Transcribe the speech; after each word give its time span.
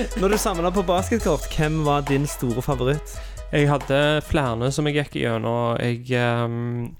Når 0.00 0.32
du 0.32 0.36
samla 0.40 0.70
på 0.72 0.82
basketkort, 0.88 1.44
hvem 1.52 1.82
var 1.84 2.04
din 2.08 2.26
store 2.28 2.62
favoritt? 2.64 3.12
Jeg 3.52 3.66
hadde 3.68 3.98
flere 4.24 4.70
som 4.72 4.86
jeg 4.88 4.96
gikk 4.96 5.18
gjennom. 5.20 5.76
Jeg, 5.82 6.06
um, 6.46 6.94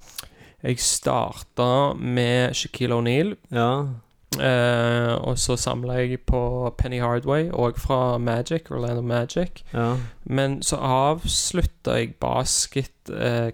jeg 0.60 0.82
starta 0.84 1.68
med 1.96 2.56
Shaquille 2.58 2.98
O'Neal. 2.98 3.36
Ja. 3.54 3.70
Eh, 4.38 5.14
og 5.18 5.38
så 5.38 5.56
samla 5.58 5.96
jeg 6.00 6.20
på 6.26 6.70
Penny 6.78 7.00
Hardway, 7.00 7.48
og 7.52 7.78
fra 7.78 8.18
Magic, 8.18 8.70
Orlando 8.70 9.02
Magic. 9.02 9.64
ja. 9.74 9.96
Men 10.30 10.62
så 10.62 10.76
avslutta 10.76 11.96
jeg 11.98 12.14
basket 12.20 12.90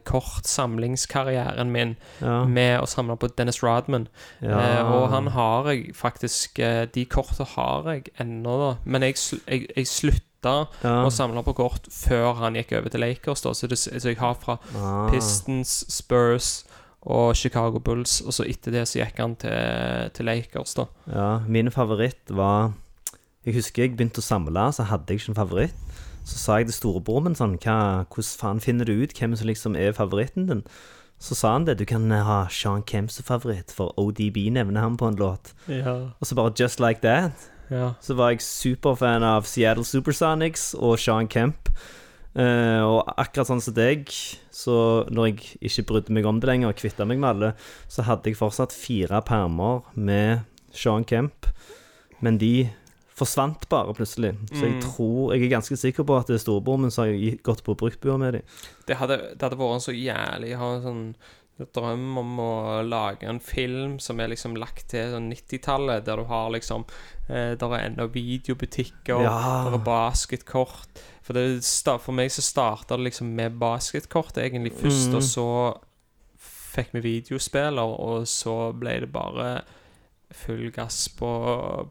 Kort 0.05 0.45
samlingskarrieren 0.45 1.71
min 1.73 1.97
Ja. 2.21 2.45
med 2.45 2.81
å 2.83 2.87
samle 2.87 3.17
på 3.17 3.29
Dennis 3.39 3.63
Rodman. 3.63 4.09
Ja. 4.43 4.83
Uh, 4.83 4.93
og 4.93 5.09
han 5.11 5.27
har 5.29 5.71
jeg 5.71 5.95
faktisk 5.95 6.59
eh, 6.59 6.85
De 6.93 7.05
korta 7.07 7.45
har 7.45 7.89
jeg 7.95 8.11
ennå, 8.21 8.59
da. 8.61 8.75
Men 8.85 9.03
jeg, 9.03 9.15
jeg, 9.49 9.67
jeg 9.77 9.87
slutta 9.87 10.67
Ja. 10.85 11.05
å 11.07 11.11
samle 11.11 11.43
på 11.43 11.55
kort 11.57 11.89
før 11.91 12.35
han 12.43 12.55
gikk 12.55 12.73
over 12.79 12.89
til 12.93 13.01
Lakers. 13.01 13.41
Da. 13.43 13.55
Så, 13.55 13.67
det, 13.67 13.79
så 13.79 14.09
jeg 14.09 14.19
har 14.19 14.35
fra 14.35 14.59
Ah. 14.77 15.09
Pistons, 15.11 15.85
Spurs 15.89 16.66
og 17.07 17.37
Chicago 17.39 17.79
Bulls. 17.79 18.19
Og 18.27 18.35
så 18.35 18.47
etter 18.51 18.75
det 18.75 18.87
så 18.91 19.01
gikk 19.01 19.21
han 19.23 19.37
til, 19.39 20.11
til 20.17 20.27
Lakers, 20.29 20.75
da. 20.79 20.89
Ja, 21.13 21.29
min 21.47 21.71
favoritt 21.71 22.35
var 22.35 22.73
Jeg 23.47 23.55
husker 23.61 23.85
jeg 23.87 23.95
begynte 23.95 24.19
å 24.19 24.27
samle, 24.27 24.67
så 24.75 24.83
hadde 24.91 25.15
jeg 25.15 25.21
ikke 25.23 25.33
en 25.37 25.39
favoritt. 25.39 25.83
Så 26.27 26.41
sa 26.43 26.57
jeg 26.59 26.67
til 26.67 26.75
storebroren 26.75 27.29
min 27.29 27.37
sånn 27.39 27.55
hva, 27.63 28.03
Hvordan 28.11 28.39
faen 28.41 28.61
finner 28.65 28.89
du 28.89 28.97
ut 28.99 29.15
hvem 29.15 29.37
som 29.39 29.47
liksom 29.47 29.77
er 29.79 29.95
favoritten 29.95 30.49
din? 30.51 30.65
Så 31.23 31.37
sa 31.39 31.53
han 31.55 31.65
det. 31.65 31.79
Du 31.79 31.85
kan 31.89 32.11
ha 32.11 32.41
Sean 32.53 32.83
Kemp 32.85 33.11
som 33.15 33.25
favoritt, 33.25 33.71
for 33.73 33.95
ODB 33.97 34.51
nevner 34.53 34.83
han 34.83 34.99
på 35.01 35.07
en 35.09 35.17
låt. 35.17 35.55
Ja. 35.71 36.11
Og 36.21 36.27
så 36.27 36.35
bare 36.37 36.53
just 36.59 36.81
like 36.83 37.01
that. 37.07 37.33
ja. 37.71 37.93
Så 38.03 38.15
var 38.19 38.35
jeg 38.35 38.43
superfan 38.43 39.23
av 39.25 39.47
Seattle 39.49 39.85
Supersonics 39.85 40.75
og 40.75 40.99
Sean 40.99 41.29
Kemp. 41.29 41.71
Eh, 42.37 42.83
og 42.85 43.07
akkurat 43.17 43.49
sånn 43.49 43.63
som 43.65 43.77
deg, 43.77 44.11
så 44.53 45.07
når 45.09 45.31
jeg 45.31 45.61
ikke 45.71 45.87
brydde 45.89 46.17
meg 46.17 46.27
om 46.29 46.41
det 46.41 46.51
lenger 46.51 46.73
og 46.73 46.81
kvitta 46.81 47.07
meg 47.09 47.21
med 47.23 47.31
alle, 47.31 47.53
så 47.89 48.05
hadde 48.05 48.29
jeg 48.29 48.37
fortsatt 48.37 48.77
fire 48.77 49.23
permer 49.25 49.87
med 49.97 50.45
Sean 50.77 51.07
Kemp, 51.09 51.49
men 52.21 52.37
de 52.41 52.69
forsvant 53.17 53.65
bare 53.73 53.95
plutselig. 53.97 54.35
Så 54.53 54.67
jeg 54.67 54.83
tror 54.85 55.33
Jeg 55.33 55.47
er 55.47 55.55
ganske 55.55 55.77
sikker 55.81 56.05
på 56.05 56.19
at 56.19 56.29
det 56.29 56.37
er 56.37 56.45
storebroren 56.45 56.85
min 56.85 56.93
som 56.93 57.07
har 57.07 57.39
gått 57.47 57.65
på 57.65 57.75
bruktbua 57.75 58.19
med 58.21 58.37
dem. 58.37 58.43
Det 58.87 58.99
hadde, 59.01 59.17
det 59.33 59.41
hadde 59.43 59.57
vært 59.61 59.87
så 59.87 59.97
jævlig 59.97 60.53
å 60.53 60.61
ha 60.61 60.71
en 60.75 60.85
sånn 60.85 61.05
drøm 61.73 62.19
om 62.21 62.35
å 62.43 62.51
lage 62.85 63.25
en 63.29 63.39
film 63.41 63.95
som 64.03 64.21
er 64.21 64.29
liksom 64.29 64.57
lagt 64.61 64.91
til 64.93 65.15
sånn 65.15 65.31
90-tallet, 65.33 66.05
der 66.05 66.21
du 66.21 66.27
har 66.29 66.51
liksom 66.53 66.85
eh, 67.31 67.55
Der 67.57 67.73
er 67.73 67.87
ennå 67.87 68.07
videobutikker, 68.13 69.23
Ja. 69.25 69.65
der 69.65 69.79
er 69.79 69.85
basketkort. 69.87 71.01
For, 71.23 71.33
det, 71.33 71.63
for 72.05 72.13
meg 72.13 72.31
så 72.31 72.45
starta 72.45 72.97
det 72.97 73.09
liksom 73.09 73.33
med 73.35 73.57
basketkort 73.59 74.37
egentlig 74.39 74.75
først, 74.79 75.15
og 75.17 75.25
så 75.27 75.47
fikk 76.77 76.93
vi 76.99 77.01
videospiller, 77.09 77.81
og 78.05 78.27
så 78.29 78.73
ble 78.77 79.01
det 79.07 79.13
bare 79.13 79.63
full 80.37 80.71
gass 80.75 81.09
på, 81.19 81.31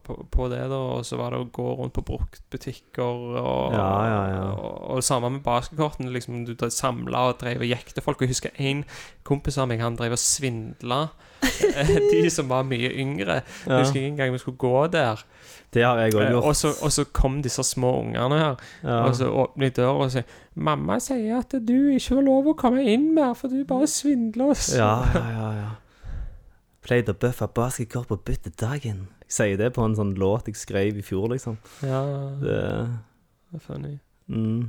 på, 0.06 0.16
på 0.32 0.48
det, 0.52 0.62
da. 0.72 0.80
Og 0.96 1.06
så 1.08 1.18
var 1.20 1.34
det 1.34 1.42
å 1.44 1.50
gå 1.54 1.66
rundt 1.80 1.96
på 1.98 2.04
bruktbutikker 2.06 3.04
og, 3.42 3.74
Ja, 3.74 3.90
ja, 4.08 4.22
ja. 4.36 4.44
og, 4.54 4.78
og 4.92 5.02
det 5.02 5.08
samme 5.08 5.32
med 5.34 5.44
basketkortene. 5.46 6.14
Liksom, 6.14 6.44
du 6.46 6.56
samla 6.70 7.28
og 7.32 7.40
drev 7.42 7.66
og 7.66 7.72
gikk 7.74 7.94
til 7.96 8.06
folk. 8.06 8.22
Og 8.22 8.28
jeg 8.28 8.36
husker 8.36 8.62
en 8.62 8.84
kompis 9.26 9.58
av 9.58 9.70
meg, 9.72 9.82
han 9.82 9.98
drev 10.00 10.16
og 10.18 10.22
svindla 10.22 11.08
de 12.12 12.30
som 12.34 12.50
var 12.50 12.66
mye 12.66 12.90
yngre. 12.96 13.42
Jeg 13.66 13.80
husker 13.82 14.00
ikke 14.02 14.14
engang 14.14 14.34
vi 14.34 14.42
skulle 14.42 14.58
gå 14.62 14.88
der, 14.94 15.22
Det 15.74 15.84
har 15.84 16.00
jeg 16.00 16.14
òg 16.16 16.22
eh, 16.24 16.30
gjort. 16.32 16.46
og 16.48 16.56
så, 16.56 16.72
og 16.82 16.92
så 16.96 17.04
kom 17.14 17.42
disse 17.44 17.64
små 17.68 17.92
ungene 18.06 18.38
her. 18.40 18.56
Ja. 18.84 19.00
Og 19.10 19.16
så 19.20 19.28
åpner 19.30 19.70
de 19.70 19.82
døra 19.82 20.06
og 20.06 20.12
sier 20.14 20.24
'Mamma 20.56 21.00
sier 21.04 21.38
at 21.42 21.52
du 21.68 21.74
ikke 21.92 22.16
har 22.16 22.22
lov 22.24 22.48
å 22.48 22.54
komme 22.56 22.84
inn 22.88 23.10
mer, 23.16 23.34
for 23.36 23.52
du 23.52 23.66
bare 23.68 23.88
svindler 23.88 24.54
oss'. 24.54 24.78
Ja, 24.78 25.04
ja, 25.14 25.26
ja, 25.36 25.50
ja. 25.60 25.70
Pleide 26.86 27.16
å 27.16 27.18
bøffe 27.18 27.48
basketkort 27.50 28.10
på 28.12 28.18
byttedagen. 28.28 29.06
Jeg 29.26 29.34
sier 29.40 29.58
det 29.58 29.72
på 29.74 29.82
en 29.86 29.96
sånn 29.98 30.14
låt 30.22 30.50
jeg 30.52 30.58
skrev 30.60 31.00
i 31.00 31.06
fjor, 31.06 31.32
liksom. 31.34 31.58
Ja, 31.82 32.04
Det, 32.42 32.58
det 33.50 33.60
er 33.60 33.64
funny. 33.66 33.96
mm. 34.30 34.66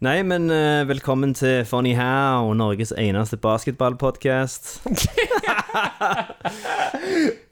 Nei, 0.00 0.20
men 0.22 0.46
uh, 0.50 0.82
velkommen 0.86 1.32
til 1.34 1.64
Funny 1.66 1.92
How, 1.98 2.52
Norges 2.54 2.92
eneste 2.98 3.36
basketballpodkast. 3.42 4.76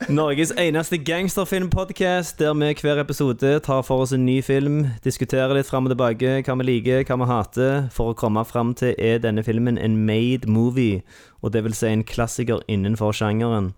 Norges 0.09 0.53
eneste 0.61 0.99
gangsterfilmpodkast, 0.99 2.39
der 2.39 2.55
vi 2.55 2.75
hver 2.83 3.01
episode 3.01 3.61
tar 3.65 3.83
for 3.87 4.05
oss 4.05 4.12
en 4.12 4.27
ny 4.27 4.43
film, 4.45 4.87
diskuterer 5.05 5.55
litt 5.57 5.71
fram 5.71 5.89
og 5.89 5.95
tilbake 5.95 6.43
hva 6.45 6.57
vi 6.61 6.69
liker, 6.69 7.05
hva 7.09 7.17
vi 7.21 7.31
hater, 7.31 7.87
for 7.95 8.13
å 8.13 8.19
komme 8.19 8.45
fram 8.49 8.75
til 8.79 8.95
er 8.99 9.23
denne 9.25 9.45
filmen 9.47 9.79
en 9.81 9.97
made 10.07 10.51
movie, 10.51 11.03
og 11.43 11.55
det 11.55 11.65
vil 11.65 11.77
si 11.77 11.89
en 11.91 12.05
klassiker 12.05 12.65
innenfor 12.69 13.17
sjangeren. 13.17 13.73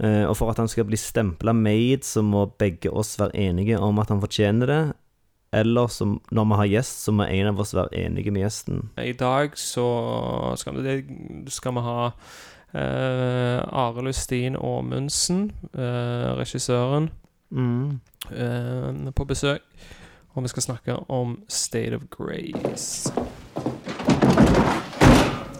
Eh, 0.00 0.24
og 0.24 0.36
for 0.38 0.52
at 0.52 0.60
han 0.62 0.70
skal 0.70 0.88
bli 0.88 0.96
stempla 0.96 1.52
made, 1.56 2.04
så 2.08 2.24
må 2.24 2.46
begge 2.60 2.92
oss 2.92 3.18
være 3.20 3.36
enige 3.36 3.80
om 3.80 4.00
at 4.00 4.08
han 4.12 4.22
fortjener 4.22 4.66
det. 4.70 4.82
Eller 5.52 5.90
som, 5.90 6.20
når 6.30 6.46
vi 6.46 6.58
har 6.60 6.68
gjest, 6.76 7.02
så 7.04 7.12
må 7.12 7.26
en 7.26 7.50
av 7.50 7.60
oss 7.60 7.74
være 7.74 7.90
enige 8.06 8.30
med 8.30 8.44
gjesten. 8.44 8.84
I 9.02 9.16
dag 9.18 9.56
så 9.58 9.86
skal 10.60 10.78
vi, 10.78 10.94
skal 11.50 11.74
vi 11.74 11.82
ha 11.84 12.12
uh, 12.74 13.62
Arild 13.72 14.08
Ustin 14.08 14.56
Aamundsen, 14.56 15.50
eh, 15.74 15.80
regissøren, 16.38 17.10
Mm. 17.50 18.00
eh, 18.32 19.12
på 19.16 19.24
besøk. 19.24 19.60
Og 20.34 20.42
vi 20.42 20.48
skal 20.48 20.62
snakke 20.62 20.96
om 21.10 21.42
State 21.48 21.94
of 21.94 22.02
Grace. 22.10 23.12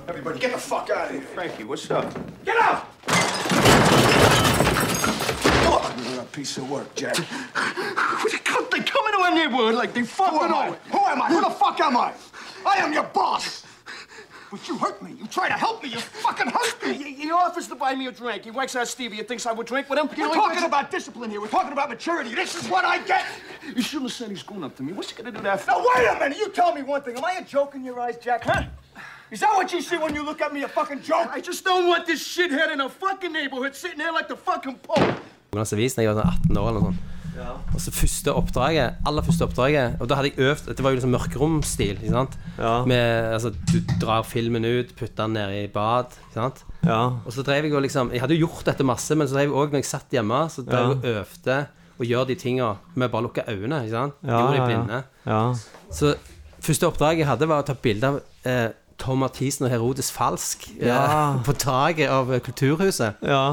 Everybody, 0.09 0.39
get 0.41 0.53
the 0.53 0.61
fuck 0.61 0.89
out 0.95 1.07
of 1.07 1.11
here. 1.11 1.23
Frankie, 1.35 1.65
what's 1.65 1.91
up? 1.91 2.05
Get 2.45 2.55
out! 2.61 2.87
You're 6.13 6.21
a 6.21 6.25
piece 6.33 6.59
of 6.61 6.71
work, 6.71 6.95
Jack. 6.97 7.17
They 8.31 8.39
come, 8.45 8.67
they 8.71 8.81
come 8.81 9.07
into 9.09 9.21
our 9.25 9.35
neighborhood 9.35 9.75
like 9.75 9.93
they 9.95 10.01
Who 10.01 10.07
fucking 10.07 10.39
am 10.41 10.55
I? 10.55 10.75
Who 10.93 10.99
am 10.99 11.23
I? 11.23 11.29
Who 11.29 11.41
the 11.41 11.51
fuck 11.51 11.81
am 11.81 11.97
I? 11.97 12.13
I 12.67 12.77
am 12.85 12.93
your 12.93 13.05
boss. 13.15 13.65
But 14.51 14.67
you 14.67 14.77
hurt 14.79 15.01
me. 15.01 15.13
You 15.19 15.27
try 15.29 15.47
to 15.49 15.55
help 15.55 15.83
me. 15.83 15.91
You 15.91 16.01
fucking 16.01 16.49
hurt 16.49 16.83
me. 16.85 16.95
he 17.15 17.31
offers 17.31 17.69
to 17.69 17.77
buy 17.77 17.95
me 17.95 18.09
a 18.09 18.13
drink. 18.13 18.45
He 18.45 18.51
wakes 18.51 18.75
out 18.75 18.89
Stevie. 18.89 19.17
He 19.17 19.23
thinks 19.23 19.47
I 19.47 19.53
would 19.53 19.67
drink 19.67 19.89
with 19.89 19.99
him. 19.99 20.09
You 20.17 20.23
We're 20.29 20.35
know, 20.35 20.35
talking 20.35 20.57
thinks- 20.59 20.67
about 20.67 20.91
discipline 20.91 21.31
here. 21.31 21.41
We're 21.41 21.47
talking 21.49 21.73
about 21.73 21.89
maturity. 21.89 22.35
This 22.35 22.57
is 22.57 22.69
what 22.69 22.85
I 22.85 22.99
get. 22.99 23.25
You 23.77 23.83
shouldn't 23.83 24.11
have 24.11 24.17
said 24.19 24.31
he's 24.31 24.43
going 24.43 24.65
up 24.65 24.75
to 24.77 24.83
me. 24.83 24.93
What's 24.93 25.11
he 25.11 25.17
gonna 25.17 25.31
do 25.31 25.41
that 25.43 25.61
for? 25.61 25.71
Now, 25.71 25.85
wait 25.95 26.07
a 26.09 26.19
minute. 26.19 26.39
You 26.39 26.49
tell 26.51 26.75
me 26.75 26.83
one 26.83 27.03
thing. 27.03 27.17
Am 27.17 27.25
I 27.25 27.35
a 27.35 27.45
joke 27.45 27.77
in 27.77 27.85
your 27.85 28.01
eyes, 28.01 28.17
Jack, 28.19 28.43
huh? 28.45 28.65
Is 29.31 29.39
that 29.41 29.55
what 29.55 29.73
you 29.73 29.81
see 29.81 29.97
when 29.97 30.13
you 30.17 30.25
look 30.25 30.41
at 30.41 30.53
me, 30.53 30.65
a 30.65 30.69
fucking 30.69 31.03
joke? 31.03 31.31
I 31.31 31.41
just 31.41 31.65
don't 31.65 31.87
want 31.87 32.05
this 32.07 32.27
shithead 32.27 32.73
in 32.73 32.81
a 32.81 32.89
fucking 32.89 33.33
neighborhood 33.33 33.77
sitting 33.77 33.99
there 33.99 34.13
like 34.13 34.27
the 34.27 34.37
fucking 34.37 34.79
pope. 34.83 35.21
Jonas 35.53 35.73
Avis 35.73 35.95
da 35.95 36.03
jeg 36.03 36.15
var 36.15 36.23
sånn 36.25 36.31
ah, 36.31 36.37
18 36.51 36.59
år 36.59 36.69
eller 36.71 36.81
noe 36.81 36.91
sånt. 36.91 37.10
Og 37.75 37.81
så 37.81 37.93
første 37.95 38.33
oppdraget, 38.35 38.97
aller 39.07 39.23
første 39.25 39.47
oppdraget 39.47 40.01
Og 40.03 40.09
da 40.11 40.17
hadde 40.19 40.33
jeg 40.33 40.39
øvd 40.51 40.67
Dette 40.69 40.83
var 40.83 40.91
jo 40.91 40.99
liksom 40.99 41.13
mørkeromstil, 41.15 41.97
ikke 42.01 42.13
sant? 42.13 42.35
Ja. 42.59 42.73
Med, 42.91 43.33
altså, 43.37 43.53
du 43.71 43.79
drar 44.03 44.23
filmen 44.27 44.65
ut, 44.67 44.91
putter 44.99 45.25
den 45.25 45.37
ned 45.39 45.55
i 45.63 45.67
bad, 45.73 46.11
ikke 46.27 46.35
sant? 46.41 46.65
Ja. 46.85 46.99
Og 47.25 47.33
så 47.37 47.45
drev 47.47 47.65
jeg 47.69 47.73
jo 47.73 47.81
liksom 47.85 48.11
Jeg 48.13 48.21
hadde 48.25 48.35
jo 48.39 48.47
gjort 48.49 48.67
dette 48.73 48.85
masse, 48.87 49.15
men 49.15 49.29
så 49.31 49.39
drev 49.39 49.49
jeg 49.49 49.57
òg 49.63 49.73
når 49.77 49.83
jeg 49.85 49.91
satt 49.93 50.17
hjemme, 50.19 50.41
så 50.51 50.65
drev 50.67 50.89
jeg 50.89 50.97
og 50.99 51.09
øvde 51.15 51.59
og 52.01 52.07
gjør 52.09 52.25
de 52.31 52.35
tinga 52.41 52.69
med 52.97 53.11
bare 53.13 53.21
å 53.21 53.27
lukke 53.29 53.43
øynene, 53.45 53.83
ikke 53.85 53.93
sant? 53.93 54.15
Ja, 54.25 54.39
Gjorde 54.39 54.53
de 54.53 54.57
ja, 54.57 54.63
ja. 54.63 54.69
blinde. 54.71 55.01
ja. 55.29 55.41
Så 55.93 56.15
første 56.65 56.89
oppdraget 56.89 57.19
jeg 57.25 57.29
hadde, 57.29 57.49
var 57.51 57.61
å 57.61 57.67
ta 57.69 57.75
bilde 57.77 58.09
av 58.09 58.17
eh, 58.49 58.71
Tom 59.01 59.21
Mathisen 59.21 59.67
og 59.69 59.71
Herodes 59.73 60.09
Falsk 60.13 60.65
eh, 60.79 60.87
Ja. 60.89 61.37
på 61.47 61.53
taket 61.61 62.09
av 62.09 62.33
eh, 62.33 62.41
Kulturhuset. 62.41 63.21
ja. 63.23 63.45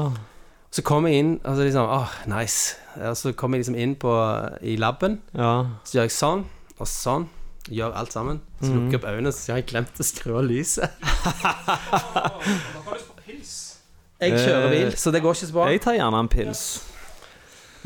Så 0.70 0.82
kom 0.84 1.06
jeg 1.08 1.18
inn, 1.22 1.30
og 1.44 1.56
så 1.56 1.64
liksom 1.64 1.88
Åh, 1.88 2.10
nice. 2.28 2.76
Og 3.00 3.16
så 3.16 3.32
kom 3.32 3.54
jeg 3.54 3.62
liksom 3.64 3.76
inn 3.80 3.94
på, 3.96 4.12
i 4.62 4.76
laben. 4.76 5.20
ja. 5.34 5.52
Så 5.84 5.96
gjør 5.98 6.08
jeg 6.08 6.12
sånn, 6.16 6.44
og 6.78 6.86
sånn. 6.90 7.28
Gjør 7.68 7.92
alt 8.00 8.12
sammen. 8.12 8.38
Så 8.62 8.70
lukker 8.72 8.94
jeg 8.96 9.00
opp 9.02 9.08
øynene, 9.10 9.32
så 9.32 9.52
har 9.52 9.58
jeg 9.60 9.66
glemt 9.72 9.98
å 10.00 10.04
skru 10.06 10.38
av 10.40 10.44
lyset. 10.48 10.88
Jeg 14.18 14.32
kjører 14.34 14.70
bil, 14.72 14.94
så 14.98 15.12
det 15.14 15.20
går 15.22 15.36
ikke 15.36 15.46
så 15.50 15.54
bra. 15.54 15.66
Jeg 15.70 15.82
tar 15.84 15.94
gjerne 15.98 16.22
en 16.24 16.30
pils. 16.32 16.62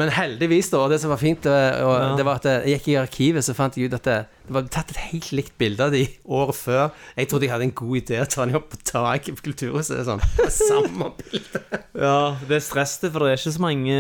Men 0.01 0.09
heldigvis, 0.09 0.71
da, 0.73 0.79
og 0.87 0.91
det 0.91 1.01
som 1.03 1.11
var 1.13 1.19
fint, 1.21 1.43
det, 1.45 1.53
Ja. 1.53 2.15
det 2.17 2.25
var 2.25 2.39
at 2.41 2.47
jeg 2.49 2.79
gikk 2.79 2.87
i 2.89 2.95
arkivet, 2.97 3.45
så 3.45 3.53
fant 3.55 3.75
jeg 3.77 3.91
ut 3.91 3.95
at 3.99 4.03
det, 4.09 4.15
det 4.49 4.55
var 4.57 4.63
tatt 4.73 4.91
et 4.91 4.97
helt 5.13 5.29
likt 5.37 5.53
bilde 5.61 5.85
av 5.85 5.93
de 5.93 6.07
året 6.25 6.57
før. 6.57 6.91
Jeg 7.17 7.29
trodde 7.29 7.45
jeg 7.45 7.53
hadde 7.53 7.67
en 7.69 7.75
god 7.77 7.97
idé 8.01 8.21
å 8.23 8.29
ta 8.29 8.47
dem 8.47 8.57
opp 8.57 8.71
på 8.73 8.79
taket 8.89 9.37
på 9.37 9.45
Kulturhuset. 9.51 10.01
Sånn. 10.09 10.23
Samme 10.49 11.13
bilde. 11.21 11.61
Ja, 12.03 12.35
det 12.49 12.57
er 12.57 12.63
stress 12.65 12.95
det, 13.03 13.11
for 13.13 13.21
det 13.21 13.35
er 13.35 13.37
ikke 13.37 13.53
så 13.53 13.61
mange 13.61 13.97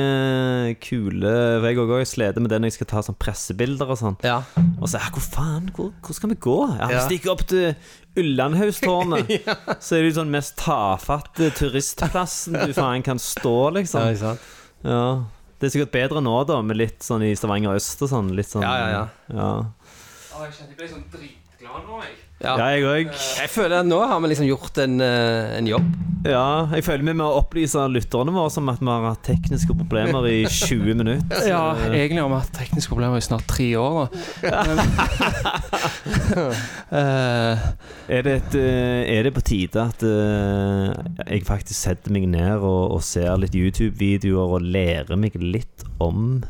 kule 0.80 1.32
For 1.60 1.66
jeg 1.68 1.76
òg 1.82 2.06
slitt 2.08 2.38
med 2.40 2.48
det 2.50 2.58
når 2.62 2.70
jeg 2.70 2.76
skal 2.78 2.88
ta 2.88 3.02
sånn 3.04 3.18
pressebilder 3.20 3.92
og 3.92 3.98
sånn. 4.00 4.16
Ja. 4.24 4.38
Og 4.80 4.88
så 4.88 4.96
ja, 4.96 5.10
hvor 5.12 5.20
faen, 5.26 5.68
hvor, 5.76 5.90
hvor 6.00 6.16
skal 6.16 6.32
vi 6.32 6.38
gå? 6.40 6.56
Ja, 6.80 6.88
Vi 6.88 6.96
Ja. 6.96 7.02
stikker 7.04 7.34
opp 7.34 7.44
til 7.52 7.76
Ullandhaugstårnet. 8.16 9.28
Så 9.84 9.96
er 9.98 10.02
det 10.02 10.08
jo 10.12 10.16
sånn 10.22 10.32
mest 10.32 10.56
tafatte 10.60 11.50
turistplassen 11.56 12.56
du 12.66 12.72
faen 12.76 13.04
kan 13.04 13.20
stå, 13.22 13.54
liksom. 13.76 14.00
Ja, 14.02 14.16
ikke 14.16 14.24
sant? 14.24 14.50
Ja. 14.88 15.04
Det 15.62 15.68
er 15.68 15.74
sikkert 15.76 15.92
bedre 15.94 16.20
nå, 16.26 16.32
da, 16.42 16.56
med 16.66 16.74
litt 16.74 17.04
sånn 17.06 17.22
i 17.22 17.36
Stavanger 17.38 17.76
øst 17.78 18.00
og 18.02 18.08
sånn. 18.10 18.32
Litt 18.34 18.48
sånn 18.50 18.64
Ja, 18.66 18.72
ja, 18.80 18.88
ja. 18.90 19.02
ja. 19.30 19.50
jeg 20.42 20.56
kjente 20.56 20.72
jeg 20.72 20.78
ble 20.80 20.88
sånn 20.90 21.04
dritglad 21.12 21.84
nå, 21.86 22.00
jeg. 22.02 22.16
Ja. 22.42 22.56
Ja, 22.58 22.70
jeg 22.74 22.82
òg. 22.90 23.12
Jeg 23.38 23.50
føler 23.54 23.80
at 23.80 23.86
nå 23.86 24.00
har 24.02 24.18
vi 24.24 24.32
liksom 24.32 24.48
gjort 24.48 24.78
en, 24.82 25.00
eh, 25.00 25.52
en 25.58 25.68
jobb. 25.70 25.92
Ja, 26.26 26.68
jeg 26.70 26.84
føler 26.86 27.02
vi 27.08 27.12
må 27.18 27.26
opplyse 27.34 27.82
lytterne 27.90 28.30
våre 28.34 28.50
som 28.54 28.68
at 28.70 28.78
vi 28.82 28.86
har 28.86 29.02
hatt 29.08 29.22
tekniske 29.26 29.74
problemer 29.74 30.26
i 30.30 30.44
20 30.50 30.94
minutter. 30.98 31.46
Ja, 31.48 31.62
egentlig 31.90 32.22
har 32.22 32.30
vi 32.30 32.38
hatt 32.42 32.52
tekniske 32.58 32.90
problemer 32.94 33.18
i 33.18 33.24
snart 33.26 33.46
tre 33.50 33.68
år, 33.78 34.06
da. 34.42 34.64
Men, 34.68 34.78
Eh, 36.92 37.58
Er 38.12 38.22
det, 38.26 38.32
et, 38.42 38.54
eh, 38.58 39.02
er 39.18 39.22
det 39.26 39.32
på 39.34 39.40
tide 39.46 39.80
at 39.80 40.02
eh, 40.04 40.92
jeg 41.30 41.44
faktisk 41.48 41.78
setter 41.78 42.12
meg 42.12 42.26
ned 42.28 42.58
og, 42.60 42.96
og 42.98 43.02
ser 43.06 43.36
litt 43.40 43.54
YouTube-videoer 43.56 44.56
og 44.58 44.66
lærer 44.74 45.16
meg 45.20 45.36
litt 45.40 45.84
om 46.02 46.42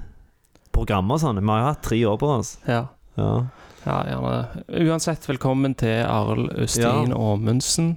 programmer 0.75 1.15
og 1.19 1.23
sånn? 1.23 1.39
Vi 1.43 1.47
har 1.53 1.63
jo 1.63 1.69
hatt 1.71 1.83
tre 1.87 2.01
år 2.11 2.19
på 2.23 2.33
oss. 2.41 2.57
ja. 2.67 2.85
Ja. 3.19 3.33
Ja, 3.87 3.99
gjerne. 4.07 4.65
Uansett, 4.87 5.29
velkommen 5.29 5.75
til 5.79 6.03
Arild 6.07 6.53
Østin 6.63 7.13
Ja. 7.13 7.19
Aamundsen. 7.19 7.95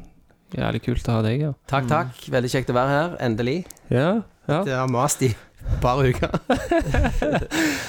Jævlig 0.56 0.82
kult 0.86 1.10
å 1.10 1.18
ha 1.18 1.26
deg, 1.26 1.42
ja. 1.42 1.52
Takk, 1.70 1.90
takk. 1.90 2.22
Veldig 2.32 2.52
kjekt 2.54 2.72
å 2.72 2.78
være 2.78 2.94
her. 2.94 3.18
Endelig. 3.26 3.58
Ja, 3.92 4.22
ja. 4.48 4.62
Det 4.64 4.76
har 4.78 4.88
mast 4.92 5.24
i 5.26 5.32
et 5.34 5.82
par 5.82 6.02
uker. 6.06 6.32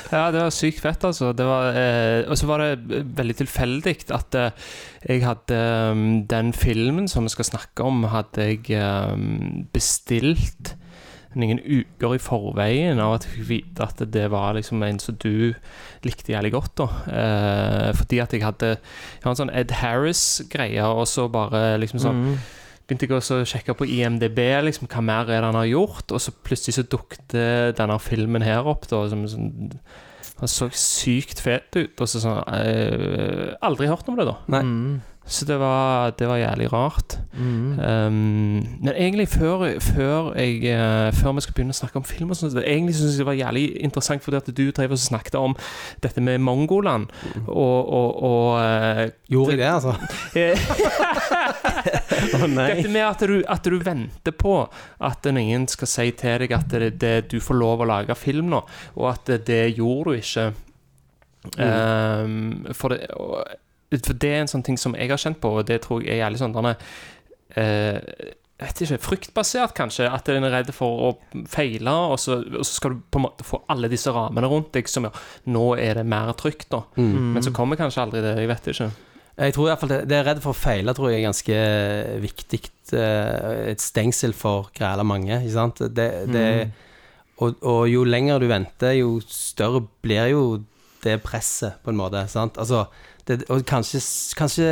Ja, 0.07 0.31
det 0.31 0.39
var 0.39 0.53
sykt 0.55 0.81
fett, 0.81 1.03
altså. 1.05 1.33
Eh, 1.35 2.23
og 2.31 2.39
så 2.39 2.47
var 2.49 2.63
det 2.63 3.03
veldig 3.19 3.37
tilfeldig 3.43 3.97
at 4.15 4.37
eh, 4.39 4.67
jeg 5.03 5.25
hadde 5.27 5.59
um, 5.93 6.05
Den 6.31 6.53
filmen 6.57 7.09
som 7.11 7.27
vi 7.27 7.33
skal 7.35 7.49
snakke 7.49 7.85
om, 7.85 8.07
hadde 8.13 8.47
jeg 8.47 8.79
um, 8.81 9.67
bestilt 9.75 10.77
noen 11.37 11.61
uker 11.61 12.15
i 12.17 12.21
forveien 12.23 12.99
av 13.03 13.15
at 13.17 13.27
jeg 13.27 13.35
fikk 13.37 13.49
vite 13.51 13.85
at 13.87 14.03
det 14.13 14.27
var 14.33 14.55
liksom 14.57 14.83
en 14.87 14.99
som 15.03 15.17
du 15.23 15.55
likte 16.07 16.33
jævlig 16.33 16.53
godt. 16.55 16.73
da 16.81 16.87
eh, 17.13 17.91
Fordi 17.97 18.21
at 18.23 18.33
jeg 18.33 18.43
hadde 18.45 18.71
Jeg 18.77 19.23
hadde 19.25 19.35
en 19.35 19.41
sånn 19.45 19.55
Ed 19.55 19.75
Harris-greie, 19.83 20.85
og 20.85 21.07
så 21.11 21.29
bare 21.33 21.77
liksom 21.83 22.01
sånn 22.01 22.23
Mm. 22.25 22.39
begynte 22.89 23.07
jeg 23.09 23.17
også 23.17 23.41
å 23.43 23.47
sjekke 23.47 23.75
på 23.77 23.87
IMDb 23.91 24.39
liksom, 24.63 24.87
hva 24.89 25.01
mer 25.03 25.29
er 25.31 25.41
det 25.43 25.49
han 25.51 25.55
har 25.59 25.67
gjort, 25.67 26.13
og 26.13 26.21
så 26.23 26.31
plutselig 26.33 26.75
så 26.79 26.85
dukket 26.87 27.35
denne 27.77 27.99
filmen 27.99 28.43
her 28.47 28.63
opp. 28.67 28.87
Da, 28.89 29.09
som 29.11 29.27
sånn, 29.27 29.81
Han 30.39 30.49
så 30.49 30.69
sykt 30.71 31.41
fet 31.41 31.75
ut. 31.77 32.01
Og 32.01 32.07
så 32.09 32.21
sånn 32.21 32.43
eh, 32.53 33.55
Aldri 33.65 33.87
hørt 33.89 34.09
om 34.09 34.17
det, 34.19 34.27
da. 34.29 34.37
Nei. 34.53 34.61
Mm. 34.63 35.03
Så 35.27 35.45
det 35.45 35.57
var, 35.59 36.11
det 36.19 36.29
var 36.29 36.37
jævlig 36.39 36.73
rart. 36.73 37.19
Mm. 37.35 37.79
Um, 37.79 38.15
men 38.81 38.93
egentlig 38.95 39.29
før, 39.29 39.81
før, 39.81 40.35
jeg, 40.39 40.63
eh, 40.71 41.13
før 41.13 41.33
vi 41.35 41.43
skal 41.43 41.55
begynne 41.57 41.75
å 41.75 41.79
snakke 41.81 41.99
om 41.99 42.07
film 42.07 42.31
og 42.31 42.39
sånt, 42.39 42.55
så 42.55 42.63
Egentlig 42.63 42.95
syns 42.95 43.17
jeg 43.17 43.25
det 43.25 43.27
var 43.27 43.39
jævlig 43.39 43.65
interessant 43.83 44.23
fordi 44.23 44.39
at 44.39 44.51
du 44.55 44.71
drev 44.71 44.95
og 44.95 45.01
snakket 45.03 45.35
om 45.41 45.57
dette 46.03 46.23
med 46.23 46.39
mongoland. 46.39 47.11
Og, 47.47 47.91
og, 47.99 48.23
og 48.31 48.61
eh, 48.63 49.11
Gjorde 49.35 49.57
jeg 49.57 49.61
det, 49.65 49.71
altså? 49.73 49.97
oh. 52.37 52.47
Dette 52.47 52.95
med 52.95 53.03
at 53.03 53.27
du, 53.27 53.37
at 53.43 53.67
du 53.67 53.79
venter 53.83 54.35
på 54.39 54.61
at 55.11 55.27
noen 55.35 55.67
skal 55.71 55.91
si 55.91 56.11
til 56.15 56.45
deg 56.45 56.55
at 56.55 56.71
det, 56.71 56.95
det, 57.03 57.15
du 57.35 57.41
får 57.43 57.59
lov 57.59 57.83
å 57.83 57.91
lage 57.91 58.15
film 58.19 58.55
nå, 58.55 58.63
og 58.95 59.11
at 59.11 59.27
det, 59.27 59.43
det 59.51 59.63
gjorde 59.75 60.15
du 60.15 60.23
ikke. 60.23 60.49
Um, 61.59 62.67
for, 62.75 62.95
det, 62.95 63.07
for 64.05 64.13
det 64.21 64.31
er 64.35 64.41
en 64.45 64.51
sånn 64.51 64.65
ting 64.67 64.77
som 64.77 64.95
jeg 64.99 65.09
har 65.09 65.17
kjent 65.23 65.41
på, 65.41 65.49
og 65.61 65.67
det 65.71 65.81
tror 65.87 66.03
jeg 66.05 66.19
er 66.19 66.25
jævlig 66.27 66.39
sånn 66.43 66.53
denne, 66.57 66.75
eh, 67.57 68.01
vet 68.61 68.81
ikke, 68.85 68.99
Fryktbasert, 69.05 69.75
kanskje. 69.77 70.07
At 70.13 70.29
en 70.33 70.45
er 70.45 70.51
redd 70.59 70.71
for 70.75 71.03
å 71.09 71.11
feile, 71.49 71.93
og 72.13 72.19
så, 72.19 72.39
og 72.45 72.65
så 72.65 72.73
skal 72.79 72.95
du 72.97 73.03
på 73.13 73.21
en 73.21 73.27
måte 73.29 73.45
få 73.45 73.63
alle 73.73 73.89
disse 73.93 74.13
rammene 74.13 74.49
rundt 74.49 74.73
deg 74.77 74.89
som 74.89 75.05
ja, 75.09 75.11
Nå 75.53 75.77
er 75.81 75.95
det 76.01 76.07
mer 76.09 76.33
trygt, 76.41 76.69
da. 76.73 76.83
Men 76.97 77.43
så 77.45 77.53
kommer 77.53 77.77
kanskje 77.77 78.03
aldri 78.05 78.23
det. 78.25 78.37
Jeg 78.41 78.49
vet 78.49 78.71
ikke. 78.73 78.91
Jeg 79.37 79.53
tror 79.53 79.67
i 79.67 79.69
hvert 79.69 79.81
fall 79.83 79.91
det, 79.93 79.99
det 80.09 80.17
er 80.17 80.25
redd 80.31 80.39
for 80.41 80.55
å 80.55 80.57
feile, 80.57 80.95
tror 80.97 81.11
jeg 81.13 81.21
er 81.21 81.27
ganske 81.29 81.57
viktig. 82.25 82.61
eh, 82.97 83.71
Et 83.75 83.83
stengsel 83.85 84.33
for 84.33 84.71
græla 84.73 85.05
mange, 85.05 85.43
ikke 85.43 85.53
sant. 85.53 85.83
Det, 85.93 86.09
det, 86.33 86.47
og, 87.45 87.59
og 87.61 87.83
jo 87.93 88.05
lenger 88.09 88.41
du 88.41 88.47
venter, 88.49 88.95
jo 88.97 89.19
større 89.29 89.83
blir 90.01 90.31
jo 90.33 90.43
det 91.05 91.19
presset, 91.23 91.77
på 91.85 91.93
en 91.93 92.01
måte. 92.01 92.25
sant? 92.33 92.57
Altså, 92.57 92.87
det, 93.27 93.45
og 93.51 93.65
kanskje, 93.67 94.01
kanskje 94.39 94.67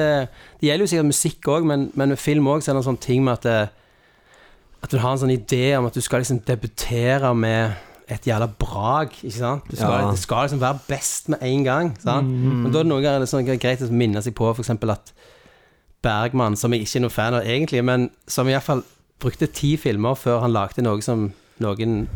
Det 0.60 0.68
gjelder 0.68 0.84
jo 0.84 0.90
sikkert 0.92 1.08
musikk 1.10 1.48
òg, 1.50 1.64
men, 1.66 1.88
men 1.94 2.14
med 2.14 2.20
film 2.22 2.46
òg, 2.46 2.62
er 2.62 2.72
det 2.72 2.80
en 2.82 2.86
sånn 2.90 3.00
ting 3.02 3.24
med 3.26 3.32
at 3.40 3.42
det, 3.48 3.56
At 4.84 4.92
du 4.92 4.98
har 5.02 5.12
en 5.12 5.22
sånn 5.24 5.34
idé 5.34 5.76
om 5.78 5.88
at 5.88 5.96
du 5.96 6.00
skal 6.04 6.22
liksom 6.22 6.42
debutere 6.46 7.34
med 7.34 7.74
et 8.04 8.26
jævla 8.28 8.50
brag, 8.60 9.14
ikke 9.24 9.38
sant? 9.38 9.64
Du 9.70 9.76
skal, 9.76 9.90
Ja. 10.04 10.10
Det 10.12 10.20
skal 10.20 10.44
liksom 10.44 10.60
være 10.60 10.78
best 10.88 11.28
med 11.32 11.38
en 11.42 11.62
gang, 11.64 11.94
sant? 12.02 12.28
Men 12.28 12.66
da 12.70 12.78
er 12.82 12.84
det 12.84 12.90
noe 12.90 13.00
ganger 13.00 13.24
sånn 13.26 13.46
greit 13.48 13.80
å 13.80 13.88
minne 13.90 14.20
seg 14.22 14.34
på, 14.36 14.50
for 14.52 14.60
eksempel 14.60 14.92
at 14.92 15.14
Bergman, 16.04 16.56
som 16.60 16.72
jeg 16.72 16.84
ikke 16.84 16.98
er 16.98 17.04
noen 17.06 17.14
fan 17.14 17.34
av 17.38 17.46
egentlig, 17.48 17.80
men 17.84 18.10
som 18.28 18.46
i 18.46 18.52
hvert 18.52 18.66
fall 18.66 18.82
brukte 19.24 19.48
ti 19.48 19.76
filmer 19.80 20.14
før 20.20 20.42
han 20.44 20.52
lagde 20.52 20.84
noe 20.84 21.00
som 21.00 21.30
noen 21.64 22.08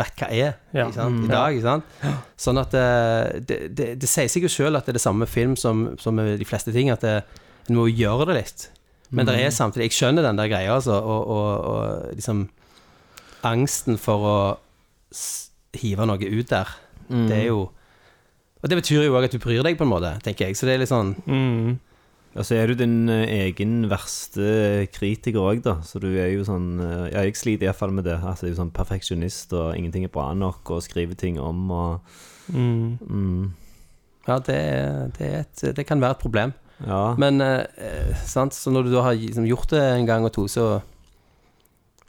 vet 0.00 0.16
hva 0.20 0.28
er 0.32 0.56
Ja. 0.74 0.86
ikke 0.88 0.96
sant? 0.96 1.22
i 1.24 1.30
dag. 1.30 1.54
Ikke 1.54 1.66
sant? 1.68 2.24
Sånn 2.40 2.60
at 2.62 2.74
eh, 2.80 3.38
det, 3.46 3.58
det, 3.78 3.88
det 4.02 4.08
sier 4.10 4.28
seg 4.32 4.46
jo 4.48 4.52
sjøl 4.52 4.76
at 4.80 4.86
det 4.88 4.94
er 4.94 4.98
det 4.98 5.04
samme 5.06 5.28
film 5.30 5.54
som, 5.60 5.90
som 6.00 6.16
med 6.18 6.38
de 6.40 6.48
fleste 6.48 6.72
ting, 6.74 6.90
at 6.92 7.04
det, 7.06 7.16
en 7.70 7.76
må 7.78 7.86
gjøre 7.92 8.26
det 8.32 8.38
litt. 8.40 8.66
Men 9.10 9.26
det 9.26 9.34
er 9.42 9.50
samtidig 9.50 9.88
Jeg 9.88 9.96
skjønner 9.98 10.22
den 10.22 10.38
der 10.38 10.46
greia, 10.52 10.74
altså, 10.76 10.94
og, 11.02 11.30
og, 11.34 11.48
og 11.66 12.14
liksom 12.14 12.44
Angsten 13.42 13.96
for 13.98 14.26
å 14.28 14.34
hive 15.80 16.06
noe 16.06 16.18
ut 16.30 16.50
der, 16.50 16.68
det 17.10 17.36
er 17.40 17.46
jo 17.48 17.60
Og 18.62 18.68
det 18.70 18.76
betyr 18.78 19.06
jo 19.06 19.14
òg 19.16 19.24
at 19.26 19.32
du 19.34 19.40
bryr 19.42 19.62
deg, 19.64 19.78
på 19.80 19.86
en 19.86 19.90
måte, 19.90 20.10
tenker 20.22 20.46
jeg. 20.50 20.56
Så 20.58 20.66
det 20.68 20.74
er 20.76 20.82
litt 20.84 20.90
sånn 20.92 21.14
Mm. 21.26 21.78
Og 22.38 22.44
så 22.46 22.54
er 22.60 22.70
du 22.70 22.76
din 22.78 23.08
eh, 23.10 23.26
egen 23.48 23.88
verste 23.90 24.86
kritiker 24.94 25.42
òg, 25.42 25.62
da. 25.64 25.78
Så 25.82 25.98
du 25.98 26.06
er 26.12 26.28
jo 26.30 26.44
sånn 26.46 26.76
eh, 26.78 27.06
Ja, 27.10 27.24
jeg 27.26 27.34
sliter 27.40 27.66
iallfall 27.66 27.90
med 27.96 28.06
det. 28.06 28.18
Altså, 28.22 28.46
jeg 28.46 28.52
er 28.52 28.54
jo 28.54 28.60
sånn 28.62 28.74
perfeksjonist, 28.76 29.52
og 29.58 29.72
ingenting 29.74 30.06
er 30.06 30.12
bra 30.14 30.28
nok, 30.38 30.62
og 30.70 30.84
skriver 30.86 31.18
ting 31.18 31.40
om 31.42 31.70
og 31.70 32.18
Mm. 32.50 32.98
mm, 32.98 33.50
Ja, 34.26 34.38
det, 34.42 34.56
det, 35.18 35.26
et, 35.44 35.60
det 35.76 35.84
kan 35.86 36.00
være 36.02 36.16
et 36.16 36.22
problem. 36.22 36.52
Ja. 36.86 37.14
Men 37.20 37.40
eh, 37.44 37.66
eh, 37.78 38.14
sant? 38.26 38.54
Så 38.56 38.72
når 38.74 38.88
du 38.88 38.94
da 38.94 39.02
har 39.06 39.14
liksom, 39.14 39.44
gjort 39.46 39.70
det 39.70 39.82
en 39.98 40.06
gang 40.08 40.24
og 40.26 40.32
to, 40.34 40.46
så 40.48 40.80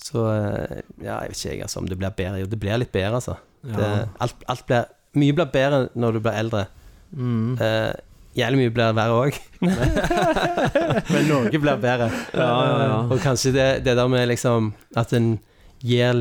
Så 0.01 0.23
eh, 0.31 0.81
Ja, 1.03 1.19
jeg 1.21 1.29
vet 1.29 1.37
ikke 1.37 1.49
jeg, 1.53 1.61
altså, 1.61 1.79
om 1.79 1.87
det 1.89 1.97
blir 1.99 2.09
bedre. 2.17 2.39
Jo, 2.41 2.45
det 2.49 2.59
blir 2.59 2.77
litt 2.81 2.91
bedre, 2.91 3.19
altså. 3.19 3.35
Det, 3.61 3.89
alt, 4.19 4.35
alt 4.49 4.65
blir 4.65 4.85
Mye 5.13 5.33
blir 5.35 5.49
bedre 5.51 5.89
når 5.93 6.13
du 6.15 6.19
blir 6.23 6.37
eldre. 6.39 6.65
Mm. 7.11 7.57
Eh, 7.61 7.93
jævlig 8.37 8.59
mye 8.61 8.73
blir 8.73 8.95
verre 8.97 9.17
òg. 9.25 9.39
Men 11.13 11.27
noe 11.29 11.51
blir 11.51 11.81
bedre. 11.81 12.09
Ja, 12.33 12.47
ja, 12.47 12.75
ja. 12.85 12.99
Og 13.11 13.21
kanskje 13.23 13.53
det, 13.55 13.69
det 13.85 13.95
der 13.99 14.09
med 14.09 14.29
liksom 14.31 14.71
At 14.97 15.13
en 15.13 15.35
gir 15.83 16.17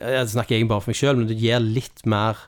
Jeg 0.00 0.28
snakker 0.32 0.56
egentlig 0.56 0.70
bare 0.72 0.84
for 0.84 0.92
meg 0.92 0.98
sjøl, 0.98 1.18
men 1.18 1.28
du 1.30 1.34
gir 1.36 1.62
litt 1.64 2.04
mer 2.08 2.38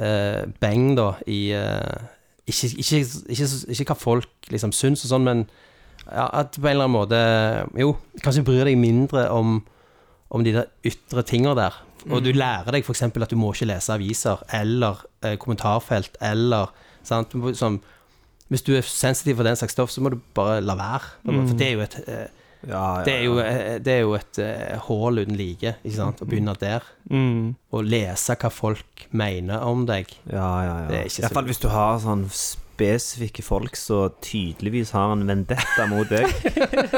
eh, 0.00 0.44
beng, 0.60 0.94
da, 0.96 1.10
i 1.28 1.52
eh, 1.56 2.06
ikke, 2.48 2.70
ikke, 2.80 3.00
ikke, 3.32 3.48
ikke 3.74 3.86
hva 3.90 3.96
folk 3.98 4.48
liksom 4.52 4.72
syns 4.76 5.04
og 5.04 5.12
sånn, 5.12 5.28
men 5.28 5.44
ja, 6.04 6.26
at 6.40 6.56
på 6.56 6.64
en 6.64 6.74
eller 6.74 6.88
annen 6.88 6.96
måte 6.96 7.20
Jo, 7.80 7.94
kanskje 8.24 8.44
bryr 8.44 8.68
deg 8.68 8.80
mindre 8.80 9.26
om, 9.32 9.58
om 10.32 10.44
de 10.44 10.56
der 10.56 10.72
ytre 10.84 11.24
tinga 11.24 11.54
der. 11.56 11.76
Og 12.12 12.20
du 12.24 12.32
lærer 12.36 12.74
deg 12.74 12.84
f.eks. 12.84 13.04
at 13.06 13.32
du 13.32 13.38
må 13.40 13.54
ikke 13.54 13.70
lese 13.70 13.94
aviser 13.94 14.42
eller 14.52 15.04
eh, 15.24 15.38
kommentarfelt 15.40 16.18
eller 16.24 16.72
sant? 17.04 17.32
som, 17.56 17.78
hvis 18.52 18.64
du 18.66 18.74
er 18.76 18.86
sensitiv 18.86 19.38
for 19.38 19.48
den 19.48 19.56
slags 19.56 19.76
stoff, 19.76 19.92
så 19.92 20.02
må 20.04 20.12
du 20.12 20.18
bare 20.36 20.60
la 20.64 20.76
være. 20.78 21.12
For 21.24 21.54
det 21.58 21.68
er 21.68 21.76
jo 21.78 21.84
et 21.84 22.00
eh, 22.04 22.26
ja, 22.64 22.80
ja, 22.98 23.04
det 23.04 23.14
er 23.14 23.22
jo, 23.26 23.38
eh, 23.42 23.78
det 23.84 23.92
er 23.92 24.02
jo 24.02 24.12
et 24.16 24.40
uh, 24.40 24.84
hull 24.86 25.20
uten 25.20 25.36
like, 25.36 25.74
ikke 25.82 25.96
sant? 25.96 26.20
Å 26.22 26.28
begynne 26.28 26.54
der. 26.60 26.84
Mm. 27.12 27.54
Og 27.74 27.88
lese 27.88 28.36
hva 28.40 28.50
folk 28.52 29.06
mener 29.12 29.64
om 29.66 29.84
deg. 29.88 30.12
Ja, 30.30 30.50
ja, 30.64 30.76
ja. 30.84 30.90
Det 30.90 31.00
er 31.00 31.10
ikke 31.10 31.26
så 31.26 31.32
fall 31.34 31.50
hvis 31.50 31.60
du 31.60 31.68
har 31.72 31.98
sånn 32.02 32.26
spesifikke 32.32 33.44
folk 33.44 33.76
som 33.78 34.14
tydeligvis 34.24 34.94
har 34.96 35.12
en 35.14 35.26
vendetta 35.28 35.88
mot 35.90 36.08
deg. 36.10 36.30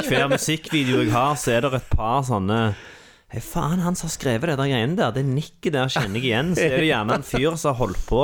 Hver 0.06 0.28
musikkvideo 0.32 1.02
jeg 1.02 1.14
har, 1.14 1.34
så 1.40 1.56
er 1.56 1.66
det 1.66 1.74
et 1.80 1.90
par 1.94 2.22
sånne 2.26 2.60
Hei, 3.26 3.40
faen, 3.42 3.80
han 3.82 3.96
som 3.98 4.06
har 4.06 4.12
skrevet 4.14 4.52
det 4.52 4.54
der 4.54 4.68
greiene 4.70 4.94
der, 4.94 5.10
det 5.10 5.24
nikket 5.26 5.74
der 5.74 5.90
kjenner 5.90 6.22
jeg 6.22 6.28
igjen. 6.28 6.52
Så 6.54 6.62
er 6.62 6.76
det 6.78 6.86
gjerne 6.86 7.16
en 7.18 7.24
fyr 7.26 7.56
som 7.58 7.72
har 7.72 7.80
holdt 7.80 8.04
på 8.06 8.20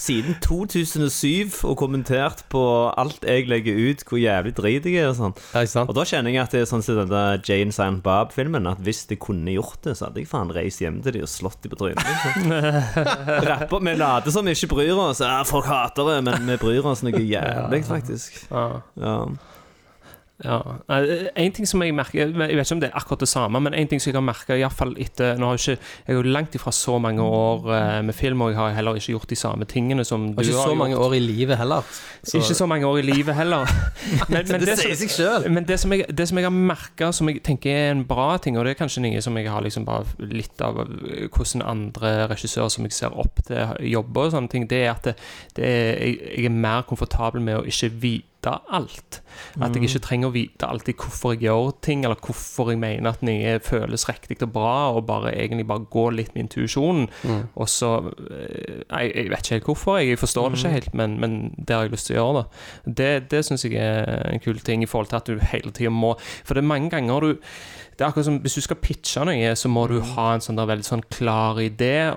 siden 0.00 0.36
2007 0.44 1.62
og 1.64 1.76
kommentert 1.80 2.42
på 2.52 2.62
alt 3.00 3.24
jeg 3.24 3.46
legger 3.48 3.78
ut, 3.78 4.04
hvor 4.08 4.20
jævlig 4.20 4.52
drit 4.58 4.88
jeg 4.88 5.00
er 5.00 5.10
og 5.10 5.16
sånn. 5.18 5.34
Ja, 5.54 5.64
ikke 5.64 5.72
sant? 5.72 5.90
Og 5.92 5.96
da 5.96 6.04
kjenner 6.08 6.34
jeg 6.34 6.42
at 6.42 6.56
det 6.56 6.62
er 6.62 6.68
sånn 6.70 6.84
som 6.84 7.00
den 7.00 7.42
Jane 7.46 7.74
Silent 7.74 8.04
Bob-filmen, 8.04 8.68
at 8.68 8.82
hvis 8.84 9.06
jeg 9.08 9.20
kunne 9.24 9.56
gjort 9.56 9.80
det, 9.86 9.96
så 9.96 10.08
hadde 10.08 10.22
jeg 10.22 10.30
faen 10.30 10.52
reist 10.54 10.84
hjem 10.84 11.00
til 11.04 11.16
de 11.16 11.24
og 11.24 11.32
slått 11.32 11.62
de 11.64 11.72
på 11.72 11.80
trynet. 11.80 12.04
Liksom. 12.04 12.54
Rapper, 13.48 13.84
vi 13.88 13.96
later 13.96 14.36
som 14.36 14.46
vi 14.46 14.56
ikke 14.56 14.72
bryr 14.76 14.94
oss. 15.08 15.24
Ja, 15.24 15.40
folk 15.48 15.68
hater 15.70 16.12
det, 16.12 16.20
men 16.28 16.48
vi 16.50 16.60
bryr 16.60 16.92
oss 16.92 17.04
noe 17.06 17.22
jævlig, 17.24 17.84
faktisk. 17.88 18.42
Ja. 18.52 19.22
Ja. 20.44 20.58
Eh, 20.92 21.28
En 21.34 21.52
ting 21.52 21.64
som 21.64 21.80
jeg 21.80 21.94
merker 21.96 22.18
Jeg 22.26 22.34
vet 22.36 22.50
ikke 22.52 22.72
om 22.74 22.80
det 22.82 22.90
er 22.90 22.96
akkurat 22.98 23.20
det 23.20 23.28
samme, 23.30 23.56
men 23.64 23.72
en 23.72 23.88
ting 23.88 24.00
som 24.02 24.10
jeg 24.10 24.16
har 24.18 24.24
merka 24.26 24.52
iallfall 24.60 24.90
etter 25.00 25.38
Nå 25.40 25.46
har 25.48 25.56
jeg 25.56 25.78
ikke 25.78 25.84
Jeg 26.06 26.12
er 26.12 26.18
jo 26.18 26.22
langt 26.28 26.54
ifra 26.58 26.72
så 26.76 26.98
mange 27.00 27.22
år 27.24 27.64
eh, 27.72 28.02
med 28.04 28.14
film, 28.14 28.42
og 28.44 28.50
jeg 28.52 28.58
har 28.58 28.74
heller 28.76 28.98
ikke 29.00 29.14
gjort 29.14 29.30
de 29.30 29.36
samme 29.40 29.64
tingene 29.64 30.04
som 30.04 30.26
du 30.34 30.36
har 30.36 30.44
gjort. 30.44 30.52
ikke 30.52 30.60
så 30.60 30.68
gjort. 30.68 30.78
mange 30.82 30.98
år 30.98 31.14
i 31.16 31.20
livet 31.24 31.56
heller. 31.56 31.82
Så- 32.22 32.36
Ikke 32.38 32.54
så 32.54 32.66
mange 32.68 32.84
år 32.86 32.98
i 32.98 33.02
livet 33.02 33.34
heller. 33.34 33.64
Men, 34.28 34.44
men 34.50 34.60
Det 34.60 34.76
som- 34.78 34.84
sier 34.84 34.94
seg 35.00 35.08
sjøl. 35.16 35.48
Men 35.50 35.64
det 35.64 35.80
som 35.80 35.92
jeg, 35.92 36.04
det 36.14 36.28
som 36.28 36.36
jeg 36.38 36.44
har 36.44 36.50
merka, 36.52 37.12
som 37.12 37.28
jeg 37.28 37.42
tenker 37.42 37.70
er 37.72 37.90
en 37.96 38.04
bra 38.04 38.36
ting, 38.36 38.58
og 38.58 38.64
det 38.66 38.76
er 38.76 38.84
kanskje 38.84 39.00
noe 39.06 39.20
som 39.22 39.36
jeg 39.40 39.48
har 39.48 39.62
liksom 39.64 39.84
bare 39.88 40.04
litt 40.20 40.60
av 40.60 40.74
hvordan 40.84 41.62
andre 41.64 42.28
regissører 42.28 42.68
som 42.70 42.84
jeg 42.84 42.92
ser 42.92 43.16
opp 43.16 43.40
til, 43.46 43.56
jobber 43.88 44.28
og 44.28 44.32
sånne 44.36 44.50
ting, 44.52 44.68
det 44.68 44.84
er 44.84 44.90
at 44.92 45.02
det, 45.04 45.16
det 45.56 45.64
er, 45.64 46.06
jeg 46.36 46.44
er 46.44 46.50
mer 46.50 46.82
komfortabel 46.82 47.40
med 47.40 47.56
å 47.62 47.64
ikke 47.64 47.90
vite 48.04 48.24
alt. 48.52 49.20
At 49.60 49.76
jeg 49.76 49.88
ikke 49.88 50.02
trenger 50.04 50.30
å 50.30 50.34
vite 50.34 50.68
alltid 50.68 50.96
hvorfor 51.00 51.34
jeg 51.34 51.46
gjør 51.46 51.70
ting, 51.84 52.04
eller 52.04 52.20
hvorfor 52.22 52.70
jeg 52.72 52.80
mener 52.80 53.10
at 53.10 53.24
noe 53.26 53.56
føles 53.64 54.06
riktig 54.08 54.38
og 54.44 54.52
bra, 54.54 54.74
og 54.96 55.06
bare 55.08 55.34
egentlig 55.34 55.66
bare 55.68 55.86
gå 55.92 56.06
litt 56.14 56.34
med 56.34 56.46
intuisjonen. 56.46 57.08
Og 57.54 57.70
så 57.70 57.92
eh, 58.30 58.82
jeg, 58.82 59.12
jeg 59.14 59.30
vet 59.32 59.44
ikke 59.44 59.56
helt 59.58 59.70
hvorfor, 59.70 59.98
jeg 60.00 60.20
forstår 60.20 60.50
det 60.52 60.60
ikke 60.60 60.74
helt, 60.76 60.94
men, 61.02 61.18
men 61.22 61.38
det 61.58 61.76
har 61.76 61.86
jeg 61.86 61.96
lyst 61.96 62.10
til 62.10 62.16
å 62.16 62.20
gjøre. 62.22 62.44
da 62.44 62.92
Det, 63.02 63.10
det 63.32 63.44
syns 63.48 63.66
jeg 63.66 63.80
er 63.80 64.30
en 64.30 64.44
kul 64.44 64.60
ting, 64.60 64.84
i 64.84 64.90
forhold 64.90 65.12
til 65.12 65.20
at 65.20 65.30
du 65.30 65.48
hele 65.52 65.72
tida 65.74 65.92
må 65.92 66.14
For 66.18 66.54
det 66.54 66.64
er 66.64 66.72
mange 66.72 66.90
ganger 66.92 67.20
du 67.20 67.32
det 67.96 68.04
er 68.04 68.10
akkurat 68.10 68.26
som 68.28 68.38
Hvis 68.44 68.54
du 68.58 68.60
skal 68.60 68.76
pitche 68.76 69.22
noe, 69.24 69.52
så 69.56 69.68
må 69.72 69.86
du 69.88 70.00
ha 70.14 70.26
en 70.34 70.42
sånn 70.44 70.58
der 70.58 70.68
veldig 70.68 70.84
sånn 70.84 71.04
klar 71.10 71.56
idé 71.62 72.12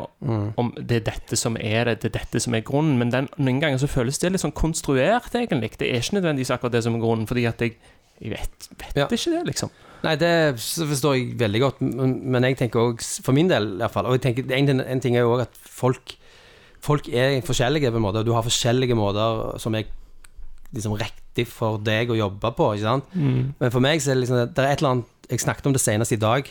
om 0.60 0.74
det 0.76 0.98
er 1.02 1.06
dette 1.12 1.38
som 1.40 1.56
er 1.58 1.86
det, 1.88 2.02
det 2.04 2.10
er 2.12 2.18
dette 2.20 2.40
som 2.44 2.54
er 2.58 2.62
grunnen. 2.68 2.98
Men 3.00 3.10
den, 3.14 3.30
noen 3.40 3.62
ganger 3.64 3.80
så 3.80 3.88
føles 3.88 4.20
det 4.20 4.32
litt 4.34 4.44
sånn 4.44 4.52
konstruert, 4.58 5.32
egentlig. 5.36 5.72
Det 5.80 5.88
er 5.88 6.02
ikke 6.04 6.18
nødvendigvis 6.20 6.52
akkurat 6.52 6.76
det 6.76 6.84
som 6.84 6.96
er 6.98 7.04
grunnen, 7.04 7.28
fordi 7.30 7.46
at 7.48 7.62
jeg, 7.64 7.78
jeg 8.20 8.32
vet, 8.36 8.70
vet 8.82 8.98
Ja. 9.00 9.08
ikke 9.08 9.32
det, 9.38 9.46
liksom. 9.54 9.72
Nei, 10.04 10.16
det 10.16 10.32
forstår 10.60 11.16
jeg 11.18 11.34
veldig 11.40 11.60
godt, 11.64 11.82
men, 11.84 12.44
jeg 12.48 12.56
tenker 12.58 12.80
òg, 12.80 13.02
for 13.24 13.36
min 13.36 13.50
del 13.52 13.74
i 13.74 13.82
hvert 13.82 13.92
fall 13.92 14.06
Og 14.08 14.14
jeg 14.16 14.22
tenker, 14.24 14.46
en, 14.56 14.80
en 14.80 15.02
ting 15.04 15.16
er 15.18 15.26
jo 15.26 15.34
òg 15.36 15.42
at 15.48 15.58
folk 15.60 16.16
Folk 16.80 17.10
er 17.12 17.42
forskjellige, 17.44 17.92
på 17.92 18.00
en 18.00 18.06
måte, 18.06 18.22
og 18.22 18.26
du 18.26 18.32
har 18.32 18.46
forskjellige 18.46 18.96
måter 18.96 19.58
som 19.60 19.76
er 19.76 19.84
liksom 20.72 20.94
riktig 20.96 21.44
for 21.52 21.76
deg 21.84 22.12
å 22.14 22.16
jobbe 22.16 22.52
på, 22.56 22.70
ikke 22.78 22.86
sant? 22.86 23.10
Men 23.60 23.72
for 23.74 23.84
meg 23.84 24.00
så 24.00 24.14
er 24.14 24.16
det 24.16 24.22
liksom 24.24 24.54
Det 24.56 24.64
er 24.64 24.70
et 24.72 24.80
eller 24.84 24.94
annet 24.94 25.19
Jeg 25.30 25.44
snakket 25.44 25.68
om 25.70 25.76
det 25.76 25.82
senest 25.82 26.14
i 26.16 26.20
dag 26.20 26.48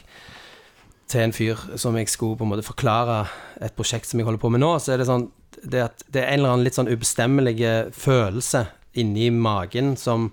til 1.09 1.21
en 1.25 1.33
fyr 1.33 1.61
som 1.81 1.97
jeg 1.97 2.11
skulle 2.13 2.37
på 2.39 2.45
en 2.45 2.53
måte 2.53 2.67
forklare 2.67 3.23
et 3.65 3.75
prosjekt 3.77 4.07
som 4.07 4.21
jeg 4.21 4.29
holder 4.29 4.43
på 4.43 4.51
med 4.53 4.63
nå, 4.63 4.75
så 4.79 4.93
er 4.95 5.01
det 5.01 5.09
sånn 5.09 5.31
det, 5.59 5.81
at 5.89 6.05
det 6.07 6.23
er 6.23 6.35
en 6.35 6.43
eller 6.43 6.55
annen 6.55 6.67
litt 6.67 6.77
sånn 6.77 6.91
ubestemmelig 6.91 7.57
følelse 7.97 8.67
inni 8.99 9.31
magen 9.35 9.97
som 9.97 10.33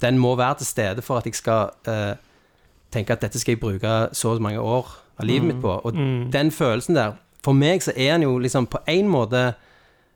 Den 0.00 0.16
må 0.16 0.30
være 0.32 0.62
til 0.62 0.66
stede 0.66 1.02
for 1.04 1.20
at 1.20 1.26
jeg 1.28 1.36
skal 1.36 1.74
eh, 1.84 2.14
tenke 2.88 3.12
at 3.12 3.20
dette 3.20 3.36
skal 3.36 3.52
jeg 3.52 3.60
bruke 3.60 4.08
så 4.16 4.30
mange 4.40 4.56
år 4.56 4.86
av 5.20 5.26
livet 5.28 5.50
mitt 5.50 5.58
på. 5.60 5.74
Og 5.84 5.92
den 6.32 6.50
følelsen 6.50 6.96
der 6.96 7.18
For 7.44 7.52
meg 7.52 7.82
så 7.84 7.92
er 7.96 8.14
den 8.14 8.22
jo 8.22 8.38
liksom 8.38 8.66
på 8.66 8.80
en 8.88 9.08
måte 9.12 9.42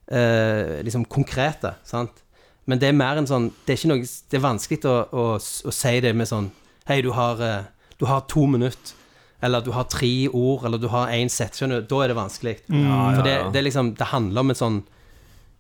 eh, 0.09 0.81
liksom 0.85 1.05
konkrete, 1.05 1.75
sant? 1.85 2.23
Men 2.65 2.81
det 2.81 2.89
er 2.89 2.97
mer 2.97 3.21
en 3.21 3.29
sånn 3.29 3.51
Det 3.67 3.75
er 3.75 3.79
ikke 3.79 3.93
noe 3.93 4.09
Det 4.31 4.39
er 4.39 4.47
vanskelig 4.47 4.81
å, 4.89 4.97
å, 5.13 5.25
å 5.37 5.75
si 5.83 6.01
det 6.01 6.15
med 6.17 6.31
sånn 6.33 6.49
Hei, 6.85 7.01
du 7.01 7.15
har, 7.17 7.41
eh, 7.41 7.65
du 7.97 8.05
har 8.05 8.21
to 8.29 8.47
minutter. 8.47 8.93
Eller 9.41 9.61
du 9.61 9.71
har 9.73 9.85
tre 9.85 10.29
ord, 10.29 10.65
eller 10.65 10.79
du 10.79 10.89
har 10.89 11.09
én 11.09 11.31
sett. 11.31 11.57
Skjønner 11.57 11.81
du? 11.81 11.87
Da 11.89 12.03
er 12.05 12.09
det 12.09 12.17
vanskelig. 12.17 12.59
For 12.69 13.23
det, 13.25 13.53
det 13.53 13.63
liksom 13.65 13.95
Det 13.97 14.07
handler 14.11 14.41
om 14.41 14.51
et 14.51 14.57
sånn 14.61 14.83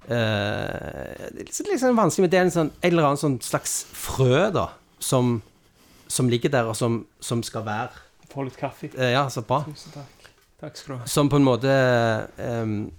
uh, 0.09 1.31
Det 1.33 1.49
er 1.49 1.71
liksom- 1.73 1.97
vanskelig, 1.97 2.21
men 2.25 2.31
det 2.31 2.39
er 2.39 2.45
en 2.45 2.51
sånn 2.51 2.71
en 2.83 2.93
eller 2.93 3.05
annen 3.09 3.17
sånn 3.21 3.39
slags 3.41 3.85
frø, 3.93 4.51
da, 4.53 4.69
som, 5.01 5.43
som 6.09 6.29
ligger 6.29 6.51
der, 6.51 6.65
og 6.69 6.77
som, 6.77 7.07
som 7.21 7.43
skal 7.43 7.65
være 7.65 7.91
Få 8.33 8.45
litt 8.45 8.57
kaffe. 8.57 8.91
Uh, 8.99 9.13
Ja, 9.13 9.27
så 9.29 9.41
bra. 9.47 9.63
Tusen 9.65 9.93
takk. 9.93 10.31
Takk 10.61 10.77
skal 10.77 10.95
du 10.95 10.99
ha. 11.01 11.07
Som 11.07 11.29
på 11.31 11.37
en 11.37 11.45
måte 11.45 11.73
um, 12.39 12.91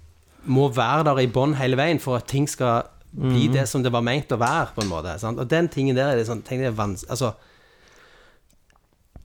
må 0.46 0.68
være 0.74 1.04
der 1.04 1.22
i 1.22 1.26
bånn 1.30 1.54
hele 1.58 1.76
veien 1.76 2.00
for 2.00 2.16
at 2.16 2.26
ting 2.26 2.46
skal 2.48 2.88
bli 3.12 3.46
det 3.48 3.68
som 3.68 3.82
det 3.82 3.92
var 3.92 4.02
meint 4.02 4.32
å 4.34 4.38
være, 4.38 4.74
på 4.74 4.82
en 4.82 4.90
måte. 4.90 5.18
Sant? 5.20 5.38
Og 5.38 5.46
den 5.48 5.68
tingen 5.68 5.94
der 5.96 6.10
er 6.12 6.16
det 6.16 6.26
sånn 6.26 6.42
tenk, 6.42 6.62
det 6.62 6.72
er 6.74 6.78
vanskelig 6.78 7.10
Altså 7.10 7.34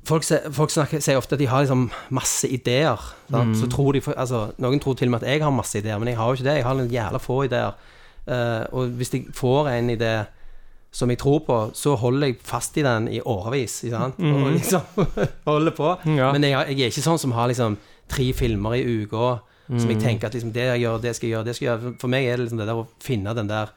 Folk, 0.07 0.25
folk 0.25 0.71
snakker, 0.73 1.01
sier 1.03 1.19
ofte 1.19 1.37
at 1.37 1.41
de 1.43 1.47
har 1.49 1.61
liksom 1.61 1.85
masse 2.09 2.47
ideer. 2.49 2.99
Mm. 3.29 3.53
Så 3.57 3.69
tror 3.69 3.93
de, 3.93 4.01
altså, 4.15 4.47
noen 4.61 4.81
tror 4.81 4.97
til 4.97 5.11
og 5.11 5.13
med 5.13 5.23
at 5.23 5.33
jeg 5.35 5.43
har 5.43 5.53
masse 5.53 5.77
ideer, 5.77 5.99
men 6.01 6.09
jeg 6.09 6.17
har 6.17 6.29
jo 6.29 6.39
ikke 6.39 6.47
det. 6.47 6.55
Jeg 6.57 6.65
har 6.65 6.79
en 6.81 6.93
jævla 6.95 7.21
få 7.21 7.37
ideer. 7.45 7.77
Uh, 8.25 8.63
og 8.77 8.95
hvis 8.97 9.13
jeg 9.13 9.29
får 9.37 9.69
en 9.71 9.93
idé 9.93 10.15
som 10.91 11.09
jeg 11.09 11.21
tror 11.21 11.39
på, 11.45 11.59
så 11.77 11.93
holder 11.95 12.31
jeg 12.31 12.41
fast 12.43 12.75
i 12.77 12.83
den 12.85 13.07
i 13.13 13.21
årevis. 13.21 13.83
Sant? 13.93 14.19
Og 14.19 14.49
liksom 14.57 15.05
holder 15.51 15.77
på. 15.77 15.93
Ja. 16.17 16.33
Men 16.33 16.49
jeg, 16.49 16.57
jeg 16.73 16.89
er 16.89 16.91
ikke 16.91 17.05
sånn 17.05 17.21
som 17.21 17.37
har 17.37 17.47
liksom 17.51 17.77
tre 18.11 18.27
filmer 18.35 18.75
i 18.75 18.83
uka 18.83 19.37
som 19.79 19.91
jeg 19.91 20.01
tenker 20.01 20.27
at 20.27 20.35
liksom, 20.35 20.51
det 20.51 20.65
jeg 20.67 20.81
gjør, 20.83 20.97
det 20.99 21.13
skal 21.15 21.27
jeg 21.27 21.35
gjøre, 21.35 21.47
det 21.47 21.55
skal 21.55 21.65
jeg 21.65 21.71
gjøre. 21.71 21.93
For 22.01 22.11
meg 22.11 22.25
er 22.27 22.35
det 22.35 22.45
liksom 22.45 22.59
det 22.59 22.67
der 22.67 22.81
å 22.81 22.87
finne 23.03 23.35
den 23.37 23.51
der 23.51 23.71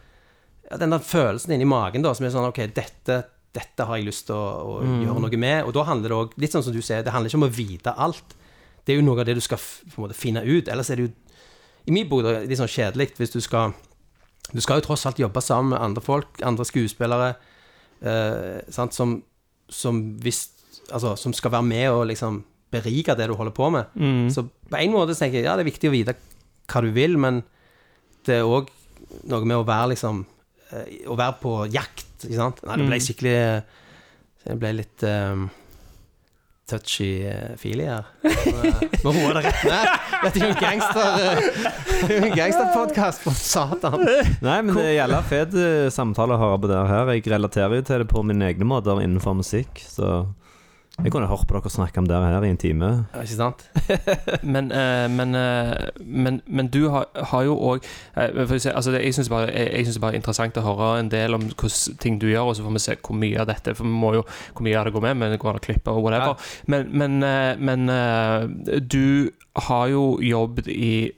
ja, 0.64 0.78
den 0.80 0.94
der 0.94 1.04
følelsen 1.04 1.54
inni 1.54 1.68
magen 1.68 2.04
da, 2.04 2.14
som 2.16 2.26
er 2.26 2.32
sånn 2.34 2.48
OK, 2.48 2.60
dette, 2.74 3.18
dette 3.54 3.86
har 3.86 3.98
jeg 4.00 4.08
lyst 4.08 4.26
til 4.28 4.36
å, 4.36 4.78
å 4.78 4.78
gjøre 4.82 5.20
noe 5.22 5.38
med. 5.40 5.64
Og 5.68 5.74
da 5.76 5.84
handler 5.88 6.10
det 6.10 6.16
òg, 6.18 6.32
litt 6.42 6.54
sånn 6.54 6.64
som 6.66 6.74
du 6.74 6.80
sier, 6.82 7.04
det 7.06 7.12
handler 7.14 7.30
ikke 7.30 7.40
om 7.42 7.46
å 7.46 7.54
vite 7.54 7.94
alt. 8.06 8.34
Det 8.84 8.94
er 8.94 8.98
jo 9.00 9.06
noe 9.06 9.22
av 9.22 9.28
det 9.28 9.36
du 9.38 9.42
skal 9.44 9.60
måte 10.00 10.16
finne 10.18 10.42
ut. 10.44 10.68
Ellers 10.68 10.90
er 10.90 10.98
det 11.00 11.06
jo 11.06 11.12
i 11.84 11.92
min 11.92 12.08
bok 12.08 12.24
litt 12.48 12.56
sånn 12.58 12.70
kjedelig 12.70 13.10
hvis 13.18 13.34
du 13.34 13.40
skal 13.44 13.74
Du 14.54 14.60
skal 14.60 14.78
jo 14.80 14.84
tross 14.86 15.06
alt 15.08 15.18
jobbe 15.18 15.40
sammen 15.40 15.72
med 15.72 15.80
andre 15.80 16.02
folk, 16.04 16.40
andre 16.44 16.64
skuespillere, 16.68 17.30
eh, 18.04 18.60
sant, 18.72 18.92
som, 18.96 19.22
som 19.68 20.02
hvis 20.24 20.50
Altså, 20.92 21.14
som 21.16 21.32
skal 21.32 21.52
være 21.54 21.64
med 21.64 21.86
og 21.94 22.02
liksom 22.10 22.42
berike 22.74 23.14
det 23.16 23.28
du 23.30 23.32
holder 23.38 23.54
på 23.56 23.70
med. 23.72 23.86
Så 24.34 24.42
på 24.68 24.76
en 24.76 24.92
måte 24.92 25.14
tenker 25.16 25.38
jeg 25.38 25.46
ja, 25.46 25.54
det 25.56 25.62
er 25.64 25.70
viktig 25.70 25.88
å 25.88 25.94
vite 25.94 26.14
hva 26.68 26.82
du 26.84 26.90
vil, 26.92 27.14
men 27.16 27.38
det 28.26 28.40
er 28.42 28.44
òg 28.44 28.68
noe 29.30 29.46
med 29.48 29.56
å 29.56 29.64
være 29.64 29.92
liksom 29.94 30.24
eh, 30.74 31.06
Å 31.08 31.16
være 31.16 31.36
på 31.40 31.52
jakt, 31.72 32.04
ikke 32.28 32.40
sant? 32.40 32.64
Nei, 32.64 32.78
det 32.80 32.88
ble 32.88 33.02
skikkelig 33.02 33.36
Det 34.44 34.56
ble 34.60 34.72
litt 34.80 35.04
um, 35.08 35.46
touchy-feely 36.68 37.86
her. 37.88 38.06
Må 39.04 39.12
roe 39.12 39.32
deg 39.36 39.48
rett 39.48 39.64
ned. 39.68 39.90
Dette 40.24 40.40
er 40.40 40.44
jo 40.44 40.52
en 40.52 40.60
gangster 40.60 41.08
uh, 42.22 42.28
gangsterpodkast, 42.38 43.24
for 43.24 43.36
satan. 43.36 44.06
Nei, 44.44 44.58
men 44.64 44.72
det 44.76 44.86
er 44.90 44.96
jævla 45.02 45.20
fet 45.28 45.58
eh, 45.60 45.90
samtale 45.92 46.36
å 46.36 46.40
høre 46.40 46.62
på 46.62 46.72
det 46.72 46.80
her. 46.92 47.12
Jeg 47.16 47.26
relaterer 47.34 47.80
jo 47.80 47.86
til 47.88 48.04
det 48.04 48.08
på 48.12 48.24
mine 48.24 48.48
egne 48.48 48.68
måter 48.68 49.02
innenfor 49.04 49.36
musikk, 49.40 49.82
så 49.84 50.24
jeg 51.02 51.10
kunne 51.10 51.26
hørt 51.26 51.46
på 51.50 51.56
dere 51.56 51.70
snakke 51.72 51.98
om 51.98 52.06
det 52.06 52.14
her 52.22 52.44
i 52.46 52.50
en 52.52 52.56
time. 52.60 52.88
Ja, 53.14 53.22
Ikke 53.24 53.34
sant? 53.36 53.64
Men, 54.46 54.70
eh, 54.72 55.08
men, 55.10 55.34
eh, 55.34 55.88
men, 56.00 56.40
men 56.46 56.68
du 56.70 56.88
har, 56.92 57.08
har 57.32 57.42
jo 57.48 57.56
òg 57.58 57.82
altså 58.14 58.92
det- 58.94 59.02
Jeg 59.02 59.14
syns 59.14 59.28
bare, 59.28 59.50
jeg, 59.50 59.72
jeg 59.74 59.84
synes 59.88 59.94
det 59.98 60.00
bare 60.04 60.12
er 60.14 60.20
interessant 60.20 60.56
å 60.56 60.62
høre 60.62 61.00
en 61.00 61.08
del 61.10 61.34
om 61.34 61.40
hvordan 61.50 61.98
ting 61.98 62.20
du 62.22 62.28
gjør, 62.30 62.46
og 62.52 62.56
så 62.56 62.62
får 62.62 62.72
vi 62.78 62.84
se 62.86 62.96
hvor 63.02 63.18
mye 63.18 63.40
av 63.42 63.46
dette 63.50 63.74
For 63.74 63.84
vi 63.84 63.90
må 63.90 64.12
jo 64.14 64.22
hvor 64.54 64.62
mye 64.68 64.78
av 64.78 64.84
det 64.86 64.94
går 64.94 65.02
med, 65.08 65.16
men 65.16 65.34
det 65.34 65.40
går 65.42 65.50
an 65.50 65.60
å 65.60 65.64
klippe 65.66 65.90
og 65.92 66.04
whatever. 66.06 66.38
Men, 66.70 66.88
men, 66.94 67.18
eh, 67.26 67.56
men 67.58 67.88
eh, 67.90 68.78
du 68.80 69.30
har 69.68 69.88
jo 69.90 70.06
jobbet 70.22 70.68
i 70.70 71.10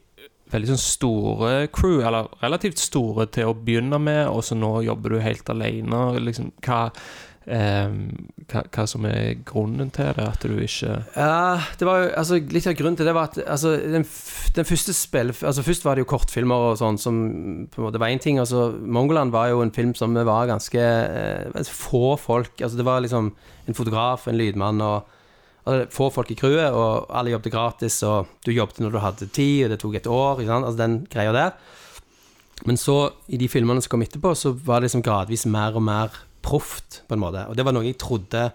veldig 0.51 0.69
sånn 0.71 0.79
store 0.79 1.67
crew, 1.75 1.99
eller 2.07 2.29
relativt 2.41 2.79
store 2.79 3.25
til 3.35 3.49
å 3.51 3.55
begynne 3.57 3.99
med, 3.99 4.25
og 4.31 4.41
så 4.47 4.55
nå 4.55 4.77
jobber 4.85 5.09
du 5.17 5.19
helt 5.19 5.49
alene. 5.51 6.03
Liksom, 6.23 6.53
hva, 6.63 6.85
eh, 7.47 7.93
hva, 8.51 8.61
hva 8.73 8.85
som 8.89 9.05
er 9.07 9.39
grunnen 9.47 9.89
til 9.95 10.11
det? 10.17 10.27
At 10.27 10.43
du 10.43 10.55
ikke 10.61 10.93
Ja, 11.15 11.59
det 11.79 11.87
var 11.87 12.03
jo 12.03 12.09
altså, 12.19 12.39
Litt 12.53 12.67
av 12.69 12.77
grunnen 12.79 12.99
til 12.99 13.07
det 13.07 13.15
var 13.17 13.31
at 13.31 13.39
altså, 13.43 13.73
den, 13.81 14.05
den 14.57 14.69
første 14.69 14.95
spill... 14.95 15.33
Altså, 15.33 15.65
først 15.65 15.87
var 15.87 15.97
det 15.97 16.05
jo 16.05 16.11
kortfilmer 16.11 16.71
og 16.71 16.79
sånn 16.81 16.99
som 17.01 17.19
på 17.71 17.81
en 17.81 17.87
måte 17.87 18.01
var 18.01 18.13
én 18.13 18.23
ting. 18.23 18.39
Altså, 18.43 18.69
Mongoland 18.79 19.35
var 19.35 19.51
jo 19.51 19.61
en 19.63 19.73
film 19.75 19.95
som 19.97 20.15
var 20.17 20.49
ganske 20.51 20.81
eh, 20.81 21.61
få 21.71 22.15
folk. 22.21 22.53
Altså, 22.61 22.77
det 22.79 22.87
var 22.87 23.03
liksom 23.05 23.31
en 23.67 23.77
fotograf, 23.77 24.27
en 24.27 24.39
lydmann 24.39 24.83
og 24.83 25.09
altså, 25.65 25.89
få 25.93 26.11
folk 26.13 26.31
i 26.31 26.39
crewet, 26.39 26.71
og 26.71 27.09
alle 27.09 27.35
jobbet 27.35 27.53
gratis, 27.53 27.99
og 28.07 28.31
du 28.45 28.53
jobbet 28.55 28.79
når 28.83 28.95
du 28.95 29.03
hadde 29.03 29.31
tid, 29.31 29.65
og 29.65 29.73
det 29.73 29.81
tok 29.83 29.99
et 29.99 30.07
år. 30.07 30.39
Ikke 30.41 30.53
sant? 30.53 30.69
Altså, 30.69 30.81
den 30.83 31.01
greia 31.11 31.35
der. 31.35 31.59
Men 32.65 32.79
så, 32.79 33.11
i 33.29 33.37
de 33.37 33.49
filmene 33.51 33.83
som 33.83 33.93
kom 33.93 34.05
etterpå, 34.05 34.33
så 34.35 34.51
var 34.51 34.81
det 34.81 34.89
liksom 34.89 35.05
gradvis 35.05 35.45
mer 35.45 35.75
og 35.77 35.83
mer 35.85 36.15
proft, 36.47 37.01
på 37.07 37.17
en 37.17 37.23
måte. 37.23 37.43
Og 37.51 37.57
det 37.57 37.65
var 37.67 37.75
noe 37.75 37.87
jeg 37.87 37.99
trodde 38.01 38.47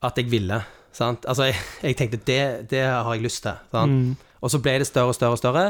at 0.00 0.18
jeg 0.18 0.30
ville. 0.32 0.62
Sant? 0.94 1.26
Altså, 1.28 1.50
jeg, 1.50 1.60
jeg 1.82 1.98
tenkte 1.98 2.22
det, 2.26 2.42
det 2.70 2.84
har 2.86 3.10
jeg 3.14 3.26
lyst 3.26 3.42
til. 3.44 3.58
Sant? 3.74 3.92
Mm. 3.92 4.30
Og 4.40 4.52
så 4.52 4.60
ble 4.62 4.78
det 4.80 4.88
større 4.88 5.12
og 5.12 5.18
større 5.18 5.36
og 5.36 5.42
større. 5.42 5.66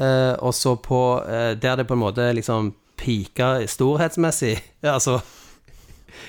Eh, 0.00 0.34
og 0.40 0.54
så 0.56 0.74
på 0.80 1.20
eh, 1.28 1.52
Der 1.60 1.76
det 1.76 1.84
på 1.86 1.92
en 1.92 2.00
måte 2.00 2.24
liksom 2.32 2.72
pika 2.96 3.66
storhetsmessig 3.68 4.54
Altså 4.96 5.18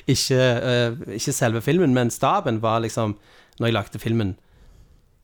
ikke, 0.07 0.39
eh, 0.39 0.97
ikke 1.15 1.31
selve 1.31 1.61
filmen, 1.61 1.93
men 1.93 2.11
staben 2.11 2.61
var 2.61 2.79
liksom 2.83 3.15
Når 3.59 3.67
jeg 3.67 3.73
lagde 3.73 3.99
filmen 3.99 4.35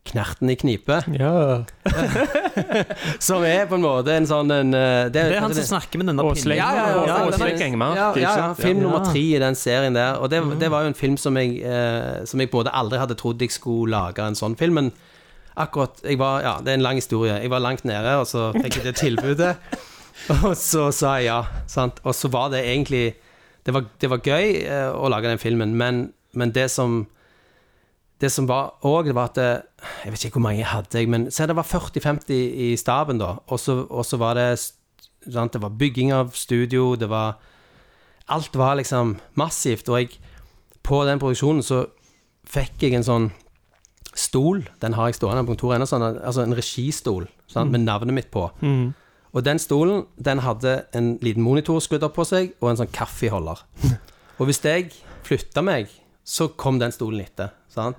Knerten 0.08 0.50
i 0.50 0.56
knipe. 0.56 1.00
Ja. 1.14 1.64
Som 3.26 3.44
er 3.44 3.66
på 3.68 3.76
en 3.76 3.84
måte 3.84 4.14
en 4.16 4.28
sånn 4.28 4.50
en, 4.54 4.72
det, 4.72 5.12
Det 5.12 5.24
er 5.36 5.44
han 5.44 5.54
som 5.54 5.66
snakker 5.68 6.00
med 6.00 6.10
denne 6.10 6.24
pinnen. 6.32 6.56
Ja, 6.56 6.68
ja, 6.72 6.86
ja, 6.86 6.86
Ja, 6.94 7.18
ja, 7.28 7.66
Ja, 7.78 8.08
ja, 8.16 8.32
ja, 8.40 8.48
film 8.58 8.80
nummer 8.84 9.04
tre 9.06 9.24
i 9.36 9.42
den 9.42 9.58
serien 9.58 9.96
der. 9.96 10.18
Og 10.22 10.30
det, 10.32 10.40
det 10.60 10.70
var 10.72 10.86
jo 10.86 10.92
en 10.92 10.98
film 10.98 11.18
som 11.20 11.36
jeg, 11.36 11.60
eh, 11.60 12.24
som 12.28 12.40
jeg 12.40 12.50
både 12.52 12.72
aldri 12.72 13.00
hadde 13.00 13.18
trodd 13.18 13.42
jeg 13.44 13.52
skulle 13.54 13.92
lage 13.92 14.24
en 14.24 14.38
sånn 14.38 14.56
film, 14.58 14.80
men 14.80 14.90
akkurat 15.58 16.00
jeg 16.04 16.18
var, 16.20 16.42
Ja, 16.46 16.56
det 16.64 16.72
er 16.72 16.80
en 16.80 16.86
lang 16.86 17.00
historie. 17.00 17.36
Jeg 17.42 17.50
var 17.52 17.62
langt 17.64 17.84
nede, 17.88 18.16
og 18.20 18.26
så 18.30 18.50
fikk 18.56 18.80
jeg 18.80 18.88
det 18.88 18.96
tilbudet. 19.00 19.54
Og 20.44 20.56
så 20.58 20.88
sa 20.90 21.12
jeg 21.22 21.28
ja. 21.28 21.42
Sant? 21.70 22.00
Og 22.02 22.14
så 22.16 22.26
var 22.28 22.50
det 22.50 22.64
egentlig 22.66 23.14
Det 23.62 23.70
var, 23.74 23.84
det 24.00 24.08
var 24.10 24.18
gøy 24.18 24.64
eh, 24.64 24.88
å 24.90 25.08
lage 25.12 25.30
den 25.30 25.38
filmen, 25.38 25.76
men, 25.78 26.08
men 26.34 26.50
det 26.56 26.70
som 26.72 27.04
det 28.20 28.30
som 28.34 28.48
var 28.48 28.74
òg, 28.86 29.06
det 29.06 29.14
var 29.14 29.30
at 29.30 29.36
det, 29.38 29.62
Jeg 30.04 30.12
vet 30.12 30.24
ikke 30.24 30.40
hvor 30.40 30.48
mange 30.48 30.58
jeg 30.58 30.72
hadde, 30.72 31.06
men 31.06 31.30
se 31.30 31.46
det 31.46 31.56
var 31.56 31.66
40-50 31.66 32.32
i 32.34 32.76
staben, 32.76 33.18
da. 33.18 33.36
Og 33.46 33.58
så 33.60 34.16
var 34.18 34.34
det 34.34 34.58
sant, 34.58 35.52
Det 35.52 35.62
var 35.62 35.68
bygging 35.78 36.12
av 36.12 36.32
studio, 36.34 36.96
det 36.96 37.08
var 37.08 37.38
Alt 38.28 38.56
var 38.56 38.76
liksom 38.76 39.18
massivt. 39.34 39.88
Og 39.88 40.00
jeg 40.00 40.18
På 40.82 41.04
den 41.04 41.18
produksjonen 41.18 41.62
så 41.62 41.86
fikk 42.44 42.82
jeg 42.82 42.94
en 42.94 43.04
sånn 43.04 43.32
stol. 44.14 44.68
Den 44.80 44.94
har 44.94 45.08
jeg 45.08 45.14
stående 45.18 45.44
på 45.44 45.52
kontoret 45.52 45.76
ennå. 45.76 45.86
Sånn, 45.86 46.02
altså 46.02 46.42
en 46.42 46.56
registol 46.56 47.26
sant, 47.46 47.70
med 47.70 47.80
navnet 47.80 48.14
mitt 48.14 48.30
på. 48.30 48.50
Mm. 48.60 48.94
Og 49.36 49.44
den 49.44 49.58
stolen 49.58 50.06
den 50.16 50.38
hadde 50.38 50.86
en 50.96 51.18
liten 51.20 51.44
monitor 51.44 51.80
skrudd 51.84 52.02
opp 52.02 52.16
på 52.16 52.24
seg, 52.24 52.54
og 52.62 52.70
en 52.70 52.80
sånn 52.80 52.92
kaffeholder. 52.92 53.60
Og 54.38 54.46
hvis 54.46 54.62
jeg 54.64 54.92
flytta 55.26 55.64
meg, 55.66 55.90
så 56.24 56.48
kom 56.48 56.78
den 56.78 56.92
stolen 56.94 57.20
etter. 57.24 57.50
Sant? 57.68 57.98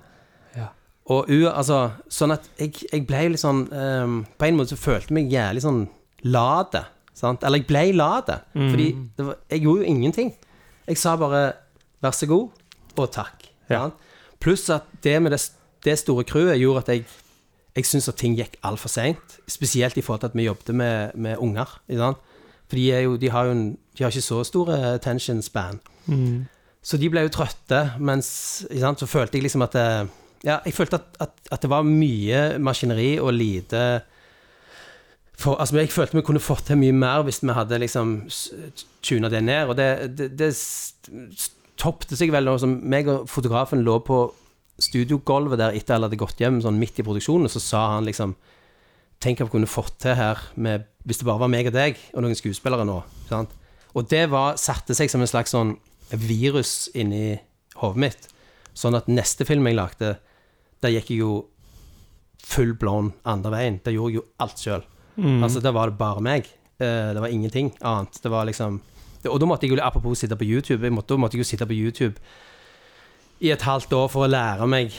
Og 1.10 1.30
u, 1.30 1.38
altså, 1.50 1.80
sånn 2.12 2.36
at 2.36 2.46
jeg, 2.60 2.84
jeg 2.86 3.02
ble 3.08 3.24
litt 3.32 3.42
sånn 3.42 3.64
um, 3.72 4.20
På 4.38 4.46
en 4.46 4.58
måte 4.58 4.76
så 4.76 4.78
følte 4.78 5.10
jeg 5.10 5.16
meg 5.16 5.32
jævlig 5.34 5.64
sånn 5.64 5.80
late. 6.30 6.84
Sant? 7.16 7.42
Eller 7.46 7.62
jeg 7.62 7.68
ble 7.70 7.82
late. 7.96 8.40
Fordi 8.54 8.86
det 9.16 9.26
var, 9.26 9.40
jeg 9.50 9.64
gjorde 9.64 9.82
jo 9.82 9.94
ingenting. 9.94 10.30
Jeg 10.86 11.00
sa 11.00 11.16
bare 11.18 11.42
'vær 12.00 12.14
så 12.16 12.26
god' 12.30 12.96
og 12.96 13.10
takk. 13.12 13.48
Ja. 13.70 13.90
Pluss 14.40 14.70
at 14.70 14.86
det 15.02 15.22
med 15.22 15.32
det, 15.32 15.40
det 15.84 15.98
store 15.98 16.24
crewet 16.24 16.60
gjorde 16.60 16.84
at 16.84 16.88
jeg 16.88 17.04
jeg 17.76 17.86
syns 17.86 18.08
at 18.10 18.18
ting 18.20 18.34
gikk 18.38 18.56
altfor 18.66 18.90
seint. 18.90 19.38
Spesielt 19.48 19.96
i 19.96 20.02
forhold 20.02 20.20
til 20.20 20.30
at 20.32 20.36
vi 20.36 20.48
jobbet 20.48 20.74
med, 20.74 21.14
med 21.14 21.36
unger. 21.38 21.78
For 22.68 22.76
de, 22.76 22.86
jo, 23.02 23.16
de, 23.16 23.30
har 23.30 23.44
jo 23.44 23.52
en, 23.54 23.78
de 23.98 24.04
har 24.04 24.10
ikke 24.10 24.26
så 24.26 24.42
store 24.44 24.94
attention 24.94 25.42
span. 25.42 25.80
Så 26.82 26.96
de 26.96 27.10
ble 27.12 27.26
jo 27.26 27.32
trøtte, 27.34 27.92
mens 28.00 28.26
sant, 28.66 29.00
så 29.00 29.06
følte 29.06 29.38
jeg 29.38 29.44
liksom 29.46 29.62
at 29.62 29.76
det, 29.76 30.08
Ja, 30.46 30.58
jeg 30.64 30.72
følte 30.72 31.00
at, 31.00 31.16
at, 31.20 31.36
at 31.52 31.62
det 31.62 31.70
var 31.70 31.84
mye 31.84 32.58
maskineri 32.62 33.18
og 33.20 33.34
lite 33.36 34.00
for, 35.40 35.56
altså, 35.56 35.78
Jeg 35.78 35.92
følte 35.92 36.18
vi 36.18 36.24
kunne 36.24 36.42
fått 36.42 36.66
til 36.68 36.78
mye 36.80 36.92
mer 36.92 37.24
hvis 37.24 37.40
vi 37.42 37.54
hadde 37.56 37.78
liksom 37.80 38.14
tuna 39.02 39.30
det 39.32 39.40
ned. 39.44 39.72
Og 39.72 39.76
det, 39.76 39.88
det, 40.18 40.30
det 40.38 40.50
toppte 41.80 42.16
seg 42.18 42.32
vel 42.32 42.50
som 42.60 42.76
meg 42.84 43.08
og 43.08 43.28
fotografen 43.30 43.84
lå 43.86 43.98
på 44.04 44.20
studiogulvet 44.80 45.60
der 45.60 45.76
etter 45.76 45.96
alle 45.96 46.08
hadde 46.08 46.20
gått 46.20 46.40
hjem, 46.40 46.60
sånn 46.64 46.78
midt 46.80 47.00
i 47.00 47.04
produksjonen, 47.04 47.48
og 47.48 47.52
så 47.52 47.62
sa 47.64 47.84
han 47.96 48.08
liksom 48.08 48.36
Tenk 49.20 49.36
hva 49.36 49.50
vi 49.50 49.52
kunne 49.52 49.68
fått 49.68 49.98
til 50.00 50.14
her 50.16 50.38
med, 50.56 50.86
hvis 51.04 51.18
det 51.20 51.26
bare 51.28 51.42
var 51.42 51.50
meg 51.52 51.66
og 51.68 51.74
deg 51.74 51.98
og 52.14 52.22
noen 52.24 52.38
skuespillere 52.38 52.86
nå. 52.88 52.94
Sant? 53.28 53.50
Og 53.92 54.06
det 54.08 54.22
var, 54.32 54.54
satte 54.56 54.96
seg 54.96 55.10
som 55.12 55.20
en 55.20 55.28
slags 55.28 55.52
sånn 55.52 55.74
virus 56.08 56.86
inni 56.96 57.34
hodet 57.82 58.00
mitt. 58.00 58.30
Sånn 58.72 58.96
at 58.96 59.10
neste 59.12 59.44
film 59.44 59.68
jeg 59.68 59.76
lagde, 59.76 60.14
der 60.82 60.94
gikk 60.94 61.10
jeg 61.12 61.18
jo 61.22 61.32
full 62.50 62.72
blown 62.80 63.12
andre 63.28 63.50
veien. 63.52 63.80
Der 63.84 63.92
gjorde 63.92 64.12
jeg 64.14 64.20
jo 64.22 64.26
alt 64.40 64.58
sjøl. 64.62 64.84
Altså, 65.44 65.60
der 65.60 65.74
var 65.76 65.90
det 65.90 65.98
bare 66.00 66.22
meg. 66.24 66.46
Eh, 66.80 67.12
Det 67.12 67.20
var 67.20 67.28
ingenting 67.28 67.72
annet. 67.82 68.20
Det 68.22 68.30
var 68.32 68.46
liksom 68.48 68.80
Og 69.28 69.38
da 69.38 69.44
måtte 69.46 69.66
jeg 69.66 69.76
jo, 69.76 69.82
apropos 69.84 70.16
sitte 70.18 70.36
på 70.36 70.46
YouTube, 70.48 70.82
jeg 70.82 70.92
måtte, 70.92 71.08
da 71.12 71.16
måtte 71.20 71.36
jeg 71.36 71.44
jo 71.44 71.50
sitte 71.50 71.66
på 71.68 71.76
YouTube 71.76 72.16
i 73.42 73.50
et 73.50 73.60
halvt 73.60 73.92
år 73.92 74.08
for 74.08 74.24
å 74.24 74.30
lære 74.30 74.66
meg 74.66 74.92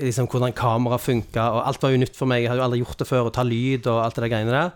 liksom, 0.00 0.26
hvordan 0.26 0.52
kamera 0.52 0.98
funka, 0.98 1.44
og 1.54 1.66
alt 1.66 1.82
var 1.82 1.90
jo 1.90 2.00
nytt 2.02 2.16
for 2.18 2.26
meg. 2.26 2.42
Jeg 2.42 2.50
hadde 2.50 2.58
jo 2.58 2.64
aldri 2.66 2.80
gjort 2.82 2.98
det 2.98 3.06
før, 3.06 3.28
å 3.30 3.32
ta 3.34 3.42
lyd 3.46 3.86
og 3.86 4.00
alt 4.02 4.14
det 4.18 4.24
der 4.24 4.32
greiene 4.32 4.50
der. 4.50 4.72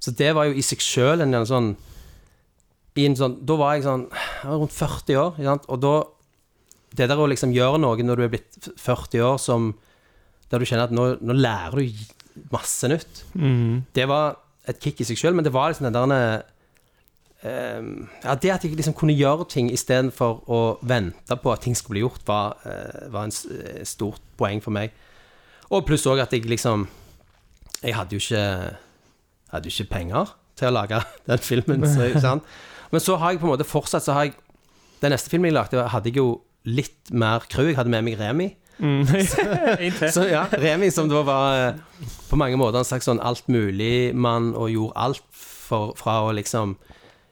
Så 0.00 0.10
det 0.16 0.34
var 0.34 0.48
jo 0.48 0.56
i 0.56 0.64
seg 0.64 0.80
sjøl 0.80 1.20
en, 1.20 1.36
sånn 1.44 1.76
i 2.96 3.04
en 3.06 3.16
sånn, 3.16 3.36
Da 3.44 3.56
var 3.60 3.74
jeg 3.76 3.84
sånn 3.84 4.06
jeg 4.08 4.48
var 4.48 4.58
rundt 4.62 4.72
40 4.72 5.20
år, 5.20 5.60
og 5.68 5.80
da 5.80 5.94
Det 6.96 7.06
der 7.08 7.20
å 7.20 7.28
liksom 7.28 7.52
gjøre 7.54 7.78
noe 7.78 8.02
når 8.02 8.16
du 8.16 8.22
er 8.24 8.32
blitt 8.32 8.70
40 8.80 9.20
år 9.22 9.36
som 9.38 9.74
Der 10.50 10.58
du 10.58 10.66
kjenner 10.66 10.88
at 10.88 10.94
nå, 10.94 11.12
nå 11.22 11.36
lærer 11.38 11.78
du 11.78 12.44
masse 12.50 12.88
nytt. 12.90 13.24
Det 13.94 14.06
var 14.10 14.38
et 14.70 14.80
kick 14.82 15.00
i 15.02 15.06
seg 15.08 15.18
sjøl, 15.18 15.34
men 15.34 15.46
det 15.46 15.54
var 15.54 15.70
liksom 15.70 15.88
den 15.88 16.14
der 16.14 16.42
Ehm, 17.42 18.08
ja, 18.24 18.34
Det 18.34 18.50
at 18.52 18.64
jeg 18.64 18.76
liksom 18.76 18.94
kunne 18.94 19.16
gjøre 19.16 19.46
ting 19.48 19.70
istedenfor 19.72 20.42
å 20.50 20.60
vente 20.84 21.36
på 21.40 21.52
at 21.52 21.62
ting 21.64 21.76
skulle 21.76 21.96
bli 21.96 22.04
gjort, 22.04 22.26
var, 22.28 22.58
uh, 22.66 23.08
var 23.12 23.28
en 23.28 23.32
eh, 23.32 23.80
stort 23.88 24.20
poeng 24.36 24.60
for 24.60 24.74
meg. 24.76 24.92
Og 25.70 25.86
pluss 25.88 26.04
òg 26.10 26.20
at 26.20 26.32
jeg 26.32 26.48
liksom 26.50 26.88
Jeg 27.80 27.94
hadde 27.94 28.16
jo 28.16 28.20
ikke 28.20 28.76
Hadde 29.52 29.70
ikke 29.70 29.88
penger 29.88 30.34
til 30.58 30.68
å 30.68 30.74
lage 30.74 31.00
den 31.30 31.38
filmen. 31.38 31.86
Så, 31.88 32.10
sant? 32.20 32.44
Men 32.90 33.00
så 33.00 33.16
har 33.16 33.32
jeg 33.32 33.40
på 33.40 33.48
en 33.48 33.54
måte 33.54 33.64
fortsatt 33.64 34.04
så 34.04 34.12
har 34.12 34.28
jeg 34.28 34.34
Den 35.00 35.14
neste 35.14 35.30
filmen 35.30 35.48
jeg 35.48 35.56
lagde, 35.56 35.88
hadde 35.88 36.10
jeg 36.10 36.20
jo 36.20 36.42
litt 36.68 37.08
mer 37.10 37.46
crew. 37.48 37.70
Jeg 37.70 37.78
hadde 37.78 37.88
med 37.88 38.04
meg 38.04 38.18
Remi. 38.20 38.50
En 39.84 39.92
til. 39.96 40.10
Så 40.12 40.24
ja, 40.30 40.44
Remi 40.52 40.90
som 40.94 41.08
da 41.10 41.22
var 41.26 41.58
eh, 41.58 42.06
på 42.30 42.38
mange 42.40 42.58
måter 42.60 42.80
en 42.80 42.88
slags 42.88 43.08
sånn 43.08 43.20
altmuligmann 43.22 44.52
og 44.56 44.70
gjorde 44.72 44.96
alt 45.06 45.24
for, 45.36 45.92
fra 45.98 46.20
å 46.26 46.32
liksom 46.36 46.76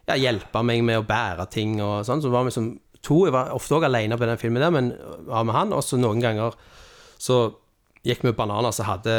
ja, 0.09 0.17
hjelpe 0.17 0.63
meg 0.65 0.85
med 0.87 1.01
å 1.01 1.07
bære 1.09 1.49
ting 1.53 1.79
og 1.85 2.03
sånn. 2.09 2.23
Så 2.25 2.33
var 2.33 2.47
vi 2.47 2.55
som 2.55 2.71
to. 3.05 3.23
Jeg 3.27 3.35
var 3.37 3.53
ofte 3.57 3.77
òg 3.79 3.87
alene 3.89 4.19
på 4.19 4.29
den 4.29 4.41
filmen 4.41 4.65
der, 4.65 4.75
men 4.75 4.93
var 5.29 5.47
med 5.49 5.57
han. 5.57 5.75
Og 5.77 5.85
så 5.85 5.99
noen 6.01 6.23
ganger 6.25 6.57
så 7.19 7.49
gikk 8.07 8.23
vi 8.25 8.33
bananer, 8.37 8.73
så 8.73 8.87
hadde 8.89 9.15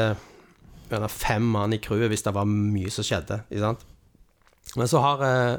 gjerne 0.90 1.10
fem 1.12 1.46
mann 1.54 1.76
i 1.76 1.82
crewet 1.82 2.10
hvis 2.10 2.24
det 2.26 2.34
var 2.34 2.48
mye 2.50 2.90
som 2.94 3.06
skjedde. 3.06 3.42
Ikke 3.52 3.66
sant? 3.66 3.84
Men 4.78 4.90
så 4.90 5.02
har 5.04 5.26
eh, 5.26 5.58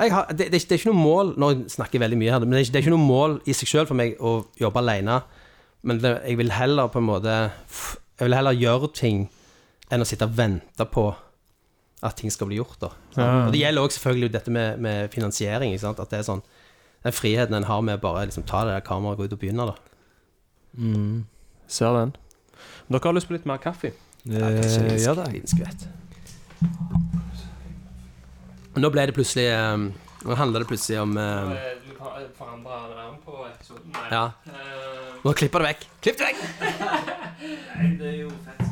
jeg 0.00 0.14
har, 0.14 0.30
det, 0.32 0.48
det, 0.52 0.62
er 0.62 0.78
ikke- 0.78 0.88
noe 0.88 0.96
mål 0.96 1.34
Nå 1.36 1.48
snakker 1.68 1.98
jeg 1.98 2.04
veldig 2.06 2.18
mye 2.20 2.32
her, 2.32 2.40
men 2.46 2.54
det 2.56 2.60
er 2.60 2.64
ikke, 2.64 2.72
det 2.72 2.80
er 2.80 2.84
ikke 2.86 2.94
noe 2.96 3.04
mål 3.10 3.34
i 3.44 3.56
seg 3.56 3.68
sjøl 3.68 3.88
for 3.90 3.98
meg 3.98 4.16
å 4.16 4.32
jobbe 4.60 4.80
alene. 4.80 5.18
Men 5.82 6.00
det, 6.02 6.14
jeg 6.26 6.36
vil 6.40 6.52
heller 6.52 6.90
på 6.92 7.00
en 7.00 7.06
måte 7.08 7.34
Jeg 8.20 8.26
vil 8.26 8.34
heller 8.36 8.52
gjøre 8.52 8.90
ting 8.92 9.28
enn 9.90 10.04
å 10.04 10.06
sitte 10.06 10.26
og 10.28 10.36
vente 10.36 10.84
på 10.86 11.06
at 12.02 12.16
ting 12.16 12.30
skal 12.32 12.48
bli 12.48 12.56
gjort. 12.60 12.78
da 12.80 12.90
Ja. 13.16 13.46
Og 13.46 13.52
Det 13.52 13.60
gjelder 13.60 13.82
òg 13.82 13.92
selvfølgelig 13.92 14.32
dette 14.32 14.50
med, 14.50 14.78
med 14.78 15.10
finansiering. 15.12 15.72
Ikke 15.72 15.86
sant? 15.86 16.00
At 16.00 16.10
det 16.10 16.20
er 16.20 16.28
sånn 16.28 16.42
Den 17.04 17.12
friheten 17.16 17.56
en 17.56 17.64
har 17.64 17.80
med 17.80 17.96
å 17.98 18.02
bare 18.02 18.26
liksom, 18.28 18.44
ta 18.44 18.64
det 18.64 18.74
der 18.76 18.84
kameraet 18.84 19.16
og 19.16 19.22
gå 19.22 19.24
ut 19.24 19.32
og 19.32 19.40
begynne. 19.40 19.66
da 19.66 19.76
Ser 21.66 21.96
den. 21.96 22.14
Dere 22.90 23.00
har 23.04 23.14
lyst 23.16 23.28
på 23.28 23.34
litt 23.34 23.46
mer 23.46 23.58
kaffe? 23.58 23.92
kanskje 24.26 24.80
en 24.84 24.98
ja 25.00 25.14
da. 25.14 25.24
liten 25.32 25.48
skvett. 25.48 25.88
Nå 28.76 28.90
ble 28.92 29.06
det 29.08 29.14
plutselig 29.16 29.48
um, 29.56 29.88
Nå 30.24 30.36
handler 30.36 30.62
det 30.62 30.68
plutselig 30.68 31.00
om 31.00 31.16
um, 31.16 31.54
Du 31.86 31.94
forandra 32.36 32.82
navn 32.92 33.16
på 33.24 33.46
episoden? 33.48 33.96
Ja. 34.12 34.26
Nå 35.24 35.32
klipper 35.36 35.58
det 35.60 35.66
vekk. 35.72 35.86
Klipp 36.00 36.18
det 36.18 36.30
vekk! 36.30 36.38
Jeg 37.80 38.69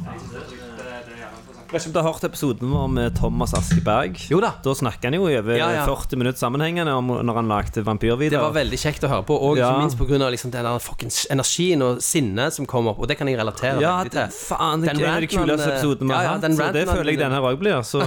vet 1.69 1.83
ikke 1.83 1.91
om 1.91 1.93
du 1.93 1.99
har 2.01 2.07
hørt 2.13 2.25
episoden 2.25 2.71
vår 2.73 2.87
med 2.89 3.17
Thomas 3.19 3.53
Askeberg? 3.57 4.17
Jo 4.31 4.39
da. 4.41 4.53
Da 4.65 4.73
snakker 4.77 5.09
han 5.11 5.15
jo 5.19 5.27
i 5.29 5.37
over 5.39 5.57
Ja, 5.59 5.69
ja. 5.75 5.85
40 5.87 6.17
minutter 6.21 6.39
sammenhengende 6.41 6.93
om 6.97 7.07
når 7.27 7.35
han 7.41 7.49
lagde 7.51 7.73
Det 7.79 7.85
vampyrvideoer. 7.87 8.43
var 8.47 8.53
veldig 8.57 8.79
kjekt 8.81 9.03
å 9.05 9.09
høre 9.13 9.25
på, 9.29 9.35
og 9.37 9.57
Ja. 9.59 9.69
ikke 9.73 9.81
minst 9.85 9.99
pga. 9.99 10.29
Liksom 10.33 10.51
den 10.53 10.65
der 10.65 10.79
fuckings 10.79 11.27
energien 11.31 11.83
og 11.83 12.01
sinnet 12.03 12.53
som 12.55 12.67
kom 12.67 12.87
opp. 12.89 12.99
Og 12.99 13.07
det 13.09 13.17
kan 13.19 13.29
jeg 13.29 13.39
relatere 13.39 13.81
Ja, 13.81 13.97
veldig 14.03 14.11
det, 14.13 14.31
til. 14.31 14.39
faen, 14.57 14.81
det 14.81 14.87
Den 14.89 14.97
er 15.01 15.05
en 15.05 15.11
av 15.15 15.21
de 15.21 15.27
ranten 15.27 15.39
han, 15.39 15.49
kuleste 15.49 15.69
episodene 15.73 16.09
vi 16.09 16.13
ja, 16.13 16.17
har 16.17 16.25
ja, 16.25 16.29
hatt. 16.33 16.41
den 16.41 16.53
Så 16.53 16.57
det 16.59 16.65
ranten 16.89 16.97
føler 16.97 17.11
jeg 17.11 17.19
denne 17.19 17.35
her 17.35 17.43
òg 17.43 17.57
blir. 17.59 17.83
Så 17.83 17.99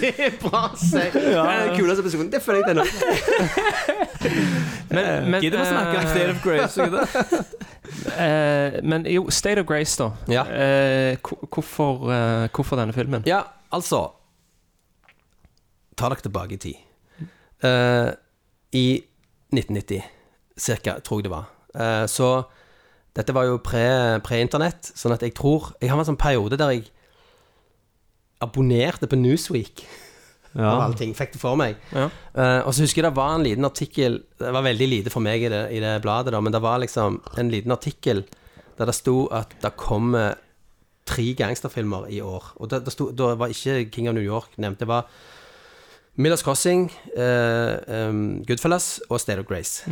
Det 0.00 0.14
er 0.18 0.30
bra 0.42 0.60
å 0.72 0.76
si! 0.76 0.98
Det 1.12 1.36
er 1.36 1.66
den 1.68 1.76
kuleste 1.78 2.00
episoden. 2.02 2.30
Det 2.32 2.40
føler 2.42 2.58
jeg 2.62 2.66
denne 2.72 2.82
òg. 2.82 2.88
Men, 4.92 5.04
men, 5.30 5.40
gidder 5.40 5.58
vi 5.58 5.64
å 5.64 5.66
snakke 5.72 5.96
om 6.02 6.06
State 6.12 6.30
of 6.30 6.38
Grace? 6.44 6.76
eh, 8.16 8.80
men 8.82 9.04
jo, 9.10 9.26
State 9.30 9.60
of 9.60 9.66
Grace, 9.66 9.96
da. 9.98 10.10
Ja. 10.28 10.44
Eh, 10.46 11.16
hvorfor, 11.50 12.06
eh, 12.12 12.48
hvorfor 12.54 12.76
denne 12.78 12.92
filmen? 12.96 13.22
Ja, 13.26 13.42
altså 13.72 14.10
Ta 15.96 16.08
dere 16.08 16.22
tilbake 16.24 16.56
i 16.56 16.56
tid. 16.56 16.76
Eh, 17.62 18.12
I 18.72 18.86
1990, 19.52 20.02
cirka, 20.56 20.94
tror 21.04 21.18
jeg 21.20 21.24
det 21.28 21.34
var, 21.34 21.48
Eh, 21.74 22.04
så 22.06 22.42
dette 23.16 23.32
var 23.32 23.44
jo 23.48 23.56
pre- 23.64 24.20
pre-internett, 24.20 24.90
sånn 24.94 25.12
at 25.14 25.22
jeg 25.22 25.32
tror 25.34 25.70
Jeg 25.80 25.88
har 25.90 25.98
en 25.98 26.04
sånn 26.04 26.18
periode 26.20 26.58
der 26.58 26.68
jeg 26.74 26.90
abonnerte 28.42 29.06
på 29.08 29.16
Newsweek. 29.16 29.84
Ja. 30.52 30.68
Av 30.68 30.84
alle 30.86 30.98
ting. 30.98 31.14
Fikk 31.16 31.34
det 31.34 31.40
for 31.40 31.58
meg. 31.58 31.80
Ja. 31.94 32.08
Uh, 32.36 32.60
og 32.66 32.72
så 32.74 32.84
husker 32.84 33.02
jeg 33.02 33.08
det 33.08 33.16
var 33.16 33.34
en 33.36 33.44
liten 33.46 33.68
artikkel 33.68 34.18
Det 34.40 34.52
var 34.52 34.64
veldig 34.64 34.88
lite 34.88 35.12
for 35.12 35.24
meg 35.24 35.44
i 35.44 35.50
det, 35.52 35.62
i 35.76 35.80
det 35.82 35.98
bladet, 36.04 36.32
da, 36.34 36.40
men 36.44 36.54
det 36.54 36.62
var 36.64 36.80
liksom 36.82 37.20
en 37.40 37.52
liten 37.52 37.72
artikkel 37.74 38.24
der 38.78 38.88
det 38.88 38.96
sto 38.96 39.26
at 39.34 39.52
det 39.60 39.74
kommer 39.76 40.38
tre 41.08 41.26
gangsterfilmer 41.36 42.08
i 42.12 42.22
år. 42.24 42.52
Og 42.56 42.70
det, 42.72 42.82
det 42.86 42.94
sto, 42.94 43.10
da 43.12 43.34
var 43.38 43.52
ikke 43.52 43.90
King 43.92 44.08
of 44.08 44.16
New 44.16 44.24
York 44.24 44.56
nevnt. 44.56 44.80
Det 44.80 44.88
var 44.88 45.08
Millers 46.16 46.44
Crossing, 46.44 46.86
uh, 47.16 48.08
um, 48.08 48.42
Goodfellas 48.48 49.00
og 49.08 49.20
State 49.20 49.40
of 49.40 49.48
Grace. 49.48 49.84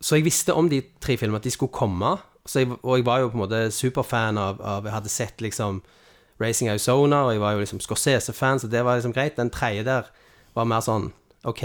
Så 0.00 0.18
jeg 0.18 0.26
visste 0.28 0.54
om 0.54 0.68
de 0.70 0.82
tre 1.02 1.16
filmene, 1.18 1.40
at 1.40 1.48
de 1.48 1.52
skulle 1.52 1.74
komme. 1.74 2.16
Så 2.46 2.62
jeg, 2.62 2.70
og 2.82 2.98
jeg 2.98 3.06
var 3.06 3.22
jo 3.22 3.30
på 3.32 3.38
en 3.38 3.44
måte 3.44 3.62
superfan 3.74 4.38
av, 4.40 4.60
av 4.64 4.86
Jeg 4.86 4.94
hadde 4.94 5.12
sett 5.12 5.42
liksom 5.44 5.82
Racing 6.40 6.68
Arizona, 6.70 7.24
og 7.26 7.32
jeg 7.32 7.40
var 7.42 7.52
jo 7.56 7.58
liksom 7.64 7.80
Scorsese-fan, 7.80 8.60
så 8.62 8.68
det 8.70 8.84
var 8.84 8.96
liksom 8.98 9.12
greit. 9.12 9.36
Den 9.36 9.50
tredje 9.50 9.84
der 9.84 10.02
var 10.54 10.64
mer 10.70 10.80
sånn 10.84 11.10
OK, 11.44 11.62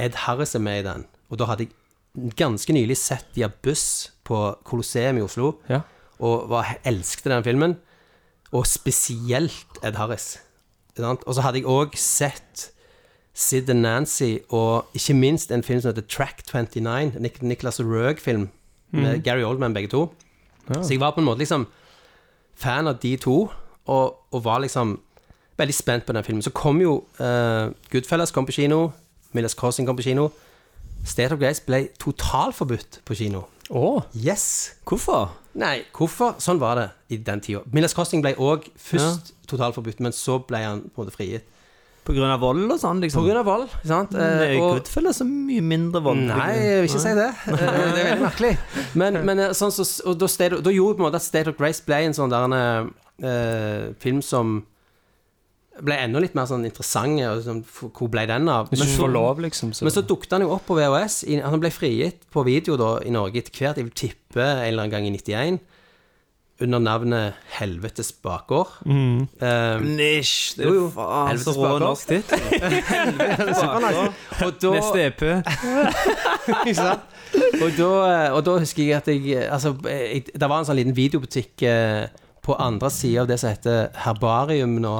Ed 0.00 0.14
Harris 0.26 0.54
er 0.54 0.60
med 0.64 0.80
i 0.82 0.86
den. 0.88 1.06
Og 1.30 1.38
da 1.38 1.46
hadde 1.50 1.66
jeg 1.68 2.34
ganske 2.36 2.72
nylig 2.74 2.96
sett 2.98 3.26
de 3.36 3.42
har 3.44 3.52
buss 3.62 4.10
på 4.26 4.56
Colosseum 4.64 5.18
i 5.18 5.24
Oslo, 5.24 5.54
Ja. 5.68 5.80
og 6.18 6.48
var, 6.50 6.76
elskte 6.84 7.30
den 7.30 7.44
filmen. 7.44 7.76
Og 8.52 8.66
spesielt 8.66 9.78
Ed 9.84 9.94
Harris. 9.96 10.38
Og 10.98 11.34
så 11.34 11.40
hadde 11.40 11.60
jeg 11.62 11.66
òg 11.70 11.94
sett 11.96 12.70
Sid 13.32 13.70
and 13.70 13.80
Nancy, 13.82 14.38
og 14.50 14.86
ikke 14.92 15.14
minst 15.14 15.52
en 15.54 15.62
film 15.62 15.80
som 15.80 15.92
heter 15.94 16.02
Track 16.08 16.42
29, 16.50 17.14
Nik 17.20 17.38
Niklas 17.42 17.78
Røeg-film 17.80 18.48
med 18.92 19.22
Gary 19.24 19.42
Oldman, 19.46 19.72
begge 19.74 19.88
to. 19.88 20.12
Så 20.82 20.90
jeg 20.90 21.00
var 21.00 21.12
på 21.14 21.20
en 21.22 21.26
måte 21.28 21.38
liksom 21.38 21.66
fan 22.58 22.88
av 22.90 22.98
de 23.00 23.16
to, 23.16 23.48
og, 23.86 24.18
og 24.30 24.44
var 24.44 24.60
liksom 24.64 24.98
veldig 25.60 25.74
spent 25.74 26.06
på 26.06 26.12
den 26.16 26.24
filmen. 26.24 26.42
Så 26.42 26.52
kom 26.56 26.80
jo 26.80 27.04
uh, 27.20 27.72
Goodfellas 27.92 28.32
kom 28.32 28.46
på 28.48 28.56
kino, 28.56 28.90
Millers 29.32 29.54
Crossing 29.54 29.88
kom 29.88 29.96
på 29.96 30.02
kino. 30.02 30.30
State 31.06 31.32
of 31.32 31.40
Grace 31.40 31.62
ble 31.64 31.88
totalforbudt 32.00 33.00
på 33.04 33.14
kino. 33.14 33.44
Oh. 33.70 34.02
Yes! 34.14 34.74
Hvorfor? 34.88 35.30
Nei, 35.54 35.84
hvorfor? 35.96 36.36
Sånn 36.42 36.60
var 36.60 36.78
det 36.78 36.88
i 37.14 37.18
den 37.24 37.40
tida. 37.44 37.62
Millers 37.72 37.94
Crossing 37.96 38.22
ble 38.24 38.34
òg 38.38 38.66
først 38.78 39.32
totalforbudt, 39.50 40.02
men 40.02 40.14
så 40.14 40.40
ble 40.46 40.62
han 40.64 40.82
på 40.88 41.00
en 41.00 41.06
måte 41.06 41.16
frigitt. 41.16 41.46
På 42.10 42.14
grunn 42.16 42.32
av 42.34 42.40
vold 42.42 42.64
og 42.74 42.80
sånn, 42.82 42.98
På 42.98 43.04
liksom? 43.06 43.26
grunn 43.28 43.38
av 43.38 43.46
vold, 43.46 43.68
sant? 43.86 44.10
Men 44.16 44.22
Eh, 44.42 44.54
er 44.56 44.60
og- 44.60 44.80
Goodfellas 44.80 45.20
så 45.22 45.26
mye 45.28 45.62
mindre 45.62 46.02
vold. 46.02 46.24
Nei, 46.26 46.48
jeg 46.58 46.80
vil 46.82 46.88
ikke 46.90 47.04
si 47.04 47.14
det. 47.14 47.28
Eh, 47.46 47.56
Det 47.56 48.00
er 48.02 48.16
veldig 48.16 48.24
merkelig. 48.24 48.56
Men, 48.98 49.20
men 49.28 49.38
eh, 49.46 49.54
sånn 49.54 49.70
så, 49.70 49.86
og 50.10 50.18
da, 50.18 50.26
State, 50.26 50.58
da 50.66 50.70
gjorde 50.74 50.98
på 50.98 51.04
en 51.04 51.06
måte 51.06 51.20
at 51.22 51.26
State 51.28 51.48
of 51.52 51.56
Grace 51.60 51.80
ble 51.86 52.02
en 52.08 52.16
sånn 52.18 52.30
der 52.34 52.48
en, 52.50 52.92
eh, 53.22 53.92
film 54.02 54.20
som 54.22 54.64
ble 55.80 55.96
enda 55.96 56.20
litt 56.20 56.34
mer 56.36 56.44
sånn 56.50 56.64
interessant. 56.66 57.20
Og 57.24 57.42
sånn, 57.46 57.62
hvor 57.94 58.10
ble 58.12 58.26
den 58.28 58.48
av? 58.52 58.68
Men 58.72 58.80
så, 58.84 59.06
lov, 59.08 59.38
liksom. 59.40 59.72
Så. 59.72 59.86
men 59.86 59.94
så 59.94 60.02
dukket 60.04 60.34
han 60.36 60.42
jo 60.44 60.50
opp 60.52 60.66
på 60.68 60.76
VHS. 60.76 61.22
I, 61.30 61.38
han 61.40 61.60
ble 61.62 61.70
frigitt 61.72 62.26
på 62.32 62.44
video 62.44 62.76
da 62.76 62.98
i 63.06 63.10
Norge 63.14 63.40
etter 63.40 63.54
hvert. 63.54 63.78
Jeg 63.80 63.86
vil 63.88 63.94
tippe 63.96 64.42
en 64.44 64.66
eller 64.66 64.82
annen 64.84 64.90
gang 64.92 65.06
i 65.08 65.14
91. 65.16 65.60
Under 66.60 66.76
navnet 66.82 67.32
Helvetes 67.56 68.10
bakgård. 68.20 68.68
Eh, 68.84 69.80
Nisj, 69.80 70.56
det 70.58 70.64
Jo, 70.66 70.70
er 70.70 70.74
jo. 70.76 70.88
faen 70.92 71.38
så 71.40 71.50
Helvetes 71.54 71.56
rå 71.56 71.62
bakgård. 71.62 71.80
norsk 71.86 72.06
tittel. 72.08 72.40
og 74.44 74.52
da, 74.60 74.70
Neste 74.74 74.98
EP. 75.06 75.22
Ikke 76.66 76.74
sant? 76.76 77.00
Og 77.62 77.70
da, 77.78 77.88
og 78.34 78.40
da 78.44 78.50
husker 78.58 78.82
jeg 78.82 78.96
at 78.98 79.06
jeg 79.08 79.36
Altså, 79.46 79.70
jeg, 79.86 80.24
det 80.34 80.48
var 80.50 80.58
en 80.60 80.66
sånn 80.68 80.76
liten 80.80 80.96
videobutikk 80.96 81.62
eh, 81.68 82.04
på 82.42 82.56
andre 82.60 82.90
sida 82.92 83.20
av 83.24 83.28
det 83.30 83.38
som 83.40 83.50
heter 83.52 83.88
Herbarium 84.04 84.74
nå, 84.82 84.94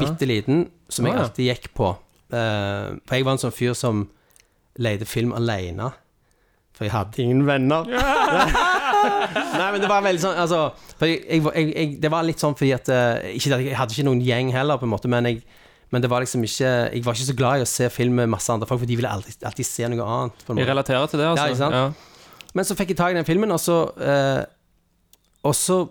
bitte 0.00 0.26
liten, 0.28 0.66
som 0.92 1.06
jeg 1.08 1.16
alltid 1.20 1.44
gikk 1.50 1.66
på. 1.76 1.88
Uh, 2.32 2.84
for 3.04 3.14
jeg 3.18 3.24
var 3.26 3.32
en 3.36 3.42
sånn 3.42 3.52
fyr 3.52 3.74
som 3.76 4.06
leide 4.80 5.04
film 5.08 5.32
alene. 5.36 5.90
For 6.72 6.84
jeg 6.88 6.92
hadde 6.94 7.20
ingen 7.22 7.42
venner. 7.46 7.84
Nei, 9.02 9.68
men 9.72 9.80
det 9.82 9.88
var 9.90 10.04
veldig 10.04 10.22
sånn 10.22 10.38
Altså, 10.42 10.60
jeg, 11.02 11.22
jeg, 11.26 11.66
jeg, 11.72 11.96
det 12.02 12.10
var 12.12 12.26
litt 12.26 12.42
sånn 12.42 12.54
fordi 12.58 12.72
at 12.76 12.88
eh, 12.92 13.32
ikke, 13.38 13.58
Jeg 13.66 13.76
hadde 13.78 13.96
ikke 13.96 14.06
noen 14.06 14.22
gjeng 14.24 14.52
heller, 14.54 14.80
på 14.80 14.88
en 14.88 14.94
måte, 14.94 15.10
men 15.12 15.28
jeg 15.30 15.42
men 15.92 16.00
det 16.00 16.08
var 16.08 16.24
liksom 16.24 16.40
ikke 16.46 16.68
Jeg 16.94 17.02
var 17.04 17.16
ikke 17.18 17.28
så 17.28 17.36
glad 17.36 17.60
i 17.60 17.64
å 17.66 17.68
se 17.68 17.88
film 17.92 18.16
med 18.22 18.30
masse 18.32 18.48
andre 18.52 18.64
folk, 18.68 18.80
for 18.80 18.88
de 18.88 18.96
ville 18.96 19.10
alltid, 19.12 19.42
alltid 19.44 19.68
se 19.68 19.90
noe 19.92 20.06
annet. 20.08 20.46
Jeg 20.48 20.68
relaterer 20.70 21.10
til 21.12 21.20
det, 21.20 21.26
altså. 21.34 21.50
Ja, 21.50 21.58
sant? 21.58 22.08
Men 22.56 22.68
så 22.68 22.76
fikk 22.78 22.94
jeg 22.94 23.00
tak 23.00 23.12
i 23.12 23.18
den 23.18 23.28
filmen, 23.28 23.52
og 23.52 23.60
så 23.60 23.76
eh, 24.00 24.40
Og 25.44 25.54
så 25.56 25.82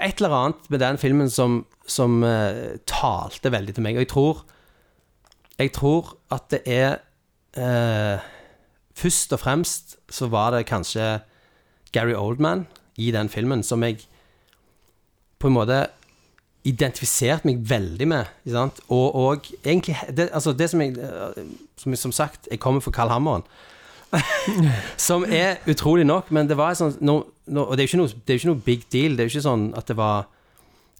Et 0.00 0.20
eller 0.20 0.36
annet 0.36 0.70
med 0.72 0.80
den 0.80 0.98
filmen 1.02 1.28
som, 1.32 1.60
som 1.84 2.22
eh, 2.24 2.78
talte 2.88 3.52
veldig 3.52 3.76
til 3.76 3.84
meg. 3.84 3.98
Og 3.98 4.06
jeg 4.06 4.12
tror 4.14 4.42
Jeg 5.60 5.72
tror 5.76 6.14
at 6.32 6.48
det 6.54 6.62
er 6.64 7.00
eh, 7.60 8.29
Først 9.00 9.32
og 9.32 9.40
fremst 9.40 9.96
så 10.12 10.28
var 10.28 10.52
det 10.52 10.66
kanskje 10.68 11.20
Gary 11.94 12.12
Oldman 12.14 12.66
i 13.00 13.10
den 13.14 13.30
filmen 13.32 13.62
som 13.64 13.82
jeg 13.86 14.02
på 15.40 15.48
en 15.48 15.56
måte 15.56 15.86
identifiserte 16.68 17.48
meg 17.48 17.62
veldig 17.64 18.08
med. 18.10 18.28
Og, 18.92 19.06
og 19.16 19.46
egentlig 19.64 19.96
det, 20.12 20.28
altså 20.36 20.52
det 20.52 20.68
som 20.70 20.82
jeg 20.84 20.98
eh, 21.00 21.44
som, 21.80 21.96
som 21.96 22.12
sagt, 22.12 22.48
jeg 22.50 22.60
kommer 22.60 22.84
fra 22.84 22.92
Carl 22.92 23.12
Hammeren. 23.12 23.46
som 24.98 25.24
er 25.24 25.62
utrolig 25.70 26.04
nok, 26.04 26.32
men 26.34 26.48
det 26.50 26.56
var 26.58 26.74
sånn 26.74 26.96
no, 27.06 27.20
no, 27.46 27.68
Og 27.68 27.76
det 27.78 27.84
er 27.84 27.86
jo 27.86 28.08
ikke 28.08 28.34
ikke 28.34 28.50
noe 28.50 28.64
big 28.66 28.86
deal. 28.90 29.14
Det 29.14 29.22
er 29.22 29.28
jo 29.28 29.36
ikke 29.36 29.46
sånn 29.46 29.68
at 29.78 29.88
det 29.88 29.96
var 29.96 30.26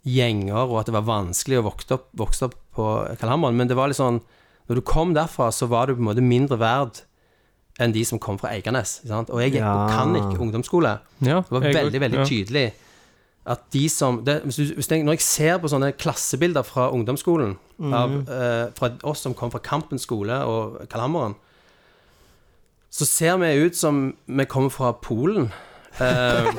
gjenger, 0.06 0.62
og 0.62 0.78
at 0.80 0.88
det 0.88 0.94
var 0.96 1.08
vanskelig 1.08 1.58
å 1.58 1.66
vokse 1.66 1.96
opp, 1.98 2.06
vokse 2.16 2.46
opp 2.46 2.56
på 2.76 2.86
Carl 3.20 3.34
Hammeren, 3.34 3.58
men 3.58 3.68
det 3.68 3.76
var 3.76 3.90
litt 3.90 4.00
sånn 4.00 4.22
Når 4.70 4.78
du 4.78 4.86
kom 4.86 5.12
derfra, 5.16 5.50
så 5.50 5.66
var 5.66 5.88
du 5.88 5.96
på 5.96 6.00
en 6.04 6.08
måte 6.12 6.24
mindre 6.24 6.56
verd 6.60 7.02
enn 7.80 7.94
de 7.96 8.04
som 8.04 8.20
kom 8.22 8.38
fra 8.40 8.52
Eiganes. 8.54 9.00
Sant? 9.08 9.32
Og 9.32 9.42
jeg 9.42 9.56
gikk 9.56 9.64
på. 9.64 9.88
Kannik 9.94 10.40
ungdomsskole. 10.40 10.98
Ja, 11.24 11.40
Det 11.40 11.54
var 11.54 11.66
jeg 11.66 11.80
veldig, 11.80 12.06
veldig 12.06 12.22
ja. 12.22 12.28
tydelig 12.28 12.68
at 13.50 13.60
de 13.72 13.88
som 13.88 14.20
det, 14.24 14.40
hvis 14.44 14.56
du, 14.56 14.74
hvis 14.74 14.90
jeg, 14.90 15.04
Når 15.04 15.16
jeg 15.16 15.22
ser 15.24 15.58
på 15.58 15.68
sånne 15.72 15.92
klassebilder 15.96 16.62
fra 16.62 16.90
ungdomsskolen, 16.92 17.56
av, 17.80 18.12
eh, 18.28 18.66
fra 18.76 18.90
oss 19.08 19.22
som 19.24 19.34
kom 19.34 19.50
fra 19.50 19.62
Kampen 19.64 19.98
skole 19.98 20.42
og 20.44 20.82
Kalhammeren, 20.90 21.34
så 22.90 23.06
ser 23.06 23.38
vi 23.40 23.64
ut 23.64 23.76
som 23.76 24.14
vi 24.26 24.44
kommer 24.44 24.70
fra 24.70 24.92
Polen. 24.92 25.52
Eh, 26.00 26.50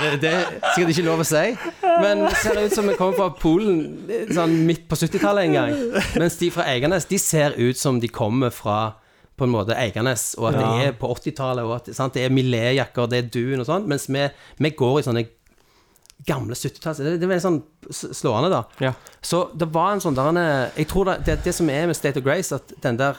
det, 0.00 0.20
det 0.22 0.30
er 0.30 0.46
sikkert 0.72 0.94
ikke 0.94 1.04
lov 1.04 1.20
å 1.20 1.26
si, 1.28 1.52
men 1.82 2.24
det 2.24 2.36
ser 2.40 2.56
ut 2.62 2.72
som 2.72 2.88
vi 2.88 2.96
kommer 2.96 3.18
fra 3.18 3.28
Polen 3.42 4.08
eh, 4.08 4.32
sånn 4.32 4.62
midt 4.66 4.88
på 4.88 4.96
70-tallet 4.96 5.50
en 5.50 5.58
gang. 5.58 5.76
Mens 6.16 6.38
de 6.40 6.48
fra 6.54 6.64
Eiganes, 6.72 7.04
de 7.10 7.18
ser 7.20 7.52
ut 7.60 7.78
som 7.78 8.00
de 8.00 8.08
kommer 8.08 8.50
fra 8.54 8.94
på 9.42 9.48
en 9.48 9.54
måte 9.54 9.76
Eiganes, 9.76 10.32
og 10.38 10.52
at 10.52 10.58
det 10.60 10.86
er 10.86 10.98
på 10.98 11.10
80-tallet, 11.10 11.66
og 11.66 11.76
at 11.80 11.92
sant, 11.96 12.14
det 12.14 12.26
er 12.26 12.34
Millet-jakker, 12.34 13.10
det 13.10 13.18
er 13.18 13.30
dun 13.34 13.64
og 13.64 13.68
sånn, 13.68 13.88
mens 13.90 14.06
vi, 14.06 14.26
vi 14.62 14.70
går 14.78 15.00
i 15.00 15.06
sånne 15.08 15.24
gamle 16.26 16.54
70-talls 16.54 17.00
det, 17.02 17.16
det 17.18 17.26
er 17.26 17.32
veldig 17.32 17.42
sånn 17.42 17.60
slående, 17.90 18.52
da. 18.52 18.62
Ja. 18.84 18.92
Så 19.24 19.44
det 19.58 19.66
var 19.74 19.94
en 19.94 20.02
sånn 20.04 20.14
der 20.14 20.28
en- 20.30 20.70
Jeg 20.76 20.86
tror 20.88 21.10
det, 21.10 21.24
det, 21.26 21.38
det 21.44 21.54
som 21.54 21.70
er 21.70 21.88
med 21.90 21.98
State 21.98 22.20
of 22.20 22.24
Grace, 22.24 22.54
at 22.54 22.72
den 22.82 22.96
der 22.96 23.18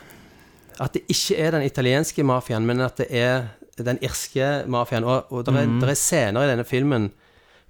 At 0.80 0.94
det 0.94 1.04
ikke 1.06 1.38
er 1.38 1.52
den 1.52 1.62
italienske 1.62 2.24
mafiaen, 2.26 2.66
men 2.66 2.80
at 2.82 2.98
det 2.98 3.06
er 3.12 3.50
den 3.78 4.00
irske 4.02 4.66
mafiaen. 4.66 5.04
Og, 5.04 5.32
og 5.32 5.46
det 5.46 5.54
er, 5.54 5.68
mm. 5.68 5.84
er 5.84 5.94
scener 5.94 6.42
i 6.42 6.50
denne 6.50 6.66
filmen 6.66 7.12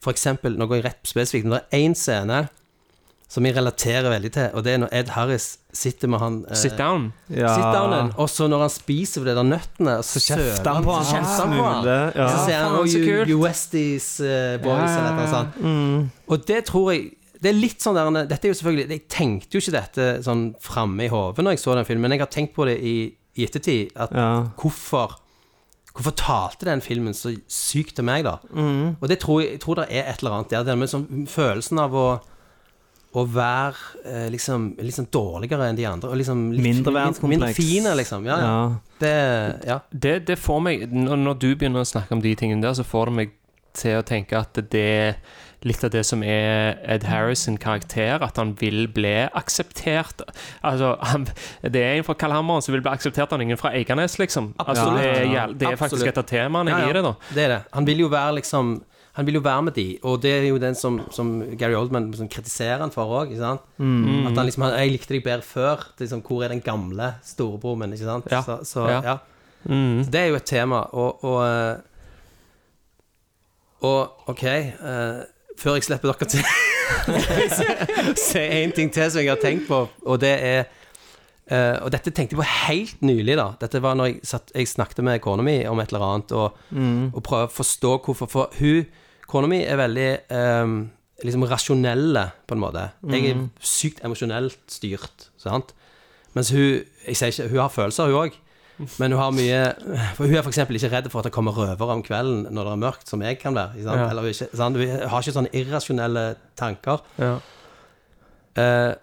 eksempel, 0.07 0.55
nå 0.55 0.67
går 0.67 0.79
jeg 0.79 0.85
rett 0.85 1.07
spesifikt, 1.07 1.43
men 1.43 1.57
det 1.57 1.63
er 1.63 1.83
én 1.83 1.95
scene 1.95 2.47
som 3.33 3.45
jeg 3.47 3.55
relaterer 3.57 4.05
veldig 4.13 4.29
til, 4.35 4.51
og 4.53 4.61
det 4.65 4.73
er 4.75 4.81
når 4.83 4.91
Ed 4.93 5.07
Harris 5.15 5.45
sitter 5.73 6.11
med 6.13 6.19
han 6.21 6.35
eh, 6.45 6.57
Sit 6.59 6.75
down. 6.77 7.07
Ja. 7.33 7.49
Sit-downen, 7.57 8.11
og 8.21 8.27
så 8.29 8.45
når 8.51 8.59
han 8.67 8.69
spiser 8.69 9.25
de 9.25 9.33
der 9.33 9.47
nøttene, 9.47 9.95
så 10.05 10.21
kjefter 10.21 10.69
han 10.75 10.85
på 10.85 10.93
han, 10.93 11.07
så 11.07 11.15
kjefter 11.17 11.47
han 11.47 11.55
på 11.57 11.65
han. 11.65 11.89
ja. 12.13 12.27
Så 12.29 12.43
sier 12.45 12.61
han 12.61 12.75
oh, 12.77 12.85
you, 12.85 13.25
you 13.31 13.39
Westies 13.41 14.11
uh, 14.21 14.59
boys, 14.61 14.85
Ja. 14.93 14.99
eller 14.99 15.17
noe 15.17 15.31
sånt. 15.33 15.57
Og 16.29 16.45
det 16.51 16.61
tror 16.69 16.91
jeg 16.93 17.09
Det 17.43 17.49
er 17.51 17.57
litt 17.57 17.81
sånn 17.83 17.97
der 17.97 18.07
Dette 18.29 18.47
er 18.47 18.53
jo 18.53 18.55
selvfølgelig 18.55 18.93
Jeg 18.93 19.01
tenkte 19.11 19.57
jo 19.57 19.59
ikke 19.59 19.73
dette 19.75 20.05
sånn 20.23 20.43
framme 20.63 21.03
i 21.03 21.09
hodet 21.11 21.43
når 21.43 21.57
jeg 21.57 21.63
så 21.65 21.73
den 21.75 21.89
filmen, 21.89 22.05
men 22.05 22.15
jeg 22.15 22.21
har 22.23 22.31
tenkt 22.31 22.53
på 22.55 22.67
det 22.69 22.77
i, 22.79 22.93
i 23.35 23.43
ettertid. 23.49 23.91
At 23.97 24.13
Ja. 24.15 24.29
hvorfor 24.61 25.17
Hvorfor 25.93 26.13
talte 26.17 26.65
den 26.65 26.81
filmen 26.81 27.13
så 27.13 27.29
sykt 27.49 27.95
til 27.99 28.05
meg, 28.07 28.23
da? 28.25 28.37
Mm. 28.49 28.95
Og 29.01 29.09
det 29.11 29.19
tror 29.21 29.41
jeg, 29.43 29.51
jeg 29.57 29.59
tror 29.61 29.75
det 29.81 29.83
er 29.91 30.07
et 30.09 30.23
eller 30.23 30.37
annet 30.39 30.49
der. 30.49 30.63
Det 30.65 30.77
med 30.81 30.89
sånn 30.89 31.27
følelsen 31.29 31.81
av 31.83 31.93
å 31.93 32.05
å 33.13 33.23
være 33.29 33.75
eh, 34.09 34.25
liksom 34.33 34.71
sånn 34.97 35.09
dårligere 35.13 35.69
enn 35.69 35.77
de 35.77 35.85
andre. 35.85 36.09
Og 36.09 36.17
liksom 36.17 36.47
litt, 36.55 36.65
Mindreverdskompleks. 36.65 37.29
Mindre 37.29 37.53
fine, 37.53 37.93
liksom. 37.99 38.25
Ja, 38.25 38.39
ja. 38.41 38.49
Ja. 38.49 38.97
Det 39.03 39.13
Ja. 39.69 39.79
Det, 39.91 40.17
det 40.27 40.39
får 40.41 40.59
meg 40.65 40.89
når, 40.91 41.21
når 41.21 41.39
du 41.39 41.49
begynner 41.55 41.85
å 41.85 41.89
snakke 41.89 42.15
om 42.17 42.21
de 42.23 42.33
tingene 42.39 42.65
der, 42.65 42.73
så 42.73 42.85
får 42.87 43.11
det 43.11 43.17
meg 43.21 43.33
til 43.77 43.97
å 43.97 44.05
tenke 44.05 44.37
at 44.37 44.57
det 44.69 44.83
er 44.83 45.15
litt 45.63 45.83
av 45.85 45.93
det 45.93 46.03
som 46.05 46.23
er 46.27 46.75
Ed 46.91 47.05
Harris 47.07 47.45
sin 47.47 47.55
karakter, 47.57 48.21
at 48.21 48.37
han 48.37 48.51
vil 48.59 48.87
bli 48.91 49.13
akseptert. 49.31 50.21
Altså, 50.61 50.97
han, 51.01 51.27
Det 51.61 51.79
er 51.81 51.97
en 51.97 52.07
fra 52.07 52.17
Kalhammeren 52.19 52.61
som 52.65 52.75
vil 52.75 52.83
bli 52.83 52.91
akseptert 52.91 53.31
av 53.33 53.41
ingen 53.41 53.57
fra 53.57 53.71
Eiganes, 53.71 54.17
liksom. 54.19 54.51
Altså, 54.59 54.89
det, 54.97 55.05
er, 55.23 55.53
det 55.55 55.69
er 55.71 55.79
faktisk 55.79 56.09
et 56.09 56.19
av 56.19 56.27
temaene 56.27 56.73
Ja, 56.73 56.81
ja. 56.83 56.89
i 56.89 56.97
det, 56.97 57.05
da. 57.05 57.13
Det 57.33 57.45
er 57.45 57.53
det. 57.55 57.61
Han 57.77 57.87
vil 57.87 58.03
jo 58.03 58.11
være 58.11 58.39
liksom 58.41 58.75
Han 59.13 59.27
vil 59.27 59.37
jo 59.37 59.43
være 59.45 59.61
med 59.61 59.75
de, 59.77 59.97
og 60.01 60.21
det 60.23 60.31
er 60.31 60.47
jo 60.47 60.57
den 60.57 60.73
som, 60.75 60.95
som 61.13 61.35
Gary 61.59 61.75
Oldman 61.77 62.07
som 62.17 62.29
kritiserer 62.29 62.81
han 62.81 62.91
for 62.91 63.05
òg? 63.05 63.35
Mm. 63.77 64.25
At 64.27 64.37
han 64.37 64.45
liksom 64.47 64.63
han, 64.65 64.73
'Jeg 64.73 64.91
likte 64.91 65.13
deg 65.13 65.23
bedre 65.23 65.45
før'. 65.45 65.83
Liksom, 65.99 66.23
hvor 66.25 66.43
er 66.43 66.47
den 66.47 66.61
gamle 66.61 67.13
storebroren 67.23 67.79
min, 67.79 67.93
ikke 67.93 68.05
sant? 68.09 68.25
Ja. 68.31 68.41
Så, 68.41 68.59
så 68.63 68.87
Ja. 68.89 69.17
Mm. 69.65 70.03
Så 70.03 70.11
det 70.11 70.19
er 70.19 70.25
jo 70.27 70.35
et 70.35 70.43
tema, 70.43 70.75
og 70.91 71.23
Og, 71.23 71.45
eh, 71.47 71.77
og 73.81 74.29
OK 74.29 74.43
uh, 74.43 75.23
Før 75.59 75.73
jeg 75.73 75.83
slipper 75.83 76.11
dere 76.11 76.25
til 76.27 76.43
Så 78.27 78.39
er 78.39 78.63
en 78.63 78.71
ting 78.71 78.91
til 78.93 79.11
som 79.11 79.21
jeg 79.21 79.29
har 79.29 79.39
tenkt 79.41 79.67
på, 79.67 79.87
og 80.05 80.21
det 80.21 80.37
er 80.43 80.63
Uh, 81.51 81.83
Og 81.83 81.91
dette 81.91 82.11
tenkte 82.11 82.35
jeg 82.35 82.39
på 82.39 82.45
helt 82.71 83.01
nylig, 83.01 83.35
da. 83.35 83.49
Dette 83.59 83.81
var 83.83 83.97
når 83.99 84.05
jeg, 84.05 84.19
satt, 84.23 84.51
jeg 84.55 84.67
snakket 84.67 85.03
med 85.03 85.19
kona 85.19 85.43
mi 85.43 85.65
om 85.67 85.79
et 85.83 85.91
eller 85.91 86.05
annet, 86.07 86.31
og, 86.31 86.55
og 87.13 87.23
prøvde 87.23 87.49
å 87.49 87.51
forstå 87.51 87.91
hvorfor. 88.05 88.29
For 88.31 88.49
hun, 88.59 88.85
kona 89.33 89.49
mi, 89.49 89.63
er 89.65 89.79
veldig 89.79 90.09
um, 90.63 90.77
liksom 91.23 91.45
rasjonelle, 91.49 92.27
på 92.47 92.55
en 92.55 92.61
måte. 92.61 92.87
Jeg 93.09 93.33
er 93.33 93.43
sykt 93.65 94.03
emosjonelt 94.05 94.59
styrt, 94.71 95.29
sant. 95.41 95.73
Mens 96.33 96.49
hun 96.53 96.81
jeg 97.03 97.19
sier 97.19 97.33
ikke, 97.33 97.51
hun 97.51 97.61
har 97.61 97.73
følelser, 97.73 98.09
hun 98.09 98.23
òg. 98.23 98.39
Men 98.97 99.13
hun 99.13 99.21
har 99.21 99.33
mye 99.35 99.59
For 100.17 100.25
hun 100.25 100.33
er 100.35 100.41
f.eks. 100.41 100.57
ikke 100.57 100.89
redd 100.89 101.09
for 101.13 101.21
at 101.21 101.27
det 101.27 101.33
kommer 101.35 101.53
røvere 101.53 101.93
om 101.93 102.01
kvelden 102.03 102.47
når 102.49 102.67
det 102.67 102.71
er 102.73 102.81
mørkt, 102.81 103.09
som 103.09 103.21
jeg 103.21 103.37
kan 103.41 103.55
være. 103.55 103.77
Ja. 103.83 104.07
Eller 104.09 104.25
er 104.25 104.33
ikke, 104.33 104.49
sant? 104.57 104.77
hun 104.77 105.09
har 105.11 105.21
ikke 105.21 105.35
sånne 105.35 105.53
irrasjonelle 105.53 106.23
tanker. 106.59 107.03
Ja. 107.21 107.35
Uh, 108.57 108.93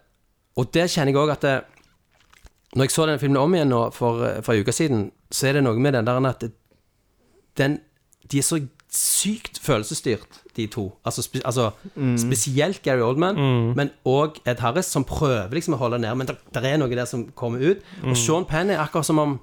og 0.59 0.71
det 0.75 0.89
kjenner 0.91 1.11
jeg 1.11 1.19
òg 1.19 1.31
at 1.33 1.43
det, 1.43 1.55
Når 2.75 2.87
jeg 2.87 2.91
så 2.91 3.05
den 3.05 3.19
filmen 3.19 3.39
om 3.41 3.55
igjen 3.55 3.71
nå 3.71 3.79
for, 3.91 4.23
for 4.43 4.53
en 4.53 4.63
uke 4.63 4.71
siden, 4.75 5.09
så 5.31 5.49
er 5.49 5.57
det 5.57 5.63
noe 5.65 5.79
med 5.79 5.91
den 5.95 6.07
der 6.07 6.27
at 6.29 6.45
den, 7.59 7.79
de 8.31 8.37
er 8.39 8.45
så 8.47 8.59
sykt 8.91 9.50
følelsesstyrt, 9.61 10.39
de 10.57 10.65
to. 10.73 10.87
Altså, 11.05 11.21
spe, 11.25 11.41
altså 11.45 11.69
spesielt 12.17 12.81
Gary 12.85 13.03
Oldman, 13.05 13.37
men 13.77 13.91
òg 14.09 14.39
Ed 14.49 14.59
Harris, 14.63 14.89
som 14.89 15.05
prøver 15.07 15.53
liksom 15.53 15.77
å 15.77 15.81
holde 15.81 15.99
ned. 16.01 16.17
Men 16.17 16.31
det 16.31 16.63
er 16.65 16.81
noe 16.81 16.89
der 16.89 17.09
som 17.09 17.27
kommer 17.37 17.61
ut. 17.61 17.85
Og 18.03 18.17
Sean 18.17 18.47
Penn 18.49 18.73
er 18.73 18.81
akkurat 18.81 19.05
som 19.07 19.21
om 19.21 19.39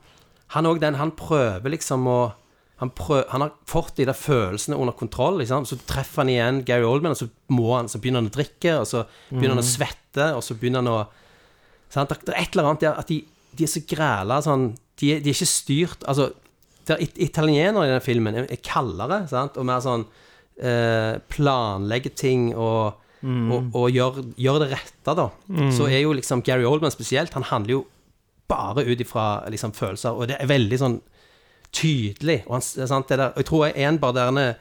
han 0.54 0.64
òg 0.66 0.80
den 0.80 0.96
Han 0.96 1.10
prøver 1.12 1.70
liksom 1.70 2.06
å 2.08 2.18
han, 2.78 2.92
prøv, 2.94 3.24
han 3.32 3.42
har 3.42 3.54
fått 3.66 3.96
de 3.98 4.04
der 4.06 4.14
følelsene 4.14 4.76
under 4.78 4.94
kontroll. 4.94 5.40
Liksom. 5.40 5.64
Så 5.66 5.80
treffer 5.82 6.22
han 6.22 6.30
igjen 6.30 6.60
Gary 6.66 6.86
Oldman, 6.86 7.16
og 7.16 7.18
så, 7.18 7.26
må 7.50 7.72
han, 7.74 7.88
så 7.90 7.98
begynner 7.98 8.22
han 8.22 8.30
å 8.30 8.34
drikke, 8.36 8.76
og 8.78 8.86
så 8.86 9.02
begynner 9.32 9.56
han 9.56 9.64
å 9.64 9.66
svette, 9.66 10.28
og 10.36 10.44
så 10.46 10.54
begynner 10.54 10.84
han 10.84 10.92
å 10.92 11.00
sant? 11.90 12.12
Det 12.22 12.34
er 12.34 12.42
et 12.44 12.54
eller 12.54 12.70
annet 12.70 12.84
der 12.84 13.00
at 13.00 13.10
de, 13.10 13.22
de 13.58 13.66
er 13.66 13.72
så 13.72 13.82
græla 13.88 14.38
sånn 14.44 14.68
de, 15.00 15.14
de 15.22 15.30
er 15.30 15.34
ikke 15.34 15.48
styrt 15.48 16.06
Altså, 16.10 16.30
det 16.88 16.96
er 16.96 17.04
it 17.04 17.20
italienere 17.28 17.86
i 17.86 17.92
den 17.92 18.04
filmen 18.04 18.38
er, 18.40 18.48
er 18.50 18.62
kaldere, 18.64 19.22
sant? 19.30 19.58
og 19.60 19.66
mer 19.68 19.82
sånn 19.84 20.06
eh, 20.60 21.18
planlegger 21.32 22.14
ting 22.16 22.48
og, 22.54 22.98
og, 23.52 23.70
og 23.76 23.90
gjør, 23.90 24.22
gjør 24.38 24.64
det 24.64 24.72
rette, 24.72 25.14
da. 25.18 25.28
Så 25.74 25.88
er 25.90 26.02
jo 26.04 26.16
liksom 26.16 26.42
Gary 26.46 26.66
Oldman 26.68 26.94
spesielt, 26.94 27.34
han 27.34 27.46
handler 27.50 27.78
jo 27.78 27.84
bare 28.48 28.84
ut 28.88 29.00
ifra 29.04 29.44
liksom, 29.52 29.74
følelser, 29.76 30.16
og 30.16 30.30
det 30.30 30.38
er 30.40 30.48
veldig 30.48 30.80
sånn 30.80 30.98
tydelig. 31.74 32.42
Og 32.46 32.56
han, 32.56 32.64
sant, 32.64 33.08
det 33.10 33.18
der, 33.20 33.32
og 33.34 33.42
jeg 33.42 33.48
tror 33.50 33.72
en 33.74 33.98
bare 34.00 34.16
der 34.16 34.42
er 34.42 34.54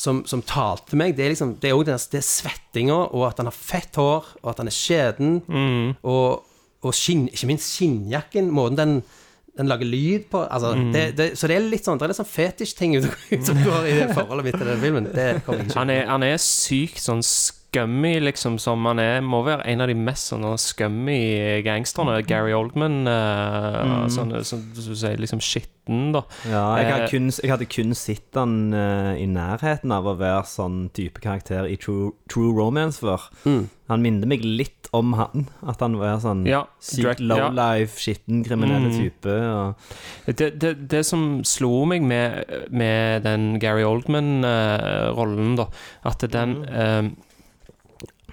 som, 0.00 0.22
som 0.28 0.42
talte 0.46 0.92
til 0.92 1.00
meg, 1.00 1.16
det 1.16 1.24
er 1.24 1.32
liksom 1.34 1.56
Det 1.60 1.70
er 1.70 1.76
òg 1.76 1.90
svettinga, 2.24 2.94
og 3.10 3.26
at 3.28 3.40
han 3.42 3.50
har 3.50 3.56
fett 3.56 3.96
hår, 3.98 4.28
og 4.42 4.52
at 4.52 4.62
han 4.62 4.70
er 4.70 4.76
skjeden, 4.76 5.40
og, 6.02 6.46
og 6.80 6.94
skinn, 6.96 7.26
ikke 7.28 7.50
minst 7.50 7.74
skinnjakken, 7.74 8.50
måten 8.54 8.78
den, 8.78 8.94
den 9.58 9.70
lager 9.70 9.88
lyd 9.88 10.28
på 10.30 10.44
altså, 10.46 10.74
det, 10.94 11.04
det, 11.18 11.26
Så 11.38 11.48
det 11.50 11.56
er 11.56 11.64
litt 11.66 11.86
sånn 11.86 11.98
Det 11.98 12.06
er 12.06 12.12
litt 12.12 12.20
sånn 12.20 12.28
fetisj-ting 12.28 12.94
som 13.46 13.62
går 13.64 13.88
i 13.90 13.96
det 13.98 14.10
forholdet 14.14 14.46
mitt 14.46 14.58
til 14.60 14.70
den 14.70 14.82
filmen. 14.82 15.08
Det 15.10 15.28
kommer 15.46 15.64
ikke 15.64 15.70
ikke 15.70 15.80
Han 15.80 15.92
er, 15.94 16.04
han 16.10 16.26
er 16.26 16.36
sykt 16.42 17.02
sånn 17.02 17.22
scummy, 17.70 18.18
liksom, 18.20 18.58
som 18.58 18.84
han 18.90 18.98
er 18.98 19.20
Må 19.22 19.44
være 19.46 19.62
en 19.70 19.80
av 19.80 19.88
de 19.88 19.94
mest 19.94 20.32
sånne 20.32 20.56
scummy 20.58 21.62
gangsterne. 21.62 22.18
Gary 22.26 22.52
Oldman. 22.52 23.06
Uh, 23.06 24.08
sånn, 24.10 24.34
sånn, 24.42 24.44
som 24.44 24.90
du 24.90 24.96
sier, 24.98 25.16
liksom 25.22 25.40
skitten, 25.40 26.10
da. 26.14 26.24
Ja, 26.50 26.64
jeg, 26.80 26.90
Eh, 26.90 27.08
kun, 27.10 27.30
jeg 27.30 27.50
hadde 27.50 27.66
kun 27.70 27.94
sett 27.94 28.34
han 28.34 28.72
uh, 28.74 29.14
i 29.18 29.26
nærheten 29.30 29.92
av 29.94 30.06
å 30.10 30.16
være 30.18 30.42
sånn 30.50 30.88
type 30.94 31.22
karakter 31.22 31.66
i 31.70 31.76
True, 31.80 32.12
True 32.30 32.50
Romance 32.58 32.98
før. 33.02 33.28
Mm. 33.46 33.68
Han 33.90 34.02
minner 34.04 34.26
meg 34.30 34.44
litt 34.46 34.90
om 34.94 35.14
han. 35.18 35.46
At 35.66 35.80
han 35.82 35.96
var 35.98 36.18
sånn 36.22 36.44
Ja, 36.46 36.64
sykt 36.82 37.20
lowlife, 37.22 37.94
ja. 37.94 38.02
skitten, 38.02 38.42
kriminelle 38.46 38.90
Mm. 38.90 38.98
type. 38.98 39.30
Og, 39.30 39.74
Det, 40.36 40.50
det, 40.60 40.88
det 40.90 41.04
som 41.06 41.42
slo 41.46 41.84
meg 41.86 42.02
med, 42.02 42.44
med 42.70 43.22
den 43.26 43.58
Gary 43.62 43.82
Oldman-rollen, 43.86 45.56
da, 45.58 45.66
at 46.06 46.24
den 46.30 46.64
eh, 46.66 47.10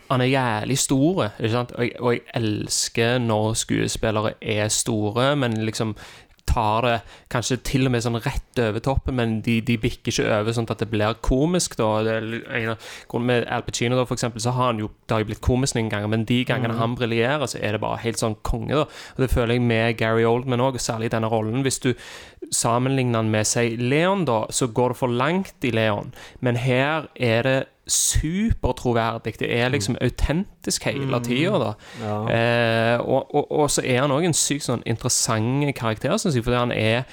Han 0.10 0.22
er 0.24 0.32
jævlig 0.32 0.78
stor, 0.80 1.24
ikke 1.40 1.52
sant? 1.54 1.74
Og 1.76 1.84
jeg, 1.84 1.98
og 2.00 2.14
jeg 2.14 2.24
elsker 2.40 3.18
når 3.24 3.54
skuespillere 3.64 4.34
er 4.42 4.72
store, 4.74 5.36
men 5.36 5.60
liksom 5.68 5.96
tar 6.48 6.82
det 6.86 6.96
kanskje 7.32 7.58
til 7.68 7.88
og 7.88 7.94
med 7.94 8.04
sånn 8.06 8.20
rett 8.24 8.62
over 8.64 8.84
toppen, 8.84 9.18
men 9.20 9.36
de, 9.46 9.60
de 9.66 9.78
bikker 9.82 10.14
ikke 10.14 10.26
over 10.40 10.56
sånn 10.56 10.70
at 10.72 10.82
det 10.82 10.90
blir 10.92 11.20
komisk. 11.26 11.78
da 11.80 11.90
det 12.06 12.18
Med 13.20 13.48
Al 13.52 13.66
Pacino 13.68 14.00
da, 14.00 14.06
for 14.08 14.18
eksempel, 14.18 14.42
så 14.44 14.56
har 14.56 14.72
han 14.72 14.82
jo 14.82 14.90
Det 15.08 15.16
har 15.16 15.24
jo 15.24 15.30
blitt 15.30 15.44
komisk 15.44 15.78
noen 15.78 15.92
ganger, 15.92 16.12
men 16.12 16.26
de 16.28 16.42
gangene 16.48 16.78
han 16.80 16.96
briljerer, 16.96 17.46
så 17.48 17.60
er 17.62 17.76
det 17.76 17.84
bare 17.84 18.02
helt 18.04 18.20
sånn 18.22 18.38
konge. 18.48 18.74
da 18.76 18.88
Og 18.88 19.24
Det 19.24 19.32
føler 19.32 19.58
jeg 19.58 19.68
med 19.68 19.98
Gary 20.00 20.26
Oldman 20.28 20.64
òg, 20.64 20.80
særlig 20.80 21.12
i 21.12 21.16
denne 21.16 21.32
rollen. 21.32 21.64
Hvis 21.68 21.80
du 21.84 21.94
sammenligner 22.52 23.22
han 23.22 23.32
med, 23.32 23.48
si, 23.48 23.76
Leon, 23.78 24.26
da, 24.26 24.46
så 24.50 24.68
går 24.68 24.94
det 24.94 25.02
for 25.02 25.08
langt 25.12 25.68
i 25.68 25.72
Leon, 25.72 26.14
men 26.40 26.56
her 26.56 27.10
er 27.16 27.44
det 27.44 27.58
supertroverdig. 27.88 29.40
Det 29.40 29.50
er 29.60 29.70
liksom 29.70 29.98
autentisk 30.02 30.86
hele 30.86 31.20
tida, 31.24 31.74
ja. 32.02 32.18
Eh, 32.30 33.00
og, 33.00 33.36
og, 33.36 33.52
og 33.52 33.72
så 33.72 33.82
er 33.86 34.02
han 34.02 34.12
òg 34.12 34.28
en 34.28 34.38
sykt 34.38 34.68
sånn 34.68 34.86
interessant 34.86 35.76
karakter, 35.76 36.18
syns 36.18 36.36
jeg, 36.36 36.46
fordi 36.46 36.60
han 36.60 36.76
er 36.76 37.04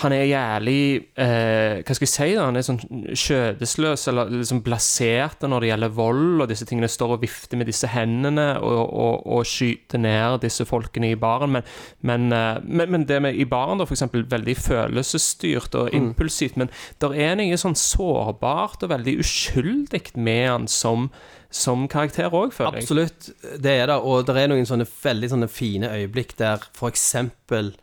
han 0.00 0.14
er 0.14 0.24
jævlig 0.24 0.82
eh, 1.20 1.82
Hva 1.84 1.94
skal 1.94 2.06
jeg 2.06 2.12
si? 2.12 2.28
da 2.36 2.46
Han 2.48 2.58
er 2.58 2.64
sånn 2.66 2.80
skjødesløs, 3.18 4.06
eller 4.10 4.30
liksom 4.32 4.62
blasert 4.64 5.44
når 5.44 5.64
det 5.64 5.70
gjelder 5.72 5.94
vold 5.96 6.44
og 6.44 6.48
disse 6.50 6.66
tingene. 6.68 6.90
Står 6.90 7.16
og 7.16 7.24
vifter 7.24 7.60
med 7.60 7.68
disse 7.68 7.90
hendene 7.92 8.48
og, 8.64 8.80
og, 8.88 9.26
og 9.36 9.44
skyter 9.48 10.00
ned 10.02 10.38
disse 10.46 10.66
folkene 10.68 11.12
i 11.12 11.18
baren. 11.18 11.52
Men, 11.58 11.68
men, 12.08 12.28
eh, 12.36 12.62
men, 12.64 12.94
men 12.94 13.06
det 13.08 13.20
med 13.24 13.36
i 13.36 13.46
baren, 13.48 13.82
da, 13.82 13.88
eksempel, 13.88 14.24
veldig 14.30 14.56
følelsesstyrt 14.58 15.76
og 15.78 15.92
impulsivt. 15.96 16.58
Men 16.60 16.72
der 17.02 17.16
er 17.28 17.36
noe 17.38 17.60
sånn 17.60 17.78
sårbart 17.78 18.82
og 18.86 18.94
veldig 18.94 19.18
uskyldig 19.22 20.04
med 20.16 20.48
han 20.48 20.68
som, 20.70 21.10
som 21.52 21.84
karakter 21.90 22.32
òg, 22.32 22.56
føler 22.56 22.80
jeg. 22.80 22.88
Absolutt, 22.88 23.30
det 23.62 23.76
er 23.76 23.92
det. 23.92 24.00
Og 24.00 24.24
det 24.26 24.40
er 24.40 24.50
noen 24.50 24.68
sånne 24.68 24.88
veldig 24.88 25.34
sånne 25.36 25.52
fine 25.52 25.92
øyeblikk 25.92 26.34
der 26.40 26.64
eksempel 26.88 27.74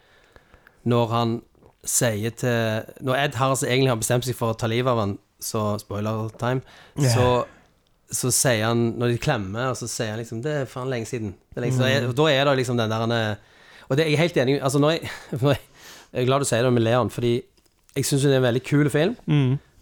når 0.90 1.12
han 1.14 1.40
sier 1.88 2.34
til 2.36 2.90
Når 3.06 3.16
Ed 3.16 3.38
Harris 3.40 3.64
egentlig 3.64 3.92
har 3.94 4.00
bestemt 4.02 4.26
seg 4.28 4.36
for 4.38 4.54
å 4.54 4.58
ta 4.60 4.68
livet 4.68 4.92
av 4.92 5.00
han, 5.00 5.14
så 5.40 5.78
spoiler 5.80 6.28
time, 6.40 6.60
så, 7.00 7.28
så 8.12 8.32
sier 8.36 8.66
han 8.68 8.98
Når 9.00 9.14
de 9.14 9.22
klemmer, 9.24 9.70
og 9.72 9.78
så 9.80 9.88
sier 9.88 10.12
han 10.12 10.20
liksom 10.20 10.42
Det 10.44 10.56
er 10.64 10.68
faen 10.70 10.92
lenge 10.92 11.08
siden. 11.08 11.36
Er 11.56 11.64
lenge 11.64 11.78
siden. 11.78 12.10
Og 12.12 12.18
Da 12.18 12.28
er 12.34 12.44
det 12.50 12.58
liksom 12.60 12.80
den 12.80 12.92
der 12.92 13.06
han 13.06 13.16
er 13.16 13.38
Og 13.88 13.96
det 13.98 14.06
er 14.06 14.12
jeg 14.12 14.20
helt 14.26 14.38
enig 14.44 14.58
i. 14.58 14.60
Altså, 14.60 14.82
når 14.84 14.98
jeg, 14.98 15.12
når 15.42 15.56
jeg, 15.56 15.64
jeg 16.12 16.22
er 16.22 16.28
glad 16.28 16.44
du 16.44 16.50
sier 16.50 16.68
det 16.68 16.74
med 16.76 16.84
Leon, 16.84 17.10
fordi 17.14 17.34
jeg 17.96 18.06
syns 18.06 18.28
det 18.28 18.34
er 18.36 18.42
en 18.42 18.48
veldig 18.50 18.64
kul 18.68 18.90
film. 18.94 19.16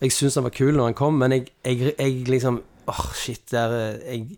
Jeg 0.02 0.14
syns 0.14 0.38
den 0.38 0.46
var 0.46 0.54
kul 0.56 0.76
når 0.78 0.92
han 0.92 0.96
kom, 0.98 1.18
men 1.20 1.34
jeg, 1.34 1.50
jeg, 1.66 1.94
jeg 1.98 2.22
liksom 2.30 2.62
Åh, 2.88 3.02
shit, 3.20 3.42
der 3.52 3.74
jeg, 4.08 4.38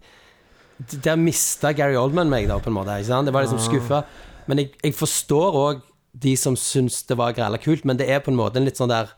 Der 1.03 1.19
mista 1.21 1.69
Gary 1.77 1.93
Oldman 1.99 2.31
meg, 2.31 2.47
da, 2.49 2.57
på 2.57 2.71
en 2.71 2.73
måte. 2.79 2.95
Det 3.03 3.33
var 3.35 3.45
liksom 3.45 3.59
skuffa. 3.61 3.99
Men 4.47 4.63
jeg, 4.63 4.71
jeg 4.81 4.95
forstår 4.97 5.57
òg 5.59 5.83
de 6.13 6.35
som 6.37 6.55
syns 6.57 7.03
det 7.09 7.17
var 7.19 7.35
grella 7.37 7.59
kult, 7.61 7.85
men 7.85 7.97
det 7.99 8.09
er 8.09 8.21
på 8.25 8.31
en 8.31 8.39
måte 8.39 8.57
en 8.59 8.65
litt 8.65 8.79
sånn 8.79 8.89
der 8.91 9.11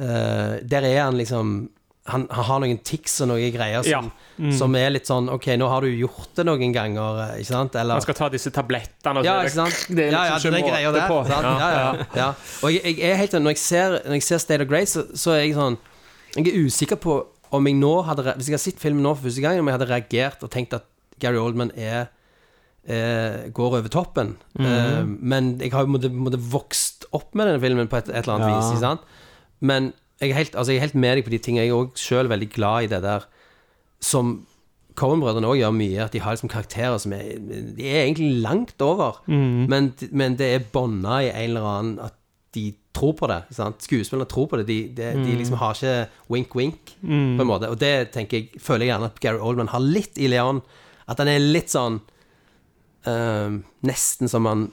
uh, 0.00 0.58
Der 0.66 0.82
er 0.86 1.04
han 1.04 1.18
liksom 1.18 1.68
han, 2.10 2.24
han 2.32 2.44
har 2.48 2.60
noen 2.62 2.78
tics 2.82 3.18
og 3.22 3.28
noen 3.30 3.52
greier 3.54 3.84
som, 3.86 4.08
Ja. 4.40 4.52
som 4.56 4.74
er 4.74 4.88
litt 4.90 5.06
sånn 5.06 5.28
OK, 5.30 5.46
nå 5.60 5.68
har 5.68 5.84
du 5.84 5.90
gjort 5.92 6.32
det 6.34 6.46
noen 6.48 6.72
ganger, 6.74 7.20
eh, 7.26 7.34
ikke 7.42 7.52
sant? 7.52 7.76
Eller 7.78 7.98
Man 8.00 8.02
skal 8.02 8.16
ta 8.18 8.28
disse 8.32 8.50
tablettene 8.54 9.20
og 9.20 9.28
ja, 9.28 9.36
ikke 9.44 9.54
sant? 9.58 9.82
Det 9.92 10.06
er 10.08 10.16
ja, 10.16 10.22
ja, 10.30 10.38
liksom 10.38 10.56
det 10.56 11.02
er 11.02 11.10
på. 11.10 11.18
Ja, 11.28 11.40
ja, 11.44 12.06
ja. 12.16 12.28
Og 12.64 12.72
jeg, 12.74 12.96
jeg 12.96 13.12
er 13.12 13.20
helt 13.20 13.36
sånn 13.36 13.44
Når 13.46 13.54
jeg 13.54 13.62
ser, 13.62 13.98
når 14.08 14.18
jeg 14.18 14.26
ser 14.26 14.42
State 14.42 14.64
of 14.64 14.70
Grace, 14.72 14.96
så, 14.96 15.04
så 15.14 15.36
er 15.36 15.44
jeg 15.44 15.58
sånn 15.58 15.76
Jeg 16.38 16.48
er 16.48 16.64
usikker 16.64 16.98
på 17.04 17.20
om 17.50 17.66
jeg 17.68 17.76
nå 17.78 17.92
hadde 18.08 18.24
Hvis 18.32 18.48
jeg 18.48 18.56
hadde 18.56 18.64
sett 18.64 18.82
filmen 18.82 19.04
nå 19.04 19.14
for 19.14 19.28
første 19.28 19.44
gang, 19.44 19.60
om 19.60 19.70
jeg 19.70 19.78
hadde 19.78 19.90
reagert 19.92 20.46
og 20.46 20.50
tenkt 20.54 20.74
at 20.80 20.88
Gary 21.20 21.38
Oldman 21.38 21.70
er 21.76 22.08
eh, 22.88 23.50
går 23.54 23.76
over 23.80 23.88
toppen. 23.92 24.36
Eh, 24.58 25.02
men 25.04 25.58
jeg 25.60 25.72
har 25.72 25.84
jo 25.86 25.92
måtte, 25.96 26.40
vokst 26.50 27.06
opp 27.12 27.34
med 27.34 27.46
denne 27.50 27.60
filmen 27.62 27.88
på 27.90 27.96
et, 28.00 28.08
et 28.08 28.22
eller 28.24 28.36
annet 28.38 28.48
Ja. 28.48 28.58
vis. 28.60 28.70
Ikke 28.72 28.84
sant? 28.86 29.00
Men 29.60 29.92
jeg 30.20 30.30
er, 30.30 30.34
helt, 30.34 30.54
altså, 30.56 30.72
jeg 30.72 30.76
er 30.80 30.86
helt 30.88 30.94
med 30.94 31.16
deg 31.18 31.24
på 31.24 31.30
de 31.34 31.38
tingene. 31.38 31.64
Jeg 31.66 31.72
er 31.74 31.80
òg 31.84 31.96
sjøl 32.00 32.28
veldig 32.28 32.50
glad 32.52 32.82
i 32.84 32.86
det 32.94 33.02
der 33.02 33.24
som 34.00 34.46
Cohen-brødrene 35.00 35.46
òg 35.48 35.58
gjør 35.60 35.72
mye, 35.76 36.00
at 36.04 36.12
de 36.12 36.20
har 36.20 36.34
liksom 36.34 36.50
karakterer 36.50 36.98
som 37.00 37.12
er 37.14 37.38
De 37.38 37.86
er 37.88 38.02
egentlig 38.04 38.40
langt 38.42 38.80
over, 38.82 39.20
men, 39.28 39.92
men 40.12 40.34
det 40.36 40.48
er 40.54 40.64
bånda 40.72 41.20
i 41.24 41.30
en 41.30 41.50
eller 41.50 41.68
annen 41.68 41.98
At 42.04 42.16
de 42.52 42.72
tror 42.92 43.14
på 43.14 43.28
det. 43.30 43.44
Sant? 43.54 43.80
Skuespillerne 43.86 44.26
tror 44.28 44.48
på 44.50 44.58
det. 44.58 44.66
De, 44.66 44.78
de, 44.96 45.12
de 45.24 45.36
liksom 45.38 45.56
har 45.60 45.76
ikke 45.78 46.08
wink-wink, 46.28 46.96
på 47.00 47.40
en 47.44 47.46
måte. 47.48 47.68
Og 47.70 47.78
det 47.78 48.10
tenker 48.12 48.40
jeg, 48.40 48.60
føler 48.60 48.88
jeg 48.88 48.90
gjerne 48.90 49.06
at 49.12 49.20
Gary 49.22 49.38
Oldman 49.38 49.70
har 49.70 49.80
litt 49.84 50.18
i 50.18 50.26
Leon. 50.26 50.58
At 51.08 51.22
han 51.22 51.28
er 51.30 51.38
litt 51.38 51.70
sånn 51.70 52.00
Nesten 53.80 54.28
som 54.28 54.46
han 54.46 54.70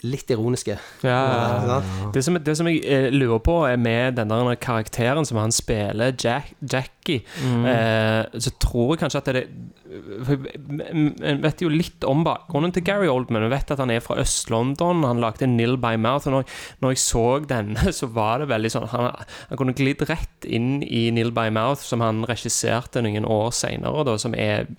Litt 0.00 0.30
ironiske. 0.32 0.78
Ja, 1.04 1.80
det, 2.14 2.22
som, 2.24 2.38
det 2.40 2.54
som 2.56 2.68
jeg 2.70 2.80
eh, 2.88 3.10
lurer 3.12 3.40
på, 3.44 3.56
er 3.68 3.76
med 3.76 4.16
den 4.16 4.30
der 4.32 4.54
karakteren 4.56 5.26
som 5.28 5.36
han 5.36 5.52
spiller, 5.52 6.14
Jack, 6.16 6.54
Jackie, 6.64 7.20
eh, 7.68 8.24
så 8.32 8.52
tror 8.62 8.94
jeg 8.94 9.02
kanskje 9.02 9.20
at 9.20 9.30
det 9.36 9.42
En 9.90 11.42
vet 11.42 11.60
jo 11.64 11.68
litt 11.68 12.04
om 12.06 12.22
bakgrunnen 12.24 12.72
til 12.72 12.84
Gary 12.86 13.10
Oldman. 13.10 13.44
Jeg 13.44 13.52
vet 13.52 13.72
at 13.74 13.82
han 13.82 13.90
er 13.92 14.04
fra 14.04 14.16
Øst-London. 14.22 15.02
Han 15.04 15.20
lagde 15.20 15.48
Nil 15.50 15.74
by 15.82 15.98
Mouth. 16.00 16.30
Og 16.30 16.36
når, 16.38 16.54
når 16.80 16.94
jeg 16.94 17.02
så 17.02 17.24
denne, 17.50 17.92
så 17.98 18.08
var 18.14 18.40
det 18.40 18.52
veldig 18.52 18.70
sånn 18.72 18.86
Han, 18.94 19.10
han 19.50 19.60
kunne 19.60 19.74
glidd 19.76 20.06
rett 20.08 20.46
inn 20.46 20.78
i 20.86 21.08
Nil 21.12 21.34
by 21.36 21.50
Mouth, 21.52 21.82
som 21.84 22.04
han 22.06 22.22
regisserte 22.30 23.02
noen 23.04 23.26
år 23.28 23.50
seinere, 23.52 24.16
som 24.22 24.38
er 24.38 24.70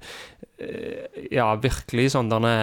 eh, 0.58 1.28
Ja, 1.30 1.52
virkelig 1.62 2.14
sånn 2.16 2.32
denne 2.32 2.56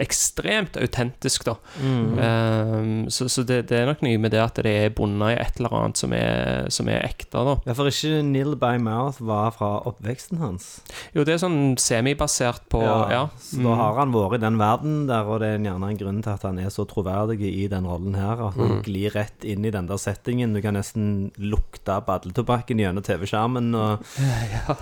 ekstremt 0.00 0.76
autentisk, 0.76 1.46
da. 1.48 1.54
Um, 1.80 3.06
så 3.08 3.28
så 3.32 3.42
det, 3.48 3.62
det 3.70 3.78
er 3.78 3.86
nok 3.88 4.02
noe 4.04 4.18
med 4.20 4.34
det 4.34 4.42
at 4.42 4.60
det 4.60 4.72
er 4.84 4.92
bundet 4.94 5.32
i 5.32 5.38
et 5.40 5.56
eller 5.60 5.76
annet 5.78 6.00
som 6.00 6.12
er, 6.16 6.68
som 6.72 6.90
er 6.92 7.00
ekte, 7.06 7.40
da. 7.46 7.56
Ja, 7.64 7.76
for 7.78 7.88
ikke 7.88 8.20
Neil 8.26 8.54
by 8.60 8.76
Mouth 8.82 9.22
var 9.24 9.54
fra 9.56 9.70
oppveksten 9.88 10.40
hans. 10.42 10.68
Jo, 11.16 11.24
det 11.24 11.36
er 11.36 11.42
sånn 11.42 11.76
semibasert 11.80 12.66
på 12.72 12.82
Ja. 12.84 13.24
Så 13.40 13.62
da 13.64 13.74
har 13.78 13.98
han 14.02 14.12
vært 14.14 14.36
i 14.38 14.42
den 14.44 14.60
verden 14.60 15.00
der, 15.08 15.26
og 15.26 15.40
det 15.42 15.54
er 15.54 15.64
gjerne 15.64 15.90
en 15.90 16.00
grunn 16.00 16.22
til 16.24 16.34
at 16.34 16.44
han 16.46 16.60
er 16.60 16.70
så 16.72 16.84
troverdig 16.88 17.40
i 17.48 17.66
den 17.72 17.88
rollen 17.88 18.14
her. 18.18 18.40
At 18.50 18.60
han 18.60 18.80
glir 18.86 19.16
rett 19.16 19.46
inn 19.48 19.64
i 19.64 19.72
den 19.74 19.88
der 19.90 20.00
settingen. 20.00 20.54
Du 20.54 20.60
kan 20.64 20.76
nesten 20.76 21.30
lukte 21.40 21.98
badletobakken 22.06 22.80
gjennom 22.82 23.06
TV-skjermen. 23.06 23.72
og 23.74 24.04
ja, 24.54 24.76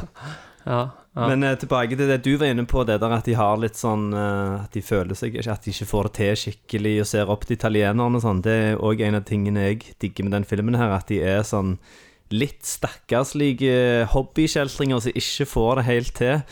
ja. 0.66 0.80
Men 1.18 1.42
eh, 1.42 1.56
tilbake 1.58 1.96
til 1.98 2.10
det 2.10 2.20
du 2.22 2.32
var 2.38 2.52
inne 2.52 2.66
på, 2.68 2.84
det 2.86 2.98
der 3.02 3.14
at 3.16 3.26
de 3.26 3.36
har 3.38 3.58
litt 3.60 3.78
sånn 3.78 4.10
eh, 4.14 4.64
At 4.64 4.74
de 4.76 4.82
føler 4.84 5.18
seg 5.18 5.34
ikke 5.34 5.54
At 5.54 5.66
de 5.66 5.74
ikke 5.74 5.88
får 5.90 6.08
det 6.08 6.14
til 6.18 6.40
skikkelig 6.42 6.94
og 7.02 7.10
ser 7.10 7.32
opp 7.32 7.46
til 7.46 7.58
italienerne 7.58 8.20
og 8.20 8.24
sånn. 8.24 8.42
Det 8.44 8.56
er 8.68 8.82
òg 8.84 9.02
en 9.06 9.18
av 9.18 9.26
tingene 9.28 9.68
jeg 9.70 9.96
digger 10.02 10.28
med 10.28 10.36
den 10.38 10.48
filmen 10.48 10.78
her, 10.78 10.94
at 10.94 11.10
de 11.10 11.22
er 11.24 11.42
sånn 11.46 11.78
litt 12.28 12.60
stakkarslige 12.68 14.08
hobbykjeltringer 14.12 15.00
som 15.00 15.16
ikke 15.16 15.46
får 15.48 15.78
det 15.78 15.86
helt 15.86 16.12
til. 16.18 16.42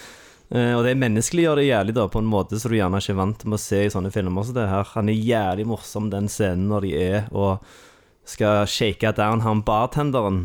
Eh, 0.54 0.72
og 0.76 0.84
det 0.86 0.94
menneskeliggjør 0.98 1.60
det 1.60 1.68
jævlig 1.68 1.96
da 1.96 2.06
på 2.10 2.22
en 2.22 2.30
måte 2.30 2.58
som 2.60 2.72
du 2.72 2.78
gjerne 2.78 3.00
ikke 3.02 3.12
er 3.16 3.20
vant 3.20 3.44
med 3.44 3.58
å 3.58 3.62
se 3.62 3.82
i 3.84 3.92
sånne 3.92 4.12
filmer 4.14 4.46
som 4.46 4.56
det 4.56 4.68
her. 4.70 4.92
Han 4.94 5.10
er 5.12 5.18
jævlig 5.20 5.66
morsom, 5.68 6.10
den 6.12 6.30
scenen 6.32 6.68
når 6.70 6.86
de 6.86 6.94
er 7.02 7.30
og 7.34 7.66
skal 8.26 8.64
shake 8.66 9.12
down 9.18 9.44
han 9.44 9.62
bartenderen. 9.66 10.40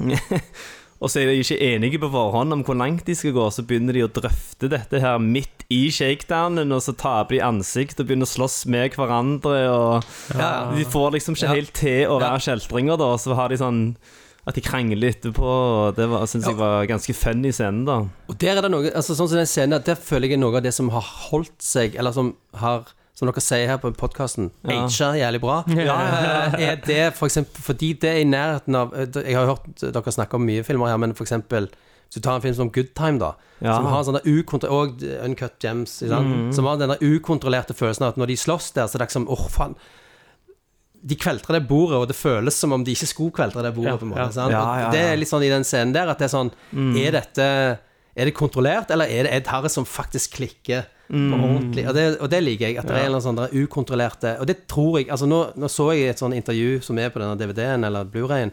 Og 1.00 1.08
så 1.08 1.22
er 1.22 1.30
de 1.30 1.38
ikke 1.40 1.56
enige 1.64 1.98
på 2.02 2.10
forhånd 2.12 2.52
om 2.52 2.62
hvor 2.66 2.76
langt 2.76 3.06
de 3.08 3.14
skal 3.16 3.32
gå, 3.32 3.46
så 3.54 3.64
begynner 3.64 3.96
de 3.96 4.02
å 4.04 4.10
drøfte 4.12 4.68
dette 4.68 5.00
her 5.00 5.16
midt 5.22 5.64
i 5.72 5.86
shakedownen, 5.94 6.72
og 6.76 6.82
så 6.84 6.92
taper 6.92 7.38
de 7.38 7.44
ansikt 7.46 8.02
og 8.02 8.08
begynner 8.10 8.28
å 8.28 8.34
slåss 8.34 8.66
med 8.68 8.92
hverandre, 8.98 9.62
og 9.72 10.74
de 10.76 10.84
får 10.92 11.14
liksom 11.16 11.38
ikke 11.38 11.48
Ja. 11.48 11.54
helt 11.56 11.72
til 11.72 12.04
å 12.10 12.20
være 12.20 12.42
kjeltringer, 12.44 12.98
da, 13.00 13.14
og 13.14 13.20
så 13.22 13.34
har 13.34 13.48
de 13.48 13.56
sånn 13.56 13.96
at 14.46 14.54
de 14.56 14.60
krangler 14.64 15.12
etterpå, 15.12 15.40
og 15.44 15.96
det 15.96 16.04
syns 16.08 16.30
synes 16.34 16.46
jeg 16.50 16.56
var 16.60 16.86
ganske 16.88 17.14
funny 17.14 17.48
i 17.48 17.52
scenen, 17.52 17.84
da. 17.86 17.98
Og 18.28 18.38
der 18.40 18.56
er 18.56 18.62
det 18.62 18.70
noe 18.72 18.90
altså 18.90 19.14
Sånn 19.16 19.28
som 19.28 19.38
den 19.38 19.46
scenen 19.48 19.82
der, 19.84 19.94
føler 19.96 20.28
jeg 20.28 20.40
noe 20.40 20.56
av 20.56 20.62
det 20.64 20.72
som 20.74 20.88
har 20.92 21.04
holdt 21.30 21.60
seg, 21.60 21.96
eller 21.96 22.12
som 22.12 22.34
har 22.56 22.84
Som 23.20 23.28
dere 23.28 23.42
sier 23.44 23.66
her 23.68 23.76
på 23.82 23.90
podkasten, 24.00 24.46
Ja. 24.64 24.78
ager 24.86 25.18
jævlig 25.20 25.40
bra. 25.42 25.58
Ja, 25.76 25.96
Er 26.56 26.76
det 26.80 27.02
for 27.18 27.28
eksempel 27.28 27.60
Fordi 27.66 27.92
det 28.00 28.08
er 28.14 28.20
i 28.22 28.24
nærheten 28.24 28.74
av 28.78 28.94
eh, 28.96 29.06
Jeg 29.26 29.36
har 29.36 29.46
hørt 29.50 29.68
dere 29.84 30.14
snakke 30.16 30.38
om 30.40 30.46
mye 30.48 30.64
filmer 30.64 30.88
her, 30.88 30.96
men 31.02 31.12
for 31.14 31.24
eksempel 31.28 31.68
hvis 32.10 32.16
du 32.18 32.24
tar 32.26 32.40
en 32.40 32.42
film 32.42 32.54
som 32.58 32.70
Good 32.74 32.88
Time, 32.98 33.20
da, 33.20 33.34
Ja. 33.62 33.76
som 33.76 33.84
har 33.86 34.02
sånne 34.02 34.22
ukontrollerte 34.26 35.20
Og 35.20 35.24
Uncut 35.28 35.60
Gems, 35.62 35.98
sant? 36.00 36.54
som 36.56 36.66
har 36.66 36.80
denne 36.80 36.96
ukontrollerte 36.98 37.76
følelsen 37.76 38.02
av 38.08 38.14
at 38.16 38.16
når 38.18 38.26
de 38.32 38.36
slåss 38.40 38.72
der, 38.74 38.88
så 38.90 38.96
er 38.96 39.04
det 39.04 39.06
liksom 39.12 39.28
Åh, 39.30 39.44
faen. 39.52 39.76
De 41.06 41.14
kveltrer 41.16 41.56
det 41.60 41.68
bordet, 41.68 41.96
og 42.02 42.08
det 42.10 42.16
føles 42.18 42.56
som 42.60 42.72
om 42.76 42.82
de 42.84 42.92
ikke 42.96 43.06
skulle 43.08 43.32
kveltre 43.36 43.62
det 43.64 43.70
bordet. 43.76 43.94
På 44.02 44.08
en 44.08 44.10
måte. 44.10 44.90
Det 44.92 45.00
er 45.12 45.16
litt 45.16 45.30
sånn 45.30 45.44
i 45.46 45.52
den 45.52 45.62
scenen 45.64 45.94
der 45.94 46.10
at 46.12 46.18
det 46.20 46.26
er 46.26 46.34
sånn 46.34 46.50
Er 46.98 47.14
dette 47.20 47.46
Er 48.16 48.24
det 48.28 48.34
kontrollert, 48.34 48.90
eller 48.90 49.06
er 49.06 49.28
det 49.28 49.32
Ed 49.38 49.46
Harris 49.52 49.72
som 49.78 49.86
faktisk 49.86 50.34
klikker 50.40 50.88
på 51.10 51.38
ordentlig? 51.42 51.84
Og 51.90 51.94
det, 51.96 52.04
og 52.22 52.30
det 52.30 52.40
liker 52.46 52.68
jeg, 52.68 52.78
at 52.78 52.86
det 52.86 52.94
er 52.94 53.00
en 53.00 53.06
eller 53.10 53.18
annen 53.18 53.26
sånn 53.26 53.40
der 53.40 53.54
ukontrollerte 53.64 54.36
Og 54.40 54.46
det 54.46 54.56
tror 54.70 55.00
jeg 55.00 55.08
Altså, 55.10 55.26
nå, 55.26 55.40
nå 55.58 55.68
så 55.68 55.88
jeg 55.96 56.12
et 56.12 56.22
sånt 56.22 56.34
intervju 56.38 56.80
som 56.86 56.98
er 57.02 57.10
på 57.10 57.18
denne 57.22 57.34
DVD-en 57.40 57.84
eller 57.88 58.04
Blu-rayen. 58.12 58.52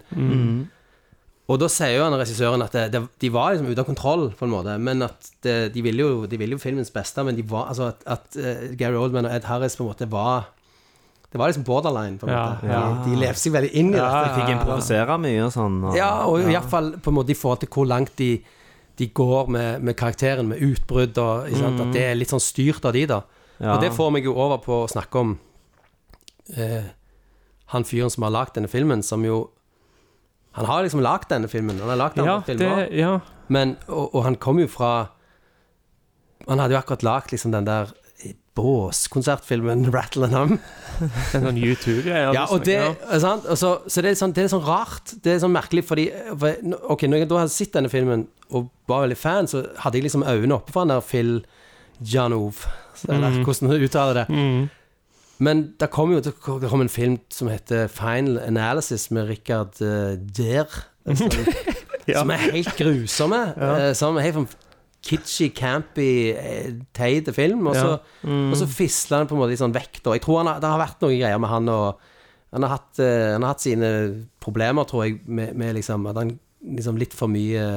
Og 1.48 1.56
da 1.62 1.70
sier 1.72 1.94
jo 1.96 2.04
han 2.04 2.16
regissøren 2.20 2.64
at 2.66 2.74
det, 2.76 2.82
det, 2.92 3.00
de 3.24 3.30
var 3.32 3.54
liksom 3.54 3.70
ute 3.72 3.80
av 3.80 3.88
kontroll, 3.88 4.26
på 4.36 4.44
en 4.44 4.52
måte. 4.52 4.74
Men 4.84 5.06
at 5.06 5.30
det, 5.46 5.54
de 5.78 5.84
ville 5.86 6.04
jo, 6.04 6.26
de 6.28 6.40
ville 6.42 6.58
jo 6.58 6.60
filmens 6.60 6.92
beste, 6.92 7.24
men 7.24 7.38
de 7.38 7.46
var 7.48 7.70
Altså 7.72 7.92
at, 7.94 8.02
at 8.18 8.36
eh, 8.42 8.66
Gary 8.76 8.98
Oldman 9.00 9.30
og 9.30 9.36
Ed 9.38 9.48
Harris 9.48 9.78
på 9.80 9.86
en 9.86 9.94
måte 9.94 10.10
var 10.12 10.50
Det 11.32 11.40
var 11.40 11.48
liksom 11.54 11.64
borderline, 11.68 12.18
på 12.20 12.28
en 12.28 12.34
Ja, 12.36 12.44
måte. 12.52 12.68
ja. 12.74 12.82
De, 13.06 13.14
de 13.14 13.22
levde 13.22 13.40
seg 13.40 13.56
veldig 13.56 13.72
inn 13.80 13.94
i 13.94 13.98
Ja, 13.98 14.10
dette. 14.10 14.28
De 14.28 14.42
fikk 14.42 14.52
improvisere 14.58 15.18
mye 15.24 15.46
og 15.48 15.54
sånn. 15.56 15.80
Og, 15.88 15.96
Ja, 15.96 16.12
og 16.28 16.42
i 16.44 16.52
hvert 16.52 16.70
fall 16.72 16.92
på 17.00 17.14
en 17.14 17.18
måte 17.22 17.32
i 17.32 17.40
forhold 17.40 17.64
til 17.64 17.72
hvor 17.78 17.88
langt 17.94 18.14
de, 18.20 18.30
de 18.98 19.08
går 19.14 19.50
med, 19.54 19.84
med 19.86 19.98
karakteren, 19.98 20.48
med 20.50 20.62
utbrudd 20.64 21.18
og 21.22 21.50
sant? 21.54 21.82
At 21.84 21.92
det 21.94 22.06
er 22.10 22.18
litt 22.18 22.34
sånn 22.34 22.44
styrt 22.44 22.86
av 22.88 22.96
de, 22.98 23.06
da. 23.10 23.22
Ja. 23.58 23.76
Og 23.76 23.84
det 23.84 23.92
får 23.96 24.14
meg 24.14 24.26
jo 24.28 24.36
over 24.38 24.62
på 24.62 24.84
å 24.84 24.90
snakke 24.90 25.22
om 25.22 25.36
eh, 26.54 26.90
han 27.74 27.86
fyren 27.88 28.12
som 28.14 28.26
har 28.28 28.34
lagd 28.34 28.56
denne 28.58 28.72
filmen, 28.72 29.04
som 29.04 29.26
jo 29.26 29.48
Han 30.58 30.66
har 30.66 30.82
liksom 30.82 31.04
lagd 31.06 31.30
denne 31.30 31.46
filmen. 31.48 31.78
Han 31.78 31.90
har 31.92 32.00
lagd 32.00 32.16
andre 32.18 32.34
ja, 32.34 32.42
filmer. 32.42 32.88
det, 32.88 32.98
ja. 32.98 33.20
Men, 33.48 33.76
og, 33.86 34.16
og 34.16 34.24
han 34.26 34.38
kom 34.42 34.58
jo 34.58 34.66
fra 34.68 35.12
Han 36.48 36.58
hadde 36.58 36.74
jo 36.74 36.80
akkurat 36.80 37.04
lagd 37.06 37.32
liksom 37.32 37.52
den 37.54 37.68
der 37.68 37.92
båskonsertfilmen 38.58 39.88
Rattle 39.94 40.28
and 40.28 40.38
Hum. 40.38 40.58
En 41.38 41.44
sånn 41.46 41.60
U2-greie. 41.62 42.32
Ja, 42.34 42.48
og 42.50 42.64
det 42.66 42.78
sant? 43.22 43.46
Og 43.46 43.58
så, 43.60 43.76
så 43.86 44.02
det, 44.02 44.16
er 44.16 44.18
sånn, 44.18 44.32
det 44.34 44.48
er 44.48 44.50
sånn 44.50 44.64
rart. 44.66 45.12
Det 45.22 45.36
er 45.36 45.44
sånn 45.44 45.54
merkelig, 45.54 45.84
fordi 45.86 46.08
for, 46.42 46.58
Ok, 46.96 47.06
når 47.06 47.22
jeg 47.22 47.30
da 47.30 47.44
hadde 47.44 47.54
sett 47.54 47.76
denne 47.78 47.92
filmen 47.94 48.26
og 48.50 48.72
var 48.90 49.04
veldig 49.06 49.20
fan, 49.20 49.50
så 49.52 49.62
hadde 49.84 50.00
jeg 50.00 50.08
liksom 50.08 50.26
øynene 50.26 50.58
oppe 50.58 50.74
for 50.74 50.82
han 50.86 50.94
der 50.96 51.04
Phil 51.06 51.32
Janov, 52.02 52.64
eller 53.10 53.40
hvordan 53.46 53.74
du 53.76 53.86
uttaler 53.86 54.22
det. 54.24 54.26
Men 55.44 55.64
det 55.78 55.92
kom 55.94 56.16
jo 56.16 56.22
det 56.26 56.34
kom 56.42 56.82
en 56.82 56.90
film 56.90 57.20
som 57.30 57.50
heter 57.52 57.86
Final 57.94 58.40
Analysis 58.42 59.10
med 59.14 59.28
Richard 59.30 59.78
uh, 59.86 60.16
Der. 60.18 60.66
Som, 61.18 61.30
som 62.08 62.32
er 62.34 62.42
helt 62.52 62.74
grusomme. 62.76 63.38
eh, 63.56 63.94
som 63.96 64.18
er 64.20 64.26
helt 64.26 64.56
kitschy, 65.08 65.50
campy, 65.56 66.12
eh, 66.36 66.70
teit 66.96 67.32
film. 67.36 67.66
Og 67.72 67.78
så, 67.78 67.96
og 68.52 68.56
så 68.60 68.68
fisler 68.70 69.24
han 69.24 69.30
på 69.30 69.38
en 69.38 69.42
måte 69.42 69.54
litt 69.54 69.64
sånn 69.64 69.76
vekk. 69.76 70.02
Da. 70.04 70.16
Jeg 70.18 70.26
tror 70.26 70.42
han 70.42 70.52
har, 70.52 70.62
det 70.64 70.72
har 70.74 70.82
vært 70.82 71.04
noen 71.06 71.20
greier 71.22 71.42
med 71.44 71.54
han 71.54 71.72
og 71.74 72.08
han 72.56 72.64
har 72.64 72.78
hatt, 72.78 73.00
eh, 73.04 73.34
han 73.34 73.44
har 73.44 73.56
hatt 73.56 73.64
sine 73.66 73.92
problemer, 74.44 74.88
tror 74.88 75.06
jeg, 75.08 75.20
med, 75.28 75.56
med 75.60 75.76
liksom 75.76 76.08
at 76.12 76.20
han 76.22 76.36
liksom 76.78 77.00
litt 77.00 77.16
for 77.16 77.32
mye 77.32 77.68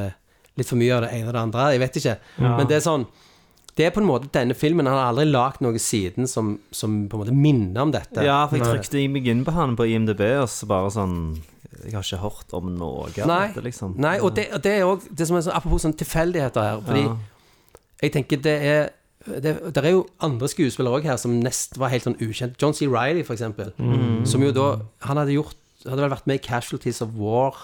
Litt 0.59 0.67
for 0.67 0.77
mye 0.77 0.93
av 0.93 1.05
det 1.05 1.13
ene 1.15 1.29
og 1.31 1.33
det 1.33 1.41
andre. 1.41 1.65
Jeg 1.73 1.81
vet 1.81 1.97
ikke. 2.01 2.13
Men 2.43 2.67
det 2.69 2.75
er 2.77 2.83
sånn 2.85 3.05
Det 3.77 3.87
er 3.87 3.91
på 3.95 4.01
en 4.03 4.09
måte 4.09 4.29
denne 4.35 4.55
filmen. 4.59 4.87
Han 4.91 4.99
har 4.99 5.13
aldri 5.13 5.25
lagd 5.31 5.61
noe 5.65 5.79
siden 5.81 6.27
som, 6.29 6.59
som 6.75 7.09
på 7.09 7.17
en 7.17 7.23
måte 7.23 7.35
minner 7.37 7.83
om 7.83 7.93
dette. 7.95 8.23
Ja, 8.27 8.43
for 8.51 8.59
jeg 8.59 8.67
trykte 8.67 9.05
meg 9.09 9.27
inn 9.31 9.45
på 9.47 9.55
han 9.57 9.77
på 9.79 9.87
IMDb, 9.89 10.21
og 10.43 10.49
så 10.51 10.67
bare 10.71 10.91
sånn 10.91 11.17
Jeg 11.85 11.95
har 11.95 12.03
ikke 12.05 12.19
hørt 12.21 12.53
om 12.59 12.73
noe 12.77 13.07
av 13.07 13.15
dette, 13.17 13.63
liksom. 13.65 13.95
nei 13.97 14.19
og 14.21 14.35
det, 14.37 14.49
og 14.53 14.61
det 14.63 14.73
er 14.79 14.83
òg 14.85 15.07
det 15.17 15.27
som 15.27 15.37
er 15.39 15.45
sånn, 15.47 15.55
Apropos 15.57 15.81
sånn 15.87 15.95
tilfeldigheter 15.97 16.61
her. 16.67 16.81
Fordi 16.85 17.05
Ja. 17.07 17.17
jeg 18.03 18.13
tenker 18.13 18.43
det 18.43 18.57
er 18.63 18.91
det, 19.41 19.53
det 19.75 19.85
er 19.85 19.91
jo 19.93 20.07
andre 20.25 20.49
skuespillere 20.49 20.97
òg 21.01 21.05
her 21.05 21.17
som 21.21 21.39
nest 21.41 21.77
var 21.79 21.91
helt 21.93 22.05
sånn 22.05 22.17
ukjent. 22.21 22.57
John 22.61 22.73
C. 22.75 22.87
Reilly, 22.89 23.23
for 23.23 23.35
eksempel. 23.37 23.73
Mm. 23.79 24.27
Som 24.27 24.43
jo 24.43 24.51
da 24.53 24.81
Han 25.07 25.17
hadde 25.21 25.35
gjort 25.37 25.55
Hadde 25.85 26.01
vel 26.03 26.11
vært 26.13 26.27
med 26.27 26.41
i 26.41 26.45
Casualties 26.45 27.01
of 27.01 27.15
War. 27.17 27.55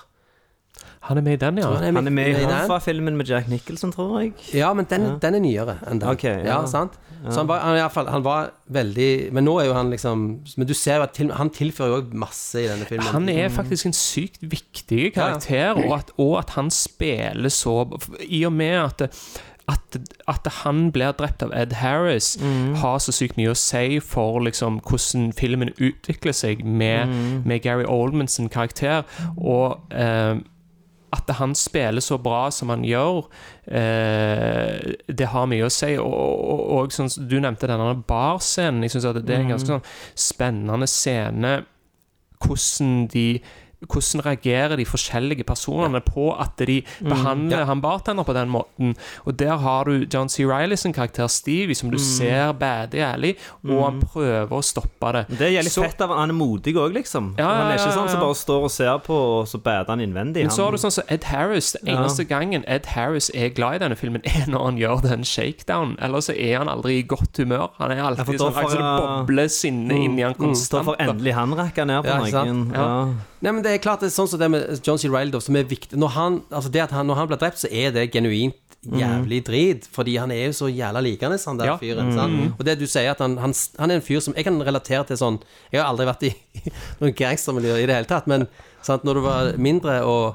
Han 1.06 1.20
er 1.20 1.22
med 1.22 1.36
i 1.36 1.40
den, 1.40 1.58
ja. 1.60 1.70
Tror 1.70 1.84
Han 1.84 2.06
er 2.06 2.14
med 2.14 2.28
i 2.28 2.38
den. 2.40 2.50
Hoffa-filmen 2.50 3.16
med 3.16 3.28
Jack 3.30 3.48
Nicholson, 3.48 3.92
tror 3.94 4.20
jeg. 4.20 4.32
Ja, 4.54 4.72
men 4.74 4.88
den, 4.90 5.16
den 5.22 5.38
er 5.38 5.42
nyere 5.42 5.76
enn 5.86 6.00
den. 6.02 6.08
Ok, 6.10 6.24
ja. 6.24 6.42
ja. 6.44 6.62
sant? 6.70 6.98
Så 7.30 7.40
han 7.40 7.48
var, 7.48 7.62
han, 7.64 7.76
i 7.78 7.80
hvert 7.80 7.94
fall, 7.94 8.08
han 8.12 8.22
var 8.22 8.50
veldig 8.70 9.32
Men 9.34 9.46
nå 9.48 9.56
er 9.58 9.70
jo 9.70 9.72
han 9.74 9.88
liksom 9.90 10.20
Men 10.46 10.68
du 10.68 10.74
ser 10.76 11.00
jo 11.00 11.06
at 11.06 11.14
til, 11.16 11.32
han 11.34 11.50
tilfører 11.50 11.96
jo 11.96 12.20
masse 12.20 12.60
i 12.60 12.68
denne 12.68 12.86
filmen. 12.86 13.08
Han 13.14 13.28
er 13.32 13.48
faktisk 13.50 13.88
en 13.88 13.96
sykt 13.96 14.44
viktig 14.44 15.14
karakter, 15.16 15.74
og, 15.80 15.96
at, 15.96 16.12
og 16.22 16.36
at 16.42 16.54
han 16.58 16.70
spiller 16.70 17.50
så 17.50 17.80
I 18.20 18.44
og 18.46 18.52
med 18.52 18.78
at 18.84 19.06
at, 19.66 19.96
at 20.30 20.46
han 20.62 20.92
blir 20.94 21.10
drept 21.18 21.42
av 21.42 21.50
Ed 21.50 21.72
Harris, 21.80 22.36
har 22.78 23.00
så 23.02 23.10
sykt 23.10 23.34
mye 23.34 23.50
å 23.50 23.58
si 23.58 23.98
for 23.98 24.38
liksom, 24.46 24.78
hvordan 24.86 25.32
filmen 25.34 25.72
utvikler 25.82 26.36
seg 26.36 26.62
med, 26.62 27.10
med 27.42 27.64
Gary 27.64 27.82
Oldman 27.82 28.30
sin 28.30 28.46
karakter. 28.52 29.02
Og 29.34 29.80
eh, 29.90 30.38
at 31.16 31.32
han 31.38 31.54
spiller 31.58 32.04
så 32.04 32.18
bra 32.22 32.46
som 32.54 32.70
han 32.72 32.84
gjør, 32.86 33.24
eh, 33.66 34.94
det 35.08 35.30
har 35.32 35.48
mye 35.50 35.66
å 35.66 35.72
si. 35.72 35.94
Og, 35.98 36.14
og, 36.14 36.64
og 36.76 36.96
sånn, 36.96 37.12
Du 37.28 37.38
nevnte 37.40 37.70
denne 37.70 37.94
barscenen. 38.08 38.84
Jeg 38.86 38.96
synes 38.96 39.10
at 39.10 39.22
det 39.22 39.34
er 39.34 39.44
en 39.44 39.54
ganske 39.54 39.72
sånn 39.74 39.86
spennende 40.28 40.88
scene. 40.90 41.58
Hvordan 42.44 43.06
de 43.12 43.28
hvordan 43.87 44.24
reagerer 44.26 44.76
de 44.76 44.84
forskjellige 44.84 45.45
personene 45.47 46.01
på 46.05 46.28
at 46.41 46.57
de 46.66 46.82
behandler 47.03 47.64
han 47.68 47.80
bartender 47.84 48.24
på 48.26 48.34
den 48.37 48.49
måten? 48.53 48.95
Og 49.26 49.37
der 49.39 49.57
har 49.62 49.84
du 49.84 50.07
John 50.12 50.28
C. 50.28 50.45
Reilly 50.47 50.76
sin 50.76 50.93
karakter 50.93 51.26
Stevie, 51.28 51.74
som 51.74 51.91
du 51.91 51.99
ser 51.99 52.53
badig 52.53 53.01
ærlig, 53.01 53.34
og 53.64 53.84
han 53.84 54.01
prøver 54.01 54.49
å 54.57 54.62
stoppe 54.64 55.12
det. 55.12 55.24
Det 55.39 55.41
er 55.49 55.55
jævlig 55.62 55.72
Så- 55.72 55.82
fett 55.84 56.01
av 56.01 56.11
Han 56.16 56.30
er 56.30 56.34
modig 56.34 56.74
òg, 56.76 56.93
liksom. 56.95 57.34
Ja, 57.39 57.47
han 57.47 57.72
er 57.72 57.76
ikke 57.78 57.93
sånn 57.93 58.09
som 58.09 58.20
ja. 58.20 58.24
bare 58.26 58.34
står 58.34 58.62
og 58.64 58.70
ser 58.70 58.99
på, 58.99 59.14
og 59.41 59.47
så 59.47 59.59
bader 59.62 59.87
han 59.89 60.01
innvendig. 60.01 60.43
Men 60.47 60.51
så 60.51 60.64
har 60.64 60.70
du 60.72 60.78
sånn 60.78 60.93
som 60.93 61.05
Ed 61.09 61.24
Harris. 61.24 61.72
Den 61.72 61.95
Ja. 61.95 62.01
eneste 62.03 62.24
gangen 62.28 62.64
Ed 62.66 62.87
Harris 62.87 63.30
er 63.34 63.49
glad 63.51 63.74
i 63.74 63.78
denne 63.84 63.97
filmen, 63.97 64.22
er 64.26 64.47
når 64.49 64.64
han 64.64 64.76
gjør 64.78 65.03
den 65.03 65.24
shakedown. 65.24 65.97
Ellers 66.01 66.26
så 66.30 66.34
er 66.39 66.59
han 66.59 66.68
aldri 66.68 66.99
i 66.99 67.03
godt 67.03 67.37
humør. 67.39 67.70
Han 67.78 67.91
er 67.93 68.03
alltid 68.03 68.39
sånn 68.41 68.53
akkurat 68.53 68.70
som 68.70 68.80
det 68.80 69.26
bobler 69.26 69.49
sinne 69.49 69.93
inni 69.95 70.22
han 70.22 70.34
konstant. 70.34 70.84
Da 70.87 70.93
får 70.93 70.97
endelig 71.09 71.34
han 71.34 71.51
rakka 71.55 71.84
ned 71.87 72.05
på 72.05 72.07
Ja, 72.32 72.43
noen. 72.45 72.72
Ja. 72.74 73.07
Nei, 73.47 73.53
men 73.55 73.62
det 73.62 73.76
er 73.76 73.82
klart 73.82 74.03
det 74.03 74.09
er 74.11 74.16
sånn 74.16 74.26
som 74.26 74.40
det 74.42 74.49
med 74.51 74.80
John 74.82 74.99
C. 74.99 75.07
Reilly, 75.12 75.38
som 75.38 75.55
er 75.55 75.68
viktig 75.70 75.99
Når 76.03 76.14
han, 76.16 76.38
altså 76.51 76.70
det 76.74 76.80
at 76.82 76.94
han, 76.97 77.07
når 77.07 77.20
han 77.20 77.28
blir 77.30 77.38
drept, 77.38 77.61
så 77.62 77.70
er 77.70 77.92
det 77.94 78.09
genuint 78.11 78.59
jævlig 78.86 79.40
drit. 79.47 79.86
Fordi 79.90 80.16
han 80.18 80.30
er 80.34 80.49
jo 80.49 80.57
så 80.59 80.68
jævla 80.70 81.03
likende, 81.03 81.38
han 81.47 81.59
der 81.59 81.66
Ja. 81.70 81.76
fyren. 81.78 82.11
Mm. 82.14 82.55
Og 82.59 82.64
det 82.66 82.78
du 82.78 82.86
sier, 82.86 83.11
at 83.11 83.22
han, 83.22 83.36
han, 83.38 83.55
han 83.78 83.90
er 83.90 84.01
en 84.01 84.03
fyr 84.03 84.20
som 84.20 84.34
Jeg 84.34 84.44
kan 84.44 84.59
relatere 84.62 85.07
til 85.07 85.16
sånn 85.16 85.38
Jeg 85.72 85.80
har 85.80 85.88
aldri 85.90 86.07
vært 86.07 86.26
i 86.26 86.34
noen 87.01 87.14
gangstermiljø 87.14 87.78
i 87.82 87.86
det 87.86 87.94
hele 87.94 88.11
tatt, 88.11 88.26
men 88.26 88.47
sant, 88.82 89.05
når 89.05 89.14
du 89.14 89.20
var 89.20 89.53
mindre 89.59 90.03
og 90.07 90.34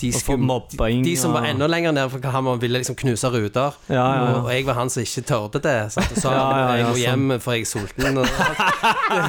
de, 0.00 0.36
mobbing, 0.36 1.02
de, 1.04 1.10
de 1.10 1.16
som 1.20 1.34
var 1.36 1.46
enda 1.48 1.68
lenger 1.70 1.94
nede 1.96 2.10
for 2.12 2.32
han 2.34 2.48
ville 2.62 2.80
liksom 2.80 2.96
knuse 2.98 3.30
ruter. 3.32 3.76
Ja, 3.86 3.94
ja, 3.94 4.04
ja. 4.04 4.22
Og, 4.30 4.46
og 4.46 4.50
jeg 4.54 4.66
var 4.68 4.78
han 4.80 4.92
som 4.92 5.04
ikke 5.04 5.24
tørde 5.28 5.62
det. 5.64 5.76
Sant? 5.94 6.14
Og 6.14 6.22
sa 6.22 6.32
Ja, 6.40 6.46
jeg 6.78 6.86
må 6.86 6.94
sånn. 6.94 7.02
hjem 7.04 7.36
for 7.44 7.56
jeg 7.56 7.66
er 7.66 7.70
sulten. 7.70 8.20
Og, 8.20 8.26
det, 8.26 9.20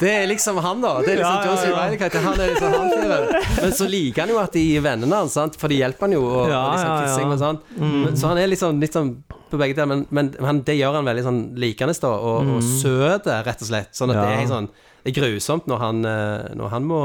det 0.00 0.12
er 0.14 0.26
liksom 0.30 0.60
han, 0.64 0.82
da. 0.84 0.94
Det 1.04 1.14
er 1.14 1.22
liksom 1.22 1.38
Ja, 1.44 1.54
ja. 1.68 1.76
Reilly-karakter. 1.80 2.24
Han 2.24 2.40
er 2.40 2.52
liksom 2.54 2.76
han 2.78 2.92
fyren. 2.94 3.52
Men 3.60 3.76
så 3.78 3.88
liker 3.90 4.24
han 4.24 4.34
jo 4.34 4.40
at 4.42 4.56
de 4.56 4.64
er 4.78 4.84
vennene 4.88 5.22
hans, 5.22 5.38
for 5.60 5.72
de 5.72 5.80
hjelper 5.82 6.08
han 6.08 6.16
jo. 6.16 6.24
Og, 6.24 6.42
og 6.48 6.74
liksom 6.74 6.94
kissing 7.04 7.34
og 7.34 7.40
sånn. 7.44 7.62
Mm. 7.78 8.10
så 8.16 8.32
han 8.32 8.40
er 8.40 8.50
liksom, 8.52 8.82
litt 8.82 8.96
sånn 8.96 9.14
på 9.50 9.60
begge 9.60 9.76
deler, 9.76 9.90
men, 9.92 10.06
men 10.14 10.32
han, 10.42 10.62
det 10.66 10.74
gjør 10.78 10.98
han 10.98 11.06
veldig 11.06 11.26
sånn 11.26 11.42
likende, 11.60 11.94
da. 12.02 12.10
Og, 12.16 12.56
og 12.56 12.64
søt, 12.80 13.28
rett 13.28 13.62
og 13.62 13.70
slett. 13.70 13.92
Sånn 13.94 14.14
at 14.14 14.22
det 14.22 14.40
er 14.40 14.50
sånn 14.50 14.70
Det 15.04 15.12
er 15.12 15.18
grusomt 15.18 15.66
når 15.68 15.80
han, 15.82 15.98
eh, 16.08 16.52
når 16.56 16.70
han 16.72 16.86
må 16.88 16.98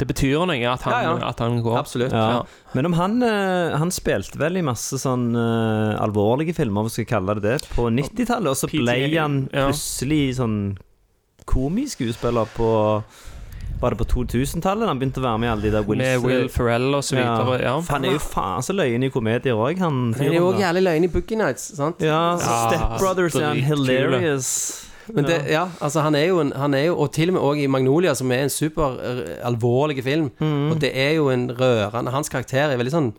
Det 0.00 0.06
betyr 0.08 0.46
noe 0.48 0.56
at 0.72 0.84
han, 0.86 0.94
Ja, 0.94 1.00
ja. 1.10 1.28
At 1.28 1.42
han 1.44 1.58
går. 1.60 1.76
Absolutt. 1.82 2.12
Ja. 2.12 2.44
Men 2.72 2.88
om 2.88 2.94
han 2.96 3.20
eh, 3.22 3.76
Han 3.76 3.92
spilte 3.92 4.40
vel 4.40 4.56
i 4.56 4.64
masse 4.64 4.96
sånn 5.00 5.34
uh, 5.36 6.00
alvorlige 6.00 6.54
filmer, 6.56 6.80
om 6.80 6.88
vi 6.88 6.96
skal 6.96 7.10
kalle 7.10 7.36
det 7.36 7.44
det, 7.44 7.68
på 7.76 7.90
90-tallet, 7.92 8.48
og 8.48 8.56
så 8.56 8.70
ble 8.70 8.96
han 9.12 9.44
ja. 9.52 9.66
plutselig 9.68 10.38
sånn 10.38 10.56
komiskuespiller 11.48 12.48
på 12.54 12.68
Var 13.82 13.92
det 13.92 13.98
på 14.00 14.06
2000-tallet 14.12 14.88
han 14.88 15.00
begynte 15.00 15.20
å 15.20 15.26
være 15.26 15.40
med 15.42 15.48
i 15.48 15.52
alle 15.52 15.66
de 15.66 15.72
der 15.74 15.88
Will, 15.88 16.00
Med 16.00 16.22
Will 16.24 16.48
Ferrell 16.52 16.94
og 16.94 17.02
så 17.04 17.18
videre. 17.18 17.58
Ja. 17.60 17.74
For 17.82 17.98
Han 17.98 18.06
er 18.08 18.16
jo 18.16 18.22
faen 18.22 18.64
så 18.64 18.76
løyen 18.78 19.04
i 19.04 19.10
komedier 19.12 19.58
òg, 19.58 19.82
han 19.82 20.14
Han 20.16 20.24
er 20.30 20.38
jo 20.38 20.46
òg 20.52 20.62
jævlig 20.62 20.86
løyen 20.86 21.08
i 21.08 21.12
Boogie 21.12 21.40
Nights, 21.42 21.68
sant? 21.76 22.00
Ja, 22.00 22.22
Ja, 22.38 22.62
Step 22.70 22.96
Brothers 23.02 23.36
er 23.36 23.50
han 23.50 23.60
hilarious. 23.66 24.54
Men 25.10 25.24
det, 25.26 25.36
ja, 25.50 25.64
altså 25.82 26.00
han 26.04 26.14
er 26.14 26.26
jo 26.28 26.38
en, 26.40 26.52
han 26.54 26.74
er 26.74 26.84
jo, 26.86 26.94
Og 27.02 27.12
til 27.12 27.28
og 27.28 27.34
med 27.34 27.42
også 27.42 27.62
i 27.64 27.66
Magnolia, 27.66 28.12
som 28.14 28.30
er 28.30 28.44
en 28.44 28.50
super 28.54 28.98
eh, 29.02 29.40
alvorlig 29.46 30.02
film. 30.04 30.28
Og 30.70 30.78
det 30.80 30.92
er 30.94 31.16
jo 31.16 31.28
en 31.32 31.48
rørende 31.50 32.10
Hans 32.14 32.28
karakter 32.30 32.70
er 32.70 32.76
veldig 32.78 32.92
sånn 32.94 33.12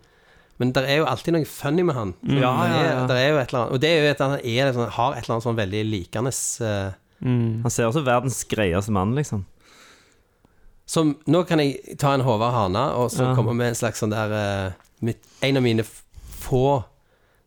Men 0.58 0.72
det 0.72 0.84
er 0.88 1.00
jo 1.02 1.04
alltid 1.10 1.34
noe 1.34 1.44
funny 1.44 1.82
med 1.84 1.94
han. 1.94 2.14
Ja, 2.24 2.36
ja, 2.40 2.68
Det 2.68 2.78
er, 2.78 2.90
ja. 2.94 3.06
der 3.10 3.16
er 3.20 3.28
jo 3.28 3.38
et 3.42 3.48
eller 3.52 3.60
annet 3.64 3.72
Og 3.74 3.80
det 3.82 3.90
er 3.90 3.98
jo 4.04 4.10
at 4.14 4.22
han 4.24 4.36
er, 4.40 4.72
sånn- 4.76 4.92
har 4.96 5.12
et 5.16 5.24
eller 5.24 5.34
annet 5.34 5.46
sånn 5.48 5.58
veldig 5.60 5.82
likende 5.90 6.32
eh, 6.70 6.92
Han 7.24 7.70
ser 7.74 7.88
også 7.90 8.04
verdens 8.06 8.44
greieste 8.48 8.92
mann, 8.92 9.12
liksom. 9.18 9.44
Som 10.86 11.14
Nå 11.26 11.42
kan 11.48 11.60
jeg 11.60 11.98
ta 11.98 12.14
en 12.14 12.20
Håvard 12.24 12.52
Hana 12.54 12.86
og 13.00 13.10
så 13.10 13.30
Ja. 13.30 13.34
komme 13.36 13.54
med 13.56 13.68
en 13.72 13.74
slags 13.78 14.00
sånn 14.02 14.12
der 14.12 14.32
uh, 14.32 14.72
mitt, 15.00 15.20
En 15.42 15.56
av 15.56 15.62
mine 15.64 15.84
få 15.84 16.82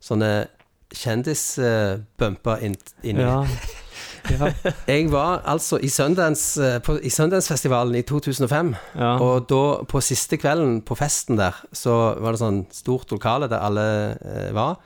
sånne 0.02 0.48
kjendisbumper 0.94 2.62
inn, 2.64 2.76
inni. 3.04 3.22
Ja. 3.22 3.44
Jeg 4.88 5.07
var 5.11 5.41
altså 5.45 5.80
i 5.84 5.89
Sundance, 5.91 6.59
eh, 6.63 6.91
i 7.03 7.09
Sundance-festivalen 7.13 7.95
i 7.95 8.03
2005. 8.07 8.73
Ja. 8.95 9.15
Og 9.23 9.47
da, 9.49 9.61
på 9.88 10.01
siste 10.03 10.38
kvelden 10.38 10.82
på 10.86 10.97
festen 10.99 11.39
der, 11.39 11.57
så 11.73 12.15
var 12.19 12.36
det 12.36 12.41
sånn 12.41 12.61
stort 12.73 13.11
lokale 13.13 13.49
der 13.51 13.63
alle 13.63 13.88
eh, 14.19 14.51
var. 14.55 14.78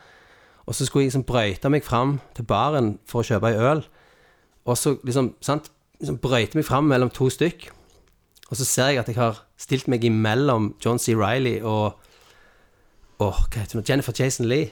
Og 0.66 0.78
så 0.78 0.86
skulle 0.86 1.06
jeg 1.06 1.12
liksom 1.12 1.28
brøyte 1.28 1.72
meg 1.74 1.84
fram 1.84 2.20
til 2.38 2.46
baren 2.48 2.96
for 3.10 3.22
å 3.22 3.28
kjøpe 3.28 3.52
ei 3.52 3.72
øl. 3.72 3.84
Og 4.70 4.78
så 4.78 4.96
liksom, 5.04 5.34
sant, 5.42 5.72
liksom 6.00 6.22
brøyte 6.22 6.60
meg 6.60 6.68
fram 6.68 6.90
mellom 6.92 7.12
to 7.14 7.30
stykk. 7.34 7.70
Og 8.52 8.60
så 8.60 8.68
ser 8.68 8.94
jeg 8.94 9.02
at 9.02 9.10
jeg 9.10 9.18
har 9.18 9.42
stilt 9.60 9.88
meg 9.92 10.04
imellom 10.06 10.74
John 10.84 11.00
C. 11.00 11.16
Reilly 11.16 11.60
og 11.64 11.98
det? 13.22 13.90
Jennifer 13.90 14.14
Jason 14.18 14.48
Lee. 14.50 14.72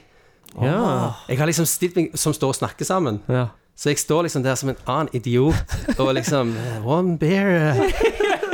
Ja. 0.61 1.13
Jeg 1.29 1.37
har 1.37 1.45
liksom 1.45 1.65
stilt 1.69 1.95
meg 1.95 2.15
som 2.17 2.33
står 2.33 2.55
og 2.55 2.57
snakker 2.57 2.85
sammen. 2.85 3.21
Ja. 3.29 3.47
Så 3.79 3.93
jeg 3.93 3.99
står 4.01 4.25
liksom 4.27 4.43
der 4.43 4.57
som 4.59 4.69
en 4.73 4.79
annen 4.91 5.09
idiot 5.15 5.99
og 6.01 6.09
liksom 6.17 6.49
One 6.83 7.13
beer. 7.21 7.77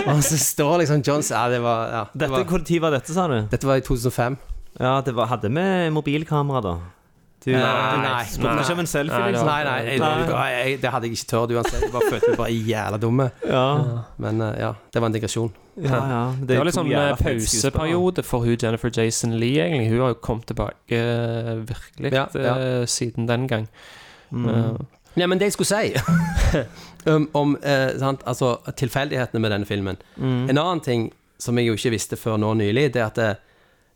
Og 0.05 0.19
så 0.21 0.37
står 0.37 0.83
liksom 0.83 1.01
Johns 1.01 1.31
Ja, 1.33 1.47
det 1.49 1.63
var 1.65 1.79
ja, 1.89 2.03
det 2.13 2.27
Dette, 2.27 2.43
var, 2.51 2.65
tid 2.67 2.81
var 2.83 2.93
dette, 2.93 3.13
sa 3.15 3.25
du? 3.31 3.39
Dette 3.49 3.65
var 3.65 3.81
i 3.81 3.85
2005. 3.87 4.35
Ja, 4.77 4.99
det 5.01 5.15
var, 5.17 5.31
hadde 5.31 5.49
vi 5.49 5.89
mobilkamera, 5.95 6.61
da? 6.61 6.75
Du, 7.45 7.51
Nei, 7.53 7.61
du 7.61 7.99
nei, 8.01 8.21
spurte 8.25 8.53
nei. 8.55 8.61
ikke 8.63 8.73
om 8.73 8.79
en 8.81 8.87
selfie, 8.89 9.17
Nei, 9.17 9.25
det 9.25 9.33
liksom? 9.35 9.49
Nei, 9.49 9.65
nei, 9.67 9.73
jeg, 9.85 9.99
nei. 10.01 10.45
jeg, 10.49 10.77
det 10.81 10.91
hadde 10.95 11.09
jeg 11.09 11.17
ikke 11.19 11.27
tørt 11.29 11.51
uansett. 11.53 11.83
Jeg 11.83 11.91
bare 11.93 12.07
følte 12.09 12.29
meg 12.31 12.39
bare 12.39 12.55
jævla 12.71 12.99
dumme. 13.03 13.27
Ja, 13.45 13.65
Men 14.25 14.41
eh, 14.41 14.55
ja, 14.63 14.71
det 14.93 15.03
var 15.03 15.11
en 15.11 15.17
digresjon. 15.17 15.51
ja, 15.77 15.99
ja. 16.13 16.21
Det 16.41 16.57
var 16.57 16.69
liksom 16.69 16.87
sånn 16.87 16.93
jævla 16.95 17.11
eh, 17.13 17.21
pauseperiode 17.21 18.25
for 18.25 18.45
hun 18.47 18.57
Jennifer 18.61 18.93
Jason 18.97 19.37
Lee, 19.41 19.61
egentlig. 19.61 19.91
Hun 19.93 20.01
har 20.07 20.15
jo 20.15 20.19
kommet 20.25 20.49
tilbake 20.49 21.01
eh, 21.01 21.51
virkelig 21.69 22.13
Ja, 22.17 22.25
ja. 22.33 22.55
eh, 22.65 22.85
siden 22.89 23.29
den 23.29 23.45
gang. 23.51 23.69
Mm. 24.33 24.81
Eh, 25.15 25.19
Nei, 25.21 25.27
men 25.31 25.39
det 25.39 25.49
jeg 25.49 25.55
skulle 25.55 25.71
si 25.71 26.65
om, 27.11 27.27
om 27.41 27.55
eh, 27.63 27.95
altså, 28.03 28.57
tilfeldighetene 28.75 29.41
med 29.41 29.55
denne 29.55 29.69
filmen 29.69 29.97
Mm. 30.17 30.49
En 30.49 30.57
annen 30.57 30.81
ting 30.83 31.09
som 31.39 31.57
jeg 31.59 31.67
jo 31.67 31.75
ikke 31.75 31.91
visste 31.95 32.17
før 32.19 32.37
nå 32.39 32.53
nylig, 32.55 32.93
det 32.93 33.01
er 33.01 33.09
at 33.09 33.17
det, 33.19 33.31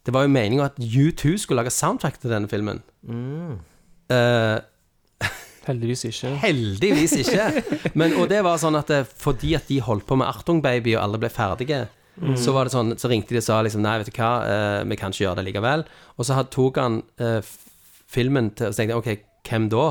det 0.05 0.13
var 0.13 0.25
jo 0.25 0.31
meninga 0.33 0.65
at 0.67 0.79
U2 0.79 1.37
skulle 1.39 1.61
lage 1.63 1.71
soundtrack 1.71 2.19
til 2.19 2.31
denne 2.33 2.49
filmen. 2.51 2.81
Mm. 3.07 3.59
Eh, 4.11 4.57
heldigvis 5.69 6.03
ikke. 6.09 6.33
heldigvis 6.43 7.15
ikke. 7.23 7.45
Men, 7.95 8.17
og 8.19 8.27
det 8.31 8.41
var 8.43 8.59
sånn 8.59 8.75
at 8.79 8.91
det, 8.91 9.05
fordi 9.07 9.53
at 9.55 9.71
de 9.71 9.79
holdt 9.85 10.07
på 10.09 10.19
med 10.19 10.27
Artung 10.27 10.59
Baby 10.63 10.97
og 10.97 11.05
alle 11.05 11.21
ble 11.21 11.31
ferdige, 11.31 11.85
så 12.35 12.51
var 12.51 12.67
det 12.67 12.73
sånn, 12.73 12.91
så 12.99 13.07
ringte 13.07 13.31
de 13.31 13.39
og 13.39 13.45
sa 13.45 13.61
liksom 13.63 13.79
Nei, 13.85 13.95
vet 14.01 14.09
du 14.11 14.17
hva, 14.17 14.31
eh, 14.43 14.81
vi 14.89 14.97
kan 14.99 15.13
ikke 15.13 15.23
gjøre 15.23 15.39
det 15.39 15.45
likevel. 15.49 15.85
Og 16.19 16.27
så 16.27 16.41
tok 16.51 16.79
han 16.81 16.99
eh, 17.21 17.39
filmen 18.11 18.51
til 18.57 18.67
Og 18.67 18.75
så 18.75 18.81
tenkte 18.81 18.97
jeg 18.97 18.99
OK, 18.99 19.27
hvem 19.47 19.69
da? 19.71 19.85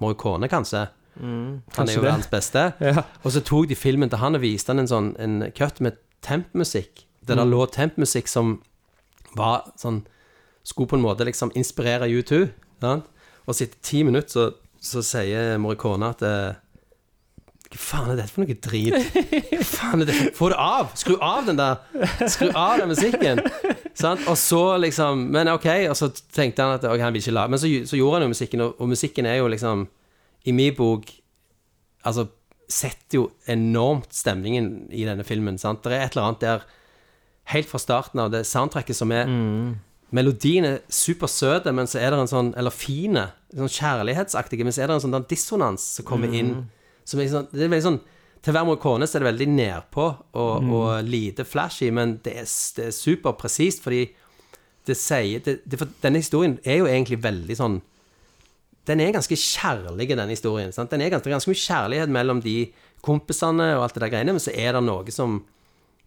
Morricone, 0.00 0.48
kanskje? 0.48 0.86
han 1.20 1.60
er 1.88 1.92
jo 1.92 2.00
det. 2.00 2.08
verdens 2.08 2.30
beste. 2.30 2.72
Ja. 2.80 3.02
Og 3.22 3.32
så 3.34 3.42
tok 3.44 3.68
de 3.68 3.76
filmen 3.76 4.08
til 4.08 4.18
han 4.22 4.34
og 4.34 4.40
viste 4.40 4.72
han 4.72 4.80
en 4.80 4.88
sånn 4.88 5.10
en 5.20 5.50
cut 5.56 5.80
med 5.84 5.98
tempmusikk. 6.24 7.04
Der 7.28 7.36
det 7.38 7.46
lå 7.50 7.66
tempmusikk 7.70 8.28
som 8.28 8.60
var 9.36 9.68
sånn 9.78 10.02
Skulle 10.64 10.88
på 10.92 10.96
en 10.96 11.02
måte 11.02 11.24
liksom 11.26 11.50
inspirere 11.58 12.06
U2. 12.06 12.44
Sant? 12.80 13.06
Og 13.46 13.54
så 13.54 13.64
etter 13.64 13.80
ti 13.82 14.04
minutter 14.06 14.30
så, 14.30 14.44
så 14.78 15.00
sier 15.02 15.56
Morricone 15.58 16.12
at 16.14 16.22
eh, 16.22 16.54
Hva 17.72 17.80
faen 17.80 18.10
er 18.12 18.18
dette 18.20 18.34
for 18.34 18.44
noe 18.44 18.56
drit? 18.66 18.96
Hva 19.48 19.64
faen 19.64 20.04
er 20.04 20.10
det? 20.10 20.16
Få 20.36 20.50
det 20.52 20.58
av! 20.60 20.90
Skru 20.98 21.14
av 21.24 21.46
den 21.48 21.56
der 21.56 21.80
Skru 22.28 22.50
av 22.50 22.82
den 22.82 22.92
musikken! 22.92 23.40
Sant? 23.96 24.26
Og 24.28 24.36
så 24.40 24.60
liksom 24.82 25.26
Men 25.32 25.48
ok, 25.54 25.68
og 25.88 25.96
så 25.96 26.10
tenkte 26.34 26.66
han 26.66 26.76
at 26.76 26.84
okay, 26.84 27.00
han 27.04 27.14
vil 27.14 27.24
ikke 27.24 27.34
la 27.36 27.46
Men 27.48 27.60
så, 27.62 27.70
så 27.88 27.96
gjorde 27.96 28.20
han 28.20 28.26
jo 28.26 28.34
musikken, 28.34 28.64
og, 28.66 28.76
og 28.76 28.92
musikken 28.92 29.28
er 29.28 29.40
jo 29.40 29.48
liksom 29.52 29.86
I 30.44 30.54
min 30.56 30.76
bok 30.76 31.08
Altså 32.04 32.28
setter 32.72 33.18
jo 33.18 33.24
enormt 33.52 34.14
stemningen 34.16 34.86
i 34.96 35.02
denne 35.04 35.26
filmen. 35.28 35.58
Sant? 35.60 35.82
Det 35.84 35.92
er 35.92 36.06
et 36.06 36.14
eller 36.16 36.30
annet 36.30 36.40
der 36.44 36.62
helt 37.52 37.68
fra 37.68 37.78
starten 37.82 38.22
av 38.22 38.30
det 38.32 38.46
soundtracket 38.48 38.96
som 38.96 39.12
er 39.12 39.28
Melodien 40.12 40.66
er 40.68 40.78
supersøt, 40.92 41.68
men 41.72 41.88
så 41.88 42.00
er 42.00 42.12
det 42.12 42.20
en 42.20 42.30
sånn 42.30 42.50
Eller 42.60 42.74
fine, 42.74 43.26
sånn 43.56 43.70
kjærlighetsaktig, 43.72 44.60
men 44.64 44.74
så 44.74 44.84
er 44.84 44.90
det 44.90 44.98
en 44.98 45.04
sånn 45.04 45.28
dissonans 45.30 45.84
som 45.98 46.08
kommer 46.08 46.32
inn. 46.36 46.54
Som 47.12 47.20
er 47.20 47.30
sånn, 47.30 47.46
det 47.52 47.66
er 47.66 47.70
veldig 47.72 47.84
sånn 47.84 48.00
Til 48.42 48.56
hver 48.56 48.66
Morricone 48.66 49.06
så 49.06 49.18
er 49.18 49.22
det 49.22 49.30
veldig 49.30 49.48
nedpå 49.52 50.08
og, 50.40 50.72
og 50.72 51.06
lite 51.06 51.44
flashy, 51.46 51.92
men 51.94 52.16
det 52.24 52.34
er, 52.40 52.50
det 52.78 52.88
er 52.88 52.96
superpresist, 52.96 53.84
fordi 53.84 54.06
det 54.88 54.96
sier 54.98 55.44
det, 55.44 55.60
det, 55.62 55.78
for 55.78 55.92
Denne 56.02 56.22
historien 56.22 56.56
er 56.66 56.80
jo 56.80 56.88
egentlig 56.90 57.20
veldig 57.22 57.58
sånn 57.60 57.80
den 58.88 58.98
er 58.98 59.12
ganske 59.14 59.36
kjærlig, 59.38 60.08
denne 60.10 60.32
historien. 60.34 60.72
Sant? 60.74 60.90
Den 60.90 61.04
er 61.04 61.12
ganske, 61.12 61.30
ganske 61.30 61.50
mye 61.52 61.60
kjærlighet 61.62 62.10
mellom 62.10 62.40
de 62.42 62.56
kompisene 63.06 63.68
og 63.76 63.84
alt 63.84 63.94
det 63.94 64.02
der 64.02 64.10
greiene, 64.10 64.34
men 64.34 64.42
så 64.42 64.50
er 64.58 64.74
det 64.74 64.82
noe 64.82 65.14
som 65.14 65.42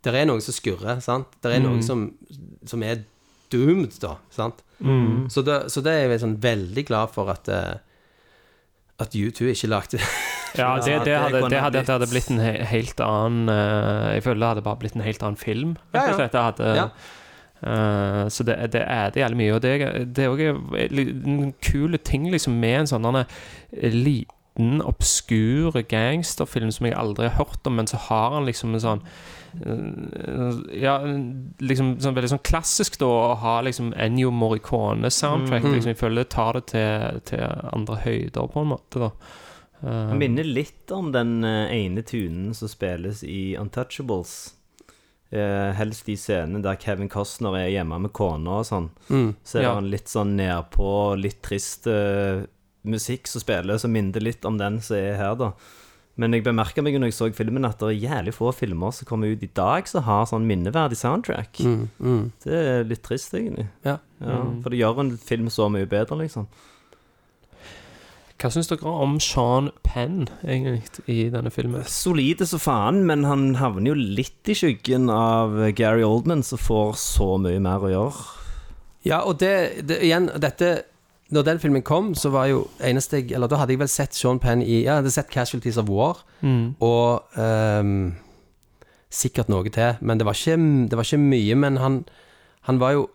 Det 0.04 0.14
er 0.14 0.28
noe 0.28 0.42
som 0.44 0.54
skurrer, 0.54 1.00
sant? 1.02 1.32
Det 1.42 1.50
er 1.56 1.64
noe 1.64 1.80
som, 1.82 2.04
som 2.68 2.84
er 2.86 3.00
doomed, 3.50 3.96
da, 4.04 4.18
sant? 4.30 4.60
Så, 5.34 5.42
det, 5.42 5.56
så 5.74 5.82
det 5.82 5.96
er 5.96 6.12
jeg 6.12 6.22
sånn 6.22 6.36
veldig 6.44 6.84
glad 6.86 7.10
for 7.16 7.32
at 7.34 7.48
eh, 7.50 7.80
At 9.02 9.16
U2 9.16 9.52
ikke 9.52 9.68
lagde 9.68 10.00
Ja, 10.56 10.70
det, 10.80 11.02
det, 11.04 11.18
hadde, 11.20 11.42
det, 11.50 11.60
hadde, 11.60 11.82
det 11.84 11.92
hadde 11.92 12.08
blitt 12.08 12.30
en 12.32 12.40
he 12.40 12.54
helt 12.70 13.02
annen 13.04 13.50
uh, 13.52 14.14
Jeg 14.14 14.24
føler 14.24 14.40
det 14.40 14.52
hadde 14.54 14.64
bare 14.70 14.80
blitt 14.80 14.96
en 14.96 15.04
helt 15.04 15.24
annen 15.26 15.40
film. 15.40 15.76
Ja, 15.92 16.06
ja. 16.14 16.30
hadde, 16.32 16.74
Ja. 16.80 16.90
Uh, 17.66 18.28
så 18.30 18.44
det, 18.44 18.56
det 18.76 18.82
er 18.84 19.10
det 19.12 19.20
jævlig 19.20 19.38
mye. 19.40 19.54
Og 19.56 19.62
det, 19.64 19.74
det 20.16 20.26
er 20.26 20.32
òg 20.32 20.42
en 20.46 21.54
kul 21.64 21.98
ting 21.98 22.30
liksom 22.32 22.60
med 22.62 22.84
en 22.84 22.92
sånn 22.94 23.08
liten, 24.56 24.82
obskur 24.82 25.72
gangsterfilm 25.90 26.72
som 26.72 26.86
jeg 26.88 26.96
aldri 26.96 27.28
har 27.28 27.46
hørt 27.46 27.68
om, 27.68 27.76
men 27.76 27.88
så 27.88 27.98
har 27.98 28.32
han 28.32 28.46
liksom 28.46 28.74
en 28.74 28.80
sånn 28.84 29.02
eh, 29.66 30.80
Ja, 30.82 31.00
liksom 31.60 31.96
sånn 32.00 32.16
veldig 32.16 32.30
sånn 32.36 32.44
klassisk, 32.46 32.98
da, 33.00 33.06
å 33.06 33.36
ha 33.42 33.62
liksom 33.62 33.94
Ennio 33.98 34.32
Morricone-soundtrack. 34.32 35.64
Mm. 35.64 35.74
Liksom, 35.76 35.90
jeg 35.94 36.00
føler 36.00 36.24
det 36.24 36.30
tar 36.36 36.54
det 36.60 36.66
til, 36.74 37.22
til 37.32 37.46
andre 37.74 37.96
høyder, 38.06 38.48
på 38.52 38.62
en 38.64 38.72
måte, 38.74 39.00
da. 39.00 39.12
uh, 39.84 40.10
Det 40.12 40.20
minner 40.20 40.44
litt 40.48 40.92
om 40.92 41.12
den 41.12 41.44
eh, 41.44 41.72
ene 41.86 42.02
tunen 42.04 42.54
som 42.56 42.68
spilles 42.72 43.24
i 43.24 43.56
Untouchables. 43.60 44.54
Uh, 45.36 45.74
helst 45.76 46.06
de 46.06 46.14
scenene 46.16 46.62
der 46.64 46.78
Kevin 46.80 47.10
Costner 47.12 47.56
er 47.58 47.72
hjemme 47.74 47.98
med 48.00 48.14
kona 48.16 48.60
og 48.62 48.68
sånn. 48.70 48.90
Mm. 49.10 49.32
Så 49.44 49.58
er 49.60 49.64
Ja. 49.66 49.74
han 49.76 49.90
litt 49.92 50.08
sånn 50.08 50.36
nedpå, 50.38 51.18
litt 51.20 51.42
trist 51.44 51.88
eh, 51.92 52.46
musikk 52.90 53.30
som 53.30 53.44
spiller, 53.44 53.80
som 53.82 53.94
minner 53.94 54.24
litt 54.24 54.46
om 54.46 54.60
den 54.62 54.82
som 54.84 55.00
er 55.00 55.18
her, 55.20 55.36
da. 55.40 55.54
Men 56.16 56.32
jeg 56.32 56.46
bemerka 56.46 56.80
meg 56.84 56.96
når 56.96 57.10
jeg 57.12 57.18
så 57.18 57.28
filmen, 57.36 57.68
at 57.68 57.82
det 57.82 57.90
er 57.90 58.06
jævlig 58.06 58.34
få 58.38 58.54
filmer 58.56 58.94
som 58.96 59.08
kommer 59.10 59.34
ut 59.34 59.42
i 59.44 59.52
dag 59.52 59.88
som 59.90 60.06
har 60.06 60.24
sånn 60.30 60.46
minneverdig 60.48 60.96
soundtrack. 61.02 61.60
Mm, 61.60 61.82
mm. 62.00 62.22
Det 62.46 62.62
er 62.62 62.88
litt 62.88 63.04
trist, 63.04 63.36
egentlig. 63.36 63.68
Ja. 63.84 63.98
Ja, 64.24 64.38
For 64.64 64.72
det 64.72 64.80
gjør 64.80 65.02
en 65.04 65.12
film 65.20 65.52
så 65.52 65.68
mye 65.72 65.90
bedre, 65.92 66.16
liksom. 66.22 66.48
Hva 68.40 68.50
syns 68.52 68.68
dere 68.68 68.92
om 68.92 69.18
Sean 69.24 69.70
Penn, 69.84 70.30
egentlig, 70.44 70.88
i 71.12 71.28
denne 71.32 71.52
filmen? 71.52 71.84
Solide 71.88 72.48
som 72.48 72.64
faen, 72.64 73.04
men 73.08 73.28
han 73.28 73.54
havner 73.60 73.94
jo 73.94 74.00
litt 74.20 74.52
i 74.52 74.56
skyggen 74.56 75.12
av 75.12 75.56
Gary 75.76 76.04
Oldman, 76.04 76.44
som 76.48 76.60
får 76.60 76.96
så 77.00 77.30
mye 77.44 77.60
mer 77.64 77.84
å 77.84 77.92
gjøre. 77.92 78.26
Ja, 79.08 79.22
og 79.28 79.40
det, 79.44 79.86
det 79.88 80.02
igjen, 80.04 80.32
dette 80.42 80.78
Når 81.34 81.46
den 81.48 81.60
filmen 81.60 81.82
kom, 81.82 82.14
så 82.16 82.30
var 82.30 82.46
jo 82.52 82.68
eneste 82.86 83.18
jeg 83.18 83.32
Eller 83.34 83.50
da 83.50 83.58
hadde 83.58 83.74
jeg 83.74 83.82
vel 83.82 83.90
sett 83.90 84.14
Sean 84.14 84.38
Penn 84.40 84.62
i 84.62 84.84
Ja, 84.84 85.00
jeg 85.00 85.02
hadde 85.02 85.14
sett 85.16 85.32
Casualties 85.34 85.80
of 85.82 85.90
War, 85.90 86.22
og 86.80 87.40
um, 87.40 88.14
sikkert 89.10 89.50
noe 89.50 89.70
til, 89.70 89.98
men 90.02 90.20
det 90.20 90.28
var 90.28 90.38
ikke, 90.38 90.58
det 90.90 90.98
var 91.00 91.08
ikke 91.08 91.18
mye. 91.24 91.56
Men 91.56 91.78
han, 91.78 92.06
han 92.70 92.80
var 92.80 92.92
jo 92.92 93.10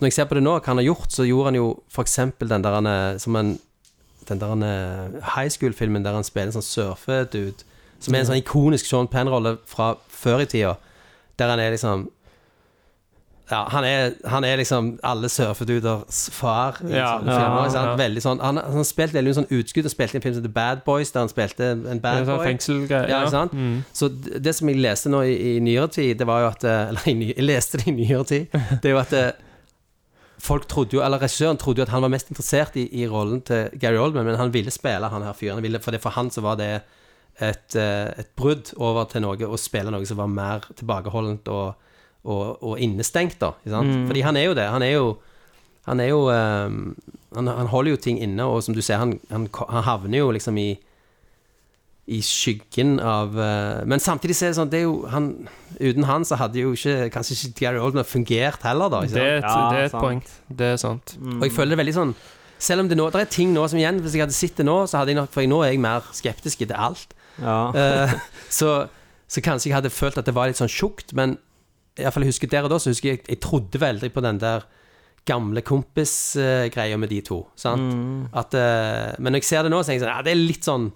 Når 0.00 0.06
jeg 0.06 0.12
ser 0.12 0.28
på 0.30 0.34
det 0.34 0.42
nå, 0.42 0.52
hva 0.58 0.66
han 0.66 0.78
har 0.78 0.86
gjort, 0.86 1.10
så 1.10 1.24
gjorde 1.26 1.50
han 1.50 1.56
jo 1.58 1.82
eksempel 1.98 2.48
den 2.48 2.62
der 2.62 2.74
han 2.80 3.18
som 3.18 3.36
en 3.36 3.58
den 4.28 4.40
der 4.40 4.48
han 4.52 4.62
high 5.34 5.48
school-filmen 5.48 6.04
der 6.04 6.12
han 6.12 6.24
spiller 6.24 6.50
en 6.50 6.58
sånn 6.58 6.66
surfedude, 6.66 7.64
som 7.98 8.14
er 8.14 8.20
en 8.20 8.28
sånn 8.28 8.42
ikonisk 8.42 8.86
Sean 8.86 9.08
Penn-rolle 9.08 9.56
fra 9.66 9.94
før 10.08 10.44
i 10.44 10.46
tida, 10.46 10.76
der 11.38 11.48
han 11.48 11.62
er 11.62 11.72
liksom 11.74 12.10
ja, 13.50 13.62
han 13.72 13.84
er, 13.88 14.12
han 14.28 14.44
er 14.44 14.56
liksom 14.60 14.90
alle 15.02 15.28
surfeduders 15.32 16.18
far 16.36 16.76
Ja, 16.84 16.96
ja, 16.96 17.12
filmer. 17.22 17.70
ja. 17.74 17.94
Veldig 17.96 18.22
sånn, 18.24 18.42
han, 18.44 18.60
han 18.60 18.76
har 18.76 18.84
spilt 18.84 19.14
veldig 19.16 19.30
mye 19.32 19.38
sånn 19.40 19.50
utskudd 19.58 19.88
og 19.88 19.92
spilte 19.94 20.16
i 20.16 20.20
en 20.20 20.24
film 20.26 20.34
som 20.36 20.44
The 20.44 20.52
Bad 20.52 20.82
Boys, 20.84 21.12
der 21.14 21.24
han 21.24 21.32
spilte 21.32 21.70
en 21.72 22.02
bad 22.04 22.26
sånn 22.28 22.36
boy. 22.42 22.46
fengselgreier. 22.50 23.08
Ja, 23.08 23.22
ikke 23.24 23.34
sant? 23.34 23.56
Mm. 23.56 23.78
Så 23.96 24.10
det 24.12 24.54
som 24.58 24.68
jeg 24.68 24.80
leste 24.84 25.08
nå 25.12 25.22
i, 25.24 25.34
i 25.54 25.58
nyere 25.64 25.88
tid, 25.96 26.18
det 26.20 26.26
var 26.28 26.44
jo 26.44 26.50
at 26.52 26.64
eh, 26.68 26.88
Eller 26.92 27.08
jeg, 27.08 27.30
jeg 27.36 27.46
leste 27.48 27.80
det 27.80 27.88
i 27.88 27.96
nyere 28.02 28.24
tid. 28.28 28.58
Det 28.82 28.90
er 28.92 28.96
jo 28.96 29.00
at 29.00 29.16
eh, 29.16 29.30
folk 30.38 30.68
trodde 30.70 30.94
jo, 30.94 31.02
eller 31.02 31.18
regissøren 31.24 31.58
trodde 31.58 31.80
jo 31.82 31.86
at 31.88 31.90
han 31.96 32.04
var 32.04 32.12
mest 32.12 32.28
interessert 32.30 32.76
i, 32.78 32.84
i 33.00 33.08
rollen 33.10 33.40
til 33.48 33.72
Gary 33.80 33.98
Oldman, 33.98 34.28
men 34.28 34.36
han 34.38 34.52
ville 34.54 34.70
spille 34.70 35.08
han 35.10 35.24
her 35.26 35.34
fyren. 35.34 35.62
Ville- 35.64 35.80
For, 35.82 35.90
det, 35.96 36.00
for 36.04 36.14
han 36.14 36.30
så 36.30 36.44
var 36.44 36.60
det 36.60 36.68
et, 37.40 37.74
eh, 37.78 38.12
et 38.22 38.30
brudd 38.38 38.70
over 38.76 39.08
til 39.10 39.22
noe, 39.24 39.34
å 39.48 39.58
spille 39.58 39.90
noe 39.94 40.06
som 40.06 40.20
var 40.20 40.30
mer 40.30 40.68
tilbakeholdent 40.78 41.48
og, 41.54 41.74
og, 42.28 42.58
og 42.62 42.82
innestengt, 42.84 43.38
da. 43.40 43.54
Ikke 43.62 43.74
sant? 43.76 43.94
Fordi 44.10 44.26
han 44.26 44.36
er 44.36 44.50
jo 44.50 44.58
det. 44.58 44.68
Han 44.74 44.84
er 44.84 44.92
jo 44.94 45.08
han 45.88 46.02
er 46.04 46.10
jo 46.10 46.18
um, 46.28 46.82
han, 47.32 47.48
han 47.48 47.70
holder 47.72 47.94
jo 47.94 48.00
ting 48.04 48.18
inne, 48.20 48.44
og 48.44 48.60
som 48.64 48.76
du 48.76 48.82
ser, 48.84 49.00
han, 49.00 49.14
han, 49.32 49.46
han 49.72 49.86
havner 49.86 50.20
jo 50.20 50.30
liksom 50.36 50.60
i 50.60 50.68
i 52.08 52.22
skyggen 52.24 52.94
av 53.04 53.34
uh, 53.36 53.84
Men 53.84 54.00
samtidig 54.00 54.32
så 54.38 54.46
er 54.46 54.52
det 54.52 54.56
sånn 54.56 54.70
det 54.72 54.78
er 54.80 54.86
jo, 54.86 54.94
han, 55.12 55.26
Uten 55.76 56.06
han 56.08 56.24
så 56.24 56.38
hadde 56.40 56.62
jo 56.62 56.70
ikke 56.72 57.10
kanskje 57.12 57.36
ikke 57.36 57.66
Gary 57.66 57.82
Oldman 57.84 58.06
fungert 58.08 58.64
heller, 58.64 58.88
da. 58.88 59.02
Ikke 59.04 59.18
Det, 59.18 59.26
Ja, 59.42 59.50
det 59.68 59.82
er 59.82 59.88
et 59.90 59.92
sant. 59.92 60.04
poeng. 60.06 60.22
Det 60.48 60.70
er 60.72 60.78
sant. 60.80 61.12
Og 61.20 61.44
jeg 61.44 61.52
føler 61.52 61.74
det 61.76 61.80
veldig 61.82 61.94
sånn 61.98 62.14
Selv 62.64 62.84
om 62.84 62.88
det 62.88 62.96
nå 62.96 63.10
Det 63.12 63.20
er 63.20 63.28
ting 63.34 63.52
nå 63.52 63.66
som 63.68 63.80
igjen 63.80 64.00
Hvis 64.00 64.16
jeg 64.16 64.24
hadde 64.24 64.38
sett 64.38 64.56
det 64.56 64.64
nå, 64.64 64.78
så 64.88 65.02
hadde 65.02 65.12
jeg 65.12 65.20
nok 65.20 65.34
For 65.36 65.52
nå 65.52 65.60
er 65.66 65.74
jeg 65.74 65.82
mer 65.84 66.08
skeptisk 66.16 66.64
til 66.64 66.72
alt. 66.72 67.12
Ja. 67.44 67.58
uh, 67.76 68.16
så, 68.58 68.72
så 69.28 69.44
kanskje 69.44 69.68
jeg 69.68 69.76
hadde 69.76 69.92
følt 69.92 70.16
at 70.16 70.26
det 70.26 70.34
var 70.38 70.48
litt 70.48 70.58
sånn 70.58 70.72
tjukt, 70.72 71.12
men 71.12 71.36
iallfall 71.98 72.28
husker 72.28 72.50
der 72.50 72.66
og 72.68 72.72
da, 72.72 72.78
så 72.82 72.92
husker 72.94 73.14
jeg 73.14 73.24
jeg 73.28 73.40
trodde 73.44 73.80
veldig 73.82 74.12
på 74.14 74.24
den 74.24 74.38
der 74.42 74.66
gamle 75.28 75.60
kompis-greia 75.60 76.96
med 76.96 77.10
de 77.12 77.20
to. 77.26 77.42
Sant? 77.58 78.30
At, 78.32 78.54
eh, 78.56 79.12
men 79.18 79.34
når 79.34 79.42
jeg 79.42 79.50
ser 79.50 79.66
det 79.66 79.74
nå, 79.74 79.82
så 79.82 79.92
tenker 79.92 80.00
jeg 80.00 80.06
sånn 80.06 80.16
Ja, 80.16 80.24
det 80.24 80.32
er 80.32 80.40
litt 80.40 80.64
sånn 80.68 80.88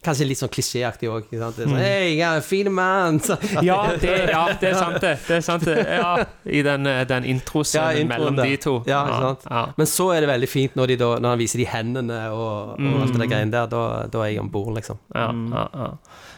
Kanskje 0.00 0.24
litt 0.30 0.40
sånn 0.40 0.48
klisjéaktig 0.48 1.10
òg. 1.12 1.26
Sånn, 1.28 1.74
Hei, 1.76 2.14
jeg 2.16 2.24
er 2.24 2.38
en 2.38 2.44
fin 2.46 2.70
mann! 2.72 3.18
Ja, 3.60 3.82
det, 4.00 4.14
ja, 4.30 4.46
det 4.56 4.70
er 4.70 4.78
sant, 4.78 4.96
det. 5.02 5.10
det, 5.26 5.34
er 5.36 5.42
sant 5.44 5.66
det. 5.68 5.74
Ja, 5.84 6.14
I 6.48 6.62
den, 6.64 6.88
eh, 6.88 7.02
den 7.04 7.26
introscenen 7.28 8.06
Ja, 8.06 8.06
mellom 8.08 8.38
der. 8.38 8.48
de 8.48 8.56
to. 8.64 8.72
Ja, 8.88 9.02
ikke 9.04 9.18
sant? 9.26 9.44
Ja. 9.50 9.66
Men 9.76 9.90
så 9.92 10.06
er 10.14 10.24
det 10.24 10.30
veldig 10.32 10.48
fint 10.48 10.78
når, 10.80 10.94
de 10.94 10.96
da, 11.02 11.10
når 11.20 11.34
han 11.34 11.42
viser 11.42 11.60
de 11.60 11.68
hendene 11.68 12.20
og, 12.32 12.80
og 12.80 12.96
alt 13.02 13.12
det 13.12 13.20
der 13.26 13.28
greiene 13.34 13.52
der. 13.52 13.68
Da, 13.76 13.82
da 14.08 14.24
er 14.24 14.32
jeg 14.32 14.40
om 14.40 14.48
bord, 14.56 14.72
liksom. 14.78 15.02
Ja, 15.12 15.28
ja, 15.36 15.66
ja. 15.82 15.90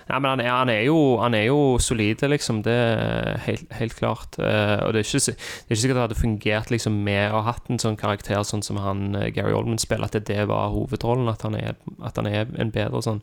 Ja 0.09 0.19
men 0.19 0.31
han 0.31 0.41
er, 0.43 0.51
han 0.51 0.71
er 0.73 0.83
jo, 0.87 0.99
han 1.23 1.35
er 1.35 1.47
jo 1.47 1.79
solid, 1.83 2.23
liksom. 2.29 2.63
Det 2.67 2.75
er 2.75 3.39
helt, 3.47 3.67
helt 3.79 3.97
klart. 3.99 4.39
Eh, 4.39 4.77
og 4.83 4.93
det 4.95 5.03
er, 5.03 5.09
ikke, 5.09 5.23
det 5.25 5.35
er 5.37 5.75
ikke 5.75 5.81
sikkert 5.83 5.99
det 5.99 6.05
hadde 6.07 6.21
fungert 6.21 6.73
liksom, 6.75 7.01
med 7.07 7.31
å 7.31 7.41
ha 7.41 7.53
hatt 7.53 7.71
en 7.71 7.83
sånn 7.83 7.99
karakter 8.01 8.43
sånn 8.47 8.65
som 8.67 8.81
han 8.83 9.15
eh, 9.19 9.31
Gary 9.35 9.55
Oldman 9.57 9.81
spiller, 9.83 10.11
at 10.11 10.17
det, 10.19 10.27
det 10.31 10.49
var 10.51 10.73
hovedrollen. 10.75 11.31
At 11.33 11.47
han, 11.47 11.59
er, 11.59 11.77
at 12.03 12.19
han 12.21 12.31
er 12.31 12.51
en 12.61 12.73
bedre 12.75 13.03
sånn 13.05 13.23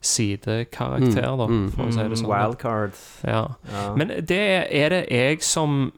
sidekarakter, 0.00 1.26
da, 1.36 1.48
for 1.74 1.88
å 1.88 1.90
si 1.92 2.04
det 2.04 2.20
sånn. 2.22 2.30
Wildcard. 2.30 2.94
Ja. 3.26 3.42
Ja. 3.72 3.88
Men 3.98 4.14
det 4.28 4.44
er 4.70 4.94
det 4.96 5.04
jeg 5.10 5.44
som 5.46 5.90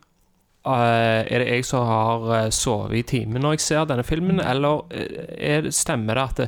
Uh, 0.63 1.27
Er 1.27 1.43
det 1.43 1.47
jeg 1.49 1.65
som 1.67 1.89
har 1.89 2.51
sovet 2.55 2.93
i 2.95 3.03
timen 3.03 3.43
når 3.43 3.57
jeg 3.57 3.63
ser 3.65 3.87
denne 3.91 4.05
filmen, 4.07 4.39
eller 4.39 4.85
er 4.95 5.67
stemmer 5.75 6.15
det 6.15 6.23
at 6.23 6.39
det, 6.39 6.47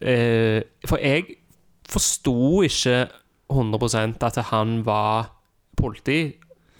uh, 0.00 0.88
For 0.88 0.96
jeg 1.04 1.36
forsto 1.88 2.62
ikke 2.66 3.08
100% 3.52 4.22
at 4.26 4.36
han 4.50 4.82
var 4.86 5.30
politi 5.78 6.34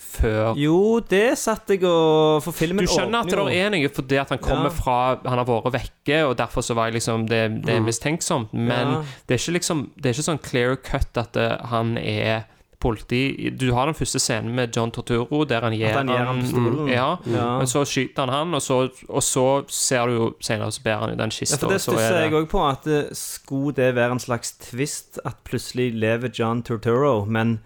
før 0.07 0.55
Jo, 0.59 1.01
det 1.01 1.37
satt 1.39 1.69
jeg 1.75 1.83
og 1.85 2.43
For 2.45 2.55
filmen 2.57 2.87
du 2.87 2.91
skjønner 2.91 3.21
at 3.25 3.31
det 3.31 3.37
jo- 3.39 3.47
er 3.53 3.71
noe 3.75 3.89
fordi 3.93 4.19
at 4.21 4.29
han 4.33 4.39
kommer 4.39 4.71
Ja. 4.71 4.75
fra 4.77 4.97
Han 5.25 5.39
har 5.39 5.45
vært 5.45 5.73
vekke, 5.73 6.19
og 6.29 6.37
derfor 6.37 6.63
så 6.63 6.75
var 6.75 6.87
jeg 6.91 6.95
liksom 7.01 7.27
Det, 7.29 7.63
det 7.65 7.75
er 7.77 7.81
mistenksomt, 7.81 8.53
men 8.53 8.93
Ja. 8.93 9.03
det 9.27 9.35
er 9.35 9.39
ikke 9.43 9.59
liksom 9.61 9.91
Det 9.97 10.07
er 10.07 10.15
ikke 10.15 10.31
sånn 10.31 10.43
clear 10.43 10.77
cut 10.77 11.17
at 11.17 11.37
eh, 11.37 11.57
han 11.67 11.97
er 11.99 12.45
politi. 12.87 13.51
Du 13.59 13.67
har 13.75 13.91
den 13.91 13.99
første 13.99 14.21
scenen 14.23 14.55
med 14.57 14.73
John 14.77 14.93
Torturo 14.95 15.43
der 15.51 15.67
han 15.67 15.75
gir 15.77 15.93
han 15.99 16.09
han. 16.09 16.89
Ja, 16.89 17.09
Ja. 17.27 17.49
men 17.59 17.67
så 17.71 17.83
skyter 17.85 18.25
han 18.27 18.35
han, 18.35 18.55
og 18.55 18.63
så, 18.63 18.79
og 19.09 19.23
så 19.27 19.47
ser 19.69 20.07
du 20.07 20.17
jo 20.17 20.33
senere 20.41 20.71
så 20.73 20.83
bærer 20.87 21.01
han 21.07 21.15
jo 21.17 21.21
den 21.25 21.35
Ja, 21.37 21.57
for 21.61 21.75
det 21.75 21.81
stusser 21.83 22.17
er 22.21 22.29
jeg 22.29 22.33
òg 22.39 22.49
på. 22.55 22.63
At 22.71 22.87
eh, 22.87 23.11
Skulle 23.17 23.75
det 23.77 23.95
være 23.99 24.13
en 24.17 24.23
slags 24.23 24.53
twist 24.71 25.19
at 25.25 25.37
plutselig 25.45 25.91
lever 25.95 26.31
John 26.39 26.63
Turturro, 26.63 27.25
men 27.27 27.59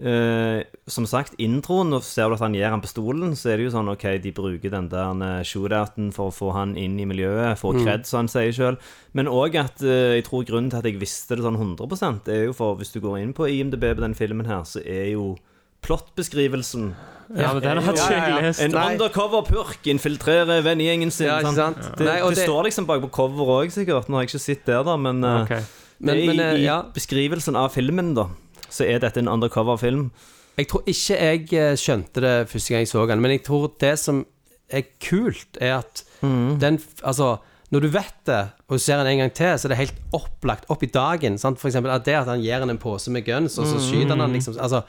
eh, 0.00 0.62
som 0.88 1.06
sagt, 1.06 1.34
introen, 1.42 1.90
nå 1.92 2.00
ser 2.04 2.30
du 2.30 2.36
at 2.36 2.42
han 2.44 2.56
gir 2.56 2.72
han 2.72 2.82
pistolen, 2.82 3.36
så 3.38 3.52
er 3.52 3.60
det 3.60 3.68
jo 3.68 3.74
sånn 3.74 3.90
OK, 3.92 4.06
de 4.24 4.32
bruker 4.34 4.72
den 4.72 4.88
der 4.92 5.22
eh, 5.26 5.44
shootouten 5.46 6.10
for 6.16 6.30
å 6.30 6.34
få 6.34 6.52
han 6.56 6.74
inn 6.80 6.98
i 7.00 7.06
miljøet, 7.08 7.60
få 7.60 7.74
kred, 7.76 8.06
som 8.08 8.22
han 8.22 8.32
sier 8.32 8.52
sjøl. 8.56 8.80
Men 9.12 9.28
òg 9.30 9.58
at 9.60 9.82
uh, 9.84 10.14
jeg 10.16 10.24
tror 10.26 10.46
grunnen 10.48 10.72
til 10.72 10.80
at 10.80 10.88
jeg 10.88 11.00
visste 11.00 11.36
det 11.36 11.44
sånn 11.44 11.58
100% 11.60 12.30
er 12.32 12.46
jo 12.48 12.54
for 12.56 12.78
hvis 12.80 12.94
du 12.94 13.00
går 13.04 13.20
inn 13.20 13.34
på 13.36 13.48
IMDb 13.50 13.90
på 13.92 14.04
denne 14.04 14.18
filmen 14.18 14.48
her, 14.48 14.64
så 14.68 14.80
er 14.80 15.12
jo 15.12 15.34
plottbeskrivelsen 15.82 16.92
Ja, 17.36 17.52
men 17.54 17.62
den 17.64 17.80
har 17.80 17.96
ikke 17.96 18.08
jeg 18.12 18.44
lest. 18.44 18.60
En 18.64 18.74
undercover 18.76 19.44
purk 19.46 19.86
infiltrerer 19.88 20.62
vennegjengen 20.64 21.10
sin. 21.14 21.26
Ja, 21.30 21.38
ikke 21.40 21.54
sant? 21.56 21.78
sant? 21.80 21.98
Det, 21.98 22.06
Nei, 22.06 22.18
det, 22.20 22.36
det- 22.36 22.46
står 22.48 22.68
liksom 22.68 22.86
bak 22.88 23.00
på 23.06 23.10
cover 23.14 23.54
òg, 23.58 23.72
sikkert. 23.72 24.10
Nå 24.10 24.18
har 24.18 24.26
jeg 24.26 24.34
ikke 24.34 24.42
sett 24.44 24.66
det, 24.68 24.80
da, 24.88 24.96
men, 24.96 25.24
eh, 25.24 25.42
Ok. 25.42 25.78
Men, 26.02 26.16
det 26.16 26.22
er 26.22 26.26
men 26.26 26.36
i, 26.36 26.42
eh, 26.42 26.60
i 26.60 26.64
ja, 26.66 26.78
beskrivelsen 26.94 27.56
av 27.56 27.70
filmen, 27.72 28.12
da, 28.18 28.26
så 28.72 28.86
er 28.88 29.02
dette 29.02 29.20
en 29.20 29.28
undercover-film. 29.28 30.10
jeg 30.56 30.68
tror 30.68 30.82
ikke 30.88 31.16
jeg 31.16 31.46
eh, 31.52 31.76
skjønte 31.80 32.24
det 32.24 32.34
første 32.48 32.72
gang 32.74 32.84
jeg 32.84 32.92
så 32.92 33.06
den, 33.08 33.20
men 33.24 33.36
jeg 33.36 33.44
tror 33.46 33.70
det 33.80 33.94
som 34.00 34.24
er 34.72 34.84
kult, 35.04 35.58
er 35.60 35.80
at 35.82 36.04
den 36.22 36.78
Altså, 37.02 37.36
når 37.72 37.80
du 37.80 37.88
vet 37.88 38.18
det, 38.28 38.40
og 38.68 38.76
du 38.76 38.82
ser 38.84 39.00
den 39.00 39.06
en 39.06 39.18
gang 39.22 39.32
til, 39.32 39.58
så 39.58 39.66
er 39.66 39.72
det 39.72 39.78
helt 39.78 40.00
opplagt 40.12 40.66
opp 40.68 40.82
i 40.84 40.90
dagen. 40.92 41.38
Sant? 41.40 41.60
For 41.60 41.70
eksempel 41.70 41.92
at 41.92 42.04
det 42.04 42.14
at 42.18 42.28
han 42.28 42.42
gir 42.44 42.60
henne 42.60 42.74
en 42.76 42.80
pose 42.80 43.10
med 43.10 43.24
guns, 43.24 43.56
og 43.58 43.66
så 43.68 43.80
skyter 43.80 44.12
han 44.12 44.20
han 44.20 44.32
liksom 44.36 44.58
altså, 44.60 44.82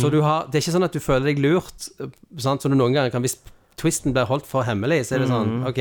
Så 0.00 0.10
du 0.10 0.22
har 0.22 0.46
Det 0.48 0.56
er 0.56 0.64
ikke 0.64 0.76
sånn 0.78 0.88
at 0.88 0.96
du 0.96 1.00
føler 1.04 1.28
deg 1.28 1.42
lurt, 1.44 1.88
sant? 2.40 2.64
som 2.64 2.72
du 2.72 2.76
noen 2.76 2.96
ganger 2.96 3.12
kan 3.12 3.24
Hvis 3.24 3.36
twisten 3.76 4.14
blir 4.16 4.28
holdt 4.30 4.48
for 4.48 4.64
hemmelig, 4.64 5.02
så 5.06 5.16
er 5.16 5.24
det 5.24 5.28
sånn 5.28 5.66
OK, 5.68 5.80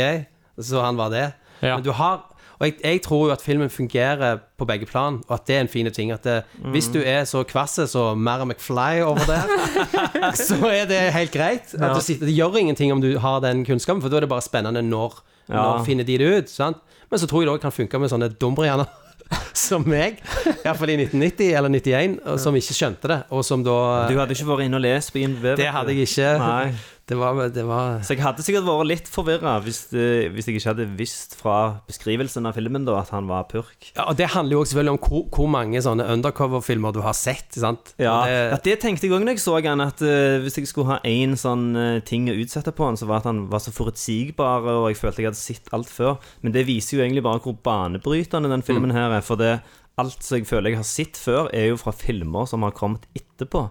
så 0.59 0.83
han 0.83 0.99
var 0.99 1.13
det. 1.13 1.25
Ja. 1.61 1.77
Men 1.77 1.83
du 1.85 1.91
har 1.95 2.25
Og 2.63 2.69
jeg, 2.69 2.75
jeg 2.79 3.01
tror 3.03 3.25
jo 3.27 3.31
at 3.35 3.41
filmen 3.43 3.69
fungerer 3.69 4.37
på 4.57 4.65
begge 4.65 4.87
plan, 4.87 5.17
og 5.27 5.33
at 5.35 5.47
det 5.49 5.55
er 5.57 5.65
en 5.65 5.67
fin 5.67 5.89
ting. 5.91 6.13
At 6.15 6.23
det, 6.23 6.37
hvis 6.71 6.87
du 6.93 7.01
er 7.03 7.25
så 7.27 7.41
kvass 7.43 7.75
så 7.91 8.13
Mara 8.15 8.45
McFly 8.47 9.01
over 9.03 9.19
der, 9.27 9.51
så 10.47 10.55
er 10.71 10.87
det 10.87 11.01
helt 11.11 11.33
greit. 11.35 11.73
At 11.75 11.97
du 11.97 12.01
sitter, 12.01 12.25
det 12.29 12.37
gjør 12.37 12.55
ingenting 12.61 12.93
om 12.95 13.01
du 13.03 13.17
har 13.19 13.43
den 13.43 13.65
kunnskapen, 13.67 14.01
for 14.01 14.07
da 14.07 14.21
er 14.21 14.23
det 14.23 14.31
bare 14.31 14.45
spennende 14.45 14.81
når, 14.81 15.19
når 15.51 15.83
finner 15.83 16.07
de 16.07 16.17
det 16.17 16.29
ut. 16.37 16.49
Sant? 16.53 16.79
Men 17.11 17.19
så 17.19 17.27
tror 17.27 17.43
jeg 17.43 17.49
det 17.51 17.57
også 17.57 17.67
kan 17.67 17.75
funke 17.75 17.99
med 17.99 18.13
sånne 18.13 18.31
dumbrianer 18.39 18.87
som 19.65 19.83
meg, 19.87 20.21
iallfall 20.63 20.93
i 20.93 20.97
1990 21.03 21.51
eller 21.57 21.73
91, 21.75 22.15
som 22.41 22.55
ikke 22.55 22.75
skjønte 22.77 23.11
det, 23.11 23.19
og 23.33 23.43
som 23.45 23.63
da 23.65 23.75
Du 24.07 24.15
hadde 24.19 24.35
ikke 24.37 24.47
vært 24.49 24.65
inne 24.69 24.79
og 24.79 24.85
lest 24.85 25.11
på 25.13 25.21
IMDb? 25.23 25.53
Det 25.59 25.67
hadde 25.73 25.95
jeg 25.95 26.07
ikke. 26.07 26.31
Nei. 26.39 26.73
Det 27.03 27.17
var, 27.19 27.35
det 27.51 27.65
var 27.67 27.97
Så 27.99 28.15
jeg 28.15 28.23
hadde 28.23 28.43
sikkert 28.45 28.63
vært 28.63 28.87
litt 28.87 29.09
forvirra 29.11 29.57
hvis, 29.65 29.81
hvis 29.91 30.45
jeg 30.47 30.55
ikke 30.55 30.69
hadde 30.69 30.85
visst 30.95 31.33
fra 31.35 31.81
beskrivelsen 31.89 32.47
av 32.47 32.55
filmen 32.55 32.85
da 32.87 32.95
at 33.01 33.11
han 33.11 33.27
var 33.27 33.43
purk. 33.49 33.89
ja, 33.89 34.05
Og 34.07 34.15
det 34.15 34.29
handler 34.31 34.55
jo 34.55 34.61
også 34.63 34.71
selvfølgelig 34.71 34.93
om 34.95 35.01
hvor, 35.03 35.25
hvor 35.35 35.49
mange 35.51 35.81
sånne 35.83 36.05
undercover-filmer 36.13 36.95
du 36.95 37.01
har 37.03 37.17
sett. 37.17 37.51
Sant? 37.59 37.91
Ja, 37.99 38.13
Og 38.21 38.31
det, 38.31 38.37
det, 38.53 38.61
det 38.69 38.77
tenkte 38.85 39.09
jeg 39.09 39.17
òg 39.17 39.25
når 39.25 39.35
jeg 39.35 39.43
så 39.43 39.57
han, 39.59 39.83
at 39.83 39.99
uh, 39.99 40.39
hvis 40.45 40.57
jeg 40.61 40.71
skulle 40.71 40.93
ha 40.93 41.01
én 41.03 41.35
sånn 41.39 41.67
uh, 41.75 41.99
ting 42.07 42.31
å 42.31 42.37
utsette 42.39 42.71
på 42.71 42.87
han, 42.87 42.99
så 42.99 43.09
var 43.09 43.19
at 43.19 43.27
han 43.33 43.43
var 43.51 43.59
så 43.65 43.75
forutsigbar, 43.75 44.63
og 44.71 44.87
jeg 44.93 45.01
følte 45.01 45.25
jeg 45.25 45.31
hadde 45.33 45.41
sett 45.41 45.67
alt 45.75 45.91
før. 45.91 46.15
Men 46.39 46.55
det 46.55 46.63
viser 46.71 46.97
jo 46.97 47.03
egentlig 47.03 47.25
bare 47.27 47.43
hvor 47.43 47.59
banebrytende 47.67 48.51
den 48.51 48.63
filmen 48.63 48.95
her 48.95 49.11
er. 49.19 49.27
For 49.27 49.39
det, 49.43 49.57
alt 49.99 50.23
som 50.23 50.39
jeg 50.39 50.47
føler 50.49 50.71
jeg 50.71 50.79
har 50.79 50.87
sett 50.87 51.19
før, 51.19 51.51
er 51.51 51.73
jo 51.73 51.77
fra 51.83 51.91
filmer 51.91 52.47
som 52.49 52.63
har 52.63 52.71
kommet 52.79 53.05
etterpå. 53.19 53.67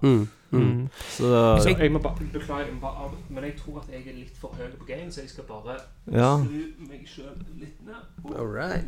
Så 0.53 1.29
Så 1.63 1.69
jeg 1.79 1.93
må 1.93 1.99
bare 1.99 2.17
Beklager, 2.33 2.65
jeg 2.67 2.75
må 2.75 2.81
bare 2.81 3.05
av- 3.07 3.15
men 3.31 3.45
jeg 3.45 3.55
tror 3.57 3.79
at 3.81 3.89
jeg 3.93 4.07
er 4.07 4.13
litt 4.19 4.37
for 4.37 4.49
høy 4.59 4.69
på 4.79 4.85
game, 4.87 5.09
så 5.13 5.21
jeg 5.23 5.31
skal 5.31 5.45
bare 5.49 5.79
Ja. 6.13 6.37
snu 6.45 6.89
meg 6.89 7.07
sjøl 7.09 7.37
litt 7.61 7.81
ned. 7.87 7.95
All 8.37 8.47
right. 8.47 8.85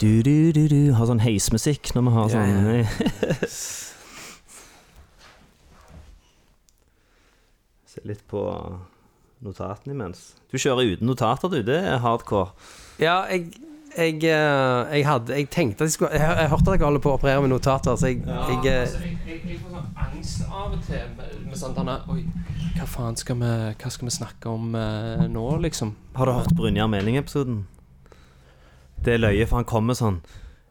Du, 0.00 0.22
du, 0.22 0.52
du, 0.52 0.68
du 0.68 0.92
har 0.94 1.06
sånn 1.10 1.20
heismusikk 1.20 1.90
når 1.96 2.02
vi 2.06 2.10
har 2.14 2.28
sånn 2.30 2.86
Se 7.88 8.00
litt 8.06 8.22
på 8.30 8.42
notatene 9.44 9.94
imens. 9.96 10.34
Du 10.52 10.58
kjører 10.60 10.94
uten 10.94 11.08
notater, 11.10 11.50
du. 11.52 11.62
Det 11.66 11.78
er 11.82 11.98
hardcore. 12.04 12.50
ja, 13.00 13.20
jeg 13.30 13.52
jeg, 13.96 14.14
eh, 14.24 14.96
jeg 14.96 15.06
hadde 15.06 15.34
Jeg 15.34 15.48
tenkte 15.50 15.84
at 15.84 15.88
jeg 15.88 15.92
skulle 15.92 16.10
Jeg, 16.12 16.36
jeg 16.40 16.48
hørte 16.48 16.70
at 16.70 16.78
dere 16.78 16.84
holder 16.84 17.00
på 17.04 17.10
å 17.10 17.16
operere 17.18 17.40
med 17.44 17.52
notater, 17.52 17.96
så 17.96 18.10
jeg, 18.10 18.20
jeg, 18.26 18.58
eh, 18.66 18.80
altså, 18.80 18.98
jeg, 19.04 19.18
jeg, 19.26 19.40
jeg 19.52 19.60
får 19.62 19.74
sånn 19.76 19.88
angst 20.04 20.44
av 20.48 20.72
og 20.72 20.82
til 20.86 21.14
med, 21.16 21.38
med 21.46 21.60
sånn 21.62 21.76
denne 21.78 21.96
Oi, 22.12 22.24
hva 22.76 22.88
faen 22.90 23.18
skal 23.20 23.40
vi 23.40 23.52
Hva 23.82 23.94
skal 23.94 24.10
vi 24.10 24.14
snakke 24.18 24.52
om 24.52 24.76
eh, 24.78 25.24
nå, 25.30 25.46
liksom? 25.64 25.94
Har 26.18 26.30
du 26.30 26.36
hørt 26.36 26.54
Brynjar 26.58 26.90
Meling-episoden? 26.92 27.64
Det 29.04 29.14
er 29.14 29.22
løye, 29.22 29.46
for 29.46 29.60
han 29.60 29.68
kommer 29.68 29.98
sånn 29.98 30.20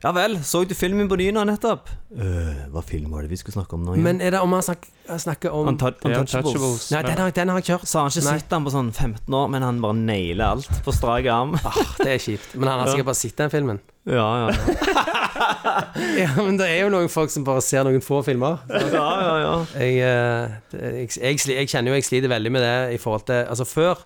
Ja 0.04 0.12
vel, 0.14 0.36
så 0.46 0.60
du 0.70 0.76
filmen 0.78 1.08
på 1.10 1.16
Dyna 1.18 1.42
nettopp? 1.50 1.88
Øh, 2.14 2.58
hva 2.70 2.84
film 2.86 3.10
var 3.16 3.26
det 3.26 3.32
vi 3.32 3.40
skulle 3.42 3.56
snakke 3.56 3.74
om 3.74 3.82
nå 3.82 3.96
igjen? 3.96 4.04
Men 4.06 4.20
er 4.22 4.36
det 4.36 4.42
om 4.46 4.52
han 4.54 4.62
snak, 4.62 4.84
snakker 5.24 5.50
om 5.58 5.72
Untou- 5.72 5.90
Untouchables. 6.06 6.54
Untouchables. 6.54 6.84
Nei, 6.94 7.02
den 7.08 7.18
har, 7.24 7.32
den 7.34 7.50
har 7.50 7.58
jeg 7.64 7.66
kjørt. 7.72 7.88
Så 7.90 7.98
har 7.98 8.06
han 8.06 8.14
ikke 8.14 8.26
Nei. 8.28 8.36
sett 8.44 8.52
den 8.54 8.68
på 8.68 8.74
sånn 8.76 8.92
15 8.94 9.38
år, 9.40 9.48
men 9.56 9.66
han 9.66 9.80
bare 9.82 9.98
nailer 9.98 10.52
alt 10.52 10.84
på 10.86 10.94
strak 10.94 11.26
arm. 11.34 11.56
Ah, 11.66 11.80
det 12.04 12.12
er 12.14 12.22
kjipt. 12.22 12.54
Men 12.62 12.70
han 12.70 12.84
har 12.84 12.92
sikkert 12.94 13.10
bare 13.10 13.20
sett 13.24 13.42
den 13.42 13.54
filmen. 13.56 13.82
Ja, 14.06 14.28
ja, 14.44 14.52
ja. 14.54 14.94
Ja, 16.18 16.30
Men 16.38 16.58
det 16.62 16.68
er 16.70 16.84
jo 16.86 16.92
noen 16.94 17.10
folk 17.12 17.30
som 17.34 17.44
bare 17.46 17.62
ser 17.66 17.84
noen 17.86 18.02
få 18.06 18.22
filmer. 18.26 18.62
ja, 18.70 19.10
ja, 19.26 19.34
ja. 19.42 19.56
Jeg, 19.82 19.98
eh, 20.06 20.56
jeg, 20.78 21.10
jeg, 21.18 21.42
jeg 21.58 21.70
kjenner 21.74 21.92
jo 21.94 21.98
jeg 21.98 22.06
sliter 22.08 22.32
veldig 22.32 22.52
med 22.54 22.64
det 22.66 22.78
i 22.96 23.02
forhold 23.02 23.26
til 23.30 23.44
Altså 23.50 23.66
før, 23.68 24.06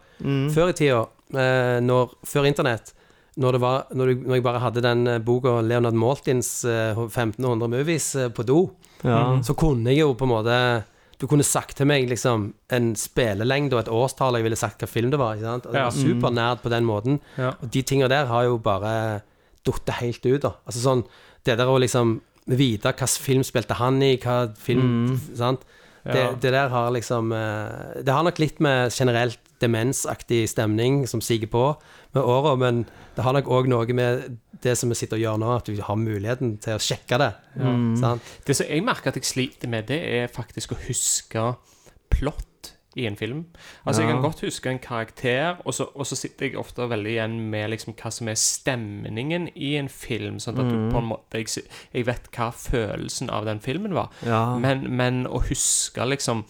før 0.55 0.71
i 0.71 0.75
tida, 0.79 1.03
eh, 1.35 1.77
når, 1.83 2.15
før 2.27 2.47
internett, 2.49 2.93
når, 3.37 3.51
det 3.55 3.61
var, 3.63 3.83
når, 3.95 4.05
du, 4.11 4.23
når 4.27 4.35
jeg 4.35 4.43
bare 4.43 4.59
hadde 4.59 4.81
den 4.83 5.07
eh, 5.07 5.19
boka 5.23 5.61
Leonard 5.63 5.93
Maltins 5.95 6.49
eh, 6.67 6.91
1500 6.97 7.69
movies 7.71 8.09
eh, 8.15 8.27
på 8.29 8.43
do, 8.43 8.57
ja. 9.03 9.39
så 9.41 9.55
kunne 9.55 9.89
jeg 9.93 10.01
jo 10.03 10.13
på 10.19 10.27
en 10.27 10.33
måte 10.33 10.57
Du 11.21 11.27
kunne 11.29 11.45
sagt 11.45 11.77
til 11.77 11.85
meg 11.87 12.07
liksom 12.09 12.47
en 12.73 12.95
spillelengde 12.97 13.75
og 13.77 13.83
et 13.83 13.89
årstall 13.93 14.35
jeg 14.39 14.43
ville 14.47 14.57
sagt 14.57 14.81
hva 14.81 14.87
film 14.89 15.11
det 15.13 15.19
var. 15.21 15.35
Ikke 15.37 15.45
sant? 15.47 15.65
Og 15.69 15.73
jeg 15.75 15.79
Ja. 15.81 15.89
var 15.89 15.91
supernerd 15.97 16.61
på 16.63 16.69
den 16.73 16.83
måten. 16.85 17.19
Ja. 17.37 17.51
Og 17.61 17.69
de 17.71 17.81
tinga 17.83 18.07
der 18.09 18.25
har 18.25 18.43
jo 18.49 18.57
bare 18.57 19.21
datt 19.63 19.89
helt 20.01 20.25
ut, 20.25 20.41
da. 20.41 20.55
Altså 20.65 20.81
sånn 20.81 21.03
Det 21.45 21.57
der 21.57 21.69
å 21.69 21.77
liksom 21.79 22.19
vite 22.49 22.89
hvilken 22.89 23.07
film 23.21 23.43
spilte 23.45 23.77
han 23.77 24.01
i, 24.01 24.15
hva 24.17 24.49
film 24.57 25.13
Sant? 25.37 25.61
Det, 26.03 26.17
Ja. 26.17 26.31
det 26.33 26.51
der 26.51 26.69
har 26.73 26.89
liksom 26.91 27.31
eh, 27.31 28.01
Det 28.03 28.09
har 28.11 28.23
nok 28.25 28.39
litt 28.41 28.59
med 28.59 28.89
generelt 28.91 29.37
demensaktig 29.61 30.49
stemning 30.49 31.05
som 31.07 31.21
siger 31.21 31.45
på 31.47 31.75
med 32.15 32.23
åra, 32.23 32.55
men 32.59 32.83
det 33.15 33.25
har 33.25 33.35
nok 33.35 33.49
òg 33.51 33.69
noe 33.71 33.97
med 33.97 34.37
det 34.61 34.75
som 34.77 34.91
vi 34.91 34.97
sitter 34.99 35.17
og 35.19 35.25
gjør 35.25 35.41
nå, 35.41 35.49
at 35.55 35.71
vi 35.71 35.81
har 35.81 35.99
muligheten 35.99 36.55
til 36.63 36.77
å 36.77 36.83
sjekke 36.83 37.19
det. 37.21 37.31
Sant? 37.99 38.31
Det 38.47 38.55
som 38.57 38.69
jeg 38.69 38.85
merker 38.85 39.11
at 39.11 39.19
jeg 39.19 39.29
sliter 39.29 39.71
med, 39.71 39.89
det 39.91 39.99
er 40.19 40.31
faktisk 40.31 40.75
å 40.75 40.81
huske 40.87 41.45
plott 42.11 42.47
i 42.95 43.05
en 43.07 43.15
film. 43.15 43.45
Altså, 43.85 44.01
jeg 44.01 44.11
kan 44.11 44.21
godt 44.23 44.41
huske 44.43 44.69
en 44.69 44.79
karakter, 44.79 45.61
og 45.65 45.73
så, 45.73 45.87
og 45.95 46.07
så 46.07 46.15
sitter 46.19 46.49
jeg 46.49 46.57
ofte 46.59 46.89
veldig 46.91 47.13
igjen 47.13 47.37
med 47.53 47.69
liksom 47.71 47.95
hva 47.95 48.11
som 48.11 48.27
er 48.27 48.39
stemningen 48.39 49.47
i 49.55 49.75
en 49.79 49.87
film, 49.89 50.41
sånn 50.43 50.59
at 50.59 50.67
du 50.67 50.75
på 50.91 50.99
en 50.99 51.07
måte 51.13 51.39
jeg, 51.39 51.63
jeg 51.95 52.07
vet 52.09 52.27
hva 52.35 52.49
følelsen 52.51 53.31
av 53.31 53.47
den 53.47 53.63
filmen 53.63 53.95
var. 53.95 54.11
Ja. 54.27 54.43
Men, 54.59 54.83
men 54.91 55.23
å 55.27 55.39
huske 55.47 56.03
liksom 56.11 56.43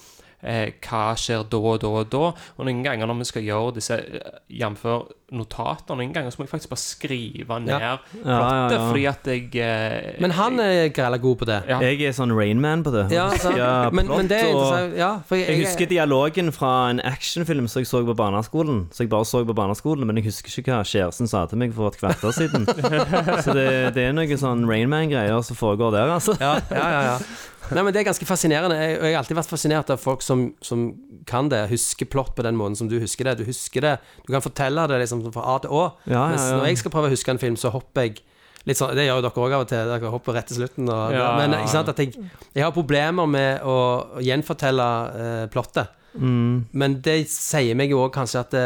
eh, 0.43 0.71
hva 0.81 1.15
skjer 1.19 1.43
da 1.49 1.57
og 1.57 1.79
da 1.83 1.87
og 2.01 2.09
da. 2.13 2.23
Og 2.57 2.65
noen 2.67 2.83
ganger 2.85 3.07
når 3.09 3.19
vi 3.21 3.29
skal 3.31 3.43
gjøre 3.47 3.75
disse 3.77 3.97
eh, 3.97 4.39
jf. 4.61 4.85
notater, 5.31 5.95
noen 5.95 6.11
ganger 6.11 6.33
så 6.33 6.41
må 6.41 6.43
jeg 6.47 6.51
faktisk 6.51 6.69
bare 6.73 6.81
skrive 6.83 7.59
ned 7.63 7.71
Ja. 7.79 7.91
plottet, 8.11 8.25
ja, 8.27 8.67
ja. 8.75 8.79
fordi 8.89 9.05
at 9.07 9.27
jeg 9.31 9.55
eh, 9.55 10.19
Men 10.19 10.31
han 10.35 10.59
er 10.59 10.89
grella 10.91 11.17
god 11.23 11.37
på 11.39 11.45
det. 11.47 11.59
Ja. 11.69 11.79
Jeg 11.79 12.01
er 12.09 12.11
sånn 12.17 12.33
Rainman 12.35 12.83
på 12.83 12.91
det. 12.91 13.05
Ja? 13.15 13.29
Ja, 13.61 13.89
men, 13.91 14.05
plott 14.07 14.17
men 14.17 14.27
det 14.31 14.39
er 14.41 14.49
og- 14.49 14.59
interessant. 14.61 14.97
Ja, 14.97 15.11
for 15.25 15.35
jeg, 15.39 15.47
Jeg 15.53 15.65
husker 15.65 15.85
dialogen 15.91 16.51
fra 16.51 16.89
en 16.89 16.99
actionfilm 16.99 17.67
som 17.71 17.79
jeg 17.81 17.87
så 17.87 18.03
på 18.05 18.15
barneskolen. 18.17 18.87
Så 18.91 19.03
jeg 19.05 19.09
bare 19.09 19.25
så 19.25 19.43
på 19.47 19.53
barneskolen, 19.55 20.05
men 20.07 20.17
jeg 20.19 20.25
husker 20.31 20.51
ikke 20.61 20.71
hva 20.75 20.83
kjæresten 20.83 21.27
sa 21.31 21.45
til 21.45 21.57
meg 21.61 21.73
for 21.73 21.87
et 21.93 21.97
kvarter 22.01 22.31
siden. 22.35 22.65
Så 23.45 23.53
det, 23.55 23.93
det 23.95 24.03
er 24.09 24.13
noe 24.15 24.37
sånn 24.37 24.65
Rainman-greier 24.69 25.41
som 25.45 25.55
foregår 25.57 25.91
der, 25.95 26.11
altså. 26.17 26.35
ja, 26.39 26.57
ja, 26.71 26.89
ja, 26.91 27.01
ja. 27.11 27.17
Nei, 27.75 27.83
men 27.85 27.93
Det 27.93 28.01
er 28.01 28.07
ganske 28.09 28.27
fascinerende. 28.27 28.77
Jeg, 28.79 28.97
jeg 28.97 29.13
har 29.15 29.21
alltid 29.21 29.37
vært 29.37 29.51
fascinert 29.51 29.93
av 29.93 30.01
folk 30.01 30.25
som, 30.25 30.49
som 30.65 30.89
kan 31.29 31.49
det. 31.51 31.63
Husker 31.71 32.09
plott 32.09 32.33
på 32.35 32.45
den 32.45 32.57
måten 32.59 32.75
som 32.79 32.89
du 32.91 32.97
husker 33.01 33.29
det. 33.29 33.37
Du 33.41 33.45
husker 33.47 33.85
det, 33.85 33.93
du 34.25 34.33
kan 34.33 34.43
fortelle 34.43 34.87
det 34.91 34.99
liksom 35.03 35.23
fra 35.31 35.45
A 35.53 35.55
til 35.63 35.73
Å. 35.75 35.85
Ja, 36.05 36.13
ja, 36.13 36.27
Mens 36.33 36.49
ja. 36.49 36.59
når 36.59 36.69
jeg 36.71 36.81
skal 36.83 36.93
prøve 36.95 37.09
å 37.11 37.13
huske 37.15 37.33
en 37.33 37.41
film, 37.41 37.57
så 37.59 37.71
hopper 37.73 38.07
jeg 38.09 38.21
litt 38.69 38.77
sånn 38.77 38.91
Det 38.93 39.07
gjør 39.07 39.17
jo 39.17 39.25
dere 39.25 39.43
òg 39.45 39.55
av 39.55 39.65
og 39.65 39.71
til. 39.71 39.91
Dere 39.93 40.13
hopper 40.13 40.37
rett 40.37 40.51
til 40.51 40.59
slutten. 40.59 40.91
Og, 40.91 41.15
Ja, 41.15 41.27
men 41.39 41.57
ikke 41.61 41.73
sant, 41.73 41.89
at 41.89 42.01
jeg, 42.03 42.13
jeg 42.53 42.65
har 42.65 42.75
problemer 42.75 43.29
med 43.29 43.65
å, 43.65 43.77
gjenfortelle 44.21 44.87
eh, 45.23 45.43
plottet. 45.53 45.97
Mm. 46.13 46.67
Men 46.75 46.99
det 47.05 47.21
sier 47.31 47.77
meg 47.79 47.93
jo 47.93 48.03
òg 48.05 48.11
kanskje 48.13 48.43
at 48.43 48.55
det, 48.55 48.65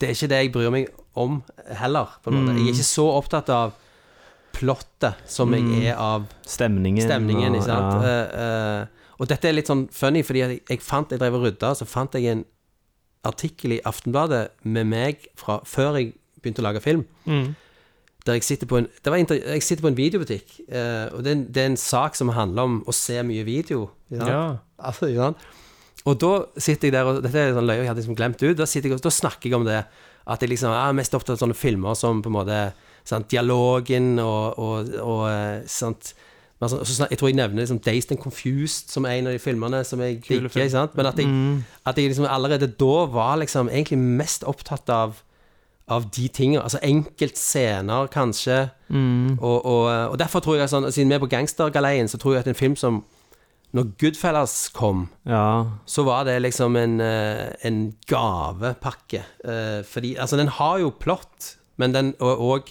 det 0.00 0.08
er 0.08 0.16
ikke 0.16 0.30
det 0.32 0.40
jeg 0.40 0.54
bryr 0.56 0.72
meg 0.74 0.88
om 1.16 1.42
heller. 1.78 2.16
På 2.22 2.32
en 2.32 2.40
måte. 2.40 2.54
Mm. 2.56 2.62
Jeg 2.64 2.72
er 2.72 2.78
ikke 2.80 2.88
så 2.88 3.06
opptatt 3.16 3.52
av 3.52 3.76
plottet 4.56 5.20
som 5.30 5.52
jeg 5.54 5.90
er 5.92 5.96
av 6.00 6.24
Stemningen. 6.48 7.04
stemningen, 7.04 7.52
og- 7.52 7.58
ikke 7.60 7.68
sant. 7.68 8.02
Ja. 8.02 8.16
uh, 8.24 8.82
uh, 8.82 9.04
og 9.20 9.28
dette 9.30 9.48
er 9.48 9.52
litt 9.56 9.68
sånn 9.70 9.86
funny, 9.92 10.22
fordi 10.24 10.42
jeg, 10.42 10.60
jeg 10.68 10.80
fant 10.84 11.10
Jeg 11.12 11.20
drev 11.20 11.34
og 11.38 11.44
rydda, 11.46 11.70
så 11.78 11.86
fant 11.88 12.12
jeg 12.16 12.26
en 12.32 12.44
artikkel 13.24 13.72
i 13.76 13.80
Aftenbladet 13.88 14.50
med 14.64 14.86
meg 14.86 15.28
fra 15.40 15.60
før 15.66 15.96
jeg 15.98 16.12
begynte 16.42 16.62
å 16.62 16.66
lage 16.68 16.82
film. 16.84 17.04
Der 18.26 18.34
jeg 18.34 18.42
sitter 18.42 18.66
på 18.66 18.78
en 18.80 18.88
det 19.04 19.10
var 19.12 19.18
inter, 19.22 19.36
Jeg 19.38 19.62
sitter 19.62 19.82
på 19.86 19.90
en 19.92 19.98
videobutikk, 19.98 20.56
uh, 20.68 21.14
og 21.14 21.22
det 21.22 21.30
er, 21.30 21.36
en, 21.36 21.44
det 21.52 21.62
er 21.62 21.70
en 21.70 21.76
sak 21.80 22.16
som 22.18 22.28
handler 22.34 22.62
om 22.66 22.80
å 22.86 22.94
se 22.94 23.20
mye 23.22 23.44
video. 23.46 23.90
Ikke? 24.10 24.26
Ja. 24.26 24.56
Altså, 24.82 25.06
ikke 25.12 25.28
sant? 25.28 25.46
Og 26.06 26.18
da 26.22 26.32
sitter 26.62 26.86
jeg 26.88 26.92
der, 26.94 27.06
og 27.10 27.22
dette 27.22 27.34
er 27.38 27.54
sånn 27.54 27.66
løye 27.66 27.80
jeg 27.82 27.88
hadde 27.90 28.02
liksom 28.02 28.16
glemt 28.18 28.42
ut, 28.42 28.56
da, 28.58 28.66
sitter 28.66 28.90
jeg, 28.90 28.98
og- 28.98 29.02
da 29.06 29.10
snakker 29.10 29.48
jeg 29.50 29.54
om 29.58 29.64
det. 29.66 29.84
At 30.26 30.40
jeg 30.42 30.50
liksom 30.50 30.70
er 30.74 30.92
mest 30.92 31.14
opptatt 31.14 31.34
av 31.40 31.48
sånne 31.48 31.54
filmer 31.56 31.94
som 31.96 32.20
på 32.22 32.26
en 32.30 32.36
måte 32.36 32.60
sant, 33.06 33.28
Dialogen 33.30 34.18
og, 34.22 34.58
og, 34.58 34.90
og 35.00 35.22
eh, 35.30 35.62
sant 35.70 36.12
altså, 36.60 37.06
Jeg 37.10 37.18
tror 37.20 37.28
jeg 37.30 37.36
nevner 37.38 37.62
liksom 37.62 37.78
Dazed 37.84 38.12
and 38.16 38.20
Confused 38.22 38.90
som 38.90 39.06
en 39.06 39.26
av 39.30 39.32
de 39.36 39.38
filmene 39.42 39.82
som 39.86 40.00
jeg 40.02 40.18
digger. 40.24 40.48
Film. 40.50 40.88
Men 40.98 41.06
at 41.10 41.18
jeg, 41.22 41.30
at 41.86 41.98
jeg 42.00 42.10
liksom 42.10 42.26
allerede 42.28 42.66
da 42.80 43.06
var 43.12 43.36
liksom 43.42 43.68
egentlig 43.70 43.98
mest 44.02 44.44
opptatt 44.44 44.90
av 44.90 45.22
av 45.86 46.02
de 46.10 46.24
tingene. 46.34 46.64
Altså 46.66 46.80
enkeltscener, 46.82 48.08
kanskje. 48.10 48.56
Og, 48.90 49.58
og, 49.66 49.84
og 50.10 50.16
derfor 50.18 50.42
tror 50.42 50.56
jeg 50.58 50.70
sånn 50.72 50.88
Siden 50.90 51.12
vi 51.12 51.14
er 51.14 51.22
på 51.22 51.28
gangstergaleien, 51.30 52.08
så 52.10 52.18
tror 52.18 52.34
jeg 52.34 52.42
at 52.42 52.48
en 52.50 52.58
film 52.58 52.74
som 52.78 53.04
Når 53.76 53.92
Goodfellas 54.00 54.68
kom, 54.74 55.04
Ja. 55.26 55.66
så 55.86 56.02
var 56.06 56.24
det 56.24 56.40
liksom 56.42 56.76
en, 56.80 57.00
eh, 57.00 57.52
en 57.66 57.94
gavepakke. 58.08 59.22
Eh, 59.44 59.82
fordi 59.86 60.16
Altså, 60.18 60.36
den 60.36 60.48
har 60.48 60.78
jo 60.78 60.90
plott, 60.90 61.56
men 61.76 61.92
den 61.94 62.14
og, 62.20 62.38
og 62.40 62.70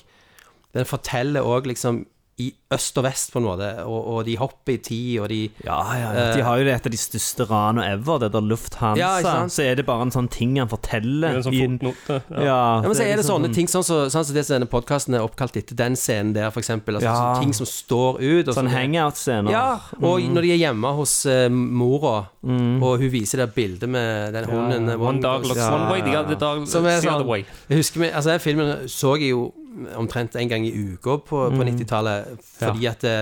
Den 0.75 0.85
forteller 0.89 1.41
òg 1.47 1.71
liksom 1.71 2.03
i 2.35 2.49
øst 2.75 2.97
og 2.99 3.05
vest, 3.05 3.29
på 3.31 3.39
en 3.39 3.45
måte, 3.47 3.67
og, 3.87 4.07
og 4.11 4.25
de 4.27 4.33
hopper 4.35 4.73
i 4.73 4.81
tid, 4.83 5.19
og 5.23 5.29
de 5.31 5.37
Ja, 5.63 5.77
ja, 5.95 6.07
ja. 6.11 6.23
De 6.35 6.41
har 6.43 6.57
jo 6.59 6.65
det 6.67 6.73
et 6.73 6.87
av 6.89 6.91
de 6.91 6.97
største 6.99 7.45
ranene 7.47 7.85
ever, 7.93 8.17
det 8.25 8.27
der 8.33 8.43
Lufthansa. 8.43 8.99
Ja, 8.99 9.11
ikke 9.21 9.31
sant? 9.37 9.53
så 9.55 9.63
er 9.63 9.77
det 9.79 9.85
bare 9.87 10.03
en 10.03 10.11
sånn 10.11 10.27
ting 10.33 10.57
han 10.59 10.67
forteller. 10.67 11.37
En 11.37 11.45
sånn 11.47 11.55
fotnote. 11.55 12.17
Ja, 12.35 12.43
Ja, 12.43 12.81
men 12.83 12.91
så 12.91 13.05
er 13.05 13.13
det 13.13 13.21
liksom 13.21 13.37
sånne 13.37 13.53
ting, 13.55 13.71
sånn 13.71 13.87
som 13.87 14.11
sånn, 14.11 14.27
så 14.27 14.35
det 14.35 14.43
som 14.49 14.57
denne 14.57 14.67
podkasten 14.67 15.15
er 15.15 15.23
oppkalt 15.23 15.55
etter 15.63 15.79
den 15.79 15.95
scenen 15.95 16.35
der, 16.35 16.51
for 16.51 16.59
eksempel. 16.59 16.99
Altså, 16.99 17.07
Ja. 17.07 17.15
sånne 17.23 17.39
ting 17.47 17.55
som 17.55 17.71
står 17.71 18.19
ut. 18.19 18.47
Og 18.51 18.53
Sånn 18.59 18.67
hangout-scener. 18.75 19.55
Ja, 19.55 19.79
og 20.03 20.19
når 20.35 20.41
de 20.49 20.53
er 20.57 20.63
hjemme 20.67 20.91
hos 20.99 21.15
uh, 21.25 21.47
mora, 21.47 22.17
og 22.43 22.99
hun 22.99 23.09
viser 23.15 23.45
det 23.45 23.53
bildet 23.55 23.87
med 23.87 24.33
den 24.35 24.51
hunden 24.51 24.89
eh, 24.91 24.99
One 24.99 25.21
dog 25.23 25.47
looks 25.47 25.63
one 25.71 25.87
way, 25.87 26.01
the 26.03 26.19
other 26.19 26.35
dog 26.35 26.67
Som 26.67 26.83
er 26.85 26.99
the 26.99 27.07
other 27.07 27.23
sånn 27.23 27.27
way. 27.31 27.45
Jeg 27.71 27.77
husker 27.79 28.11
altså 28.11 28.35
Den 28.35 28.43
filmen 28.43 28.89
så 28.91 29.15
jeg 29.15 29.31
jo 29.31 29.53
omtrent 29.97 30.35
en 30.39 30.51
gang 30.51 30.65
i 30.67 30.73
uka 30.73 31.17
på, 31.27 31.41
på 31.51 31.67
90-tallet, 31.67 32.37
fordi 32.59 32.87
at 32.89 33.01
det, 33.05 33.15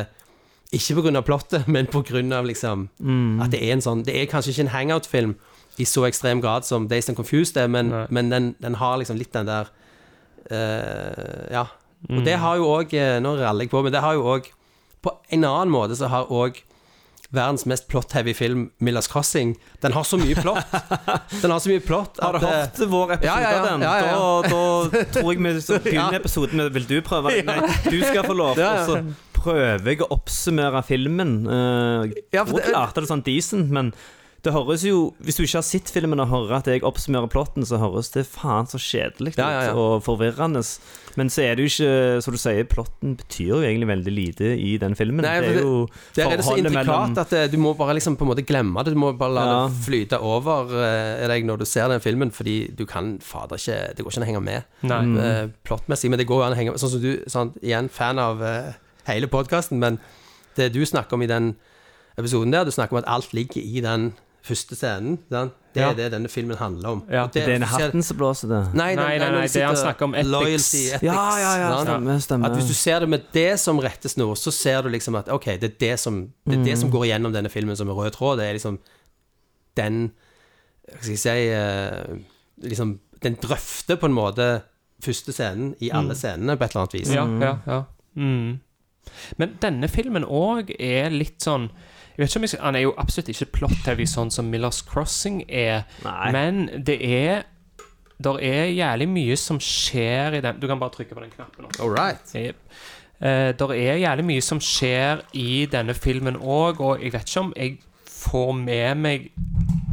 Ikke 0.73 1.01
pga. 1.01 1.21
plottet, 1.21 1.67
men 1.73 1.87
pga. 1.87 2.41
Liksom, 2.45 2.89
at 3.41 3.51
det 3.53 3.61
er 3.61 3.73
en 3.73 3.85
sånn 3.85 4.03
Det 4.05 4.15
er 4.17 4.29
kanskje 4.31 4.53
ikke 4.53 4.67
en 4.67 4.75
hangout-film 4.75 5.35
i 5.81 5.85
så 5.89 6.05
ekstrem 6.05 6.41
grad 6.41 6.65
som 6.65 6.87
Days 6.87 7.09
and 7.09 7.17
Confused 7.17 7.57
er, 7.57 7.67
men, 7.67 7.89
men 8.09 8.29
den, 8.29 8.55
den 8.61 8.75
har 8.77 8.97
liksom 9.01 9.17
litt 9.17 9.33
den 9.33 9.49
der 9.49 9.71
uh, 10.51 11.49
Ja. 11.53 11.65
Og 12.11 12.25
det 12.25 12.35
har 12.35 12.57
jo 12.59 12.67
òg 12.67 12.91
Nå 13.23 13.37
raller 13.39 13.63
jeg 13.63 13.71
på, 13.71 13.79
men 13.81 13.93
det 13.93 14.01
har 14.03 14.17
jo 14.17 14.25
òg 14.27 14.49
På 14.99 15.13
en 15.31 15.45
annen 15.47 15.71
måte 15.71 15.95
så 15.95 16.09
har 16.11 16.27
òg 16.27 16.59
verdens 17.33 17.65
mest 17.65 17.87
plot-heavy 17.89 18.33
film, 18.37 18.67
'Millas 18.79 19.07
Crossing, 19.09 19.55
den 19.81 19.93
har 19.95 20.03
så 20.05 20.17
mye 20.21 20.35
plott. 20.37 20.65
Den 21.41 21.51
har 21.51 21.59
så 21.59 21.69
mye 21.71 21.81
plott 21.83 22.19
Har 22.21 22.33
du 22.37 22.37
at, 22.37 22.43
eh, 22.43 22.59
hørt 22.61 22.89
vår 22.91 23.13
episode 23.15 23.25
Ja, 23.27 23.39
ja, 23.41 23.51
ja. 23.51 23.59
av 23.59 23.67
den? 23.67 23.79
Da, 23.81 23.93
da 24.93 25.03
tror 25.15 25.31
jeg 25.33 25.41
vi 25.43 25.53
så 25.67 25.79
begynner 25.83 26.17
episoden 26.19 26.61
med 26.61 26.73
Vil 26.77 26.85
du 26.87 26.95
prøve? 27.05 27.33
Nei, 27.43 27.57
du 27.89 27.97
skal 28.05 28.23
få 28.27 28.35
lov. 28.37 28.57
Ja, 28.61 28.71
Også 28.83 28.97
Og 28.99 29.09
så 29.09 29.39
prøver 29.43 29.89
jeg 29.91 30.03
å 30.05 30.09
oppsummere 30.13 30.83
filmen. 30.87 31.33
Uh, 31.47 32.11
Ja, 32.33 32.45
for 32.45 32.59
det- 32.61 32.69
klarte 32.71 33.01
det 33.03 33.09
sånn 33.09 33.25
decent, 33.25 33.69
men 33.73 33.91
det 34.43 34.51
høres 34.53 34.83
jo 34.83 35.13
Hvis 35.23 35.37
du 35.37 35.43
ikke 35.45 35.59
har 35.61 35.63
sett 35.63 35.89
filmen 35.93 36.19
og 36.19 36.27
hører 36.27 36.57
at 36.57 36.65
jeg 36.67 36.81
oppsummerer 36.83 37.29
plotten, 37.31 37.63
så 37.65 37.77
høres 37.79 38.09
det 38.11 38.25
faen 38.27 38.67
så 38.67 38.77
kjedelig 38.81 39.33
ut 39.33 39.37
Ja, 39.39 39.49
ja, 39.53 39.61
ja. 39.69 39.73
og 39.79 40.03
forvirrende. 40.03 40.61
Men 41.15 41.29
så 41.31 41.43
er 41.45 41.55
det 41.55 41.63
jo 41.63 41.69
ikke 41.71 42.21
Som 42.25 42.33
du 42.35 42.39
sier, 42.41 42.63
plotten 42.67 43.15
betyr 43.19 43.47
jo 43.53 43.59
egentlig 43.63 43.87
veldig 43.87 44.13
lite 44.13 44.49
i 44.59 44.73
den 44.81 44.95
filmen. 44.99 45.23
Nei, 45.23 45.39
det 45.39 45.49
er 45.49 45.53
det- 45.53 45.63
jo 45.63 45.87
Der 46.15 46.27
er 46.27 46.37
det 46.37 46.45
så 46.45 46.57
intrikat 46.57 46.85
mellom- 46.87 47.17
at 47.23 47.33
eh, 47.33 47.47
du 47.47 47.57
må 47.57 47.73
bare 47.77 47.93
liksom 47.95 48.17
på 48.17 48.25
en 48.27 48.31
måte 48.33 48.45
glemme 48.45 48.83
det. 48.83 48.93
Du 48.93 48.99
må 48.99 49.13
bare 49.17 49.33
la 49.33 49.45
Ja. 49.45 49.67
det 49.67 49.75
flyte 49.87 50.19
over 50.21 50.73
eh, 50.83 51.27
deg 51.27 51.45
når 51.45 51.59
du 51.59 51.65
ser 51.65 51.87
den 51.87 51.99
filmen, 52.01 52.31
fordi 52.31 52.75
du 52.75 52.85
kan 52.85 53.19
fader 53.19 53.55
ikke 53.55 53.95
Det 53.95 54.03
går 54.03 54.11
ikke 54.11 54.17
an 54.17 54.23
å 54.23 54.31
henge 54.31 54.43
med 54.43 54.63
Nei. 54.83 55.21
eh, 55.23 55.47
plottmessig, 55.63 56.09
men 56.09 56.19
det 56.19 56.27
går 56.27 56.41
jo 56.41 56.43
an 56.43 56.53
å 56.53 56.55
henge 56.57 56.71
med. 56.71 56.79
Sånn 56.79 56.89
som 56.91 57.01
du, 57.01 57.23
sånn, 57.27 57.53
igjen, 57.63 57.89
fan 57.89 58.19
av 58.19 58.41
eh, 58.43 58.73
hele 59.07 59.27
podkasten, 59.27 59.79
men 59.79 59.99
det 60.55 60.73
du 60.73 60.81
snakker 60.85 61.13
om 61.13 61.21
i 61.21 61.27
den 61.27 61.55
episoden 62.17 62.51
der, 62.51 62.63
du 62.65 62.71
snakker 62.71 62.91
om 62.93 62.97
at 62.99 63.07
alt 63.07 63.31
ligger 63.33 63.57
i 63.63 63.79
den 63.81 64.13
første 64.43 64.75
scenen. 64.75 65.17
Sant? 65.31 65.53
Det 65.73 65.81
Ja. 65.81 65.89
er 65.89 65.95
det 65.97 66.11
denne 66.13 66.29
filmen 66.29 66.57
handler 66.59 66.89
om. 66.89 66.99
Ja. 67.09 67.23
Det, 67.25 67.33
Det 67.33 67.43
er 67.43 67.59
den 67.59 67.63
hatten 67.67 68.03
som 68.03 68.17
blåser 68.17 68.47
det. 68.51 68.59
Nei, 68.75 68.93
Nei, 68.95 69.17
nei, 69.17 69.29
nei, 69.31 69.47
det 69.47 69.63
han 69.63 69.75
snakker 69.75 70.03
om 70.05 70.13
ethics. 70.13 70.29
Loyalty, 70.29 70.81
ethics. 70.93 71.03
Ja, 71.07 71.37
ja, 71.39 71.53
ja. 71.57 71.69
Stemmer. 71.85 72.19
stemmer. 72.21 72.45
At 72.51 72.57
hvis 72.59 72.67
du 72.67 72.73
ser 72.73 72.99
det 72.99 73.09
med 73.09 73.23
det 73.33 73.59
som 73.59 73.79
rettesnor, 73.79 74.35
så 74.37 74.51
ser 74.53 74.81
du 74.83 74.89
liksom 74.89 75.15
at 75.17 75.29
ok, 75.33 75.45
det 75.59 75.63
er 75.63 75.77
det 75.79 75.99
som, 75.99 76.19
det, 76.45 76.59
er 76.59 76.63
det 76.63 76.73
Mm. 76.75 76.81
som 76.81 76.91
går 76.91 77.05
igjennom 77.07 77.33
denne 77.33 77.49
filmen 77.49 77.75
som 77.75 77.89
en 77.89 77.95
rød 77.95 78.11
tråd. 78.13 78.37
Det 78.37 78.45
er 78.49 78.53
liksom 78.53 78.79
den 79.77 80.11
Hva 80.91 80.99
skal 81.01 81.15
jeg 81.15 81.17
si 81.17 81.29
eh, 81.49 82.17
Liksom 82.69 82.99
Den 83.23 83.35
drøfter 83.41 83.95
på 83.95 84.05
en 84.05 84.13
måte 84.13 84.61
første 85.01 85.31
scenen 85.33 85.73
i 85.81 85.89
alle 85.89 86.13
scenene 86.15 86.57
på 86.57 86.63
et 86.65 86.71
eller 86.75 86.81
annet 86.83 86.93
vis. 86.93 87.09
Ja, 87.11 87.25
ja, 87.39 87.57
ja. 87.65 87.83
Mm. 88.15 88.59
Men 89.37 89.57
denne 89.61 89.89
filmen 89.89 90.23
òg 90.23 90.69
er 90.79 91.09
litt 91.09 91.39
sånn 91.43 91.69
jeg 92.13 92.21
vet 92.21 92.29
ikke 92.29 92.39
om 92.39 92.43
jeg 92.45 92.49
skal, 92.49 92.63
Han 92.65 92.75
er 92.75 92.83
jo 92.85 92.93
absolutt 92.97 93.29
ikke 93.33 93.45
plot-heavy 93.57 94.05
sånn 94.09 94.31
som 94.31 94.45
Millers 94.53 94.81
Crossing 94.85 95.43
er, 95.49 95.83
Nei. 96.05 96.31
men 96.31 96.69
det 96.85 96.99
er 97.01 97.43
Der 98.23 98.37
er 98.39 98.69
jævlig 98.69 99.07
mye 99.09 99.37
som 99.37 99.57
skjer 99.59 100.37
i 100.37 100.41
den 100.45 100.59
Du 100.61 100.67
kan 100.69 100.79
bare 100.79 100.93
trykke 100.93 101.15
på 101.15 101.23
den 101.23 101.31
knappen. 101.33 101.65
også. 101.65 101.81
All 101.83 101.89
right. 101.91 102.35
Yep. 102.35 102.55
Uh, 103.23 103.51
der 103.59 103.73
er 103.73 103.97
jævlig 104.03 104.25
mye 104.25 104.41
som 104.41 104.59
skjer 104.61 105.21
i 105.33 105.65
denne 105.71 105.93
filmen 105.93 106.37
òg, 106.37 106.79
og 106.79 107.01
jeg 107.03 107.13
vet 107.13 107.29
ikke 107.29 107.39
om 107.39 107.53
jeg 107.57 107.77
får 108.07 108.51
med 108.57 108.95
meg 108.97 109.29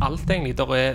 alt, 0.02 0.28
egentlig. 0.30 0.56
Der 0.58 0.74
er 0.76 0.94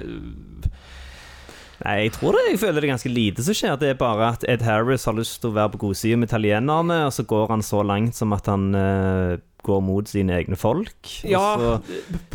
Nei, 1.85 1.95
jeg 2.05 2.13
tror 2.15 2.31
det, 2.31 2.45
jeg 2.53 2.59
føler 2.61 2.79
det 2.79 2.87
er 2.87 2.93
ganske 2.93 3.11
lite 3.11 3.43
som 3.43 3.53
skjer. 3.57 3.75
Det 3.79 3.89
er 3.91 3.97
bare 3.99 4.29
at 4.31 4.45
Ed 4.47 4.63
Harris 4.63 5.03
har 5.05 5.13
lyst 5.17 5.41
til 5.41 5.51
å 5.51 5.57
være 5.57 5.73
på 5.73 5.81
godsida 5.83 6.17
med 6.17 6.29
italienerne, 6.31 7.01
og 7.05 7.11
så 7.13 7.25
går 7.27 7.51
han 7.51 7.61
så 7.65 7.83
langt 7.83 8.15
som 8.15 8.31
at 8.33 8.47
han 8.49 8.69
eh, 8.79 9.35
går 9.65 9.81
mot 9.85 10.09
sine 10.09 10.37
egne 10.37 10.57
folk. 10.59 11.09
Ja, 11.27 11.79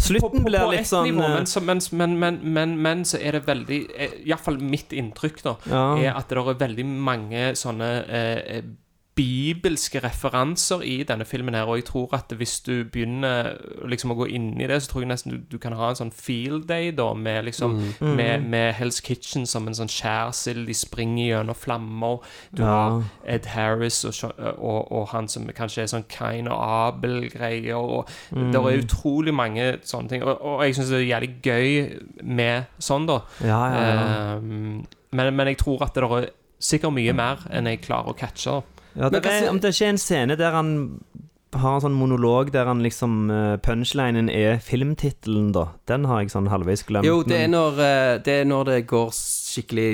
slutten 0.01 0.45
blir 0.47 0.67
litt 0.75 0.91
sånn 0.91 1.09
nivå, 1.09 1.25
eh, 1.27 1.37
men, 1.39 1.49
så, 1.51 1.63
men, 1.65 1.81
men, 1.93 2.19
men, 2.21 2.41
men, 2.59 2.77
men 2.83 3.07
så 3.09 3.21
er 3.23 3.39
det 3.39 3.45
veldig 3.49 3.81
Iallfall 4.27 4.61
mitt 4.63 4.93
inntrykk, 4.97 5.43
da, 5.47 5.57
Ja. 5.71 5.85
er 6.11 6.19
at 6.21 6.31
det 6.31 6.39
er 6.43 6.61
veldig 6.67 6.87
mange 7.11 7.51
sånne 7.59 7.91
eh, 8.07 8.63
bibelske 9.21 10.01
referanser 10.01 10.83
i 10.87 10.97
denne 11.09 11.27
filmen 11.29 11.55
her, 11.57 11.69
og 11.69 11.77
jeg 11.81 11.85
tror 11.91 12.15
at 12.17 12.33
hvis 12.37 12.55
du 12.67 12.85
begynner 12.89 13.51
liksom 13.91 14.15
å 14.15 14.17
gå 14.23 14.29
inn 14.33 14.47
i 14.61 14.67
det, 14.71 14.79
så 14.83 14.91
tror 14.95 15.05
jeg 15.05 15.11
nesten 15.13 15.35
du, 15.35 15.39
du 15.53 15.59
kan 15.63 15.77
ha 15.77 15.91
en 15.93 15.99
sånn 15.99 16.13
field 16.15 16.65
day, 16.71 16.91
da, 16.97 17.11
med 17.15 17.45
liksom 17.51 17.77
Mm. 18.01 18.17
med, 18.17 18.45
med 18.51 18.75
Hell's 18.75 19.01
Kitchen 19.05 19.45
som 19.47 19.67
en 19.69 19.75
sånn 19.77 19.91
skjærsild, 19.93 20.67
de 20.67 20.75
springer 20.75 21.27
gjennom 21.31 21.55
flammer, 21.57 22.19
du 22.57 22.63
Ja. 22.63 22.69
har 22.69 23.03
Ed 23.37 23.47
Harris 23.55 24.01
og, 24.05 24.15
og, 24.59 24.91
og 24.93 25.09
han 25.13 25.29
som 25.29 25.47
kanskje 25.57 25.83
er 25.85 25.91
sånn 25.93 26.05
Kain 26.09 26.49
og 26.49 26.59
Abel-greier, 26.59 27.77
og 27.77 28.09
Mm. 28.33 28.53
det 28.53 28.61
er 28.61 28.83
utrolig 28.83 29.35
mange 29.35 29.79
sånne 29.85 30.09
ting, 30.09 30.23
og, 30.23 30.41
og 30.43 30.63
jeg 30.65 30.75
syns 30.77 30.91
det 30.91 31.01
er 31.01 31.21
jævlig 31.21 31.31
gøy 31.43 32.03
med 32.23 32.67
sånn, 32.81 33.07
da. 33.07 33.21
Ja, 33.45 33.61
ja. 33.71 34.37
Ehm, 34.37 34.87
men, 35.13 35.35
men 35.37 35.47
jeg 35.51 35.59
tror 35.59 35.83
at 35.83 35.95
det 35.95 36.05
er 36.05 36.29
sikkert 36.61 36.93
mye 36.95 37.13
mer 37.17 37.37
enn 37.51 37.67
jeg 37.67 37.81
klarer 37.83 38.13
å 38.13 38.17
catche. 38.19 38.51
da. 38.61 38.63
Ja 38.99 39.11
det 39.13 39.25
er, 39.25 39.49
om 39.51 39.61
det 39.63 39.75
ikke 39.75 39.87
er 39.87 39.95
en 39.95 40.01
scene 40.01 40.37
der 40.39 40.55
han 40.57 40.71
har 41.59 41.77
en 41.77 41.85
sånn 41.85 41.97
monolog 41.99 42.53
der 42.55 42.69
han 42.71 42.83
liksom 42.85 43.31
eh, 43.33 43.57
Punchlinen 43.63 44.31
er 44.31 44.61
filmtittelen, 44.63 45.51
da. 45.55 45.71
Den 45.91 46.07
har 46.07 46.23
jeg 46.23 46.31
sånn 46.35 46.51
halvveis 46.51 46.85
glemt. 46.87 47.09
Jo, 47.09 47.25
det 47.27 47.45
er 47.45 47.51
når 47.51 47.83
eh, 47.83 48.15
det, 48.23 48.37
er 48.43 48.49
når 48.51 48.71
det 48.71 48.79
går 48.91 49.11
skikkelig 49.17 49.89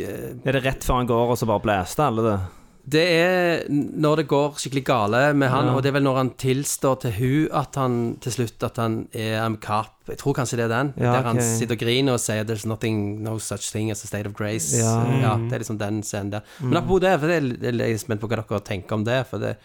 eh, 0.00 0.32
er 0.40 0.56
det 0.56 0.64
rett 0.64 0.86
før 0.86 1.02
han 1.02 1.10
går, 1.10 1.34
og 1.34 1.40
så 1.40 1.48
bare 1.50 1.64
blæster 1.66 2.08
alle 2.08 2.26
det? 2.28 2.36
Det 2.82 3.02
er 3.14 3.68
når 3.70 4.16
det 4.16 4.24
går 4.26 4.56
skikkelig 4.58 4.82
gale 4.84 5.20
med 5.38 5.48
han, 5.52 5.66
Ja. 5.66 5.74
og 5.74 5.82
det 5.82 5.90
er 5.92 5.94
vel 6.00 6.02
når 6.02 6.16
han 6.16 6.30
tilstår 6.30 6.96
til 7.00 7.12
hun 7.12 7.48
at 7.54 7.76
han 7.78 8.16
til 8.20 8.32
slutt 8.32 8.62
at 8.66 8.76
han 8.76 9.08
er 9.14 9.38
en 9.44 9.56
cop. 9.56 9.94
Jeg 10.08 10.18
tror 10.18 10.34
kanskje 10.34 10.56
det 10.58 10.64
er 10.64 10.72
den. 10.72 10.92
Ja, 10.96 11.12
der 11.12 11.22
han 11.22 11.36
okay. 11.36 11.58
sitter 11.58 11.76
og 11.76 11.78
griner 11.78 12.12
og 12.12 12.20
sier 12.20 12.44
'There's 12.44 12.66
nothing, 12.66 13.22
no 13.22 13.38
such 13.38 13.70
thing 13.70 13.90
as 13.90 14.02
a 14.02 14.06
state 14.06 14.26
of 14.26 14.34
grace'. 14.34 14.76
Ja. 14.76 15.04
Mm. 15.04 15.20
Ja, 15.20 15.36
det 15.36 15.52
er 15.52 15.58
liksom 15.58 15.78
den 15.78 16.02
scenen 16.02 16.32
der. 16.32 16.40
Men 16.60 16.76
apropos 16.76 17.00
det, 17.00 17.20
for 17.20 17.26
det 17.28 17.36
er 17.36 17.70
det 17.70 17.80
er 17.80 17.98
spent 17.98 18.20
på 18.20 18.26
hva 18.26 18.36
dere 18.36 18.60
tenker 18.60 18.92
om 18.92 19.04
det. 19.04 19.26
For 19.26 19.38
det 19.38 19.56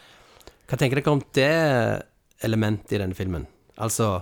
Hva 0.69 0.77
tenker 0.77 1.01
dere 1.01 1.11
om 1.11 1.23
det 1.33 2.03
elementet 2.43 2.91
i 2.91 2.97
denne 2.97 3.15
filmen? 3.15 3.47
Altså 3.79 4.21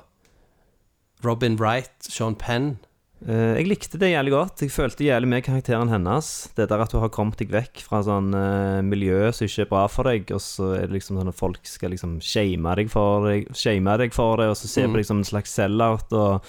Robin 1.25 1.55
Wright, 1.55 1.91
Sean 2.01 2.35
Penn. 2.35 2.77
Eh, 3.25 3.55
jeg 3.57 3.65
likte 3.71 3.97
det 3.97 4.11
jævlig 4.11 4.33
godt. 4.35 4.61
Jeg 4.61 4.69
følte 4.73 5.07
jævlig 5.07 5.29
med 5.31 5.43
karakteren 5.47 5.89
hennes. 5.89 6.27
Det 6.57 6.67
der 6.69 6.83
at 6.83 6.91
hun 6.93 7.01
har 7.01 7.09
kommet 7.13 7.39
deg 7.41 7.49
vekk 7.49 7.81
fra 7.81 8.03
sånn 8.05 8.29
uh, 8.37 8.83
miljø 8.85 9.31
som 9.33 9.47
ikke 9.47 9.65
er 9.65 9.71
bra 9.71 9.87
for 9.89 10.05
deg, 10.11 10.29
og 10.35 10.43
så 10.45 10.75
er 10.77 10.85
det 10.85 10.99
liksom 10.99 11.17
sånn 11.17 11.31
at 11.31 11.39
folk 11.39 11.65
skal 11.65 11.89
liksom 11.95 12.19
shame 12.21 12.75
deg 12.77 12.91
for 12.93 13.25
deg, 13.25 13.49
shame 13.57 13.97
deg 14.03 14.13
for 14.13 14.37
det, 14.43 14.51
og 14.53 14.59
så 14.59 14.69
se 14.69 14.85
Mm. 14.85 14.93
på 14.93 15.01
deg 15.01 15.09
som 15.09 15.17
en 15.23 15.29
slags 15.31 15.55
sellout. 15.57 16.13
Og 16.13 16.45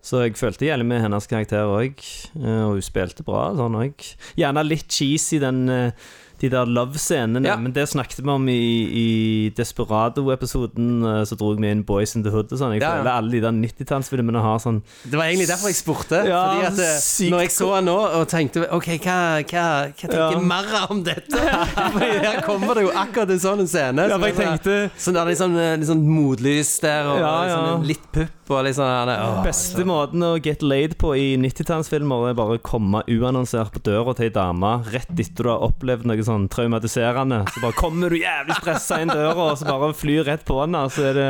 så 0.00 0.22
jeg 0.24 0.38
følte 0.40 0.64
jævlig 0.70 0.86
med 0.88 1.02
hennes 1.04 1.26
karakter 1.28 1.68
òg, 1.68 2.00
og 2.40 2.72
hun 2.72 2.80
spilte 2.80 3.22
bra 3.26 3.50
sånn 3.52 3.76
òg. 3.76 4.08
Gjerne 4.40 4.64
litt 4.64 4.88
cheesy, 4.88 5.36
den 5.38 5.68
eh, 5.68 5.92
de 6.40 6.48
der 6.52 6.64
love-scenene, 6.66 7.44
Ja. 7.46 7.56
men 7.56 7.72
det 7.72 7.86
snakket 7.88 8.20
vi 8.24 8.28
om 8.30 8.48
i, 8.48 8.56
i 9.02 9.50
Desperado-episoden. 9.56 11.04
eh, 11.04 11.24
Så 11.24 11.36
dro 11.36 11.52
jeg 11.52 11.60
med 11.60 11.70
inn 11.76 11.82
Boys 11.84 12.14
in 12.16 12.22
the 12.24 12.30
Hood 12.30 12.50
og 12.52 12.58
sånn. 12.58 12.72
Jeg 12.74 12.82
Ja, 12.82 12.96
ja. 12.96 13.02
føler 13.02 13.12
alle 13.16 13.30
de 13.30 13.40
der 13.40 13.52
90-tallsfilmene 13.52 14.40
har 14.42 14.58
sånn 14.58 14.82
Det 15.04 15.16
var 15.18 15.24
egentlig 15.26 15.48
derfor 15.48 15.68
jeg 15.68 15.76
spurte. 15.76 16.22
Ja, 16.26 16.40
fordi 16.48 16.66
at 16.66 16.78
eh, 16.78 16.98
sykt 17.00 17.30
Når 17.30 17.40
jeg 17.44 17.50
så 17.50 17.74
han 17.74 17.84
nå 17.84 17.96
og 18.20 18.28
tenkte 18.28 18.66
OK, 18.72 18.86
hva, 19.04 19.18
hva, 19.44 19.66
hva 19.92 20.08
tenker 20.08 20.32
Ja. 20.32 20.40
mer 20.40 20.86
om 20.90 21.02
dette? 21.02 21.36
Fordi 21.92 22.10
her 22.24 22.40
kommer 22.42 22.74
det 22.74 22.84
jo 22.86 22.90
akkurat 22.94 23.30
en 23.30 23.38
sånn 23.42 23.66
scene. 23.68 24.08
Ja, 24.08 24.18
for 24.18 24.26
jeg 24.26 24.36
tenkte 24.36 24.90
Sånn 24.96 25.14
der 25.14 25.26
liksom, 25.26 25.54
sånn 25.86 26.04
motlys 26.06 26.78
der, 26.80 27.06
og 27.06 27.20
sånn, 27.20 27.86
litt 27.86 28.06
pupp 28.12 28.30
og 28.50 28.66
er- 28.66 28.74
åh, 28.80 29.44
Beste 29.44 29.84
måten 29.86 30.22
å 30.26 30.42
get 30.42 30.62
laid 30.62 30.96
på 30.98 31.12
i 31.16 31.36
90-tallsfilmer 31.38 32.30
er 32.30 32.34
bare 32.34 32.58
å 32.58 32.62
komme 32.62 33.02
uannonsert 33.06 33.70
på 33.72 33.80
døra 33.86 34.14
til 34.16 34.24
ei 34.26 34.30
dame 34.34 34.82
rett 34.90 35.06
etter 35.20 35.44
du 35.44 35.48
har 35.50 35.60
opplevd 35.62 36.04
noe 36.04 36.16
sånn 36.30 36.48
traumatiserende. 36.52 37.42
Så 37.50 37.62
bare 37.64 37.76
kommer 37.78 38.12
du 38.14 38.18
jævlig 38.20 38.56
stressa 38.60 39.00
inn 39.02 39.10
døra, 39.12 39.50
og 39.50 39.58
så 39.60 39.68
bare 39.68 39.92
flyr 39.96 40.24
rett 40.30 40.46
på 40.48 40.60
den, 40.62 40.78
så 40.94 41.10
er 41.10 41.18
det 41.18 41.28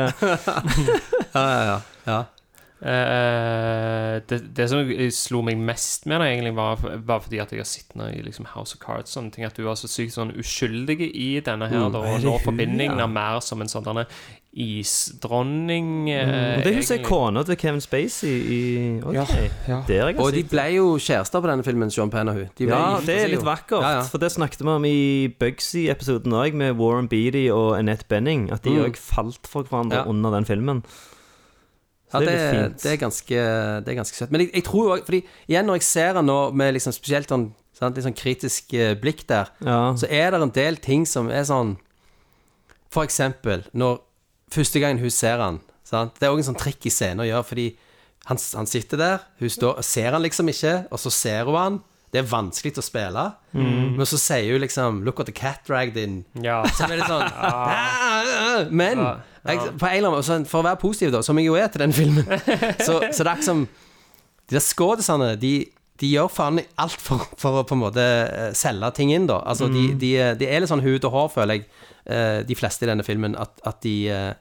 Ja, 1.35 1.43
ja, 1.43 1.79
ja. 2.05 2.19
Eh, 2.81 4.21
det, 4.27 4.39
det 4.57 4.65
som 4.71 4.81
slo 5.13 5.41
meg 5.45 5.57
mest 5.61 6.07
med 6.09 6.21
det, 6.21 6.27
egentlig 6.31 6.55
var, 6.57 6.79
var 7.05 7.19
fordi 7.21 7.39
at 7.43 7.51
jeg 7.53 7.61
har 7.61 7.69
sett 7.69 7.93
nå 7.95 8.07
i 8.09 8.23
liksom 8.25 8.47
House 8.55 8.73
of 8.75 8.81
Cards 8.81 9.13
sånne 9.15 9.31
ting, 9.35 9.45
at 9.45 9.53
du 9.57 9.63
var 9.67 9.75
så 9.77 9.87
sykt 9.91 10.15
sånn 10.17 10.33
uskyldig 10.33 10.99
i 11.13 11.39
denne 11.45 11.69
her, 11.69 11.77
Mm. 11.87 11.91
da, 11.93 12.01
Er 12.03 12.15
og 12.15 12.21
nå 12.25 12.39
forbindingen 12.43 12.97
ja? 12.97 13.03
er 13.05 13.07
mer 13.13 13.39
som 13.41 13.61
en 13.61 13.67
sånn 13.71 13.83
denne 13.85 14.05
isdronning 14.53 16.09
eh, 16.11 16.27
Mm, 16.27 16.63
Det 16.65 16.73
hun 16.73 16.81
jeg 16.83 16.99
er 16.99 17.05
kona 17.07 17.43
til 17.47 17.55
Kevin 17.57 17.81
Spacey 17.81 18.29
i 18.29 18.59
Ok, 19.03 19.13
Ja, 19.15 19.25
ja. 19.67 19.77
er 19.87 20.07
jeg 20.11 20.19
Og 20.19 20.33
de 20.33 20.43
ble 20.43 20.65
jo 20.75 20.97
kjærester 20.97 21.39
på 21.41 21.47
denne 21.47 21.63
filmen, 21.63 21.89
Sean 21.91 22.09
Penn 22.11 22.27
og 22.29 22.35
hun. 22.35 22.49
De 22.57 22.65
Ja, 22.67 22.99
det 23.05 23.15
er 23.21 23.27
litt 23.31 23.45
vakkert. 23.45 23.81
Ja, 23.81 23.91
ja. 23.99 24.01
For 24.03 24.17
det 24.17 24.31
snakket 24.33 24.61
vi 24.61 24.67
om 24.69 24.85
i 24.85 25.27
Bugsy-episoden 25.39 26.33
òg, 26.33 26.53
med 26.53 26.75
Warren 26.77 27.07
Beatty 27.07 27.47
og 27.49 27.77
Annette 27.79 28.05
Benning. 28.09 28.51
At 28.51 28.63
de 28.63 28.71
Mm. 28.71 28.85
òg 28.91 28.97
falt 28.97 29.47
for 29.47 29.63
hverandre 29.63 30.03
Ja. 30.03 30.03
under 30.05 30.31
den 30.31 30.45
filmen. 30.45 30.83
Ja, 32.13 32.19
det 32.19 32.27
det, 32.27 32.35
er 32.39 32.69
det, 32.75 32.91
er 32.91 32.97
ganske, 33.01 33.41
det 33.85 33.91
er 33.93 33.97
ganske 34.01 34.17
søtt. 34.17 34.31
Men 34.31 34.41
jeg, 34.45 34.51
jeg 34.55 34.63
tror 34.67 34.83
jo 34.87 34.93
også 34.95 35.05
Fordi 35.07 35.21
igjen, 35.47 35.65
når 35.69 35.79
jeg 35.79 35.87
ser 35.87 36.13
han 36.19 36.25
nå 36.27 36.39
med 36.53 36.73
liksom 36.75 36.93
spesielt 36.95 37.29
sånn, 37.31 37.45
sånn 37.77 37.95
sånn 38.03 38.17
kritisk 38.17 38.73
eh, 38.73 38.93
blikk 38.99 39.23
der, 39.29 39.51
Ja. 39.65 39.93
så 39.97 40.09
er 40.09 40.31
det 40.31 40.41
en 40.41 40.51
del 40.55 40.77
ting 40.77 41.05
som 41.07 41.29
er 41.31 41.43
sånn 41.47 41.77
For 42.91 43.03
eksempel 43.07 43.63
når 43.73 44.01
første 44.51 44.79
gangen 44.83 44.99
hun 44.99 45.09
ser 45.13 45.39
han 45.39 45.61
sant? 45.87 46.17
Det 46.19 46.27
er 46.27 46.33
òg 46.33 46.41
en 46.43 46.49
sånn 46.51 46.59
trikk 46.59 46.85
i 46.85 46.91
scenen 46.93 47.23
å 47.23 47.27
gjøre, 47.29 47.47
fordi 47.47 47.67
han, 48.27 48.37
han 48.55 48.67
sitter 48.69 48.99
der, 48.99 49.23
hun 49.39 49.49
står, 49.49 49.79
ser 49.81 50.11
han 50.13 50.21
liksom 50.21 50.49
ikke, 50.51 50.73
og 50.91 50.99
så 51.01 51.09
ser 51.09 51.47
hun 51.47 51.55
han. 51.57 51.79
Det 52.11 52.19
er 52.19 52.27
vanskelig 52.27 52.73
å 52.77 52.83
spille, 52.83 53.25
Mm. 53.53 53.95
men 53.97 54.05
så 54.07 54.17
sier 54.19 54.51
hun 54.53 54.61
liksom 54.61 55.03
'Look 55.03 55.19
at 55.19 55.25
the 55.27 55.31
cat 55.35 55.59
dragged 55.67 55.95
in'. 55.97 56.23
Ja. 56.43 56.63
Så 56.75 56.83
er 56.83 56.97
det 56.99 57.07
sånn 57.07 58.71
Men 58.71 58.97
Ja, 58.99 59.15
jeg, 59.47 59.59
på 59.79 59.85
en 59.87 59.95
eller 59.97 60.09
annen 60.11 60.21
måte, 60.43 60.49
for 60.49 60.61
å 60.61 60.65
være 60.67 60.79
positiv, 60.81 61.11
da, 61.11 61.21
som 61.25 61.37
jeg 61.39 61.47
jo 61.47 61.55
er 61.55 61.67
til 61.67 61.79
den 61.81 61.93
filmen, 61.93 62.25
så, 62.85 62.99
så 63.11 63.23
det 63.23 63.27
er 63.31 63.35
ikke 63.39 63.47
som 63.47 63.67
De 64.49 64.55
der 64.57 64.63
skådisene, 64.65 65.29
de, 65.39 65.53
de 66.01 66.07
gjør 66.11 66.27
faen 66.27 66.59
alt 66.77 66.99
for, 66.99 67.23
for 67.39 67.61
å 67.61 67.63
på 67.67 67.75
en 67.77 67.83
måte 67.85 68.03
eh, 68.03 68.51
selge 68.57 68.89
ting 68.97 69.11
inn, 69.15 69.27
da. 69.29 69.37
Altså, 69.47 69.69
de, 69.71 69.93
de, 69.95 70.09
de 70.35 70.47
er 70.49 70.59
litt 70.59 70.69
sånn 70.71 70.83
hud 70.83 71.05
og 71.07 71.11
hår, 71.15 71.29
føler 71.37 71.53
jeg, 71.55 71.65
eh, 72.11 72.41
de 72.43 72.55
fleste 72.59 72.83
i 72.83 72.89
denne 72.89 73.05
filmen, 73.07 73.35
at, 73.39 73.53
at 73.65 73.79
de 73.85 73.93
eh, 74.11 74.33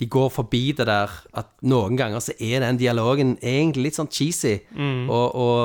de 0.00 0.08
går 0.10 0.30
forbi 0.34 0.72
det 0.74 0.88
der 0.88 1.12
at 1.38 1.50
noen 1.70 1.94
ganger 1.98 2.22
så 2.22 2.34
er 2.42 2.64
den 2.64 2.80
dialogen 2.80 3.36
egentlig 3.38 3.88
litt 3.88 3.98
sånn 3.98 4.10
cheesy 4.10 4.56
og, 5.06 5.36
og, 5.38 5.60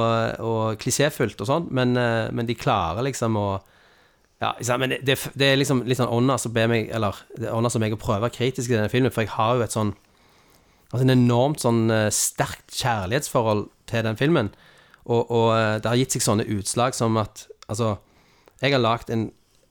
og 0.46 0.82
klisjéfullt 0.82 1.42
og 1.42 1.50
sånn, 1.50 1.66
men, 1.74 1.98
eh, 1.98 2.28
men 2.36 2.50
de 2.50 2.58
klarer 2.58 3.06
liksom 3.08 3.40
å 3.40 3.50
ja, 4.40 4.54
men 4.80 4.94
det, 5.04 5.18
det, 5.36 5.48
er 5.50 5.58
liksom 5.60 5.82
litt 5.84 6.00
sånn 6.00 6.14
ånda 6.16 6.38
som 6.40 6.54
ber 6.56 6.70
meg 6.72 6.94
Eller 6.96 7.18
det 7.36 7.50
er 7.50 7.56
ånda 7.58 7.68
som 7.74 7.84
jeg 7.84 7.98
prøver 8.00 8.32
kritisk 8.32 8.72
i 8.72 8.78
denne 8.78 8.92
filmen, 8.92 9.12
for 9.12 9.26
jeg 9.26 9.34
har 9.34 9.58
jo 9.58 9.66
et 9.66 9.76
sånn 9.76 9.92
Altså 10.90 11.04
en 11.04 11.14
enormt 11.14 11.62
sånn 11.62 11.82
eh, 11.94 12.08
sterkt 12.16 12.72
kjærlighetsforhold 12.74 13.68
til 13.92 14.08
den 14.08 14.16
filmen. 14.18 14.48
Og, 15.06 15.28
og 15.28 15.52
eh, 15.54 15.76
det 15.84 15.92
har 15.92 16.00
gitt 16.00 16.16
seg 16.16 16.24
sånne 16.26 16.48
utslag 16.56 16.98
som 16.98 17.20
at 17.22 17.46
Altså, 17.70 18.00
jeg 18.64 18.74
har 18.74 18.82
lagd 18.82 19.12
en 19.14 19.28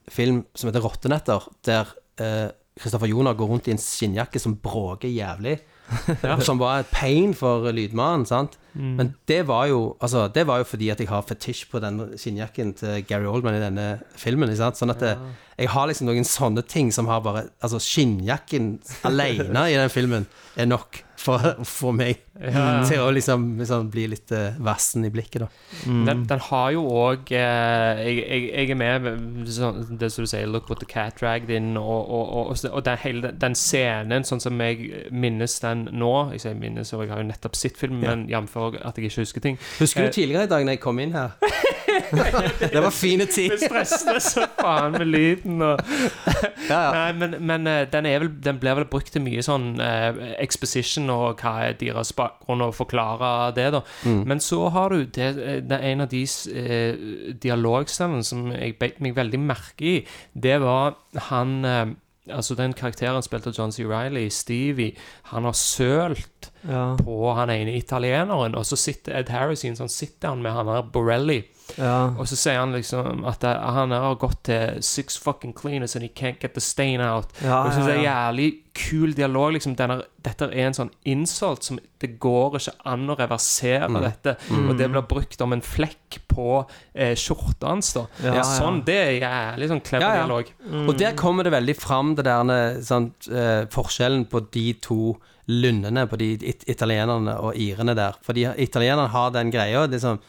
film 0.06 0.44
som 0.54 0.68
heter 0.68 0.84
'Rottenetter', 0.84 1.48
der 1.66 1.88
eh, 2.22 2.52
Kristoffer 2.78 3.10
Joner 3.10 3.36
går 3.38 3.50
rundt 3.50 3.68
i 3.68 3.74
en 3.74 3.82
skinnjakke 3.82 4.40
som 4.42 4.56
bråker 4.62 5.10
jævlig. 5.10 5.58
Som 6.44 6.58
var 6.60 6.82
et 6.82 6.90
pain 6.92 7.30
for 7.32 7.64
lydmannen, 7.72 8.26
sant. 8.28 8.58
Men 8.76 9.14
det 9.24 9.38
var 9.48 9.70
jo 9.70 9.96
Altså, 10.04 10.26
det 10.28 10.44
var 10.46 10.60
jo 10.60 10.66
fordi 10.68 10.90
at 10.92 11.00
jeg 11.00 11.08
har 11.08 11.24
fetisj 11.24 11.64
på 11.70 11.80
den 11.80 12.02
skinnjakken 12.20 12.74
til 12.76 13.06
Gary 13.08 13.24
Oldman 13.24 13.56
i 13.56 13.62
denne 13.62 13.86
filmen. 14.20 14.52
Sant? 14.56 14.76
Sånn 14.76 14.92
at 14.92 15.00
det, 15.00 15.14
jeg 15.56 15.72
har 15.72 15.88
liksom 15.88 16.10
noen 16.10 16.28
sånne 16.28 16.62
ting 16.68 16.92
som 16.92 17.08
har 17.08 17.24
bare 17.24 17.46
Altså, 17.64 17.80
skinnjakken 17.80 18.74
alene 19.08 19.64
i 19.72 19.78
den 19.80 19.88
filmen 19.92 20.28
er 20.60 20.68
nok 20.68 21.00
for 21.18 21.40
for 21.64 21.64
få 21.64 21.92
meg 22.38 22.84
til 22.86 23.00
å 23.02 23.08
liksom, 23.10 23.44
liksom 23.58 23.88
bli 23.90 24.04
litt 24.12 24.30
uh, 24.30 24.54
vassen 24.62 25.04
i 25.04 25.10
blikket, 25.10 25.42
da. 25.42 25.48
Den, 25.84 26.24
den 26.30 26.42
har 26.48 26.70
jo 26.74 26.84
òg 26.86 27.32
eh, 27.34 28.02
jeg, 28.04 28.18
jeg, 28.22 28.44
jeg 28.52 28.70
er 28.70 28.78
med 28.78 29.48
sånn, 29.50 29.80
det 29.98 30.10
som 30.14 30.22
du 30.24 30.30
sier, 30.30 30.46
'Look 30.46 30.68
what 30.70 30.78
the 30.80 30.86
cat 30.86 31.18
dragged 31.18 31.50
in', 31.50 31.76
og, 31.76 32.06
og, 32.06 32.28
og, 32.28 32.52
og, 32.54 32.70
og 32.70 32.84
den, 32.86 32.98
hele 33.02 33.32
den- 33.34 33.58
scenen, 33.58 34.24
sånn 34.28 34.40
som 34.40 34.60
jeg 34.62 35.06
minnes 35.10 35.58
den 35.64 35.88
nå 35.92 36.12
Jeg 36.36 36.40
sier 36.44 36.54
minnes, 36.54 36.92
og 36.94 37.02
jeg 37.04 37.10
har 37.10 37.22
jo 37.24 37.28
nettopp 37.32 37.56
sett 37.58 37.76
filmen, 37.80 38.00
men 38.06 38.28
jf. 38.30 38.56
at 38.84 38.96
jeg 38.98 39.08
ikke 39.10 39.24
husker 39.24 39.40
ting. 39.40 39.58
Husker 39.80 40.04
Eh, 40.04 40.06
du 40.06 40.12
tidligere 40.20 40.44
i 40.46 40.52
dag 40.52 40.64
når 40.64 40.76
jeg 40.76 40.80
kom 40.80 40.98
inn 41.02 41.12
her? 41.12 41.34
det 42.72 42.80
var 42.82 42.90
fine 42.94 43.26
ting. 43.26 43.50
Vi 43.50 43.58
stresset 43.66 44.22
så 44.22 44.46
faen 44.58 44.92
med 44.94 45.06
lyden 45.10 45.62
og 45.62 45.80
Ja, 46.68 46.78
ja. 46.78 46.90
Nei, 46.92 47.12
men, 47.18 47.36
men 47.46 47.66
eh, 47.66 47.84
den, 47.90 48.06
er 48.06 48.18
vel, 48.22 48.30
den 48.44 48.58
blir 48.60 48.76
vel 48.78 48.86
brukt 48.90 49.10
til 49.14 49.22
mye 49.24 49.42
sånn 49.44 49.78
eh, 49.82 50.34
exposition 50.42 51.08
og 51.12 51.40
hva 51.42 51.54
er 51.68 51.76
deres 51.80 52.12
bakgrunn, 52.12 52.27
og 52.48 52.74
forklare 52.76 53.52
det, 53.56 53.68
da. 53.74 53.82
Mm. 54.04 54.24
Men 54.28 54.40
så 54.40 54.68
har 54.74 54.92
du 54.94 55.04
det, 55.04 55.30
det 55.68 55.78
er 55.78 55.86
en 55.92 56.04
av 56.04 56.10
de 56.12 56.24
eh, 56.24 57.32
dialogstemmene 57.42 58.24
som 58.24 58.50
jeg 58.52 58.78
beit 58.80 59.00
meg 59.04 59.16
veldig 59.16 59.40
merke 59.40 59.84
i. 59.84 59.96
Det 60.34 60.60
var 60.64 60.98
han 61.30 61.64
eh, 61.64 61.86
Altså 62.28 62.52
den 62.52 62.74
karakteren 62.76 63.24
spilte 63.24 63.54
John 63.56 63.72
C. 63.72 63.86
Reilly, 63.88 64.26
Stevie, 64.28 64.92
han 65.30 65.46
har 65.48 65.54
sølt 65.56 66.37
Ja. 66.68 66.96
på 66.98 67.34
han 67.36 67.50
ene 67.50 67.76
italieneren, 67.78 68.54
og 68.58 68.64
så 68.66 68.76
sitter 68.76 69.14
Ed 69.20 69.28
Harris 69.30 69.62
i 69.64 69.68
en 69.68 69.76
sånn 69.78 69.88
sitter 69.88 70.28
han 70.32 70.42
med 70.42 70.52
han 70.52 70.66
der 70.66 70.82
Borelli. 70.82 71.44
Ja. 71.76 72.14
Og 72.18 72.26
så 72.26 72.34
sier 72.36 72.58
han 72.58 72.72
liksom 72.72 73.24
at 73.28 73.44
eh, 73.44 73.54
han 73.76 73.90
har 73.94 74.14
gått 74.20 74.42
til 74.48 74.82
six 74.82 75.16
fucking 75.20 75.52
cleaners 75.54 75.94
and 75.96 76.02
he 76.02 76.08
can't 76.08 76.40
get 76.42 76.54
the 76.54 76.60
stain 76.60 77.00
out. 77.00 77.28
Ja, 77.44 77.60
og 77.62 77.66
jeg 77.68 77.74
synes 77.76 77.86
ja, 77.86 77.92
det 77.92 77.98
er 77.98 78.08
jævlig 78.08 78.48
kul 78.78 79.12
dialog. 79.14 79.52
Liksom, 79.52 79.76
denne, 79.78 80.00
dette 80.24 80.48
er 80.50 80.66
en 80.66 80.76
sånn 80.76 80.90
insult 81.04 81.62
som 81.66 81.78
Det 82.00 82.12
går 82.22 82.56
ikke 82.60 82.72
an 82.86 83.08
å 83.10 83.16
reversere 83.18 83.88
Mm. 83.88 84.00
dette. 84.02 84.36
Og 84.54 84.76
det 84.78 84.86
blir 84.90 85.02
brukt 85.10 85.40
om 85.42 85.52
en 85.52 85.60
flekk 85.62 86.20
på 86.30 86.64
eh, 86.94 87.14
skjorta 87.18 87.68
hans. 87.72 87.92
da 87.94 88.06
Ja, 88.22 88.34
ja. 88.34 88.42
Sånn, 88.42 88.84
Det 88.86 88.94
er 88.96 89.16
jævlig 89.20 89.68
sånn 89.68 89.80
clever 89.84 90.06
Ja, 90.06 90.14
ja. 90.14 90.26
dialog. 90.26 90.52
Og 90.88 90.96
der 90.98 91.12
kommer 91.14 91.44
det 91.44 91.52
veldig 91.52 91.76
fram 91.76 92.14
det 92.14 92.24
der 92.24 92.80
sånn, 92.82 93.12
eh, 93.30 93.66
forskjellen 93.66 94.26
på 94.30 94.40
de 94.50 94.72
to 94.74 95.16
lundene, 95.48 96.06
på 96.08 96.18
de 96.20 96.32
it 96.44 96.64
italienerne 96.68 97.38
og 97.40 97.56
irene 97.56 97.94
der. 97.96 98.18
Fordi 98.22 98.44
italienerne 98.60 99.08
har 99.08 99.30
den 99.34 99.50
greia. 99.54 99.86
Det 99.88 99.98
er 100.00 100.04
sånn 100.04 100.20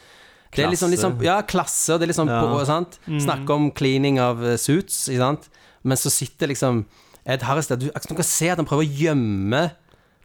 det 0.50 0.64
er 0.66 0.72
liksom, 0.72 0.90
liksom, 0.90 1.20
ja, 1.22 1.42
klasse, 1.46 1.94
og 1.94 2.00
det 2.00 2.08
er 2.08 2.12
liksom 2.14 2.28
Ja. 2.32 2.40
på, 2.42 2.66
sant? 2.66 2.96
Snakke 3.06 3.54
om 3.54 3.68
cleaning 3.72 4.18
av 4.20 4.40
eh, 4.44 4.56
suits, 4.58 5.04
ikke 5.12 5.20
sant? 5.22 5.50
Men 5.84 5.98
så 5.98 6.10
sitter 6.10 6.48
liksom 6.50 6.86
Ed 7.26 7.44
Harris 7.46 7.68
der. 7.70 7.78
Du, 7.78 7.86
du 7.92 8.16
kan 8.16 8.26
se 8.26 8.50
at 8.50 8.58
han 8.58 8.66
prøver 8.66 8.88
å 8.88 8.90
gjemme 8.90 9.62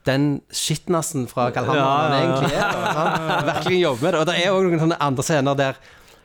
den 0.06 0.40
skitnassen 0.52 1.26
fra 1.28 1.50
hva 1.50 1.64
han, 1.66 1.76
Ja, 1.76 1.84
han 1.84 2.14
ja, 2.14 2.22
egentlig 2.22 2.56
er. 2.56 3.44
Virkelig 3.50 3.82
jobber 3.82 4.02
med 4.06 4.12
det. 4.14 4.20
Og 4.22 4.26
det 4.30 4.38
er 4.40 4.54
òg 4.54 4.64
noen 4.70 4.82
sånne 4.86 4.98
andre 5.00 5.22
scener 5.26 5.54
der 5.60 5.76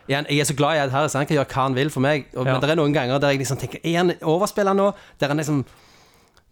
jeg 0.09 0.39
er 0.39 0.47
så 0.47 0.55
glad 0.57 0.73
i 0.73 0.79
Ed 0.85 0.89
Harris, 0.89 1.13
han 1.13 1.27
kan 1.29 1.37
gjøre 1.37 1.51
hva 1.51 1.63
han 1.67 1.75
vil 1.77 1.89
for 1.93 2.01
meg. 2.01 2.23
Og, 2.33 2.45
Ja. 2.47 2.53
Men 2.55 2.61
det 2.63 2.69
er 2.71 2.79
noen 2.79 2.93
ganger 2.95 3.19
der 3.21 3.29
jeg 3.35 3.43
liksom 3.43 3.59
tenker 3.61 3.79
Er 3.83 3.97
han 3.99 4.13
overspiller 4.23 4.73
nå? 4.73 4.93
Der 5.19 5.27
han 5.27 5.37
liksom 5.37 5.65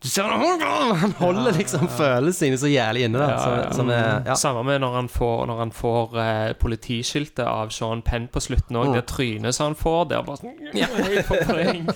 du 0.04 0.08
ser 0.10 0.24
han, 0.30 0.62
han 1.02 1.12
holder 1.18 1.56
liksom 1.58 1.88
følelsene 1.90 2.34
sine 2.38 2.58
så 2.62 2.70
jævlig 2.70 3.08
inne. 3.08 3.18
Da, 3.18 3.28
Ja, 3.32 3.54
ja. 3.58 3.62
Som, 3.72 3.80
som 3.80 3.90
er, 3.90 4.22
ja. 4.30 4.36
Samme 4.38 4.62
med 4.68 4.82
når 4.84 4.94
han 4.94 5.08
får, 5.10 5.40
når 5.50 5.58
han 5.64 5.72
får 5.74 6.18
eh, 6.22 6.52
politiskiltet 6.62 7.42
av 7.50 7.72
Sean 7.74 8.04
Penn 8.06 8.28
på 8.30 8.40
slutten 8.46 8.78
òg. 8.78 8.92
Mm. 8.92 8.94
Det 9.00 9.02
trynet 9.10 9.56
som 9.58 9.72
han 9.72 9.78
får 9.80 10.04
der, 10.12 10.22
bare 10.28 10.38
sånn 10.38 10.54
Høy 11.08 11.18
forvreng. 11.26 11.88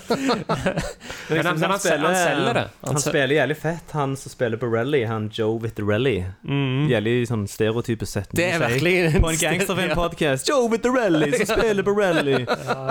Men 1.30 1.46
han, 1.46 1.58
spiller 1.58 1.68
han, 1.68 1.78
sel- 1.84 2.06
han 2.08 2.18
selger 2.18 2.58
det. 2.58 2.64
Han, 2.82 2.90
han 2.90 3.00
spiller 3.04 3.36
jævlig 3.36 3.56
fett, 3.62 3.94
han 3.94 4.16
som 4.18 4.34
spiller 4.34 4.66
rally, 4.72 5.04
han 5.06 5.30
Joe 5.38 5.62
Vittorelli. 5.62 6.16
Jævlig 6.90 7.14
sånn 7.30 7.46
stereotype 7.50 8.06
setning. 8.10 8.40
Det 8.42 8.48
er 8.56 8.66
virkelig 8.66 9.22
På 9.22 9.30
en 9.30 9.40
gangsterfilm-podkast. 9.44 10.50
Joe 10.50 10.66
Vitterelli 10.74 11.30
som 11.38 11.52
spiller 11.54 11.86
på 11.86 11.94
rally! 12.02 12.42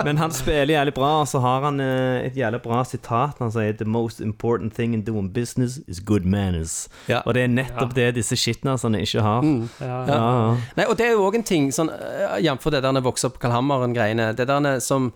Men 0.08 0.24
han 0.24 0.32
spiller 0.32 0.72
jævlig 0.78 0.96
bra, 0.96 1.12
og 1.20 1.28
så 1.30 1.44
har 1.44 1.68
han 1.68 1.84
eh, 1.84 2.30
et 2.30 2.40
jævlig 2.40 2.62
bra 2.64 2.80
sitat. 2.88 3.36
Han 3.44 3.52
sier 3.52 3.76
'The 3.76 3.84
most 3.92 4.24
important 4.24 4.72
thing 4.74 4.94
in 4.96 5.01
doing 5.04 5.32
business 5.32 5.80
is 5.88 6.00
good 6.00 6.22
manners'. 6.24 6.88
Ja. 7.08 7.20
Og 7.26 7.34
det 7.34 7.42
er 7.42 7.48
nettopp 7.48 7.94
det 7.94 8.14
disse 8.14 8.36
skitnasene 8.36 9.00
ikke 9.02 9.22
har. 9.22 9.42
ja. 9.42 9.66
Ja, 9.80 9.98
ja. 10.06 10.56
Nei, 10.76 10.86
og 10.86 10.96
det 10.98 11.06
er 11.06 11.12
jo 11.12 11.26
òg 11.26 11.34
en 11.40 11.42
ting, 11.44 11.70
sånn, 11.72 11.90
uh, 11.90 12.38
jf. 12.40 12.70
det 12.70 12.82
der 12.82 13.00
vokse 13.00 13.26
opp 13.26 13.38
på 13.38 13.46
Kalhammeren-greiene 13.46 14.32
Det 14.36 14.46
der 14.48 14.80
som 14.80 15.12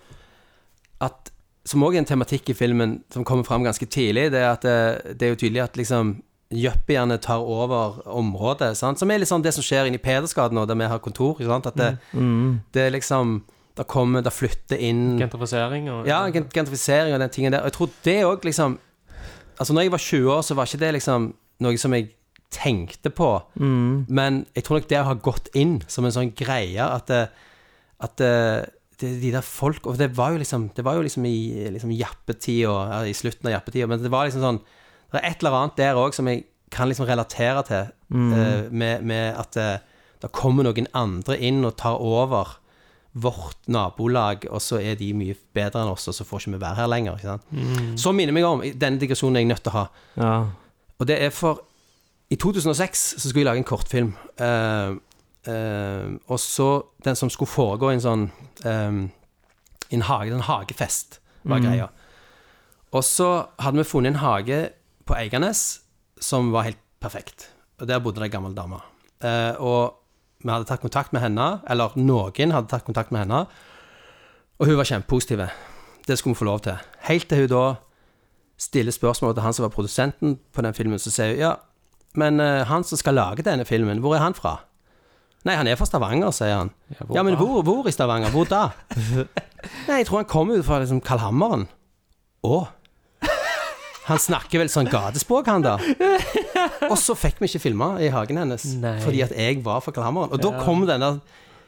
at 1.01 1.32
Som 1.66 1.82
òg 1.82 1.95
er 1.95 1.99
en 1.99 2.05
tematikk 2.05 2.51
i 2.51 2.55
filmen 2.55 3.03
som 3.11 3.24
kommer 3.24 3.45
fram 3.45 3.64
ganske 3.64 3.87
tidlig, 3.91 4.30
det 4.30 4.39
er 4.39 4.53
at 4.53 4.62
det, 4.62 5.18
det 5.18 5.26
er 5.26 5.32
jo 5.34 5.41
tydelig 5.41 5.62
at 5.62 5.76
liksom 5.76 6.22
Yuppiene 6.55 7.18
tar 7.18 7.43
over 7.43 8.07
området, 8.07 8.76
sant? 8.78 9.01
som 9.01 9.11
er 9.11 9.18
litt 9.18 9.28
sånn 9.28 9.43
det 9.43 9.51
som 9.57 9.64
skjer 9.66 9.89
inne 9.89 9.99
i 9.99 10.03
Pedersgata 10.03 10.55
nå, 10.55 10.62
der 10.70 10.78
vi 10.78 10.87
har 10.87 11.01
kontor. 11.03 11.41
Sant? 11.43 11.66
At 11.66 11.74
det, 11.74 11.89
det 12.72 12.84
er 12.84 12.95
liksom 12.95 13.41
Det 13.76 13.84
kommer 13.91 14.22
Det 14.22 14.32
flytter 14.32 14.78
inn 14.78 15.18
Gentrifisering 15.18 15.91
og 15.91 16.07
Ja, 16.07 16.22
gentrifisering 16.30 17.12
og 17.12 17.20
den 17.20 17.30
tingen 17.34 17.53
der. 17.53 17.61
Og 17.61 17.66
jeg 17.66 17.72
tror 17.72 17.91
det 18.05 18.16
òg 18.24 18.47
liksom 18.47 18.78
Altså, 19.59 19.73
når 19.73 19.87
jeg 19.87 19.93
var 19.93 19.99
20 20.05 20.33
år, 20.33 20.41
så 20.47 20.55
var 20.55 20.67
ikke 20.69 20.83
det 20.85 20.93
liksom 20.99 21.27
noe 21.65 21.79
som 21.81 21.95
jeg 21.97 22.11
tenkte 22.53 23.11
på. 23.11 23.29
Men 23.59 24.47
jeg 24.55 24.65
tror 24.65 24.79
nok 24.81 24.89
det 24.89 25.03
har 25.09 25.15
gått 25.25 25.49
inn 25.59 25.79
som 25.91 26.05
en 26.07 26.13
sånn 26.15 26.33
greie 26.37 26.85
at 26.85 27.07
det, 27.11 27.23
at 28.05 28.17
det, 28.21 28.33
det, 29.01 29.11
de 29.23 29.31
der 29.33 29.45
folk 29.45 29.87
Og 29.89 29.97
det 29.99 30.11
var 30.17 30.33
jo 30.35 30.39
liksom 30.43 30.67
Det 30.77 30.85
var 30.85 30.95
jo 30.99 31.03
liksom 31.07 31.25
i 31.25 31.69
liksom 31.73 31.91
jappetida, 31.97 33.03
i 33.09 33.15
slutten 33.17 33.49
av 33.49 33.55
jappetida, 33.57 33.87
men 33.89 34.03
det 34.03 34.11
var 34.13 34.29
liksom 34.29 34.45
sånn 34.45 34.59
Det 35.13 35.21
er 35.23 35.31
et 35.31 35.41
eller 35.41 35.57
annet 35.57 35.77
der 35.81 35.97
òg 36.01 36.13
som 36.17 36.29
jeg 36.29 36.45
kan 36.71 36.89
liksom 36.89 37.07
relatere 37.09 37.63
til, 37.69 37.93
Mm. 38.07 38.33
uh, 38.33 38.71
med, 38.71 39.03
med 39.03 39.35
at 39.35 39.53
det, 39.59 39.81
det 40.23 40.31
kommer 40.31 40.63
noen 40.63 40.87
andre 40.95 41.35
inn 41.43 41.65
og 41.67 41.75
tar 41.81 41.97
over 41.99 42.53
vårt 43.17 43.57
nabolag, 43.73 44.45
og 44.53 44.61
så 44.61 44.77
er 44.83 44.95
de 45.01 45.07
mye 45.17 45.35
bedre 45.57 45.81
enn 45.81 45.89
oss, 45.95 46.05
og 46.11 46.14
så 46.14 46.25
får 46.29 46.43
ikke 46.43 46.51
vi 46.57 46.61
være 46.61 46.77
her 46.83 46.91
lenger. 46.93 47.17
Ikke 47.17 47.31
sant? 47.33 47.47
Mm. 47.51 47.95
Så 47.97 48.12
minner 48.12 48.35
meg 48.37 48.45
om 48.45 48.61
denne 48.77 49.01
digresjonen 49.01 49.39
jeg 49.41 49.47
er 49.47 49.53
nødt 49.55 49.62
til 49.64 49.73
å 49.73 49.77
ha. 49.79 49.85
Ja. 50.21 50.33
Og 51.01 51.09
det 51.09 51.17
er 51.25 51.31
for 51.33 51.62
I 52.31 52.37
2006 52.43 53.05
så 53.23 53.29
skulle 53.29 53.45
jeg 53.45 53.47
lage 53.49 53.61
en 53.62 53.69
kortfilm. 53.69 54.09
Uh, 54.41 54.97
uh, 55.49 56.17
og 56.27 56.41
så 56.43 56.69
Den 57.05 57.17
som 57.17 57.31
skulle 57.31 57.49
foregå 57.53 57.91
i 57.93 57.95
en 57.95 58.03
sånn 58.03 58.25
eh, 58.67 58.97
En 59.95 60.03
hage, 60.09 60.33
en 60.35 60.43
hagefest, 60.43 61.21
var 61.47 61.61
Mm. 61.61 61.67
greia. 61.69 61.89
Og 62.93 63.05
så 63.07 63.47
hadde 63.62 63.79
vi 63.79 63.85
funnet 63.85 64.09
en 64.14 64.19
hage 64.25 64.71
på 65.07 65.14
Eiganes 65.14 65.81
som 66.19 66.51
var 66.51 66.64
helt 66.67 66.81
perfekt. 67.01 67.49
Og 67.79 67.87
der 67.87 68.01
bodde 68.01 68.19
det 68.19 68.27
ei 68.27 68.35
gammel 68.35 68.55
dame. 68.57 68.81
Uh, 69.23 69.55
og 69.62 69.95
vi 70.43 70.53
hadde 70.53 70.68
tatt 70.68 70.82
kontakt 70.82 71.14
med 71.16 71.24
henne, 71.24 71.47
eller 71.68 71.97
noen 71.97 72.55
hadde 72.55 72.70
tatt 72.70 72.87
kontakt 72.87 73.12
med 73.14 73.24
henne, 73.24 73.47
og 74.57 74.68
hun 74.68 74.78
var 74.78 74.89
kjempepositiv. 74.89 75.43
Det 76.07 76.16
skulle 76.18 76.37
vi 76.37 76.41
få 76.41 76.49
lov 76.49 76.62
til. 76.64 76.78
Helt 77.09 77.28
til 77.28 77.45
hun 77.45 77.53
da 77.53 77.64
stiller 78.61 78.95
spørsmål 78.95 79.34
til 79.37 79.45
han 79.45 79.57
som 79.57 79.66
var 79.66 79.74
produsenten 79.74 80.39
på 80.55 80.64
den 80.64 80.76
filmen, 80.76 81.01
så 81.03 81.12
sier 81.12 81.34
hun 81.34 81.43
ja, 81.43 81.57
men 82.16 82.41
uh, 82.41 82.64
han 82.68 82.84
som 82.89 82.97
skal 82.97 83.18
lage 83.18 83.45
denne 83.45 83.66
filmen, 83.68 84.01
hvor 84.01 84.16
er 84.16 84.24
han 84.24 84.37
fra? 84.37 84.59
Nei, 85.47 85.55
han 85.55 85.68
er 85.70 85.76
fra 85.78 85.87
Stavanger, 85.87 86.32
sier 86.34 86.57
han. 86.57 86.72
Ja, 86.97 87.05
hvor 87.05 87.26
men 87.26 87.37
hvor, 87.39 87.61
hvor 87.62 87.87
i 87.87 87.93
Stavanger? 87.95 88.32
Hvor 88.34 88.49
da? 88.51 88.70
Nei, 89.87 90.01
jeg 90.01 90.09
tror 90.09 90.22
han 90.22 90.30
kommer 90.30 90.59
ut 90.59 90.66
fra 90.66 90.80
liksom 90.82 91.03
Kalhammeren. 91.05 91.68
Å? 92.47 92.64
Han 94.07 94.21
snakker 94.23 94.63
vel 94.63 94.71
sånn 94.71 94.87
gatespråk, 94.91 95.49
han 95.51 95.65
da. 95.65 95.77
Og 96.93 96.97
så 97.01 97.17
fikk 97.19 97.41
vi 97.43 97.49
ikke 97.51 97.65
filma 97.65 97.97
i 98.03 98.11
hagen 98.15 98.39
hennes 98.39 98.67
Nei. 98.79 98.97
fordi 99.03 99.25
at 99.27 99.35
jeg 99.35 99.61
var 99.67 99.83
fra 99.83 99.95
Kalhammeren. 99.97 100.31
Og 100.35 100.43
da 100.43 100.53
kom 100.63 100.85
den 100.87 101.03
der 101.03 101.19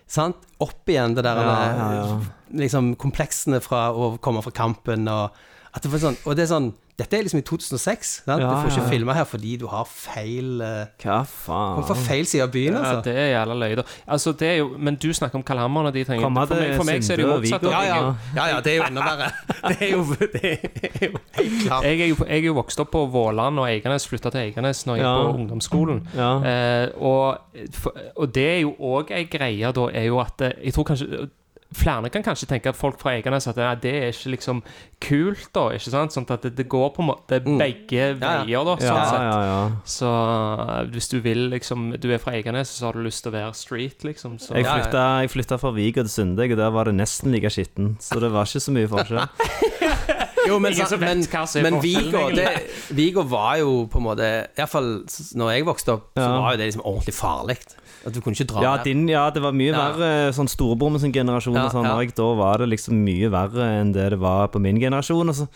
sant, 0.09 0.39
opp 0.63 0.89
igjen, 0.89 1.17
det 1.19 1.25
der 1.27 1.41
Ja, 1.43 1.57
ja, 1.69 1.89
ja. 1.99 2.19
liksom 2.63 2.95
kompleksene 3.01 3.61
fra 3.65 3.89
å 3.93 4.15
komme 4.23 4.43
fra 4.47 4.55
kampen 4.55 5.11
og 5.13 5.35
det 5.83 5.91
var 5.93 5.99
sånn, 6.03 6.17
Og 6.27 6.37
det 6.37 6.43
er 6.47 6.53
sånn 6.55 6.69
Dette 6.99 7.15
er 7.15 7.23
liksom 7.23 7.39
i 7.39 7.45
2006. 7.47 8.09
Sant? 8.27 8.41
Ja, 8.43 8.49
du 8.49 8.55
får 8.59 8.73
ikke 8.73 8.81
ja, 8.81 8.83
ja. 8.83 8.91
filma 8.91 9.15
her 9.15 9.27
fordi 9.31 9.53
du 9.61 9.69
har 9.71 9.85
feil 9.87 10.59
uh, 10.59 10.89
Hva 10.99 11.21
faen? 11.31 11.77
Kom 11.77 11.85
fra 11.87 11.95
feil 11.95 12.27
side 12.27 12.43
av 12.43 12.51
byen, 12.51 12.75
Ja, 12.75 12.81
altså. 12.81 13.05
det 13.07 13.13
er 13.23 13.29
jævla 13.37 13.55
løye. 13.61 13.77
da. 13.79 13.85
Altså, 14.17 14.33
det 14.41 14.49
er 14.49 14.57
jo, 14.59 14.67
men 14.83 14.97
du 14.99 15.07
snakker 15.15 15.39
om 15.39 15.45
Kalhammeren 15.47 15.87
og 15.87 15.95
de 15.95 16.03
tingene. 16.03 16.25
Kommer 16.27 16.49
For 16.51 16.59
meg, 16.59 16.75
for 16.81 16.89
meg 16.89 17.05
så 17.07 17.13
er 17.15 17.21
det 17.23 17.27
jo 17.29 17.31
Sindre 17.31 17.37
og 17.37 17.45
motsatt. 17.45 17.63
Viggo? 17.63 17.71
ja, 17.71 17.85
ja. 17.87 18.15
Ja, 18.41 18.49
ja, 18.57 18.59
det 18.67 18.73
er 18.73 18.77
jo 18.81 18.89
enda 18.89 19.07
verre. 19.07 19.31
Det 19.69 19.79
er 19.79 19.93
jo, 19.95 20.03
det 20.19 20.43
er 20.43 21.07
jo 21.07 21.23
helt 21.39 21.57
klart. 21.69 21.85
jeg, 21.87 22.01
er 22.01 22.07
jo, 22.11 22.17
jeg 22.27 22.39
er 22.43 22.47
jo 22.51 22.55
vokst 22.59 22.81
opp 22.83 22.91
på 22.97 23.05
Våland 23.15 23.63
og 23.63 23.69
Eiganes, 23.71 24.09
flytta 24.11 24.35
til 24.35 24.41
Eiganes 24.49 24.83
når 24.89 24.99
jeg 24.99 25.05
Ja. 25.07 25.15
gikk 25.15 25.31
på 25.31 25.39
ungdomsskolen. 25.39 26.03
Ja. 26.19 26.31
Eh, 26.51 26.89
og, 26.99 27.63
for- 27.79 27.95
og 28.17 28.35
det 28.35 28.49
er 28.57 28.61
jo 28.67 28.75
òg 28.91 29.15
ei 29.15 29.25
greie, 29.31 29.71
da, 29.79 29.87
er 29.95 30.11
jo 30.11 30.19
at 30.23 30.41
eh, 30.43 30.53
Jeg 30.67 30.75
tror 30.75 30.85
kanskje 30.91 31.29
Flere 31.77 32.09
kan 32.09 32.23
kanskje 32.25 32.47
tenke 32.49 32.71
at 32.73 32.77
folk 32.79 32.97
fra 33.01 33.13
Egernes 33.19 33.45
at 33.51 33.59
ja, 33.61 33.75
det 33.77 33.91
er 33.93 34.07
ikke 34.15 34.31
liksom 34.33 34.63
kult, 35.05 35.51
da. 35.53 35.67
ikke 35.77 35.91
sant? 35.93 36.15
Sånn 36.15 36.25
at 36.33 36.47
det, 36.47 36.55
det 36.57 36.65
går 36.73 36.95
på 36.97 37.03
en 37.05 37.11
måte 37.11 37.41
begge 37.45 37.59
Mm. 37.59 37.93
Ja, 37.93 38.07
ja. 38.09 38.45
veier, 38.47 38.65
da. 38.65 38.77
Ja, 38.81 38.95
Sånn 38.95 39.11
sett. 39.11 39.27
ja, 39.27 39.39
ja. 39.45 39.59
Så 39.85 40.13
eh, 40.15 40.89
hvis 40.95 41.09
du 41.13 41.19
vil 41.21 41.43
liksom 41.53 41.91
Du 42.01 42.09
er 42.15 42.19
fra 42.23 42.33
Egernes, 42.39 42.73
så 42.79 42.87
har 42.89 42.97
du 42.97 43.03
lyst 43.05 43.21
til 43.27 43.33
å 43.33 43.37
være 43.37 43.53
street, 43.55 44.05
liksom. 44.09 44.39
Så. 44.41 44.55
Jeg 44.57 44.65
flytta, 44.65 45.05
jeg 45.27 45.31
flytta 45.37 45.59
fra 45.61 45.75
Viga 45.77 46.03
til 46.07 46.15
Sunde, 46.15 46.49
og 46.49 46.57
der 46.57 46.71
var 46.73 46.89
det 46.89 46.97
nesten 46.97 47.33
like 47.37 47.51
skitten. 47.53 47.97
Så 48.01 48.17
det 48.23 48.33
var 48.33 48.49
ikke 48.49 48.65
så 48.65 48.73
mye 48.73 48.89
forskjell. 48.89 49.29
Jo, 50.49 50.59
men, 50.63 50.73
Ingen 50.75 50.89
som 50.91 51.01
vet 51.03 51.11
men, 51.11 51.25
hva 51.31 51.43
som 51.51 51.61
er 51.61 51.67
men 51.69 51.77
forskjellen, 51.79 52.13
Vigo, 52.13 52.23
det, 52.37 52.95
Vigo 52.99 53.25
var 53.29 53.59
jo 53.61 53.75
på 53.93 54.01
en 54.01 54.07
måte 54.09 54.31
Iallfall 54.59 54.91
når 55.39 55.53
jeg 55.55 55.67
vokste 55.69 55.95
opp, 55.99 56.09
så 56.17 56.29
var 56.33 56.55
jo 56.57 56.61
det 56.63 56.71
liksom 56.73 56.85
ordentlig 56.89 57.15
farlig. 57.19 57.59
At 58.07 58.15
du 58.15 58.21
kunne 58.23 58.39
ikke 58.39 58.47
dra 58.53 58.63
Ja, 58.63 58.75
der. 58.79 58.85
din, 58.89 59.07
ja 59.11 59.25
det 59.35 59.43
var 59.43 59.53
mye 59.59 59.73
Ja. 59.75 59.89
verre 59.91 60.11
sånn 60.33 60.49
storebror 60.49 60.93
med 60.95 61.03
sin 61.03 61.13
generasjon. 61.13 61.57
Ja, 61.59 61.67
og 61.67 61.75
sånn, 61.75 61.85
ja. 61.89 61.95
og 61.97 62.05
jeg, 62.07 62.15
Da 62.17 62.29
var 62.39 62.59
det 62.63 62.69
liksom 62.71 63.01
mye 63.05 63.29
verre 63.35 63.67
enn 63.81 63.93
det 63.93 64.11
det 64.15 64.21
var 64.23 64.49
på 64.55 64.61
min 64.63 64.79
generasjon. 64.81 65.29
Og 65.29 65.35
så 65.35 65.49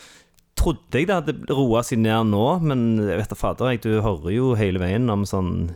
trodde 0.59 0.99
jeg 0.99 1.07
det 1.09 1.14
hadde 1.20 1.55
roa 1.55 1.80
seg 1.86 1.99
ned 2.03 2.26
nå, 2.34 2.47
men 2.61 2.82
jeg 3.09 3.16
vet 3.22 3.28
da 3.32 3.38
fader, 3.38 3.70
jeg, 3.72 3.80
du 3.86 4.01
hører 4.05 4.34
jo 4.34 4.55
hele 4.59 4.78
veien 4.82 5.09
om 5.11 5.24
sånn 5.24 5.70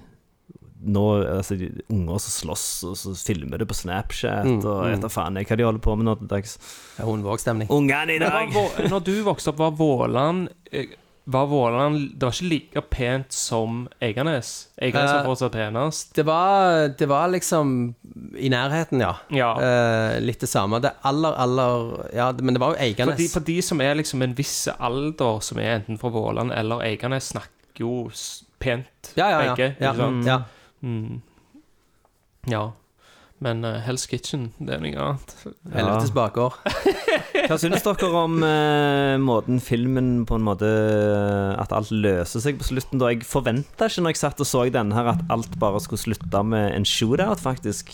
nå, 0.87 1.05
altså, 1.37 1.57
de- 1.59 1.83
unger 1.91 2.19
som 2.23 2.35
slåss, 2.49 2.67
og 2.89 2.97
så 2.97 3.15
filmer 3.19 3.59
det 3.59 3.67
på 3.69 3.75
Snapchat, 3.77 4.45
Mm, 4.47 4.61
og 4.65 4.85
jeg 4.87 4.95
vet 4.97 5.03
da 5.07 5.09
faen 5.13 5.37
jeg 5.37 5.47
hva 5.51 5.57
de 5.61 5.65
holder 5.69 5.83
på 5.87 5.97
med 5.99 6.07
nå 6.09 6.15
til 6.21 6.29
dags. 6.31 6.59
Ja, 6.99 7.05
Hundevåg-stemning. 7.09 7.69
Ungene 7.71 8.17
i 8.17 8.19
dag! 8.23 8.53
var, 8.55 8.89
når 8.89 9.05
du 9.05 9.15
vokste 9.27 9.51
opp, 9.53 9.59
var 9.59 9.71
Våland 9.77 10.49
eh, 10.73 10.87
Var 11.29 11.47
Våland 11.51 12.13
Det 12.15 12.23
var 12.23 12.31
ikke 12.37 12.49
like 12.53 12.83
pent 12.89 13.33
som 13.35 13.89
Eiganes? 14.01 14.69
Eiganes 14.79 15.11
var 15.11 15.25
Eh, 15.25 15.27
fortsatt 15.27 15.53
penest. 15.57 16.13
Det 16.15 16.23
var, 16.25 16.89
det 16.97 17.09
var 17.11 17.27
liksom 17.33 17.95
i 18.39 18.49
nærheten, 18.49 19.01
ja. 19.03 19.17
Ja. 19.35 19.49
Uh, 19.59 20.21
litt 20.23 20.39
det 20.39 20.49
samme. 20.49 20.79
Det 20.81 20.93
aller, 21.03 21.35
aller 21.35 22.07
Ja, 22.15 22.31
men 22.39 22.55
det 22.55 22.61
var 22.63 22.77
jo 22.77 22.79
For 22.79 22.85
Eiganes. 22.87 23.17
de, 23.19 23.27
for 23.29 23.41
de 23.41 23.61
som 23.61 23.81
er 23.83 23.97
liksom 23.99 24.23
en 24.23 24.35
viss 24.39 24.69
alder, 24.79 25.41
som 25.43 25.59
er 25.59 25.81
enten 25.81 25.99
fra 25.99 26.11
Våland 26.15 26.53
eller 26.55 26.85
Eiganes, 26.87 27.33
snakker 27.35 27.83
jo 27.83 28.07
pent, 28.63 29.11
Ja, 29.17 29.27
ja, 29.31 29.43
ja. 29.43 29.55
begge. 29.57 29.75
ja, 29.81 29.91
ikke 29.93 29.99
sant? 30.07 30.27
ja. 30.31 30.39
Mm. 30.85 31.21
Ja. 32.51 32.73
Men 33.45 33.65
eh, 33.69 33.83
Hell's 33.85 34.07
Kitchen, 34.09 34.47
det 34.57 34.79
er 34.79 34.81
noe 34.81 34.97
annet. 34.97 35.33
Helvetes 35.75 36.13
bakgård. 36.17 36.55
Hva 37.51 37.59
synes 37.61 37.85
dere 37.85 38.09
om 38.17 38.39
eh, 38.47 39.17
måten 39.21 39.59
filmen 39.61 40.23
på 40.27 40.39
en 40.39 40.47
måte 40.47 40.71
At 41.61 41.75
alt 41.77 41.91
løser 41.93 42.41
seg 42.43 42.57
på 42.59 42.65
slutten? 42.71 42.99
da 43.03 43.11
Jeg 43.13 43.27
forventa 43.29 43.91
ikke 43.91 44.07
når 44.07 44.15
jeg 44.15 44.23
satt 44.23 44.41
og 44.41 44.49
så 44.49 44.65
den 44.73 44.95
her, 44.97 45.13
at 45.13 45.21
alt 45.33 45.59
bare 45.61 45.83
skulle 45.85 46.01
slutte 46.01 46.43
med 46.49 46.73
en 46.79 46.89
shootout, 46.89 47.43
faktisk. 47.45 47.93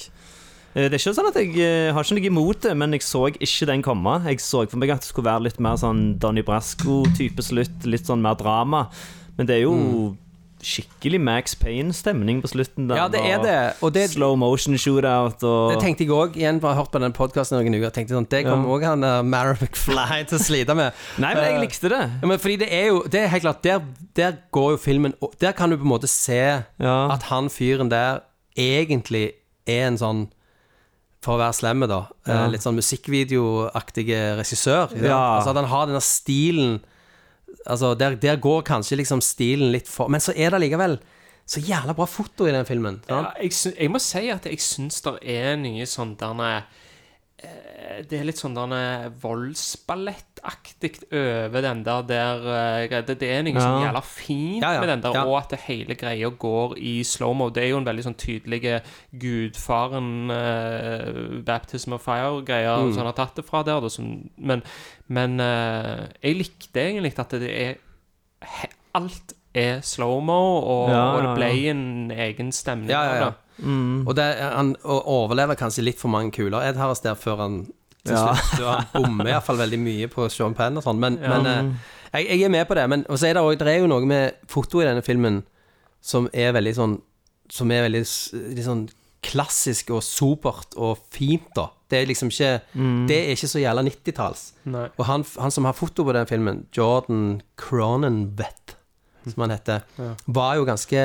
Eh, 0.77 0.87
Det 0.87 0.93
er 0.95 1.01
ikke 1.03 1.17
sånn 1.19 1.33
at 1.33 1.41
jeg 1.43 1.59
eh, 1.59 1.91
har 1.93 2.07
ikke 2.07 2.21
noe 2.21 2.31
imot 2.31 2.63
det, 2.69 2.77
men 2.79 2.95
jeg 2.95 3.03
så 3.09 3.27
ikke 3.35 3.69
den 3.73 3.83
komme. 3.83 4.21
Jeg 4.31 4.39
så 4.47 4.63
for 4.71 4.79
meg 4.79 4.95
at 4.95 5.03
det 5.03 5.11
skulle 5.11 5.27
være 5.33 5.49
litt 5.51 5.59
mer 5.61 5.75
sånn 5.83 6.21
Donny 6.23 6.47
Brasco-type 6.47 7.43
slutt, 7.45 7.83
litt 7.91 8.07
sånn 8.07 8.23
mer 8.23 8.39
drama. 8.39 8.87
Men 9.37 9.51
det 9.51 9.59
er 9.59 9.65
jo 9.67 9.75
skikkelig 10.63 11.19
Max 11.21 11.55
Payne-stemning 11.59 12.41
på 12.43 12.49
slutten. 12.53 12.87
der, 12.89 12.97
Ja, 12.97 13.09
det 13.09 13.21
er 13.21 13.43
det. 13.43 13.57
Og 13.83 13.93
det, 13.93 14.05
Slow 14.11 14.37
motion 14.37 14.77
shootout 14.79 15.43
og 15.43 15.73
det 15.73 15.81
tenkte 15.83 16.05
jeg 16.07 16.11
òg, 16.15 16.37
igjen 16.39 16.61
bare 16.63 16.77
hørt 16.79 16.93
på 16.93 17.01
den 17.03 17.13
podkasten 17.13 17.59
noen 17.59 17.75
uker. 17.75 17.91
Tenkte 17.91 18.15
sånn, 18.15 18.29
Det 18.31 18.45
kommer 18.47 18.69
òg 18.77 18.85
han 18.87 19.03
uh, 19.05 19.23
Mara 19.23 19.57
McFly 19.61 20.25
til 20.31 20.39
å 20.39 20.43
slite 20.43 20.75
med. 20.79 20.93
Nei, 21.19 21.35
men 21.35 21.43
jeg 21.45 21.55
Eh, 21.57 21.61
likte 21.67 21.89
det. 21.91 22.03
Ja, 22.23 22.27
men 22.31 22.39
fordi 22.39 22.57
det 22.63 22.69
er 22.73 22.87
jo 22.93 23.03
Det 23.11 23.21
er 23.25 23.29
helt 23.29 23.43
klart 23.43 23.63
Der, 23.63 23.81
der 24.15 24.33
går 24.53 24.71
jo 24.73 24.77
filmen 24.79 25.15
Der 25.41 25.53
kan 25.53 25.71
du 25.71 25.77
på 25.77 25.83
en 25.83 25.93
måte 25.93 26.07
se 26.09 26.63
Ja. 26.81 27.09
at 27.13 27.23
han 27.25 27.49
fyren 27.51 27.91
der 27.91 28.23
egentlig 28.57 29.33
er 29.67 29.87
en 29.89 29.97
sånn 29.99 30.29
For 31.23 31.35
å 31.37 31.39
være 31.39 31.55
slemme, 31.55 31.87
da. 31.89 32.07
eh, 32.27 32.33
Ja. 32.35 32.47
litt 32.49 32.63
sånn 32.63 32.75
musikkvideoaktig 32.79 34.09
regissør. 34.39 34.91
Ja. 35.03 35.39
Altså 35.39 35.51
at 35.51 35.57
han 35.57 35.67
har 35.71 35.87
denne 35.87 36.01
stilen 36.03 36.81
Altså 37.67 37.95
der, 37.95 38.17
der 38.21 38.41
går 38.43 38.63
kanskje 38.67 38.99
liksom 38.99 39.21
stilen 39.25 39.73
litt 39.75 39.91
for 39.91 40.11
Men 40.11 40.23
så 40.23 40.35
er 40.35 40.55
det 40.55 40.65
likevel 40.65 40.99
så 41.53 41.61
jævla 41.61 41.93
bra 41.97 42.07
foto 42.07 42.47
i 42.47 42.53
den 42.55 42.65
filmen. 42.65 43.01
Ja, 43.11 43.33
jeg, 43.43 43.53
jeg 43.75 43.91
må 43.91 44.01
si 44.01 44.29
at 44.33 44.47
jeg 44.47 44.61
syns 44.63 45.03
det 45.05 45.17
er 45.35 45.57
nye 45.61 45.87
sånn 45.91 46.15
eh, 46.23 46.63
Det 48.09 48.17
er 48.19 48.25
litt 48.25 48.39
sånn 48.41 48.55
voldsballettaktig 49.21 50.97
over 51.13 51.61
den 51.65 51.83
der 51.85 52.03
der 52.09 52.47
eh, 52.55 53.03
det, 53.07 53.17
det 53.21 53.29
er 53.31 53.43
noe 53.45 53.61
sånn 53.61 53.83
Ja. 53.83 53.89
jævla 53.89 54.03
fint 54.07 54.63
Ja, 54.63 54.73
ja, 54.77 54.81
med 54.81 54.89
den 54.89 55.03
der, 55.05 55.19
og 55.27 55.37
at 55.39 55.51
det 55.51 55.61
hele 55.67 55.95
greia 55.99 56.31
går 56.31 56.77
i 56.79 56.95
slow-mo. 57.05 57.51
Det 57.51 57.65
er 57.65 57.69
jo 57.73 57.79
en 57.83 57.87
veldig 57.89 58.05
sånn 58.07 58.17
tydelig 58.19 58.63
gudfaren 59.13 60.31
uh, 60.31 61.43
baptism 61.47 61.93
of 61.99 62.03
fire-greia 62.07 62.77
Mm. 62.83 62.93
som 62.93 62.99
han 63.05 63.11
har 63.13 63.19
tatt 63.19 63.37
det 63.37 63.45
fra 63.45 63.63
der. 63.63 63.89
Som, 63.89 64.31
men 64.39 64.63
men 65.09 65.39
uh, 65.41 66.09
jeg 66.23 66.37
likte 66.39 66.81
egentlig 66.81 67.19
at 67.19 67.31
det 67.31 67.51
er 67.51 67.75
Alt 68.95 69.33
er 69.55 69.81
slow-mo, 69.85 70.37
og, 70.63 70.91
Ja, 70.91 71.03
og 71.17 71.23
det 71.27 71.33
ble 71.37 71.71
en 71.71 72.11
egen 72.11 72.53
stemning 72.53 72.91
Ja, 72.91 73.03
ja, 73.05 73.15
ja. 73.21 73.31
Mm. 73.63 74.07
Og 74.09 74.17
det, 74.17 74.25
han 74.41 74.75
og 74.83 75.07
overlever 75.07 75.55
kanskje 75.61 75.85
litt 75.85 75.99
for 76.01 76.09
mange 76.09 76.33
kuler, 76.33 76.63
Ed 76.67 76.77
Harris, 76.81 77.01
der 77.05 77.15
før 77.15 77.37
han 77.45 77.67
til 78.05 78.15
Ja. 78.17 78.33
slutt 78.35 78.59
så 78.59 78.71
Han 78.93 79.03
bommer 79.05 79.29
iallfall 79.31 79.57
veldig 79.61 79.79
mye 79.79 80.09
på 80.09 80.29
Sean 80.33 80.55
Penn 80.55 80.77
og 80.77 80.83
sånn, 80.83 80.99
men, 80.99 81.19
Ja. 81.23 81.29
men 81.39 81.47
eh, 81.47 82.25
jeg, 82.25 82.29
jeg 82.41 82.43
er 82.49 82.49
med 82.49 82.67
på 82.69 82.75
det. 82.75 82.89
Men 82.89 83.05
og 83.09 83.19
så 83.19 83.29
er 83.29 83.35
det, 83.35 83.43
også, 83.43 83.59
det 83.65 83.69
er 83.77 83.79
jo 83.81 83.87
noe 83.93 84.05
med 84.07 84.33
foto 84.49 84.81
i 84.83 84.85
denne 84.89 85.03
filmen 85.03 85.43
som 86.01 86.29
er 86.33 86.53
veldig 86.53 86.75
sånn 86.75 87.01
Som 87.53 87.71
er 87.71 87.83
veldig 87.85 88.01
litt 88.57 88.65
sånn 88.65 88.89
klassisk 89.23 89.91
og 89.95 90.03
supert 90.03 90.75
og 90.77 90.99
fint, 91.13 91.45
da. 91.55 91.69
Det 91.89 92.01
er 92.01 92.07
liksom 92.09 92.29
ikke 92.33 93.07
Det 93.07 93.19
er 93.21 93.31
ikke 93.37 93.47
så 93.53 93.61
jævla 93.61 93.83
90-talls. 93.87 94.53
Og 94.99 95.05
han, 95.07 95.23
han 95.39 95.51
som 95.51 95.65
har 95.69 95.73
foto 95.79 96.03
på 96.03 96.13
den 96.17 96.27
filmen, 96.27 96.67
Jordan 96.75 97.43
Cronenbeth, 97.57 98.75
som 99.31 99.41
han 99.45 99.51
heter, 99.55 99.83
var 100.27 100.57
jo 100.59 100.65
ganske 100.65 100.99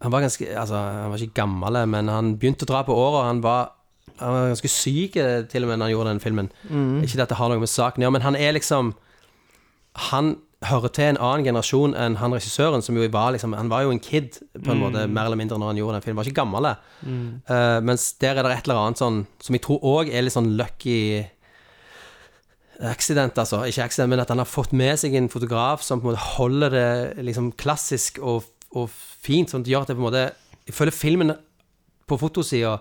Han 0.00 0.12
var 0.12 0.20
ganske 0.22 0.46
Altså, 0.54 0.74
han 0.78 1.10
var 1.10 1.18
ikke 1.24 1.34
gammel, 1.40 1.80
men 1.90 2.08
han 2.08 2.36
begynte 2.38 2.66
å 2.66 2.70
dra 2.70 2.82
på 2.86 2.94
året. 2.94 3.26
Han 3.32 3.40
var 3.42 3.72
Han 4.18 4.32
var 4.34 4.48
ganske 4.52 4.68
syk 4.70 5.16
eh, 5.16 5.42
til 5.50 5.62
og 5.64 5.68
med 5.70 5.78
når 5.78 5.86
han 5.86 5.92
gjorde 5.94 6.10
den 6.14 6.20
filmen. 6.22 6.48
Mm. 6.70 7.02
Ikke 7.06 7.22
at 7.22 7.28
det 7.30 7.36
har 7.38 7.48
noe 7.52 7.60
med 7.62 7.68
saken 7.70 8.02
å 8.02 8.06
gjøre, 8.06 8.12
men 8.18 8.22
han 8.26 8.36
er 8.36 8.52
liksom 8.56 8.94
Han 10.10 10.36
hører 10.66 10.90
til 10.90 11.04
en 11.12 11.18
annen 11.22 11.44
generasjon 11.46 11.92
enn 11.94 12.16
han 12.18 12.32
regissøren, 12.34 12.82
som 12.82 12.96
jo 12.98 13.04
var 13.14 13.30
liksom 13.32 13.52
Han 13.54 13.68
var 13.70 13.84
jo 13.86 13.92
en 13.94 14.00
kid, 14.02 14.40
på 14.58 14.70
en 14.72 14.78
Mm. 14.78 14.82
måte, 14.82 15.04
mer 15.08 15.24
eller 15.26 15.36
mindre, 15.38 15.58
når 15.58 15.66
han 15.70 15.76
gjorde 15.78 15.92
den 15.94 16.02
filmen. 16.02 16.16
Han 16.18 16.24
Var 16.24 16.30
ikke 16.32 16.40
gammel. 16.42 16.76
Mm. 17.06 17.42
Uh, 17.50 17.80
mens 17.86 18.12
der 18.18 18.34
er 18.38 18.42
det 18.42 18.52
et 18.58 18.64
eller 18.68 18.80
annet 18.86 18.98
sånn 18.98 19.26
som 19.40 19.54
jeg 19.54 19.62
tror 19.62 19.78
òg 19.82 20.10
er 20.12 20.22
litt 20.22 20.32
sånn 20.34 20.56
lucky 20.56 21.26
accident, 22.86 23.38
altså. 23.38 23.64
Ikke 23.66 23.84
accident, 23.88 24.12
men 24.12 24.22
at 24.22 24.30
han 24.32 24.42
har 24.42 24.48
fått 24.48 24.72
med 24.76 24.98
seg 25.00 25.16
en 25.18 25.30
fotograf 25.32 25.82
som 25.82 26.00
på 26.00 26.08
en 26.08 26.12
måte 26.12 26.26
holder 26.36 26.74
det 26.74 27.26
liksom 27.26 27.52
klassisk 27.58 28.20
og, 28.22 28.46
og 28.78 28.90
fint, 28.92 29.50
sånn 29.50 29.64
at 29.64 29.68
det 29.68 29.74
gjør 29.74 29.86
at 29.86 29.90
det 29.90 29.98
på 29.98 30.04
en 30.04 30.08
måte 30.10 30.28
Jeg 30.68 30.76
føler 30.76 30.94
filmen 30.94 31.34
på 32.08 32.18
fotosida 32.20 32.78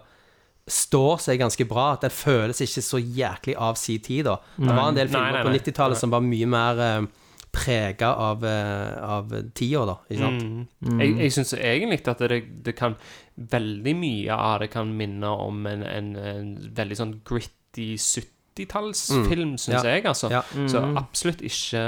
står 0.68 1.22
seg 1.24 1.40
ganske 1.40 1.68
bra. 1.68 1.94
At 1.96 2.04
den 2.06 2.14
føles 2.14 2.60
ikke 2.64 2.84
så 2.84 3.00
jæklig 3.00 3.56
av 3.56 3.80
sin 3.80 4.04
tid, 4.04 4.26
da. 4.28 4.38
Det 4.58 4.74
var 4.74 4.90
en 4.90 5.00
del 5.00 5.08
Nei, 5.08 5.14
filmer 5.16 5.40
nei, 5.40 5.46
på 5.48 5.56
90-tallet 5.56 6.02
som 6.02 6.12
var 6.12 6.26
mye 6.26 6.50
mer 6.52 6.82
uh, 6.82 7.08
prega 7.56 8.12
av, 8.28 8.44
uh, 8.44 9.16
av 9.18 9.32
tida, 9.56 9.86
da. 9.88 9.96
Ikke 10.10 10.26
sant? 10.26 10.68
Mm. 10.84 11.00
Jeg, 11.02 11.16
jeg 11.24 11.36
syns 11.38 11.56
egentlig 11.58 12.04
at 12.12 12.28
det, 12.28 12.42
det 12.68 12.76
kan 12.78 13.00
Veldig 13.38 13.92
mye 13.94 14.34
av 14.34 14.64
det 14.64 14.72
kan 14.74 14.90
minne 14.98 15.30
om 15.30 15.68
en, 15.70 15.84
en, 15.86 16.08
en 16.18 16.48
veldig 16.74 16.96
sånn 16.98 17.12
gritty 17.22 17.92
70-tallsfilm, 18.58 19.52
Mm. 19.52 19.58
syns 19.58 19.84
Ja. 19.84 19.90
jeg, 19.90 20.06
altså. 20.06 20.30
Ja. 20.32 20.42
Så 20.68 20.82
Mm. 20.82 20.98
absolutt 20.98 21.42
ikke 21.42 21.82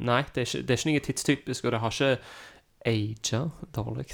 Nei, 0.00 0.22
det 0.34 0.40
er 0.42 0.46
ikke, 0.46 0.62
det 0.66 0.70
er 0.70 0.76
ikke 0.76 0.90
noe 0.92 1.00
tidstypisk, 1.00 1.64
og 1.64 1.72
det 1.72 1.80
har 1.80 1.90
ikke 1.90 2.18
aga 2.86 3.50
dårlig. 3.74 4.06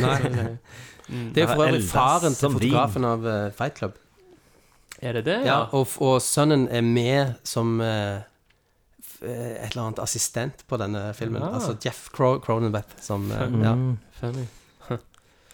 Nei. 0.00 0.56
Mm. 1.04 1.34
Det 1.34 1.42
er 1.42 1.46
for 1.52 1.66
øvrig 1.66 1.82
faren 1.84 2.32
til 2.34 2.48
fotografen 2.50 3.04
av 3.04 3.26
uh, 3.28 3.50
Fight 3.52 3.74
Club. 3.76 3.92
Er 5.02 5.12
det 5.12 5.24
det? 5.26 5.44
Ja, 5.44 5.66
og, 5.70 5.86
og 6.00 6.22
sønnen 6.22 6.66
er 6.72 6.80
med 6.80 7.34
som 7.44 7.74
uh, 7.80 8.22
et 9.20 9.68
eller 9.68 9.82
annet 9.82 9.98
assistent 10.00 10.64
på 10.66 10.78
denne 10.80 11.12
filmen. 11.14 11.42
Ah. 11.42 11.54
Altså 11.58 11.76
Jeff 11.84 12.08
Cronenbeth 12.16 12.88
som 13.04 13.26
Mm. 13.28 13.62
ja. 13.62 13.74
Funny. 14.20 14.46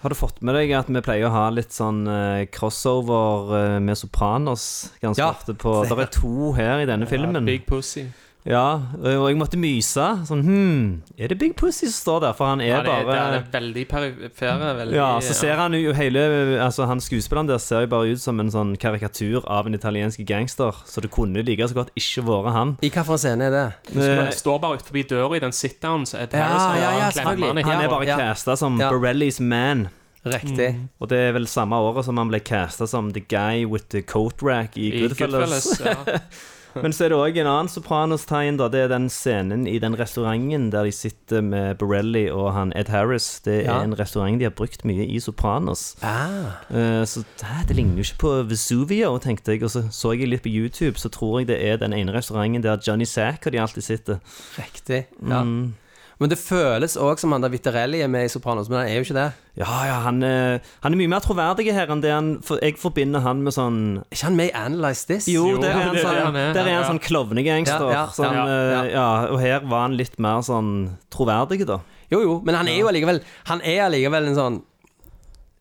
Har 0.01 0.09
du 0.09 0.17
fått 0.17 0.39
med 0.41 0.55
deg 0.57 0.71
at 0.73 0.89
vi 0.89 1.01
pleier 1.05 1.29
å 1.29 1.33
ha 1.35 1.43
litt 1.53 1.75
sånn 1.77 2.07
eh, 2.09 2.47
crossover 2.49 3.51
eh, 3.59 3.79
med 3.85 3.99
Sopranos 4.01 4.65
ganske 5.03 5.21
Ja. 5.21 5.31
ofte 5.35 5.53
på 5.55 5.75
Det 5.89 5.93
er 6.07 6.13
to 6.15 6.53
her 6.57 6.81
i 6.81 6.87
denne 6.89 7.07
filmen. 7.11 7.45
Big 7.45 7.67
Pussy. 7.69 8.07
Ja, 8.49 8.81
og 8.97 9.27
jeg 9.29 9.37
måtte 9.37 9.59
myse. 9.61 10.05
Sånn 10.25 10.41
Hm, 10.47 11.03
er 11.21 11.29
det 11.29 11.37
Big 11.39 11.53
Pussy 11.57 11.85
som 11.91 11.93
står 11.93 12.21
der? 12.25 12.33
For 12.39 12.47
han 12.49 12.61
er 12.65 12.71
Ja, 12.71 12.79
det, 12.83 12.89
er- 12.89 13.05
bare 13.05 13.33
det 13.35 13.41
er 13.41 13.61
veldig 13.61 13.85
perifere. 13.91 14.71
Veldig, 14.79 14.95
Ja, 14.97 15.09
så 15.21 15.35
ser 15.37 15.57
han 15.57 15.73
jo 15.77 15.93
hele 15.93 16.59
Altså, 16.61 16.87
han 16.87 17.01
skuespilleren 17.01 17.47
der 17.49 17.59
ser 17.59 17.83
jo 17.83 17.87
bare 17.93 18.13
ut 18.15 18.19
som 18.21 18.41
en 18.41 18.49
sånn 18.51 18.79
karikatur 18.81 19.45
av 19.47 19.67
en 19.67 19.75
italiensk 19.75 20.25
gangster, 20.27 20.73
så 20.87 21.01
det 21.03 21.11
kunne 21.11 21.43
like 21.45 21.69
så 21.69 21.75
godt 21.75 21.91
ikke 21.95 22.25
vært 22.25 22.53
han. 22.53 22.77
I 22.83 22.89
hvilken 22.89 23.19
scene 23.19 23.43
er 23.45 23.51
det? 23.51 23.67
Han 23.95 24.33
står 24.33 24.59
bare 24.61 24.79
utenfor 24.81 25.09
døra 25.09 25.37
i 25.37 25.41
den 25.41 25.53
sit-down, 25.53 26.07
så 26.07 26.23
Ed 26.23 26.33
Ja, 26.33 26.45
Harris 26.47 26.81
ja, 26.81 26.91
ja, 27.21 27.29
han 27.29 27.43
han 27.43 27.57
Han 27.65 27.85
er 27.85 27.89
bare 27.89 28.07
ja. 28.07 28.17
casta 28.17 28.57
som 28.57 28.81
Ja. 28.81 28.89
Borellis 28.91 29.39
man. 29.41 29.89
Riktig. 30.25 30.77
Og 31.01 31.09
det 31.09 31.19
er 31.19 31.33
vel 31.33 31.47
samme 31.47 31.77
året 31.77 32.05
som 32.05 32.17
han 32.17 32.29
ble 32.29 32.41
casta 32.41 32.87
som 32.87 33.13
The 33.13 33.21
Guy 33.21 33.65
with 33.67 33.85
the 33.91 34.03
Coat 34.03 34.43
Rack 34.43 34.77
i, 34.77 34.93
I 35.05 35.09
Goodfellas. 35.09 35.79
Goodfellas. 35.79 36.07
Ja. 36.09 36.19
Men 36.83 36.93
så 36.93 37.05
er 37.05 37.09
det 37.13 37.19
òg 37.19 37.39
en 37.41 37.47
annen 37.51 37.69
Sopranos-tegn. 37.69 38.57
da 38.61 38.69
Det 38.69 38.85
er 38.85 38.89
den 38.93 39.09
scenen 39.11 39.67
i 39.67 39.79
den 39.83 39.97
restauranten 39.99 40.71
der 40.71 40.85
de 40.85 40.93
sitter 40.93 41.43
med 41.43 41.79
Borelli 41.79 42.29
og 42.31 42.53
han 42.55 42.73
Ed 42.77 42.89
Harris. 42.89 43.41
Det 43.45 43.67
er 43.67 43.71
Ja. 43.73 43.81
en 43.83 43.95
restaurant 43.99 44.39
de 44.39 44.45
har 44.45 44.55
brukt 44.55 44.85
mye 44.85 45.07
i 45.09 45.19
Sopranos. 45.21 45.97
Ah. 46.03 46.61
Eh, 46.71 47.03
så 47.05 47.25
det, 47.41 47.69
det 47.69 47.77
ligner 47.77 47.97
jo 47.97 48.07
ikke 48.07 48.19
på 48.23 48.35
Vesuvio, 48.49 49.19
tenkte 49.19 49.53
jeg. 49.53 49.63
Og 49.65 49.71
så 49.71 49.89
så 49.91 50.13
jeg 50.17 50.29
litt 50.29 50.43
på 50.43 50.53
YouTube, 50.53 50.97
så 50.99 51.09
tror 51.11 51.41
jeg 51.41 51.49
det 51.49 51.59
er 51.65 51.77
den 51.77 51.93
ene 51.93 52.13
restauranten 52.13 52.63
der 52.63 52.79
Johnny 52.87 53.05
Sack 53.05 53.47
og 53.47 53.53
de 53.53 53.59
alltid 53.61 53.83
sitter. 53.83 54.19
Riktig. 54.59 55.07
Ja. 55.29 55.43
Mm. 55.43 55.75
Men 56.21 56.29
det 56.29 56.37
føles 56.39 56.99
òg 57.01 57.19
som 57.19 57.33
han 57.33 57.41
der 57.41 57.49
Vitterelli 57.49 58.03
er 58.05 58.09
med 58.13 58.27
i 58.27 58.29
Sopranos, 58.29 58.69
men 58.69 58.79
han 58.83 58.89
er 58.91 58.99
jo 58.99 59.05
ikke 59.07 59.15
det. 59.17 59.33
Ja, 59.57 59.71
ja, 59.89 59.95
han, 60.05 60.19
er, 60.23 60.59
han 60.85 60.93
er 60.93 60.99
mye 61.01 61.09
mer 61.09 61.21
troverdig 61.25 61.73
her 61.73 61.89
enn 61.91 62.03
det 62.05 62.11
han 62.13 62.29
For 62.47 62.61
jeg 62.63 62.77
forbinder 62.79 63.21
han 63.25 63.41
med 63.43 63.53
sånn 63.53 63.79
Er 63.99 64.15
ikke 64.15 64.25
han 64.29 64.37
med 64.39 64.51
i 64.51 64.53
Analyze 64.57 65.07
This? 65.09 65.27
Jo, 65.33 65.47
Jo, 65.51 65.57
der 65.61 65.71
er 65.73 65.81
han 65.83 65.95
det 65.97 66.05
sånn, 66.05 66.19
han 66.27 66.37
er. 66.37 66.53
der 66.55 66.61
er 66.61 66.75
han 66.77 66.83
Ja. 66.85 66.89
sånn 66.91 67.01
klovnegangster. 67.03 67.87
Ja, 67.91 67.97
ja, 67.97 68.05
sånn, 68.15 68.37
ja, 68.37 69.07
eh, 69.25 69.33
og 69.33 69.41
her 69.41 69.61
var 69.67 69.81
han 69.89 69.97
litt 69.97 70.19
mer 70.23 70.41
sånn 70.47 70.71
troverdig, 71.11 71.65
da. 71.67 71.81
Jo, 72.13 72.21
jo, 72.23 72.37
men 72.45 72.55
han 72.55 72.69
er 72.69 72.79
jo 72.79 72.87
allikevel 72.93 73.23
Han 73.51 73.61
er 73.63 73.83
allikevel 73.89 74.29
en 74.31 74.35
sånn 74.39 74.63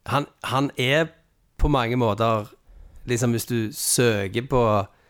han, 0.09 0.25
han 0.43 0.71
er 0.77 1.09
på 1.59 1.69
mange 1.71 1.95
måter 1.99 2.47
Liksom 3.09 3.31
hvis 3.33 3.47
du 3.49 3.57
søker 3.73 4.45
på 4.51 4.63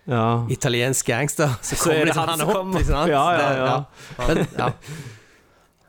Ja. 0.09 0.45
italiensk 0.49 1.05
gangster, 1.05 1.49
så 1.61 1.75
Så 1.75 1.75
er 1.75 1.77
kommer 1.83 1.99
det 1.99 2.05
liksom 2.07 2.27
han 2.29 2.41
opp. 2.41 2.53
kommer. 2.55 2.79
Liksom? 2.79 3.07
Ja, 3.09 3.31
ja, 3.31 3.37
Det- 3.37 3.57
ja. 3.59 3.83
Men, 4.27 4.47
ja. 4.57 4.69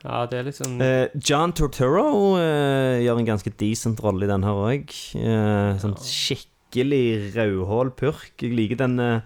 Ja, 0.03 0.25
det 0.25 0.39
er 0.39 0.43
litt 0.49 0.57
sånn 0.57 0.79
Eh, 0.81 1.07
John 1.21 1.53
Torturo 1.53 2.35
eh, 2.39 3.01
gjør 3.05 3.19
en 3.21 3.29
ganske 3.33 3.53
decent 3.59 4.01
rolle 4.01 4.25
i 4.25 4.31
den 4.31 4.43
her 4.47 4.57
òg. 4.65 4.91
sånn 5.83 5.95
skikkelig 6.01 7.33
rødhål 7.35 7.91
purk. 7.99 8.31
Jeg 8.41 8.55
liker 8.57 8.79
den, 8.81 8.99
eh, 8.99 9.21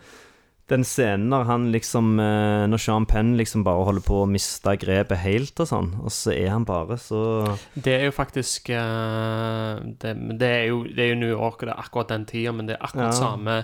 den 0.68 0.82
scenen 0.84 1.30
når 1.30 1.44
han 1.46 1.68
liksom 1.72 2.20
eh, 2.20 2.66
Når 2.68 2.82
Sean 2.82 3.06
Penn 3.06 3.36
liksom 3.38 3.64
bare 3.64 3.86
holder 3.86 4.02
på 4.02 4.24
å 4.24 4.28
miste 4.28 4.74
grepet 4.82 5.22
helt 5.22 5.60
og 5.62 5.68
sånn, 5.70 5.92
og 6.02 6.10
så 6.12 6.34
er 6.34 6.50
han 6.50 6.66
bare 6.66 6.98
så 6.98 7.22
Det 7.78 7.94
er 8.00 8.06
jo 8.10 8.16
faktisk 8.18 8.72
eh, 8.74 9.76
det, 10.02 10.16
men 10.18 10.40
det, 10.42 10.50
er 10.50 10.66
jo, 10.74 10.84
det 10.90 11.04
er 11.06 11.12
jo 11.14 11.20
New 11.22 11.30
York, 11.36 11.62
og 11.62 11.70
det 11.70 11.76
er 11.76 11.84
akkurat 11.86 12.10
den 12.16 12.26
tida, 12.26 12.52
men 12.52 12.66
det 12.68 12.80
er 12.80 12.84
akkurat 12.90 13.14
Ja. 13.14 13.20
samme 13.22 13.60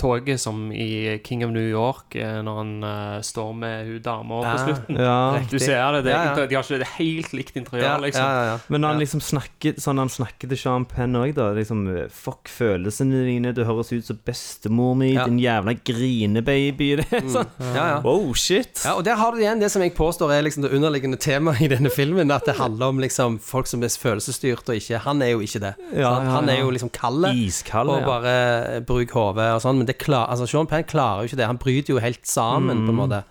toget 0.00 0.40
som 0.40 0.70
i 0.72 1.18
King 1.24 1.44
of 1.44 1.50
New 1.52 1.64
York, 1.70 2.14
eh, 2.16 2.40
når 2.44 2.56
han 2.56 2.70
uh, 2.84 3.20
står 3.24 3.52
med 3.56 3.86
hun 3.86 4.02
dama 4.04 4.40
på 4.42 4.48
Ah, 4.50 4.58
slutten. 4.66 4.96
Ja. 5.00 5.40
Du 5.50 5.58
ser 5.58 5.92
det. 5.92 6.02
det, 6.04 6.10
Ja, 6.12 6.22
ja. 6.36 6.46
De 6.46 6.54
har 6.56 6.64
ikke 6.64 6.78
det 6.82 6.88
helt 6.98 7.32
likt 7.36 7.56
interiør, 7.56 7.84
Ja, 7.84 7.96
liksom. 8.02 8.24
ja, 8.24 8.32
ja, 8.40 8.44
ja. 8.52 8.58
Men 8.68 8.80
når 8.84 8.88
han 8.94 9.00
liksom 9.02 9.20
snakker 9.24 9.78
Sånn 9.80 9.98
han 10.00 10.08
snakker 10.12 10.48
til 10.50 10.58
Sean 10.60 10.84
Penn 10.88 11.16
òg, 11.16 11.34
da. 11.36 11.50
Liksom 11.56 11.84
Fuck 12.12 12.48
følelsene 12.52 13.22
dine, 13.26 13.52
du 13.56 13.62
høres 13.64 13.92
ut 13.92 14.04
som 14.08 14.18
bestemor 14.26 14.94
mi, 15.00 15.12
Ja. 15.14 15.24
din 15.28 15.38
jævla 15.40 15.74
grinebaby. 15.84 16.90
Det 17.00 17.06
er 17.12 17.28
sånn. 17.32 17.50
ja, 17.74 17.86
ja. 17.94 18.00
Oh, 18.04 18.32
shit. 18.34 18.82
Ja, 18.84 18.94
og 18.98 19.04
der 19.06 19.16
har 19.20 19.32
du 19.32 19.40
igjen 19.42 19.60
det 19.62 19.70
som 19.72 19.82
jeg 19.84 19.94
påstår 19.96 20.32
er 20.36 20.42
liksom 20.46 20.64
det 20.66 20.72
underliggende 20.76 21.18
temaet 21.20 21.60
i 21.64 21.68
denne 21.72 21.90
filmen. 21.92 22.30
At 22.34 22.44
det 22.48 22.56
handler 22.60 22.92
om 22.94 23.00
liksom 23.02 23.38
folk 23.42 23.68
som 23.70 23.82
er 23.86 23.88
følelsesstyrt 24.00 24.68
og 24.68 24.76
ikke 24.80 25.00
Han 25.06 25.22
er 25.22 25.32
jo 25.34 25.40
ikke 25.44 25.60
det. 25.62 25.74
Ja, 25.94 26.10
ja, 26.20 26.30
Han 26.36 26.48
er 26.52 26.60
jo 26.60 26.70
liksom 26.74 26.90
kald 26.92 27.28
Iskald, 27.30 27.88
og 27.90 28.00
ja. 28.02 28.06
bare 28.06 28.34
eh, 28.76 28.80
bruk 28.86 29.10
hodet 29.16 29.48
og 29.56 29.60
sånn. 29.64 29.69
Men 29.78 29.86
det 29.88 29.98
klar, 30.02 30.26
altså 30.32 30.46
Sean 30.50 30.68
Penn 30.70 30.84
klarer 30.88 31.22
jo 31.22 31.30
ikke 31.30 31.40
det. 31.40 31.46
Han 31.46 31.60
bryter 31.60 31.94
jo 31.94 32.02
helt 32.02 32.26
sammen, 32.28 32.84
på 32.86 32.94
en 32.94 33.00
måte. 33.00 33.22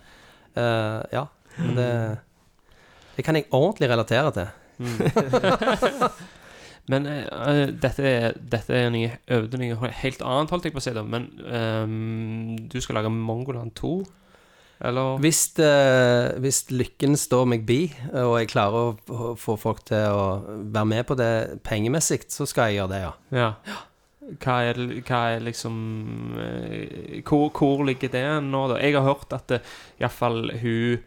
Uh, 0.56 1.00
ja. 1.12 1.26
men 1.58 1.76
Det, 1.76 1.90
det 3.16 3.24
kan 3.26 3.36
jeg 3.36 3.50
ordentlig 3.50 3.90
relatere 3.90 4.30
til. 4.38 4.48
Men 6.90 7.06
eh, 7.06 7.26
eh, 7.26 7.66
dette, 7.82 8.06
er, 8.06 8.38
dette 8.52 8.74
er 8.74 8.88
noe 8.92 9.10
øvde 9.30 9.60
noe 9.60 9.90
helt 10.00 10.24
annet, 10.26 10.54
holdt 10.54 10.66
jeg 10.66 10.74
på 10.74 10.80
å 10.80 10.84
si. 10.84 10.94
da 10.96 11.04
Men 11.06 11.28
um, 11.46 12.56
du 12.70 12.80
skal 12.82 12.98
lage 12.98 13.12
Mongoland 13.14 13.74
2? 13.78 13.92
Eller 14.88 15.20
Hvis, 15.20 15.42
eh, 15.60 16.30
hvis 16.40 16.62
lykken 16.72 17.12
står 17.20 17.44
meg 17.52 17.66
bi, 17.68 17.82
og 18.16 18.38
jeg 18.40 18.48
klarer 18.48 18.80
å, 18.80 18.94
å 19.12 19.34
få 19.36 19.58
folk 19.60 19.84
til 19.90 20.08
å 20.08 20.24
være 20.72 20.88
med 20.88 21.04
på 21.10 21.18
det 21.20 21.60
pengemessig, 21.66 22.22
så 22.32 22.48
skal 22.48 22.70
jeg 22.70 22.80
gjøre 22.80 22.94
det, 22.94 23.02
ja. 23.04 23.12
Ja. 23.36 23.50
Hva 24.38 24.58
er, 24.70 24.78
hva 25.06 25.20
er 25.34 25.40
liksom 25.42 25.76
eh, 26.38 27.22
hvor, 27.26 27.48
hvor 27.56 27.82
ligger 27.88 28.12
det 28.12 28.24
nå, 28.46 28.66
da? 28.70 28.76
Jeg 28.84 28.94
har 28.94 29.02
hørt 29.08 29.32
at 29.34 29.48
det, 29.50 29.60
iallfall 30.00 30.52
hun 30.62 31.00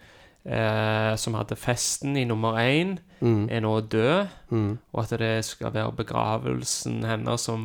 eh, 0.45 1.13
som 1.15 1.37
hadde 1.39 1.55
festen 1.55 2.17
i 2.19 2.25
nummer 2.29 2.59
én, 2.59 2.97
Mm. 3.23 3.45
er 3.47 3.61
nå 3.63 3.69
død. 3.87 4.27
Mm. 4.51 4.71
Og 4.91 4.99
at 4.99 5.13
det 5.21 5.45
skal 5.47 5.71
være 5.71 5.93
begravelsen 5.95 6.97
hennes 7.07 7.39
som 7.47 7.61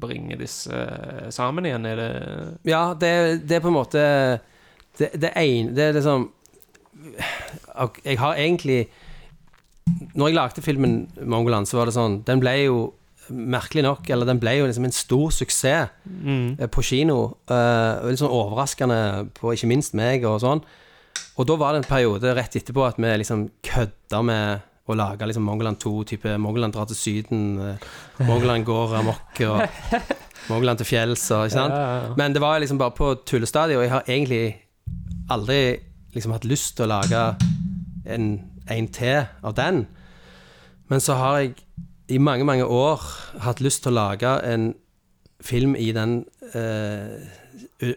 bringer 0.00 0.38
disse 0.40 0.72
eh, 0.72 1.26
sammen 1.28 1.66
igjen. 1.68 1.84
Er 1.90 1.96
det 2.00 2.14
Ja, 2.64 2.94
det, 2.96 3.10
det 3.44 3.58
er 3.58 3.60
på 3.60 3.68
en 3.68 3.76
måte 3.76 4.04
Det, 4.96 5.10
det 5.20 5.34
ene 5.36 5.74
Det 5.76 5.84
er 5.90 5.92
liksom 5.98 6.24
Jeg 8.04 8.18
har 8.18 8.34
egentlig 8.40 8.86
Når 10.14 10.28
jeg 10.30 10.34
lagde 10.38 10.62
filmen 10.64 10.96
Mongoland, 11.20 11.68
så 11.68 11.76
var 11.82 11.90
det 11.90 11.96
sånn 11.98 12.22
Den 12.24 12.40
ble 12.40 12.56
jo 12.64 12.78
merkelig 13.30 13.82
nok 13.86 14.10
Eller 14.10 14.26
den 14.28 14.38
ble 14.42 14.52
jo 14.58 14.66
liksom 14.68 14.84
en 14.84 14.92
stor 14.92 15.30
suksess 15.30 15.88
Mm. 16.04 16.56
eh, 16.60 16.66
på 16.68 16.82
kino. 16.82 17.36
Uh, 17.50 18.04
litt 18.10 18.18
sånn 18.20 18.30
overraskende 18.32 19.28
på 19.38 19.52
ikke 19.54 19.68
minst 19.70 19.94
meg 19.94 20.24
og 20.28 20.40
sånn. 20.42 20.62
Og 21.38 21.46
da 21.46 21.56
var 21.56 21.72
det 21.72 21.84
en 21.84 21.88
periode 21.90 22.34
rett 22.36 22.56
etterpå 22.56 22.84
at 22.86 22.96
vi 22.98 23.10
liksom 23.18 23.48
kødda 23.62 24.22
med 24.24 24.60
å 24.86 24.94
lage 24.94 25.26
liksom 25.26 25.42
Mongoland 25.46 25.78
2, 25.80 26.04
type 26.04 26.36
Mongoland 26.38 26.74
drar 26.74 26.86
til 26.86 26.96
Syden, 26.96 27.58
eh, 27.58 28.24
Mongoland 28.26 28.64
går 28.66 28.94
amok 29.00 29.40
og 29.48 29.62
Mongoland 30.50 30.78
til 30.78 30.86
fjells 30.86 31.24
og 31.32 31.46
ikke 31.46 31.56
sant. 31.56 31.72
Ja, 31.72 31.80
ja, 31.80 32.02
ja. 32.08 32.14
Men 32.20 32.32
det 32.36 32.42
var 32.44 32.58
liksom 32.60 32.78
bare 32.78 32.92
på 32.94 33.14
tullestadiet, 33.26 33.78
og 33.78 33.82
jeg 33.86 33.90
har 33.94 34.04
egentlig 34.06 34.56
aldri 35.30 35.60
liksom 36.14 36.32
hatt 36.36 36.44
lyst 36.44 36.76
til 36.76 36.84
å 36.84 36.92
lage 36.98 37.22
en, 38.06 38.26
en 38.70 38.88
til 38.88 39.24
av 39.42 39.54
den. 39.56 39.86
Men 40.92 41.00
så 41.00 41.16
har 41.16 41.38
jeg 41.40 41.54
i 42.08 42.18
mange, 42.18 42.44
mange 42.44 42.64
år 42.66 43.00
hatt 43.44 43.60
lyst 43.64 43.82
til 43.84 43.92
å 43.94 43.98
lage 43.98 44.32
en 44.44 44.74
film 45.44 45.74
i 45.76 45.90
den 45.96 46.24
eh, 46.54 47.14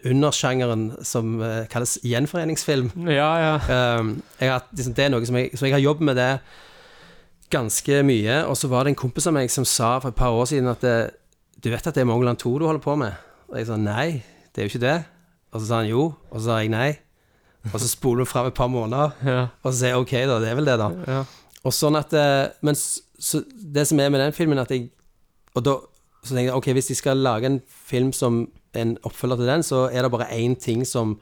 undersjangeren 0.08 0.90
som 1.06 1.38
eh, 1.42 1.66
kalles 1.72 1.98
gjenforeningsfilm. 2.04 2.90
Ja, 3.08 3.28
ja. 3.40 3.52
Um, 4.00 4.14
jeg 4.40 4.50
har, 4.52 4.64
liksom, 4.76 4.94
det 4.96 5.04
er 5.06 5.12
noe 5.14 5.28
som 5.28 5.38
jeg, 5.38 5.52
så 5.56 5.68
jeg 5.68 5.76
har 5.76 5.84
jobbet 5.84 6.08
med 6.10 6.18
det 6.20 6.30
ganske 7.52 8.02
mye. 8.06 8.42
Og 8.48 8.56
så 8.60 8.68
var 8.72 8.84
det 8.84 8.94
en 8.94 9.00
kompis 9.00 9.28
av 9.30 9.36
meg 9.38 9.52
som 9.52 9.66
sa 9.68 9.94
for 10.02 10.12
et 10.12 10.18
par 10.18 10.34
år 10.36 10.48
siden 10.50 10.68
at 10.72 10.82
det, 10.84 10.96
du 11.64 11.70
vet 11.72 11.86
at 11.88 11.96
det 11.96 12.04
er 12.04 12.08
Mongoland 12.10 12.40
2 12.42 12.54
du 12.60 12.66
holder 12.68 12.84
på 12.84 12.96
med? 13.00 13.16
Og 13.48 13.56
jeg 13.60 13.68
sa 13.70 13.78
nei, 13.80 14.08
det 14.52 14.62
er 14.62 14.68
jo 14.68 14.72
ikke 14.74 14.84
det. 14.84 14.96
Og 15.54 15.60
så 15.62 15.66
sa 15.70 15.80
han 15.82 15.88
jo, 15.90 16.02
og 16.28 16.36
så 16.40 16.44
sa 16.50 16.58
jeg 16.62 16.72
nei. 16.74 16.90
Og 17.72 17.78
så 17.82 17.88
spoler 17.90 18.22
vi 18.24 18.30
fram 18.30 18.46
et 18.50 18.54
par 18.56 18.68
måneder, 18.70 19.14
Ja. 19.26 19.40
og 19.64 19.72
så 19.72 19.78
sier 19.80 19.94
jeg 19.96 20.02
ok, 20.04 20.12
da, 20.30 20.36
det 20.40 20.50
er 20.52 20.58
vel 20.60 20.68
det, 20.68 20.76
da. 20.80 20.88
Ja. 21.08 21.22
Og 21.66 21.74
sånn 21.74 21.96
at 21.98 22.12
eh, 22.16 22.52
Men 22.64 22.76
s- 22.78 23.00
så 23.18 23.42
det 23.74 23.86
som 23.88 24.00
er 24.00 24.12
med 24.14 24.20
den 24.22 24.32
filmen, 24.32 24.58
at 24.58 24.70
jeg 24.70 24.90
Og 25.56 25.64
da 25.64 25.72
så 26.24 26.34
tenkte 26.34 26.50
jeg 26.50 26.54
ok, 26.54 26.66
hvis 26.76 26.90
de 26.90 26.94
skal 26.94 27.16
lage 27.16 27.46
en 27.46 27.60
film 27.66 28.12
som 28.12 28.48
en 28.76 28.96
oppfølger 29.06 29.36
til 29.36 29.48
den, 29.48 29.62
så 29.62 29.88
er 29.92 30.02
det 30.02 30.10
bare 30.12 30.30
én 30.34 30.54
ting 30.60 30.86
som 30.86 31.16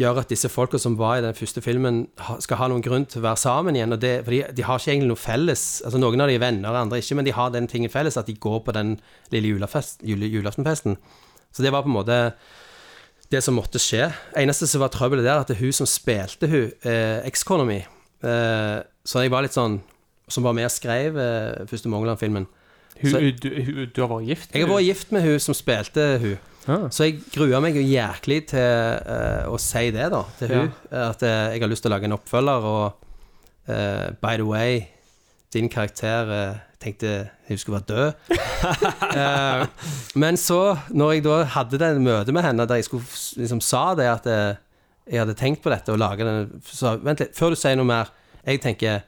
gjør 0.00 0.20
at 0.22 0.30
disse 0.32 0.48
folka 0.48 0.78
som 0.80 0.96
var 0.98 1.18
i 1.18 1.24
den 1.24 1.36
første 1.36 1.60
filmen, 1.64 2.06
skal 2.40 2.60
ha 2.60 2.68
noen 2.70 2.84
grunn 2.84 3.04
til 3.10 3.20
å 3.20 3.26
være 3.26 3.40
sammen 3.42 3.76
igjen. 3.76 3.92
Og 3.92 4.00
det, 4.00 4.12
for 4.24 4.32
de, 4.34 4.40
de 4.56 4.64
har 4.64 4.80
ikke 4.80 4.92
egentlig 4.94 5.10
noe 5.10 5.20
felles. 5.20 5.64
Altså 5.84 6.00
Noen 6.00 6.24
av 6.24 6.30
de 6.30 6.38
er 6.38 6.44
venner, 6.44 6.78
andre 6.78 7.00
ikke, 7.02 7.18
men 7.18 7.28
de 7.28 7.36
har 7.36 7.52
den 7.52 7.68
tingen 7.68 7.92
felles 7.92 8.16
at 8.20 8.30
de 8.30 8.36
går 8.40 8.62
på 8.64 8.76
den 8.76 8.94
lille 9.34 9.52
julafest, 9.52 10.04
julaftenfesten. 10.06 10.96
Så 11.50 11.66
det 11.66 11.72
var 11.74 11.84
på 11.84 11.90
en 11.90 11.98
måte 11.98 12.20
det 13.30 13.42
som 13.44 13.58
måtte 13.58 13.82
skje. 13.82 14.08
Eneste 14.38 14.68
som 14.70 14.82
var 14.82 14.92
trøbbelet 14.94 15.26
der, 15.26 15.42
at 15.42 15.50
det 15.50 15.58
er 15.58 15.64
hun 15.64 15.76
som 15.76 15.88
spilte 15.90 16.48
hun, 16.50 16.70
eh, 16.86 17.20
ekskona 17.28 17.66
mi. 17.68 17.80
Eh, 18.24 18.78
så 19.04 19.24
jeg 19.24 19.32
var 19.32 19.44
litt 19.44 19.56
sånn 19.56 19.80
Som 20.30 20.46
var 20.46 20.54
med 20.56 20.68
og 20.68 20.72
skrev 20.74 21.16
eh, 21.18 21.66
første 21.70 21.90
Mongoland-filmen. 21.92 22.46
Hun, 23.00 23.10
Så- 23.10 23.20
du, 23.42 23.48
hun, 23.64 23.82
du 23.96 24.00
har 24.02 24.10
vært 24.12 24.26
gift? 24.28 24.54
Jeg 24.54 24.66
har 24.66 24.72
vært 24.74 24.86
gift 24.86 25.12
med 25.16 25.22
hun 25.26 25.38
som 25.42 25.56
spilte 25.56 26.06
hun. 26.22 26.38
Ah. 26.68 26.88
Så 26.92 27.06
jeg 27.08 27.18
gruer 27.32 27.62
meg 27.64 27.74
jo 27.78 27.82
jæklig 27.82 28.42
til 28.52 28.60
eh, 28.60 29.46
å 29.48 29.56
si 29.58 29.86
det, 29.94 30.10
da, 30.12 30.22
til 30.38 30.52
hun. 30.54 30.72
At 30.92 31.22
eh, 31.24 31.54
jeg 31.56 31.62
har 31.64 31.70
lyst 31.72 31.82
til 31.86 31.90
å 31.90 31.94
lage 31.96 32.06
en 32.10 32.16
oppfølger, 32.18 32.66
og 32.68 33.70
eh, 33.72 34.10
by 34.20 34.34
the 34.36 34.44
way, 34.46 34.82
din 35.56 35.70
karakter 35.72 36.30
eh, 36.36 36.58
tenkte 36.80 37.14
hun 37.48 37.58
skulle 37.58 37.80
være 37.80 37.90
død. 37.94 38.36
Eh, 39.10 39.62
men 40.20 40.36
så, 40.36 40.76
når 40.92 41.12
jeg 41.16 41.22
da 41.24 41.36
hadde 41.54 41.78
det 41.80 41.88
møtet 42.04 42.34
med 42.36 42.44
henne 42.44 42.66
der 42.68 42.78
jeg 42.78 42.84
skulle 42.90 43.06
liksom 43.40 43.62
sa 43.64 43.94
det, 43.98 44.04
at 44.06 44.26
eh, 44.30 44.58
jeg 45.10 45.22
hadde 45.24 45.34
tenkt 45.40 45.62
på 45.64 45.72
dette 45.72 45.90
og 45.90 45.98
lage 45.98 46.26
den 46.28 46.60
Så 46.68 46.92
vent 47.02 47.22
litt, 47.24 47.32
før 47.34 47.54
du 47.54 47.58
sier 47.58 47.78
noe 47.80 47.88
mer. 47.88 48.12
Jeg 48.46 48.60
tenker 48.62 49.00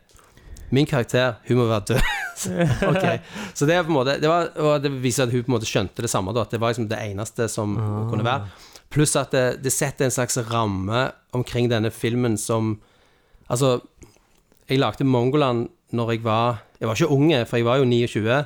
Min 0.72 0.88
karakter, 0.88 1.36
hun 1.48 1.60
må 1.60 1.68
være 1.68 1.92
død. 1.92 2.12
okay. 2.90 3.18
Så 3.54 3.68
det 3.68 3.76
måte 3.92 4.16
det, 4.18 4.28
var, 4.30 4.48
og 4.56 4.82
det 4.82 4.90
viser 5.02 5.26
at 5.26 5.34
hun 5.34 5.44
på 5.44 5.52
en 5.52 5.56
måte 5.58 5.68
skjønte 5.68 6.04
det 6.04 6.10
samme, 6.10 6.32
da, 6.34 6.46
at 6.46 6.54
det 6.54 6.60
var 6.62 6.72
liksom 6.72 6.88
det 6.90 7.00
eneste 7.10 7.48
som 7.52 7.76
kunne 8.10 8.24
være. 8.26 8.48
Pluss 8.92 9.14
at 9.20 9.32
det, 9.32 9.44
det 9.64 9.72
setter 9.72 10.08
en 10.08 10.14
slags 10.14 10.38
ramme 10.50 11.10
omkring 11.36 11.70
denne 11.72 11.92
filmen 11.94 12.38
som 12.40 12.78
Altså, 13.52 13.82
jeg 14.70 14.78
lagde 14.78 15.04
Mongoland 15.04 15.66
når 15.92 16.10
jeg 16.12 16.20
var 16.24 16.62
Jeg 16.80 16.88
var 16.88 16.94
ikke 16.94 17.12
unge, 17.12 17.44
for 17.46 17.56
jeg 17.56 17.66
var 17.66 17.76
jo 17.76 17.84
29, 17.84 18.44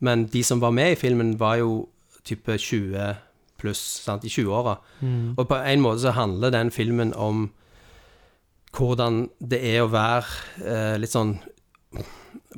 men 0.00 0.26
de 0.26 0.42
som 0.44 0.60
var 0.60 0.70
med 0.70 0.92
i 0.92 0.98
filmen, 1.00 1.40
var 1.40 1.56
jo 1.56 1.88
type 2.24 2.58
20 2.58 3.14
pluss, 3.58 3.80
sant, 4.04 4.24
i 4.24 4.28
20-åra. 4.30 4.76
Og 5.36 5.48
på 5.48 5.56
en 5.56 5.80
måte 5.82 6.04
så 6.04 6.12
handler 6.14 6.52
den 6.54 6.70
filmen 6.70 7.10
om 7.14 7.48
hvordan 8.78 9.26
det 9.38 9.60
er 9.74 9.82
å 9.82 9.90
være 9.92 10.26
eh, 10.62 10.96
litt 11.02 11.12
sånn 11.12 11.36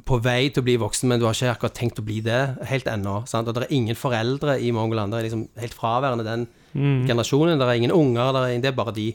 på 0.06 0.18
vei 0.22 0.50
til 0.50 0.62
å 0.62 0.66
bli 0.66 0.76
voksen, 0.80 1.08
men 1.10 1.20
du 1.20 1.26
har 1.26 1.34
ikke 1.34 1.52
akkurat 1.54 1.76
tenkt 1.76 2.00
å 2.00 2.06
bli 2.06 2.20
det 2.24 2.40
helt 2.70 2.88
ennå. 2.90 3.20
Sant? 3.30 3.48
Og 3.48 3.56
det 3.56 3.66
er 3.66 3.74
ingen 3.74 3.98
foreldre 3.98 4.56
i 4.62 4.70
Mongoland. 4.74 5.12
Det 5.12 5.18
er 5.20 5.26
liksom 5.28 5.46
helt 5.60 5.76
fraværende 5.76 6.26
den 6.26 6.46
generasjonen. 7.08 7.58
Det 7.58 7.66
er 7.66 7.80
ingen 7.80 7.94
unger, 7.94 8.32
det 8.34 8.42
er, 8.42 8.62
det 8.62 8.70
er 8.70 8.76
bare 8.78 8.94
de. 8.96 9.08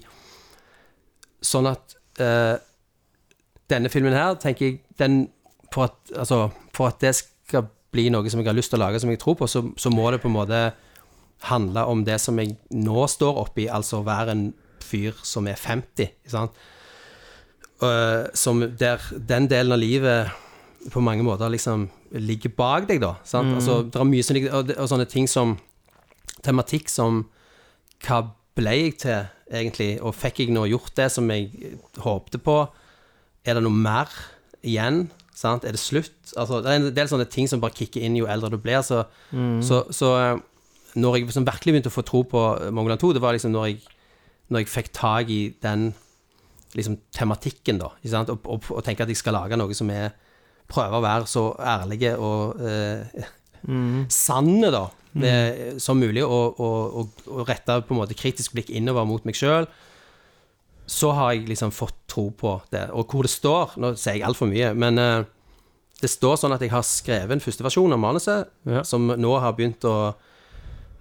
Sånn 1.45 1.69
at 1.69 1.95
eh, 2.21 2.55
denne 3.71 3.91
filmen 3.93 4.15
her, 4.15 4.35
tenker 4.41 4.67
jeg 4.67 4.81
den, 4.99 5.25
for, 5.73 5.89
at, 5.89 6.15
altså, 6.15 6.49
for 6.75 6.91
at 6.91 6.99
det 7.03 7.15
skal 7.17 7.69
bli 7.95 8.09
noe 8.11 8.27
som 8.31 8.41
jeg 8.41 8.49
har 8.49 8.57
lyst 8.57 8.73
til 8.73 8.81
å 8.81 8.85
lage, 8.85 9.01
som 9.01 9.11
jeg 9.11 9.21
tror 9.23 9.39
på, 9.39 9.49
så, 9.51 9.63
så 9.79 9.91
må 9.93 10.09
det 10.11 10.21
på 10.23 10.29
en 10.31 10.37
måte 10.37 10.61
handle 11.49 11.85
om 11.91 12.03
det 12.07 12.17
som 12.23 12.37
jeg 12.39 12.55
nå 12.75 13.07
står 13.11 13.41
oppi, 13.45 13.67
altså 13.71 14.03
være 14.05 14.35
en 14.35 14.47
fyr 14.83 15.17
som 15.25 15.47
er 15.49 15.59
50. 15.59 16.11
Ikke 16.23 16.33
sant? 16.33 16.65
Eh, 17.83 18.27
som 18.33 18.61
der 18.79 19.01
den 19.11 19.49
delen 19.51 19.75
av 19.75 19.81
livet 19.81 20.31
på 20.93 21.01
mange 21.03 21.25
måter 21.25 21.51
liksom 21.51 21.89
ligger 22.15 22.53
bak 22.55 22.85
deg, 22.87 23.01
da. 23.03 23.15
Sant? 23.27 23.51
Altså, 23.57 23.81
det 23.83 23.99
er 23.99 24.07
mye 24.07 24.23
som 24.23 24.37
ligger 24.37 24.55
og, 24.55 24.71
og 24.77 24.87
sånne 24.91 25.07
ting 25.11 25.27
som 25.27 25.57
Tematikk 26.45 26.91
som 26.93 27.23
Hva 28.05 28.21
ble 28.55 28.75
jeg 28.77 28.95
til, 29.01 29.27
egentlig? 29.49 29.89
Og 30.05 30.15
fikk 30.15 30.43
jeg 30.43 30.53
nå 30.55 30.67
gjort 30.69 30.93
det 30.95 31.09
som 31.11 31.27
jeg 31.33 31.75
håpte 31.99 32.39
på? 32.39 32.59
Er 33.43 33.57
det 33.57 33.65
noe 33.65 33.75
mer 33.75 34.11
igjen? 34.63 35.07
Sant? 35.35 35.65
Er 35.65 35.75
det 35.75 35.81
slutt? 35.81 36.15
Altså, 36.37 36.61
det 36.63 36.71
er 36.71 36.79
en 36.79 36.95
del 36.95 37.09
sånne 37.11 37.27
ting 37.27 37.49
som 37.49 37.63
bare 37.63 37.75
kicker 37.75 38.05
inn 38.05 38.15
jo 38.15 38.29
eldre 38.31 38.53
du 38.53 38.59
blir. 38.61 38.79
Så, 38.85 39.03
så, 39.65 39.81
så 39.91 40.13
eh, 40.21 40.39
når 40.95 41.17
jeg 41.17 41.27
virkelig 41.33 41.73
begynte 41.73 41.91
å 41.91 41.97
få 41.97 42.05
tro 42.07 42.23
på 42.29 42.45
Mongoland 42.71 43.01
2, 43.03 43.15
det 43.17 43.25
var 43.25 43.35
liksom 43.35 43.51
når 43.55 43.71
jeg, 43.73 43.81
når 44.47 44.63
jeg 44.63 44.73
fikk 44.77 44.93
tak 44.95 45.33
i 45.33 45.41
den 45.65 45.89
liksom 46.75 46.97
tematikken, 47.15 47.79
da. 47.81 47.89
Og, 48.25 48.37
og, 48.45 48.69
og 48.75 48.83
tenke 48.85 49.03
at 49.05 49.11
jeg 49.11 49.19
skal 49.21 49.33
lage 49.37 49.57
noe 49.59 49.73
som 49.77 49.89
er 49.93 50.13
Prøve 50.65 50.97
å 50.97 51.01
være 51.03 51.27
så 51.29 51.41
ærlige 51.61 52.15
og 52.17 52.55
eh, 52.65 53.25
sanne, 54.09 54.71
da, 54.73 54.87
det, 55.13 55.33
som 55.81 55.99
mulig, 56.01 56.23
og, 56.25 56.57
og 56.57 57.43
rette 57.45 57.75
på 57.85 57.93
en 57.93 57.99
måte 57.99 58.17
kritisk 58.17 58.55
blikk 58.57 58.71
innover 58.73 59.05
mot 59.05 59.27
meg 59.29 59.37
sjøl. 59.37 59.67
Så 60.89 61.11
har 61.17 61.35
jeg 61.35 61.45
liksom 61.51 61.69
fått 61.73 61.95
tro 62.09 62.31
på 62.37 62.55
det. 62.73 62.87
Og 62.97 63.05
hvor 63.13 63.25
det 63.25 63.31
står 63.33 63.77
Nå 63.81 63.93
sier 63.97 64.17
jeg 64.19 64.25
altfor 64.27 64.49
mye, 64.49 64.73
men 64.77 64.97
eh, 65.01 65.23
det 66.01 66.09
står 66.11 66.41
sånn 66.41 66.53
at 66.57 66.61
jeg 66.65 66.73
har 66.73 66.83
skrevet 66.85 67.37
en 67.37 67.45
første 67.45 67.65
versjon 67.65 67.93
av 67.95 68.01
manuset, 68.01 68.49
Ja. 68.65 68.81
som 68.85 69.05
nå 69.07 69.37
har 69.41 69.53
begynt 69.57 69.85
å 69.85 70.15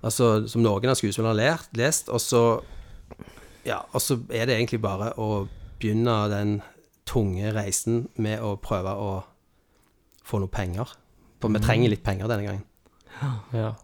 Altså, 0.05 0.43
som 0.53 0.61
noen 0.61 0.91
av 0.93 0.99
skuespillerne 1.01 1.33
har 1.33 1.39
lært, 1.57 1.71
lest, 1.81 2.11
og 2.13 2.21
så 2.21 2.61
Ja, 3.65 3.79
og 3.97 4.03
så 4.05 4.19
er 4.29 4.45
det 4.45 4.59
egentlig 4.59 4.83
bare 4.85 5.15
å 5.17 5.47
begynne 5.81 6.17
den 6.33 6.59
tunge 7.09 7.53
reisen 7.55 8.07
med 8.17 8.43
å 8.43 8.55
prøve 8.61 8.93
å 8.97 9.11
få 10.25 10.41
noe 10.41 10.53
penger. 10.53 10.95
For 11.43 11.53
vi 11.53 11.61
trenger 11.61 11.93
litt 11.93 12.05
penger 12.05 12.31
denne 12.31 12.47
gangen. 12.47 12.63
Ja. 13.53 13.75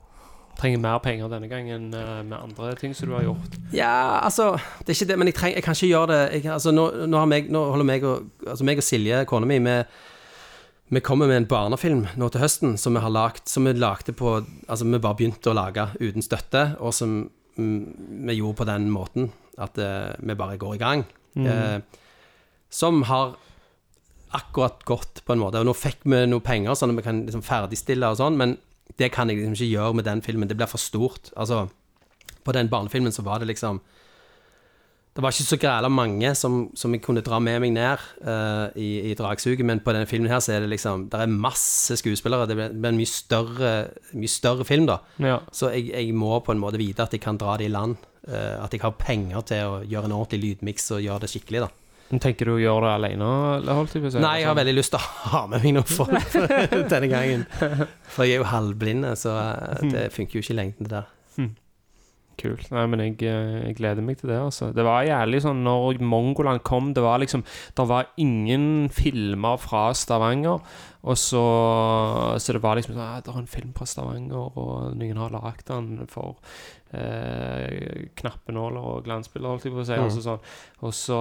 Trenger 0.60 0.80
mer 0.82 1.00
penger 1.00 1.30
denne 1.32 1.48
gangen 1.48 1.88
enn 1.94 2.28
med 2.28 2.36
andre 2.36 2.72
ting 2.80 2.94
som 2.96 3.08
du 3.08 3.14
har 3.16 3.24
gjort. 3.24 3.58
Ja, 3.72 4.20
altså 4.20 4.52
Det 4.80 4.92
er 4.92 4.96
ikke 4.98 5.10
det, 5.12 5.18
men 5.20 5.30
jeg, 5.30 5.36
treng, 5.38 5.54
jeg 5.56 5.64
kan 5.64 5.76
ikke 5.76 5.90
gjøre 5.90 6.10
det 6.10 6.22
jeg, 6.34 6.46
altså, 6.52 6.72
nå, 6.74 6.86
nå, 7.06 7.20
har 7.20 7.28
meg, 7.30 7.52
nå 7.52 7.62
holder 7.72 7.88
meg 7.88 8.06
og, 8.08 8.30
altså, 8.46 8.66
meg 8.68 8.82
og 8.82 8.84
Silje, 8.84 9.22
kona 9.30 9.48
mi, 9.48 9.60
vi, 9.64 9.76
vi 10.96 11.04
kommer 11.06 11.30
med 11.30 11.42
en 11.42 11.48
barnefilm 11.48 12.02
nå 12.20 12.28
til 12.32 12.44
høsten 12.44 12.76
som 12.80 12.96
vi 12.96 13.04
har 13.04 13.14
lagt, 13.14 13.48
som 13.48 13.68
vi 13.68 13.76
lagde 13.76 14.16
på 14.16 14.40
Altså, 14.40 14.88
vi 14.88 15.00
bare 15.00 15.20
begynte 15.20 15.52
å 15.52 15.56
lage 15.56 15.86
uten 16.00 16.24
støtte, 16.24 16.66
og 16.80 16.96
som 16.96 17.22
mm, 17.56 17.80
vi 18.28 18.40
gjorde 18.40 18.60
på 18.60 18.68
den 18.68 18.90
måten 18.92 19.30
at 19.60 19.76
uh, 19.80 20.12
vi 20.16 20.36
bare 20.36 20.60
går 20.60 20.76
i 20.76 20.80
gang. 20.82 21.08
Eh, 21.36 21.78
som 22.70 23.02
har 23.02 23.36
akkurat 24.30 24.84
gått, 24.84 25.22
på 25.26 25.34
en 25.34 25.42
måte. 25.42 25.60
Og 25.60 25.66
nå 25.66 25.74
fikk 25.74 26.04
vi 26.06 26.24
noe 26.30 26.42
penger, 26.44 26.76
sånn 26.78 26.92
at 26.92 27.00
vi 27.00 27.06
kan 27.06 27.24
liksom 27.26 27.42
ferdigstille 27.42 28.12
og 28.12 28.20
sånn, 28.20 28.38
men 28.38 28.56
det 28.98 29.10
kan 29.14 29.30
jeg 29.30 29.40
liksom 29.40 29.56
ikke 29.56 29.72
gjøre 29.72 29.96
med 29.98 30.06
den 30.06 30.22
filmen. 30.22 30.50
Det 30.50 30.58
blir 30.58 30.70
for 30.70 30.82
stort. 30.82 31.32
Altså, 31.36 31.64
på 32.44 32.54
den 32.56 32.70
barnefilmen 32.70 33.14
så 33.14 33.26
var 33.26 33.40
det 33.40 33.50
liksom 33.50 33.82
Det 35.10 35.24
var 35.24 35.34
ikke 35.34 35.42
så 35.42 35.56
græla 35.58 35.88
mange 35.90 36.28
som, 36.38 36.70
som 36.78 36.92
jeg 36.94 37.02
kunne 37.02 37.20
dra 37.20 37.40
med 37.42 37.58
meg 37.60 37.72
ned 37.74 37.98
eh, 38.22 38.76
i, 38.78 39.10
i 39.10 39.14
dragsuget, 39.18 39.66
men 39.66 39.82
på 39.82 39.90
denne 39.92 40.06
filmen 40.06 40.30
her 40.30 40.38
så 40.38 40.54
er 40.54 40.62
det 40.62 40.70
liksom 40.70 41.08
Det 41.10 41.18
er 41.18 41.26
masse 41.26 41.96
skuespillere. 41.98 42.46
Det 42.46 42.56
blir 42.56 42.92
en 42.92 43.00
mye 43.00 43.10
større, 43.10 43.72
mye 44.14 44.30
større 44.30 44.64
film, 44.64 44.86
da. 44.86 45.00
Ja. 45.18 45.40
Så 45.52 45.72
jeg, 45.74 45.90
jeg 45.90 46.14
må 46.14 46.38
på 46.38 46.54
en 46.54 46.62
måte 46.62 46.78
vite 46.78 47.02
at 47.02 47.12
jeg 47.12 47.24
kan 47.26 47.36
dra 47.36 47.58
det 47.58 47.66
i 47.66 47.74
land. 47.74 47.98
Eh, 48.28 48.56
at 48.64 48.72
jeg 48.74 48.82
har 48.82 48.96
penger 49.00 49.44
til 49.50 49.68
å 49.68 49.78
gjøre 49.84 50.10
en 50.10 50.16
ordentlig 50.16 50.40
lydmiks 50.44 50.90
og 50.96 51.04
gjøre 51.04 51.24
det 51.24 51.30
skikkelig, 51.32 51.62
da. 51.66 51.70
Tenker 52.10 52.48
du 52.48 52.56
å 52.56 52.58
gjøre 52.58 52.88
det 52.88 52.92
alene? 52.98 53.26
eller? 53.60 54.24
Nei, 54.24 54.32
jeg 54.40 54.48
har 54.50 54.56
veldig 54.58 54.74
lyst 54.74 54.90
til 54.96 54.98
å 54.98 55.30
ha 55.30 55.42
med 55.46 55.62
meg 55.62 55.76
noen 55.76 55.86
folk 55.86 56.34
denne 56.92 57.10
gangen. 57.12 57.44
For 58.10 58.26
jeg 58.26 58.40
er 58.40 58.42
jo 58.42 58.48
halvblind, 58.50 59.06
så 59.20 59.36
eh, 59.38 59.84
det 59.94 60.08
funker 60.16 60.40
jo 60.40 60.42
ikke 60.42 60.56
i 60.56 60.58
lengden, 60.58 60.88
det 60.90 60.96
der. 60.96 61.06
Kult. 62.40 62.70
Nei, 62.72 62.86
men 62.88 63.02
jeg, 63.04 63.18
eh, 63.28 63.66
jeg 63.66 63.76
gleder 63.76 64.04
meg 64.04 64.16
til 64.20 64.30
det, 64.32 64.38
altså. 64.40 64.70
Det 64.72 64.84
var 64.86 65.04
jævlig 65.04 65.42
sånn 65.44 65.60
når 65.66 66.00
Mongoland 66.00 66.62
kom, 66.64 66.94
det 66.96 67.04
var 67.04 67.20
liksom 67.20 67.44
Det 67.76 67.86
var 67.88 68.08
ingen 68.16 68.88
filmer 68.88 69.60
fra 69.60 69.90
Stavanger. 69.92 70.62
Og 71.02 71.16
så 71.16 71.44
Så 72.38 72.52
det 72.52 72.62
var 72.62 72.76
liksom 72.76 72.94
sånn 72.94 73.06
ah, 73.06 73.20
Det 73.20 73.32
er 73.32 73.38
en 73.38 73.46
film 73.46 73.72
fra 73.76 73.86
Stavanger, 73.88 74.52
og 74.56 74.96
noen 74.96 75.20
har 75.20 75.32
lagd 75.32 75.66
den 75.68 76.06
for 76.08 76.36
eh, 76.92 78.06
knappenåler 78.16 78.80
og 78.80 79.04
glansbilder, 79.04 79.48
holdt 79.48 79.66
jeg 79.68 79.74
på 79.74 79.82
å 79.82 79.88
si. 79.88 79.96
Mm. 79.96 80.04
Og 80.04 80.14
så 80.14 80.24
sånn. 80.24 80.46
Og 80.80 80.94
så, 80.96 81.20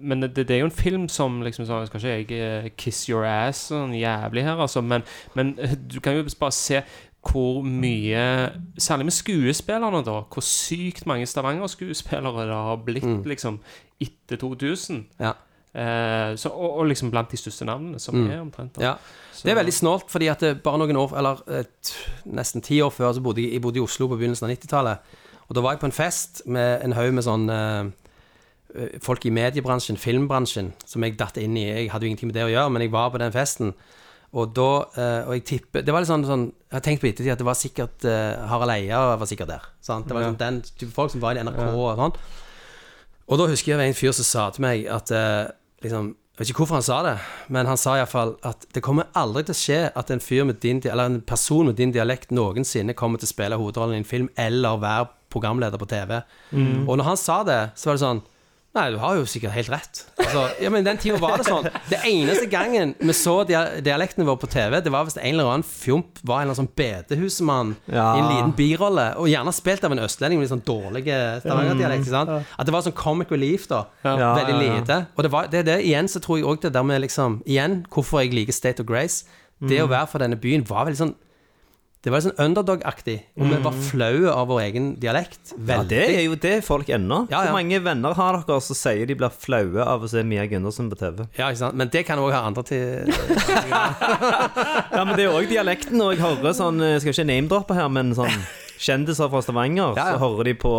men 0.00 0.22
det, 0.22 0.34
det 0.36 0.56
er 0.56 0.62
jo 0.62 0.70
en 0.70 0.76
film 0.76 1.08
som 1.12 1.40
liksom 1.42 1.66
sånn 1.68 1.88
Skal 1.90 2.02
ikke 2.02 2.14
jeg 2.14 2.44
eh, 2.44 2.70
kiss 2.76 3.08
your 3.10 3.26
ass 3.26 3.68
sånn 3.72 3.94
jævlig 3.98 4.46
her, 4.46 4.60
altså, 4.60 4.82
men, 4.84 5.06
men 5.34 5.56
du 5.90 5.98
kan 6.04 6.16
jo 6.16 6.26
bare 6.38 6.54
se 6.54 6.84
hvor 7.24 7.62
mye 7.64 8.50
Særlig 8.78 9.04
med 9.08 9.12
skuespillerne, 9.16 10.04
da. 10.04 10.20
Hvor 10.28 10.42
sykt 10.44 11.06
mange 11.06 11.26
Stavanger-skuespillere 11.26 12.46
det 12.46 12.54
har 12.54 12.76
blitt 12.84 13.04
Mm. 13.04 13.22
liksom 13.24 13.60
etter 14.00 14.36
2000. 14.36 15.04
Ja. 15.20 15.32
Eh, 15.74 16.36
så, 16.36 16.48
og, 16.52 16.78
og 16.78 16.86
liksom 16.86 17.10
blant 17.10 17.30
de 17.30 17.36
største 17.36 17.64
navnene 17.64 17.98
som 17.98 18.14
Mm. 18.14 18.30
er 18.30 18.40
omtrent. 18.40 18.78
Ja. 18.80 18.94
Det 19.42 19.50
er 19.50 19.54
veldig 19.62 19.72
snålt, 19.74 20.08
fordi 20.10 20.26
at 20.30 20.62
bare 20.62 20.78
noen 20.78 20.96
år, 20.96 21.16
eller 21.18 21.42
et, 21.60 21.94
nesten 22.26 22.62
ti 22.62 22.80
år 22.80 22.90
før, 22.90 23.12
så 23.12 23.20
bodde 23.22 23.42
jeg, 23.42 23.52
jeg 23.52 23.62
bodde 23.62 23.76
i 23.78 23.82
Oslo 23.82 24.06
på 24.08 24.16
begynnelsen 24.18 24.44
av 24.48 24.50
90-tallet. 24.56 24.98
Og 25.48 25.54
da 25.54 25.60
var 25.60 25.72
jeg 25.72 25.80
på 25.80 25.86
en 25.86 25.92
fest 25.92 26.42
med 26.46 26.84
en 26.84 26.92
haug 26.92 27.12
med 27.12 27.24
sånn 27.24 27.50
eh, 27.50 27.90
eh, 28.78 28.98
folk 29.02 29.26
i 29.26 29.30
mediebransjen, 29.30 29.96
filmbransjen, 29.96 30.72
som 30.86 31.02
jeg 31.02 31.18
datt 31.18 31.36
inn 31.36 31.56
i. 31.56 31.64
Jeg 31.66 31.90
hadde 31.90 32.06
jo 32.06 32.10
ingenting 32.12 32.30
med 32.32 32.34
det 32.38 32.44
å 32.46 32.52
gjøre, 32.54 32.70
men 32.72 32.82
jeg 32.82 32.90
var 32.94 33.10
på 33.10 33.18
den 33.18 33.32
festen. 33.32 33.74
Og 34.34 34.50
da 34.56 34.68
eh, 34.98 35.28
Og 35.28 35.34
jeg 35.36 35.44
tipper 35.46 35.84
Det 35.86 35.92
var 35.94 36.02
litt 36.02 36.08
sånn, 36.10 36.24
sånn 36.26 36.46
Jeg 36.50 36.74
har 36.74 36.82
tenkt 36.82 37.02
på 37.04 37.06
ettertid 37.10 37.30
at 37.36 37.38
det 37.38 37.46
var 37.46 37.58
sikkert 37.58 38.06
eh, 38.10 38.32
Harald 38.50 38.74
Eia 38.74 39.02
var 39.20 39.28
sikkert 39.30 39.52
der. 39.52 39.68
Sant? 39.84 40.08
Det 40.08 40.16
var 40.16 40.24
liksom 40.24 40.40
den 40.40 40.58
type 40.72 40.90
folk 40.96 41.12
som 41.14 41.22
var 41.22 41.38
i 41.38 41.44
NRK 41.46 41.60
og 41.70 42.00
sånn. 42.00 42.16
Og 43.30 43.38
da 43.40 43.46
husker 43.48 43.70
jeg 43.72 43.78
det 43.78 43.82
var 43.84 43.92
en 43.92 43.96
fyr 44.02 44.12
som 44.18 44.26
sa 44.28 44.48
til 44.52 44.64
meg 44.66 44.84
at 44.90 45.12
eh, 45.14 45.46
liksom 45.86 46.10
Jeg 46.34 46.40
vet 46.42 46.50
ikke 46.50 46.64
hvorfor 46.64 46.80
han 46.80 46.82
sa 46.88 46.96
det, 47.06 47.14
men 47.54 47.68
han 47.70 47.78
sa 47.78 47.92
iallfall 47.94 48.32
at 48.42 48.64
det 48.74 48.82
kommer 48.82 49.06
aldri 49.14 49.44
til 49.46 49.54
å 49.54 49.60
skje 49.60 49.80
at 49.94 50.08
en 50.10 50.18
fyr 50.24 50.42
med 50.48 50.58
din 50.64 50.80
di- 50.82 50.90
Eller 50.90 51.06
en 51.12 51.20
person 51.22 51.68
med 51.70 51.76
din 51.78 51.92
dialekt 51.94 52.34
noensinne 52.34 52.96
kommer 52.98 53.22
til 53.22 53.28
å 53.30 53.34
spille 53.36 53.58
hovedrollen 53.60 53.94
i 53.94 54.02
en 54.02 54.08
film 54.08 54.26
eller 54.34 54.80
være 54.82 55.12
programleder 55.30 55.78
på 55.78 55.86
TV. 55.90 56.16
Mm. 56.50 56.88
Og 56.88 56.98
når 56.98 57.06
han 57.12 57.16
sa 57.22 57.36
det, 57.46 57.60
så 57.78 57.86
var 57.92 57.96
det 57.96 58.02
sånn 58.02 58.22
Nei, 58.74 58.88
du 58.90 58.96
har 58.98 59.14
jo 59.14 59.22
sikkert 59.30 59.52
helt 59.54 59.68
rett. 59.70 60.00
Altså, 60.18 60.40
ja, 60.58 60.70
men 60.74 60.82
den 60.82 60.98
tida 60.98 61.14
var 61.22 61.36
det 61.38 61.44
sånn. 61.46 61.68
Det 61.86 62.00
eneste 62.10 62.48
gangen 62.50 62.96
vi 62.98 63.14
så 63.14 63.36
dia 63.46 63.60
dialekten 63.86 64.26
vår 64.26 64.38
på 64.42 64.48
TV, 64.50 64.80
det 64.82 64.90
var 64.90 65.04
hvis 65.06 65.14
en 65.20 65.28
eller 65.36 65.46
annen 65.52 65.62
fjomp 65.68 66.18
var 66.26 66.40
en 66.42 66.48
eller 66.48 66.56
annen 66.56 66.64
sånn 66.64 66.72
bedehusmann 66.80 67.70
Ja. 67.86 68.16
i 68.16 68.22
en 68.24 68.28
liten 68.32 68.52
birolle, 68.58 69.06
og 69.16 69.28
gjerne 69.30 69.54
spilt 69.54 69.84
av 69.86 69.94
en 69.94 70.02
østlending 70.02 70.40
med 70.40 70.48
litt 70.48 70.54
sånn 70.56 70.64
dårlig 70.66 71.04
stavangerdialekt. 71.44 72.10
Mm. 72.10 72.44
At 72.58 72.66
det 72.66 72.74
var 72.74 72.82
sånn 72.88 72.96
comic 72.98 73.30
relief, 73.30 73.68
da. 73.70 73.84
Ja, 74.02 74.34
Veldig 74.40 74.58
lite. 74.58 74.98
Og 75.14 75.22
det, 75.22 75.30
var, 75.30 75.46
det 75.54 75.62
er 75.62 75.68
det 75.70 75.78
igjen, 75.86 76.10
så 76.10 76.18
tror 76.24 76.38
jeg 76.40 76.46
òg 76.50 76.60
det 76.66 76.72
der 76.74 76.82
med 76.82 77.00
liksom 77.06 77.40
Igjen, 77.46 77.84
hvorfor 77.94 78.24
jeg 78.24 78.34
liker 78.34 78.52
State 78.52 78.80
of 78.82 78.86
Grace. 78.90 79.24
Det 79.62 79.78
Mm. 79.78 79.84
å 79.86 79.88
være 79.88 80.08
fra 80.10 80.18
denne 80.18 80.36
byen 80.36 80.64
var 80.68 80.84
veldig 80.86 80.98
sånn 80.98 81.14
Det 82.04 82.12
var 82.12 82.20
sånn 82.20 82.36
underdog-aktig. 82.36 83.14
Og 83.40 83.48
vi 83.48 83.58
var 83.64 83.76
flaue 83.86 84.28
av 84.28 84.50
vår 84.50 84.58
egen 84.66 84.88
dialekt. 85.00 85.54
Veldig. 85.56 85.96
Ja, 85.96 86.08
det 86.10 86.18
er 86.18 86.26
jo 86.26 86.34
det 86.36 86.52
folk 86.66 86.90
ennå. 86.92 87.22
Ja, 87.30 87.38
ja. 87.38 87.48
Hvor 87.48 87.56
mange 87.56 87.78
venner 87.80 88.12
har 88.18 88.42
dere 88.44 88.60
som 88.60 88.76
sier 88.76 89.08
de 89.08 89.16
blir 89.16 89.32
flaue 89.32 89.86
av 89.88 90.04
å 90.04 90.10
se 90.12 90.20
Mia 90.26 90.44
Gundersen 90.50 90.90
på 90.92 90.98
TV? 91.00 91.24
Ja, 91.38 91.48
ikke 91.48 91.62
sant? 91.62 91.78
Men 91.80 91.88
det 91.94 92.04
kan 92.04 92.20
òg 92.20 92.34
ha 92.36 92.42
andre 92.44 92.66
til 92.68 93.08
Ja, 94.94 95.00
men 95.00 95.14
det 95.16 95.24
er 95.24 95.32
òg 95.32 95.48
dialekten, 95.48 95.96
og 96.04 96.12
jeg 96.12 96.20
hører 96.20 96.52
sånn 96.56 96.82
Jeg 96.84 97.00
skal 97.02 97.16
ikke 97.16 97.28
name-droppe 97.32 97.78
her, 97.78 97.88
men 97.92 98.12
sånn 98.18 98.44
kjendiser 98.84 99.30
fra 99.32 99.40
Stavanger, 99.44 99.96
så 99.96 100.20
hører 100.20 100.50
de 100.52 100.58
på 100.60 100.74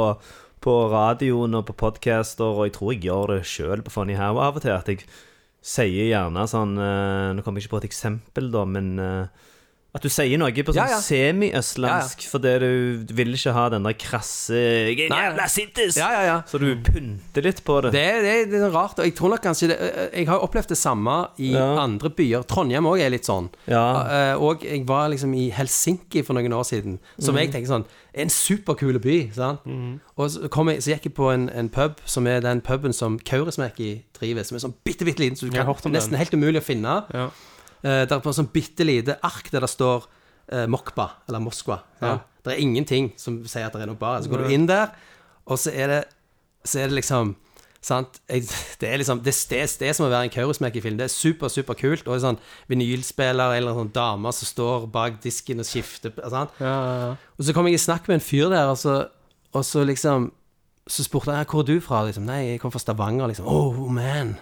på 0.65 0.73
radioen 0.89 1.53
og 1.59 1.67
på 1.67 1.75
podcaster, 1.77 2.47
og 2.47 2.65
jeg 2.65 2.73
tror 2.73 2.93
jeg 2.93 3.03
gjør 3.05 3.33
det 3.35 3.41
sjøl 3.45 3.83
på 3.85 3.91
Funny 3.93 4.15
How 4.17 4.39
av 4.41 4.55
og 4.57 4.63
til. 4.63 4.73
At 4.73 4.87
jeg 4.89 5.03
sier 5.61 6.07
gjerne 6.09 6.45
sånn 6.49 6.73
eh, 6.81 7.33
Nå 7.37 7.43
kommer 7.45 7.61
jeg 7.61 7.67
ikke 7.67 7.75
på 7.75 7.81
et 7.83 7.89
eksempel, 7.91 8.49
da, 8.53 8.63
men 8.69 8.87
eh, 8.97 9.44
at 9.95 10.03
du 10.03 10.09
sier 10.11 10.37
noe 10.41 10.51
på 10.51 10.73
sånn 10.75 10.81
Ja, 10.81 10.87
ja. 10.91 10.99
semi-østlandsk 10.99 12.25
fordi 12.27 12.51
du 12.59 13.13
vil 13.15 13.33
ikke 13.37 13.53
ha 13.55 13.67
den 13.71 13.85
der 13.87 13.95
krasse 13.99 14.57
«Jeg 14.91 15.05
er 15.07 15.13
Nei. 15.13 15.47
Ja, 15.99 16.09
ja, 16.11 16.23
ja. 16.27 16.37
Så 16.49 16.59
du 16.59 16.67
pynter 16.83 17.45
litt 17.45 17.61
på 17.65 17.77
det. 17.85 17.93
Det, 17.95 18.03
det, 18.25 18.33
det 18.51 18.61
er 18.67 18.73
rart, 18.75 18.99
og 18.99 19.07
jeg 19.07 19.15
tror 19.15 19.31
nok 19.35 19.43
kanskje 19.45 19.69
det, 19.71 19.77
Jeg 20.13 20.27
har 20.27 20.43
opplevd 20.43 20.73
det 20.73 20.77
samme 20.79 21.15
i 21.39 21.53
Ja. 21.55 21.67
andre 21.85 22.09
byer. 22.11 22.43
Trondheim 22.49 22.87
òg 22.91 22.99
er 23.05 23.13
litt 23.13 23.27
sånn. 23.27 23.47
Ja. 23.71 24.35
Og 24.35 24.63
jeg 24.67 24.83
var 24.87 25.07
liksom 25.13 25.33
i 25.37 25.47
Helsinki 25.55 26.23
for 26.25 26.35
noen 26.37 26.53
år 26.53 26.67
siden, 26.67 26.99
som 27.19 27.35
jeg 27.39 27.51
tenker 27.55 27.71
sånn 27.71 27.87
En 28.15 28.29
superkul 28.31 28.95
by, 29.03 29.15
sant? 29.35 29.59
Og 30.15 30.29
så, 30.31 30.45
jeg, 30.47 30.83
så 30.83 30.91
gikk 30.93 31.09
jeg 31.09 31.13
på 31.17 31.31
en, 31.33 31.49
en 31.51 31.67
pub, 31.69 31.97
som 32.07 32.27
er 32.31 32.39
den 32.43 32.61
puben 32.63 32.93
som 32.95 33.17
Kaurismäki 33.19 34.03
driver, 34.15 34.43
som 34.47 34.55
er 34.55 34.63
sånn 34.63 34.75
bitte, 34.87 35.03
bitte 35.03 35.19
liten, 35.19 35.35
så 35.35 35.49
du 35.49 35.51
kan, 35.51 35.67
nesten 35.91 36.15
helt 36.15 36.31
umulig 36.33 36.61
å 36.61 36.63
finne. 36.63 37.01
Ja. 37.11 37.25
Eh, 37.85 38.03
det 38.05 38.11
er 38.15 38.23
på 38.23 38.31
en 38.31 38.39
sånn 38.39 38.51
bitte 38.53 38.85
lite 38.87 39.19
ark 39.25 39.51
der 39.53 39.65
det 39.65 39.69
står 39.69 40.07
eh, 40.49 40.65
Mokba, 40.71 41.11
eller 41.29 41.43
Moskva. 41.43 41.83
Ja. 42.01 42.17
Det 42.45 42.53
er 42.53 42.61
ingenting 42.61 43.11
som 43.21 43.39
sier 43.49 43.69
at 43.69 43.77
det 43.77 43.85
er 43.85 43.91
noe 43.91 43.99
bar. 43.99 44.21
Så 44.21 44.31
går 44.31 44.45
du 44.45 44.53
inn 44.53 44.67
der, 44.69 44.93
og 45.45 45.61
så 45.61 45.73
er 45.73 45.91
det, 45.91 46.03
så 46.65 46.81
er 46.81 46.89
det 46.91 47.03
liksom 47.03 47.35
Sant? 47.85 48.15
Det 48.81 48.87
er 48.89 48.97
liksom 48.97 49.19
Det 49.21 49.29
er 49.29 49.67
det, 49.67 49.77
det 49.77 49.91
som 49.93 50.07
å 50.07 50.09
være 50.09 50.25
en 50.25 50.31
Kaurismäki-film. 50.33 50.95
Det 50.97 51.05
er 51.05 51.13
super, 51.13 51.51
super 51.53 51.77
kult. 51.77 52.07
Og 52.07 52.15
en 52.15 52.23
sånn 52.23 52.39
vinylspiller 52.71 53.53
eller 53.59 53.75
en 53.75 53.83
sånn 53.83 53.91
dame 53.93 54.31
som 54.33 54.49
står 54.49 54.87
bak 54.89 55.19
disken 55.21 55.61
og 55.61 55.67
skifter 55.69 56.15
sant? 56.33 56.55
Ja, 56.57 56.73
ja, 56.73 56.95
ja. 57.03 57.11
Og 57.37 57.45
så 57.45 57.53
kom 57.53 57.69
jeg 57.69 57.77
i 57.77 57.83
snakk 57.83 58.09
med 58.09 58.17
en 58.17 58.25
fyr 58.25 58.49
der, 58.49 58.71
og 58.73 58.79
så, 58.81 59.03
og 59.53 59.67
så 59.67 59.85
liksom 59.85 60.31
Så 60.89 61.05
spurte 61.05 61.33
jeg 61.33 61.45
hvor 61.49 61.61
er 61.61 61.69
du 61.69 61.77
fra. 61.81 62.03
Liksom, 62.05 62.25
Nei, 62.25 62.41
jeg 62.55 62.59
kom 62.61 62.73
fra 62.73 62.81
Stavanger. 62.81 63.29
Liksom. 63.29 63.45
Oh, 63.45 63.77
man. 63.89 64.35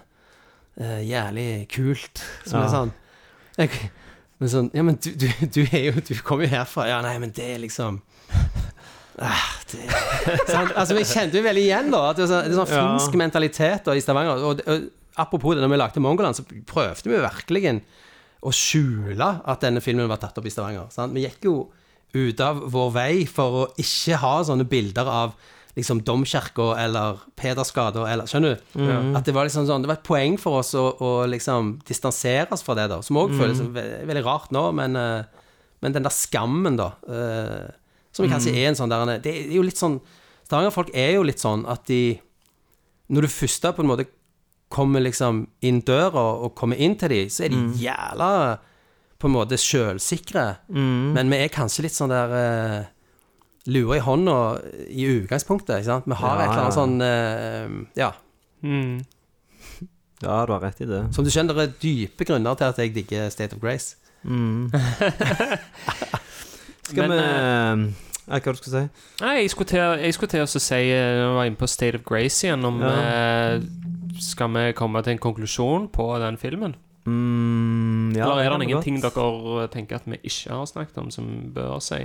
Uh, 0.80 1.04
jævlig 1.04 1.68
kult. 1.72 2.24
Som 2.48 2.64
er 2.64 2.72
sånn 2.72 2.96
jeg, 3.60 3.90
Men 4.42 4.50
sånn 4.50 4.70
Ja, 4.74 4.82
men 4.86 4.98
du, 4.98 5.12
du, 5.18 5.28
du 5.54 5.60
er 5.64 5.88
jo 5.90 6.02
Du 6.02 6.14
kommer 6.26 6.48
jo 6.48 6.54
herfra. 6.56 6.88
Ja, 6.90 7.00
nei, 7.04 7.14
men 7.22 7.34
det 7.36 7.46
er 7.54 7.62
liksom 7.62 8.00
ah, 9.22 9.46
det, 9.70 9.84
sant? 10.48 10.72
Altså, 10.74 10.96
jeg 10.98 11.06
kjente 11.06 11.38
jo 11.38 11.44
veldig 11.44 11.62
igjen, 11.68 11.90
da. 11.94 12.00
At 12.10 12.18
det 12.18 12.26
er 12.26 12.32
sånn, 12.32 12.48
det 12.48 12.56
er 12.56 12.60
sånn 12.60 12.72
finsk 12.72 13.18
mentalitet 13.20 13.86
da, 13.86 13.94
i 13.94 14.02
Stavanger. 14.02 14.42
Og, 14.42 14.64
og 14.66 15.20
apropos 15.22 15.54
det, 15.54 15.62
når 15.62 15.70
vi 15.70 15.78
lagde 15.78 16.02
Mongoland, 16.02 16.38
så 16.38 16.46
prøvde 16.66 17.12
vi 17.12 17.22
virkelig 17.22 17.76
å 18.44 18.52
skjule 18.52 19.30
at 19.48 19.62
denne 19.64 19.82
filmen 19.84 20.10
var 20.10 20.20
tatt 20.22 20.38
opp 20.40 20.48
i 20.48 20.52
Stavanger. 20.52 20.90
Sant? 20.92 21.14
Vi 21.14 21.24
gikk 21.24 21.46
jo 21.46 21.56
ut 22.14 22.42
av 22.42 22.60
vår 22.70 22.90
vei 22.94 23.12
for 23.26 23.60
å 23.60 23.66
ikke 23.80 24.18
ha 24.22 24.34
sånne 24.46 24.66
bilder 24.70 25.08
av 25.10 25.38
liksom 25.74 26.02
domkirka 26.06 26.68
eller 26.78 27.22
Pedersgata 27.38 28.04
eller 28.10 28.28
Skjønner 28.30 28.54
du? 28.54 28.66
At 29.18 29.26
det 29.26 29.34
var 29.34 29.48
liksom 29.48 29.66
sånn 29.66 29.82
Det 29.82 29.90
var 29.90 29.98
et 29.98 30.06
poeng 30.06 30.36
for 30.40 30.60
oss 30.60 30.74
å, 30.78 30.84
å 31.02 31.12
liksom 31.30 31.78
distansere 31.86 32.46
oss 32.54 32.62
fra 32.66 32.76
det, 32.78 32.88
da. 32.92 33.00
Som 33.02 33.18
òg 33.20 33.34
føles 33.38 33.62
ve 33.74 33.86
veldig 34.06 34.24
rart 34.26 34.54
nå, 34.54 34.68
men, 34.78 34.96
eh, 34.96 35.46
men 35.82 35.96
den 35.96 36.06
der 36.06 36.14
skammen, 36.14 36.78
da. 36.78 36.92
Uh, 37.08 37.72
som 38.14 38.28
kanskje 38.30 38.54
er 38.54 38.70
en 38.70 38.78
sånn 38.78 38.92
der 38.92 39.18
Det 39.24 39.32
er 39.32 39.56
jo 39.56 39.64
litt 39.66 39.80
sånn 39.80 39.98
Stavanger-folk 40.44 40.92
er 40.94 41.16
jo 41.16 41.24
litt 41.26 41.42
sånn 41.42 41.64
at 41.66 41.86
de 41.88 42.20
Når 43.10 43.26
du 43.26 43.32
først 43.32 43.66
på 43.74 43.82
en 43.82 43.90
måte 43.90 44.06
kommer 44.74 45.02
liksom 45.04 45.44
inn 45.62 45.82
døra 45.86 46.22
og 46.42 46.54
kommer 46.58 46.78
inn 46.82 46.96
til 46.98 47.12
dem, 47.12 47.28
så 47.30 47.44
er 47.46 47.52
de 47.52 47.58
jævla 47.78 48.30
på 49.22 49.28
en 49.28 49.34
måte 49.36 49.58
sjølsikre. 49.60 50.42
Men 51.14 51.30
vi 51.30 51.38
er 51.44 51.52
kanskje 51.52 51.84
litt 51.84 51.94
sånn 51.94 52.10
der 52.10 52.32
eh, 52.34 52.88
Lure 53.66 53.96
i 53.96 54.02
hånda 54.04 54.36
i 54.92 55.06
utgangspunktet. 55.22 55.78
Ikke 55.80 55.88
sant? 55.88 56.04
Vi 56.10 56.16
har 56.20 56.36
Ja, 56.36 56.44
et 56.44 56.50
eller 56.50 56.62
annet 56.62 56.74
ja. 56.74 56.78
sånn 56.80 57.00
eh, 57.00 57.68
Ja. 58.00 58.10
Mm. 58.64 59.04
Ja, 60.24 60.46
du 60.46 60.52
har 60.54 60.60
rett 60.60 60.80
i 60.80 60.86
det. 60.88 61.02
Som 61.12 61.24
du 61.26 61.30
skjønner, 61.32 61.54
det 61.56 61.64
er 61.68 61.74
dype 61.82 62.24
grunner 62.28 62.54
til 62.56 62.64
at 62.70 62.78
jeg 62.80 62.94
digger 62.94 63.28
State 63.32 63.56
of 63.56 63.60
Grace. 63.60 63.96
Skal 66.84 67.08
Men, 67.08 67.10
vi 67.12 67.18
eh, 67.18 67.76
ja, 68.24 68.38
Hva 68.40 68.52
du 68.54 68.56
skulle 68.56 68.72
si? 68.72 68.84
Nei, 69.20 69.34
jeg 69.42 69.50
skulle 69.52 69.68
til, 69.68 69.82
jeg 70.00 70.16
skulle 70.16 70.32
til 70.32 70.44
å 70.44 70.48
si 70.48 70.78
eh, 70.80 71.10
Når 71.18 71.26
jeg 71.26 71.36
var 71.36 71.48
inne 71.50 71.60
på 71.60 71.68
State 71.68 72.00
of 72.00 72.04
Grace 72.08 72.46
igjen, 72.46 72.64
om 72.64 72.80
eh, 72.88 73.58
Skal 74.24 74.52
vi 74.54 74.64
komme 74.78 75.02
til 75.04 75.12
en 75.16 75.22
konklusjon 75.26 75.88
på 75.92 76.06
den 76.22 76.40
filmen? 76.40 76.76
Mm, 77.04 78.14
ja, 78.16 78.24
Eller 78.24 78.38
det 78.38 78.44
er 78.46 78.50
kan 78.54 78.60
det 78.60 78.64
vi 78.64 78.70
ingenting 78.72 79.00
dere 79.04 79.68
tenker 79.74 80.00
at 80.00 80.06
vi 80.08 80.16
ikke 80.24 80.54
har 80.56 80.64
snakket 80.70 81.02
om, 81.02 81.10
som 81.12 81.26
bør 81.52 81.76
si? 81.84 82.00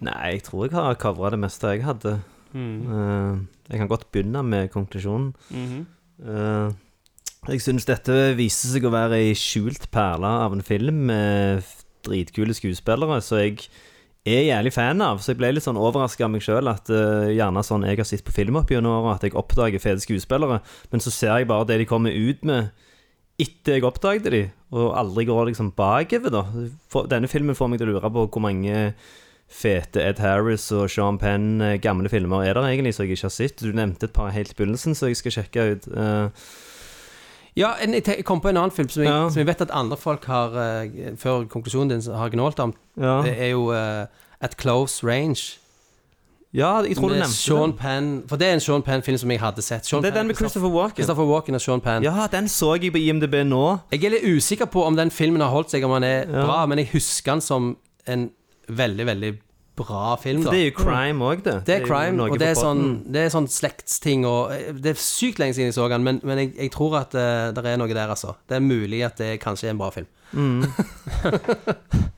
Nei, 0.00 0.36
jeg 0.36 0.46
tror 0.48 0.66
jeg 0.66 0.76
har 0.76 1.00
covra 1.00 1.32
det 1.34 1.40
meste 1.42 1.74
jeg 1.74 1.84
hadde. 1.84 2.16
Mm. 2.52 2.80
Uh, 2.88 3.38
jeg 3.68 3.80
kan 3.80 3.90
godt 3.90 4.08
begynne 4.12 4.42
med 4.42 4.70
konklusjonen. 4.72 5.34
Mm 5.50 5.68
-hmm. 5.68 5.84
uh, 6.28 6.72
jeg 7.48 7.60
syns 7.60 7.84
dette 7.84 8.34
viser 8.36 8.68
seg 8.68 8.84
å 8.84 8.92
være 8.94 9.18
ei 9.18 9.34
skjult 9.34 9.90
perle 9.90 10.26
av 10.26 10.52
en 10.52 10.62
film 10.62 10.94
med 10.94 11.62
dritkule 12.06 12.54
skuespillere, 12.54 13.20
så 13.20 13.36
jeg 13.36 13.68
er 14.26 14.42
jævlig 14.46 14.72
fan 14.72 15.00
av. 15.00 15.18
Så 15.18 15.32
jeg 15.32 15.38
ble 15.38 15.52
litt 15.52 15.64
sånn 15.64 15.76
overraska 15.76 16.24
av 16.24 16.30
meg 16.30 16.42
sjøl 16.42 16.68
at 16.68 16.90
uh, 16.90 17.26
gjerne 17.32 17.62
sånn 17.62 17.82
jeg 17.82 17.98
har 17.98 18.04
sett 18.04 18.24
på 18.24 18.32
film 18.32 18.56
opp 18.56 18.70
gjennom 18.70 18.92
åra, 18.92 19.16
at 19.16 19.22
jeg 19.22 19.34
oppdager 19.34 19.78
fete 19.78 20.00
skuespillere, 20.00 20.60
men 20.92 21.00
så 21.00 21.10
ser 21.10 21.38
jeg 21.38 21.48
bare 21.48 21.66
det 21.66 21.78
de 21.78 21.86
kommer 21.86 22.10
ut 22.10 22.44
med 22.44 22.70
etter 23.40 23.78
jeg 23.78 23.84
oppdaget 23.84 24.30
de, 24.30 24.42
og 24.70 24.92
aldri 24.98 25.24
går 25.24 25.48
liksom 25.50 25.72
bakover, 25.76 26.30
da. 26.30 26.44
For, 26.92 27.08
denne 27.10 27.30
filmen 27.30 27.56
får 27.58 27.70
meg 27.72 27.80
til 27.80 27.90
å 27.90 27.96
lure 27.96 28.10
på 28.12 28.26
hvor 28.28 28.44
mange 28.44 28.92
fete 29.52 30.00
Ed 30.02 30.18
Harris 30.18 30.70
og 30.72 30.88
Sean 30.90 31.18
Penn, 31.20 31.60
eh, 31.60 31.76
gamle 31.78 32.08
filmer, 32.08 32.42
er 32.48 32.54
der 32.54 32.62
egentlig 32.70 32.94
som 32.96 33.04
jeg 33.06 33.12
ikke 33.18 33.28
har 33.28 33.34
sett? 33.36 33.60
Du 33.60 33.72
nevnte 33.72 34.04
et 34.08 34.12
par 34.16 34.30
helt 34.32 34.50
i 34.52 34.54
begynnelsen, 34.58 34.94
så 34.96 35.06
jeg 35.12 35.16
skal 35.20 35.30
sjekke 35.38 35.70
ut. 35.76 35.88
Eh, 35.96 36.28
Ja, 37.54 37.74
en, 37.84 37.92
jeg, 37.92 38.24
kom 38.24 38.40
på 38.40 38.48
en 38.48 38.56
annen 38.56 38.70
film 38.72 38.88
som 38.88 39.02
jeg, 39.02 39.12
Ja. 39.12 39.28
som 39.28 39.36
jeg 39.38 39.46
vet 39.46 39.60
at 39.60 39.70
andre 39.76 39.96
folk 40.00 40.24
har 40.24 40.54
eh, 40.56 41.12
Før 41.20 41.44
konklusjonen 41.44 41.90
din 42.00 42.14
har 42.14 42.30
gnålt 42.32 42.58
om. 42.60 42.72
ja. 42.96 43.20
Det 43.22 43.34
er 43.38 43.50
jo 43.50 43.66
uh, 43.72 44.06
At 44.40 44.56
Close 44.56 45.04
Range. 45.06 45.58
ja, 46.54 46.80
jeg 46.82 46.96
tror 46.96 47.08
du 47.10 47.14
nevnte 47.14 47.28
Sean 47.36 47.70
den. 47.70 47.78
Penn 47.78 48.22
For 48.28 48.36
det 48.40 48.48
er 48.48 48.52
en 48.54 48.60
Sean 48.60 48.82
Penn-film 48.82 49.18
som 49.18 49.30
jeg 49.30 49.40
hadde 49.40 49.62
sett. 49.62 49.84
Sean 49.86 50.02
Det 50.02 50.08
er 50.08 50.12
Penn- 50.12 50.18
den 50.20 50.26
med 50.28 50.36
Christopher 50.36 50.68
Walken. 50.70 50.96
Christopher 50.96 51.24
Walken 51.28 51.54
og 51.54 51.60
Sean 51.60 51.80
Penn. 51.80 52.02
Ja, 52.02 52.26
den 52.32 52.48
så 52.48 52.74
jeg 52.80 52.90
på 52.92 52.98
IMDb 52.98 53.34
nå. 53.44 53.80
Jeg 53.92 54.04
er 54.04 54.10
litt 54.16 54.24
usikker 54.24 54.64
på 54.72 54.84
om 54.86 54.96
den 54.96 55.10
filmen 55.10 55.40
har 55.44 55.50
holdt 55.52 55.70
seg, 55.70 55.84
om 55.84 55.90
han 55.90 56.04
er 56.04 56.24
Ja. 56.24 56.44
bra, 56.46 56.66
men 56.66 56.78
jeg 56.78 56.88
husker 56.92 57.32
den 57.32 57.40
som 57.40 57.76
en 58.06 58.30
veldig, 58.68 59.06
veldig 59.08 59.32
bra 59.82 60.16
film. 60.20 60.42
For 60.44 60.52
det 60.52 60.60
er 60.60 60.68
jo 60.68 60.76
crime 60.76 61.24
òg, 61.26 61.44
det. 61.46 61.56
Det 61.66 61.76
er 61.78 61.86
crime, 61.86 62.12
crime, 62.12 62.26
er 62.26 62.34
og 62.36 62.42
det 62.42 62.48
er, 62.52 62.58
sånn, 62.58 62.86
det 63.12 63.24
er 63.24 63.32
sånn 63.32 63.48
slektsting 63.48 64.26
og 64.28 64.52
eh, 64.52 64.72
Det 64.76 64.92
er 64.92 65.00
sykt 65.00 65.40
lenge 65.40 65.56
siden 65.56 65.70
jeg 65.70 65.78
så 65.78 65.88
den, 65.92 66.04
men, 66.06 66.20
men 66.28 66.42
jeg, 66.44 66.52
jeg 66.58 66.74
tror 66.74 66.98
at 67.00 67.16
uh, 67.16 67.50
det 67.56 67.64
er 67.66 67.80
noe 67.80 67.92
der, 67.92 68.12
altså. 68.12 68.36
Det 68.48 68.58
er 68.58 68.66
mulig 68.66 69.04
at 69.08 69.20
det 69.22 69.38
kanskje 69.42 69.70
er 69.70 69.76
en 69.76 69.82
bra 69.82 69.92
film. 69.94 70.10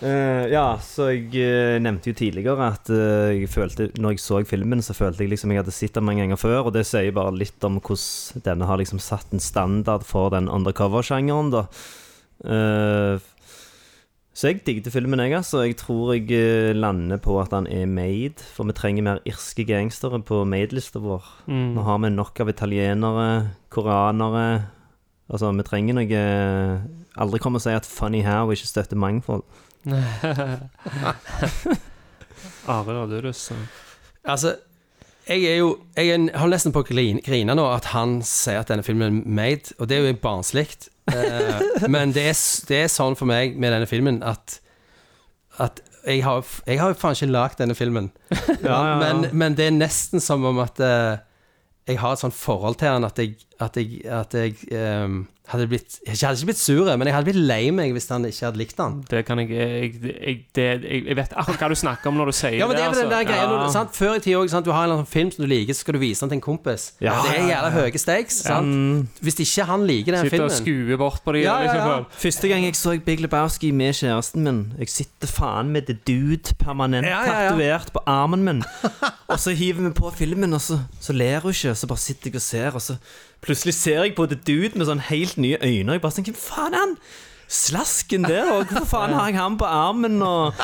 Eh, 0.00 0.46
ja, 0.48 0.78
så 0.80 1.10
jeg 1.10 1.26
uh, 1.36 1.76
nevnte 1.82 2.08
jo 2.08 2.16
tidligere 2.16 2.68
at 2.72 2.88
eh, 2.88 3.42
jeg 3.42 3.50
følte 3.52 3.90
Når 4.00 4.14
jeg 4.14 4.22
så 4.24 4.38
filmen, 4.48 4.80
så 4.80 4.94
følte 4.96 5.26
jeg 5.26 5.34
liksom 5.34 5.52
jeg 5.52 5.60
hadde 5.60 5.74
sett 5.76 5.98
den 5.98 6.06
mange 6.08 6.24
ganger 6.24 6.40
før, 6.40 6.70
og 6.70 6.72
det 6.72 6.86
sier 6.88 7.12
bare 7.12 7.34
litt 7.36 7.60
om 7.68 7.76
hvordan 7.76 8.44
denne 8.46 8.68
har 8.70 8.80
liksom 8.80 9.02
satt 9.02 9.34
en 9.36 9.44
standard 9.44 10.06
for 10.08 10.32
den 10.32 10.48
undercover-sjangeren, 10.48 11.52
da. 11.52 11.66
Eh, 12.48 13.28
så 14.40 14.48
jeg 14.48 14.62
digget 14.64 14.88
filmen, 14.94 15.20
jeg, 15.20 15.34
altså. 15.36 15.60
Jeg 15.66 15.76
tror 15.76 16.14
jeg 16.14 16.30
eh, 16.32 16.72
lander 16.72 17.18
på 17.20 17.34
at 17.42 17.52
han 17.52 17.66
er 17.68 17.84
made, 17.84 18.40
for 18.40 18.64
vi 18.64 18.72
trenger 18.72 19.04
mer 19.04 19.18
irske 19.28 19.66
gangstere 19.68 20.22
på 20.24 20.38
made-lista 20.48 21.02
vår. 21.04 21.26
Mm. 21.44 21.74
Nå 21.76 21.84
har 21.84 21.98
vi 22.00 22.08
nok 22.14 22.40
av 22.40 22.48
italienere, 22.48 23.26
koreanere 23.68 24.46
Altså, 25.30 25.52
vi 25.54 25.62
trenger 25.62 25.94
noe 25.94 26.20
Aldri 27.20 27.38
kom 27.38 27.54
og 27.54 27.62
si 27.62 27.70
at 27.70 27.86
Funny 27.86 28.24
How 28.26 28.50
ikke 28.50 28.66
støtter 28.66 28.98
mangfold. 28.98 29.44
Arild, 32.66 32.98
har 32.98 33.06
du 33.06 33.20
lyst 33.24 33.46
til 33.48 33.56
Altså, 34.24 34.56
jeg 35.28 35.44
er 35.44 35.56
jo 35.60 35.78
Jeg 35.96 36.08
er, 36.08 36.26
har 36.36 36.50
nesten 36.50 36.74
på 36.74 36.82
å 36.82 36.88
grine 36.88 37.54
nå 37.54 37.68
at 37.70 37.92
han 37.94 38.18
sier 38.26 38.60
at 38.60 38.72
denne 38.72 38.84
filmen 38.84 39.20
er 39.20 39.30
made, 39.38 39.76
og 39.78 39.88
det 39.88 39.96
er 40.00 40.08
jo 40.08 40.18
barnslig. 40.24 40.66
Eh, 41.10 41.86
men 41.92 42.14
det 42.16 42.26
er, 42.32 42.40
det 42.68 42.82
er 42.84 42.92
sånn 42.92 43.16
for 43.18 43.30
meg 43.30 43.56
med 43.60 43.74
denne 43.74 43.88
filmen 43.90 44.22
at 44.26 44.60
At 45.60 45.80
jeg 46.06 46.22
har, 46.24 46.46
jeg 46.64 46.80
har 46.80 46.94
faen 46.96 47.16
ikke 47.16 47.26
lagd 47.28 47.58
denne 47.60 47.74
filmen. 47.76 48.06
Men, 48.64 49.26
men 49.36 49.56
det 49.58 49.66
er 49.66 49.74
nesten 49.74 50.22
som 50.24 50.46
om 50.48 50.56
at 50.62 50.80
eh, 50.80 51.18
jeg 51.90 51.98
har 52.00 52.14
et 52.14 52.22
sånt 52.22 52.36
forhold 52.36 52.78
til 52.80 52.94
den 52.94 53.04
at 53.04 53.18
jeg, 53.20 53.34
at 53.60 53.76
jeg, 53.76 54.00
at 54.08 54.34
jeg 54.36 54.54
ehm, 54.72 55.26
hadde 55.52 55.66
blitt 55.70 55.98
Jeg 56.06 56.16
hadde 56.20 56.38
ikke 56.38 56.48
blitt 56.52 56.60
sur, 56.62 56.88
men 56.96 57.08
jeg 57.08 57.14
hadde 57.16 57.28
blitt 57.30 57.40
lei 57.50 57.70
meg 57.74 57.92
hvis 57.96 58.08
han 58.12 58.24
ikke 58.28 58.46
hadde 58.48 58.60
likt 58.60 58.78
han. 58.82 59.00
Det 59.10 59.22
kan 59.28 59.38
jeg 59.42 59.50
jeg, 59.50 59.92
jeg, 60.04 60.36
det, 60.56 60.66
jeg 60.84 61.04
jeg 61.10 61.16
vet 61.18 61.34
akkurat 61.34 61.64
hva 61.64 61.68
du 61.72 61.78
snakker 61.80 62.10
om 62.12 62.18
når 62.20 62.30
du 62.30 62.36
sier 62.38 62.56
Ja, 62.60 62.66
men 62.70 62.76
det 62.78 62.84
er 62.84 62.88
altså. 62.90 63.02
den 63.02 63.10
der 63.10 63.22
altså. 63.22 63.32
greia 63.32 63.42
Ja. 63.44 63.50
når 63.50 63.72
sant? 63.74 63.94
Før 63.96 64.14
i 64.16 64.22
tida 64.24 64.42
sant? 64.52 64.66
Du 64.66 64.72
har 64.72 64.84
en 64.84 64.88
eller 64.90 65.00
annen 65.00 65.10
film 65.10 65.30
som 65.34 65.44
du 65.44 65.48
liker, 65.50 65.74
så 65.74 65.84
skal 65.84 65.96
du 65.98 66.00
vise 66.02 66.20
den 66.24 66.32
til 66.34 66.38
en 66.40 66.44
kompis. 66.44 66.86
Ja, 67.02 67.16
det 67.26 67.34
er 67.38 67.48
jævla 67.50 67.70
høye 67.76 67.98
stakes. 68.04 68.40
Sant? 68.46 69.20
Hvis 69.20 69.40
ikke 69.44 69.66
han 69.70 69.86
liker 69.88 70.16
den 70.16 70.28
Sitter 70.28 70.44
og 70.44 70.50
filmen 70.50 70.56
skuer 70.90 71.00
bort 71.00 71.22
på 71.24 71.32
de 71.36 71.44
Ja, 71.44 71.56
ja, 71.60 71.70
ja. 71.70 71.74
liksom. 71.78 72.06
Første 72.26 72.48
gang 72.52 72.64
jeg 72.68 72.76
så 72.78 72.96
Big 73.04 73.20
Lebowski 73.24 73.70
med 73.72 73.94
kjæresten 73.98 74.44
min 74.46 74.60
Jeg 74.78 74.88
sitter 74.92 75.26
faen 75.30 75.70
med 75.74 75.88
The 75.90 75.96
Dude 76.06 76.54
permanent 76.58 77.06
Ja, 77.06 77.20
ja, 77.24 77.32
ja. 77.42 77.48
tatovert 77.50 77.92
på 77.92 78.02
armen 78.06 78.44
min. 78.44 78.62
Og 79.30 79.38
så 79.38 79.50
hiver 79.54 79.82
vi 79.88 79.90
på 79.94 80.10
filmen, 80.14 80.52
og 80.52 80.60
så, 80.60 80.80
så 81.00 81.12
ler 81.14 81.40
hun 81.40 81.50
ikke. 81.54 81.74
Så 81.78 81.86
bare 81.86 81.98
sitter 82.02 82.30
jeg 82.30 82.40
og 82.40 82.42
ser, 82.42 82.70
og 82.74 82.82
så 82.82 82.96
plutselig 83.44 83.74
ser 83.78 84.04
jeg 84.04 84.14
på 84.18 84.28
The 84.30 84.38
Dude 84.38 84.78
med 84.78 84.88
sånn 84.88 85.02
helt 85.10 85.40
nye 85.40 85.58
øyne. 85.58 85.88
Og 85.90 85.96
jeg 85.96 86.04
bare 86.04 86.16
tenker 86.18 86.36
Hvem 86.36 86.46
faen 86.46 86.76
er 86.76 86.84
han? 86.84 86.96
Slasken 87.50 88.22
der, 88.28 88.46
og 88.46 88.68
hvorfor 88.70 88.86
faen 88.86 89.12
har 89.16 89.26
jeg 89.32 89.40
han 89.40 89.56
på 89.58 89.66
armen? 89.66 90.20
Og... 90.22 90.60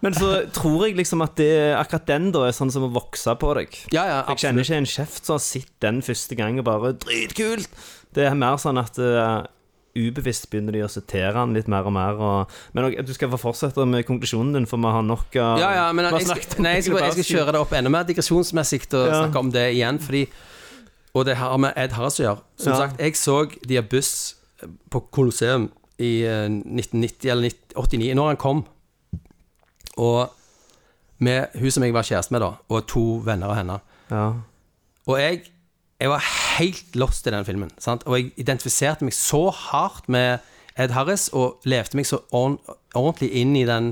Men 0.00 0.14
så 0.16 0.30
tror 0.56 0.86
jeg 0.86 0.96
liksom 0.96 1.20
at 1.20 1.34
det, 1.36 1.52
akkurat 1.76 2.06
den 2.08 2.30
da 2.32 2.46
er 2.48 2.56
sånn 2.56 2.72
som 2.72 2.86
å 2.86 2.92
vokse 2.94 3.34
på 3.36 3.52
deg. 3.58 3.76
Ja, 3.92 4.06
ja, 4.08 4.20
jeg 4.32 4.46
kjenner 4.46 4.64
ikke 4.64 4.78
en 4.80 4.88
kjeft 4.88 5.28
som 5.28 5.36
har 5.36 5.44
sett 5.44 5.74
den 5.84 6.00
første 6.06 6.38
gang 6.38 6.56
og 6.62 6.64
bare 6.70 6.94
Dritkult! 7.04 7.68
Det 8.16 8.24
er 8.26 8.38
mer 8.40 8.56
sånn 8.58 8.80
at 8.80 8.96
uh, 8.98 9.44
ubevisst 10.00 10.48
begynner 10.50 10.74
de 10.74 10.82
å 10.86 10.90
sitere 10.90 11.34
han 11.36 11.52
litt 11.54 11.68
mer 11.70 11.86
og 11.86 11.94
mer. 11.94 12.18
Og, 12.24 12.60
men 12.72 12.88
og, 12.88 12.96
du 13.06 13.12
skal 13.14 13.30
få 13.34 13.40
fortsette 13.44 13.84
med 13.88 14.06
konklusjonen 14.08 14.56
din, 14.56 14.68
for 14.70 14.80
vi 14.80 14.94
har 14.96 15.04
nok 15.06 15.36
av 15.36 15.60
Ja, 15.60 15.72
ja, 15.76 15.86
men 15.92 16.08
jeg 16.08 16.24
skal, 16.24 16.62
nei, 16.64 16.78
jeg, 16.78 16.88
skal, 16.88 17.04
jeg 17.04 17.18
skal 17.18 17.28
kjøre 17.34 17.54
det 17.54 17.62
opp 17.66 17.76
enda 17.76 17.92
mer 17.92 18.08
digresjonsmessig 18.08 18.86
og 18.94 19.04
Ja. 19.04 19.20
snakke 19.24 19.44
om 19.44 19.52
det 19.54 19.66
igjen, 19.74 20.00
fordi 20.02 20.24
Og 21.14 21.24
det 21.26 21.36
har 21.40 21.56
med 21.58 21.72
Ed 21.76 21.92
Harris 21.96 22.20
å 22.20 22.24
gjøre. 22.24 22.42
Som 22.56 22.72
Ja. 22.72 22.78
sagt, 22.78 23.00
jeg 23.00 23.16
så 23.18 23.38
de 23.68 23.74
har 23.80 23.82
buss 23.90 24.36
på 24.90 25.00
Colosseum 25.10 25.70
i 25.98 26.22
eh, 26.24 26.46
1990 26.48 27.30
eller 27.30 27.48
1989, 27.50 28.14
når 28.14 28.26
han 28.28 28.36
kom. 28.36 28.64
Og 29.96 30.30
med 31.18 31.46
hun 31.60 31.70
som 31.70 31.82
jeg 31.84 31.92
var 31.94 32.06
kjæreste 32.06 32.32
med, 32.32 32.40
da, 32.44 32.52
og 32.72 32.86
to 32.88 33.02
venner 33.26 33.50
av 33.52 33.56
henne. 33.58 33.80
Ja. 34.10 34.26
Og 35.10 35.18
jeg, 35.20 35.42
jeg 36.00 36.08
var 36.12 36.22
helt 36.58 36.96
lost 36.96 37.26
i 37.26 37.30
den 37.34 37.44
filmen. 37.44 37.70
Sant? 37.82 38.06
Og 38.06 38.16
jeg 38.18 38.30
identifiserte 38.40 39.04
meg 39.04 39.12
så 39.16 39.48
hardt 39.52 40.08
med 40.08 40.38
Ed 40.80 40.94
Harris 40.94 41.28
og 41.36 41.60
levde 41.68 41.98
meg 41.98 42.06
så 42.08 42.22
ordentlig 42.32 43.32
inn 43.36 43.56
i 43.58 43.66
den 43.68 43.90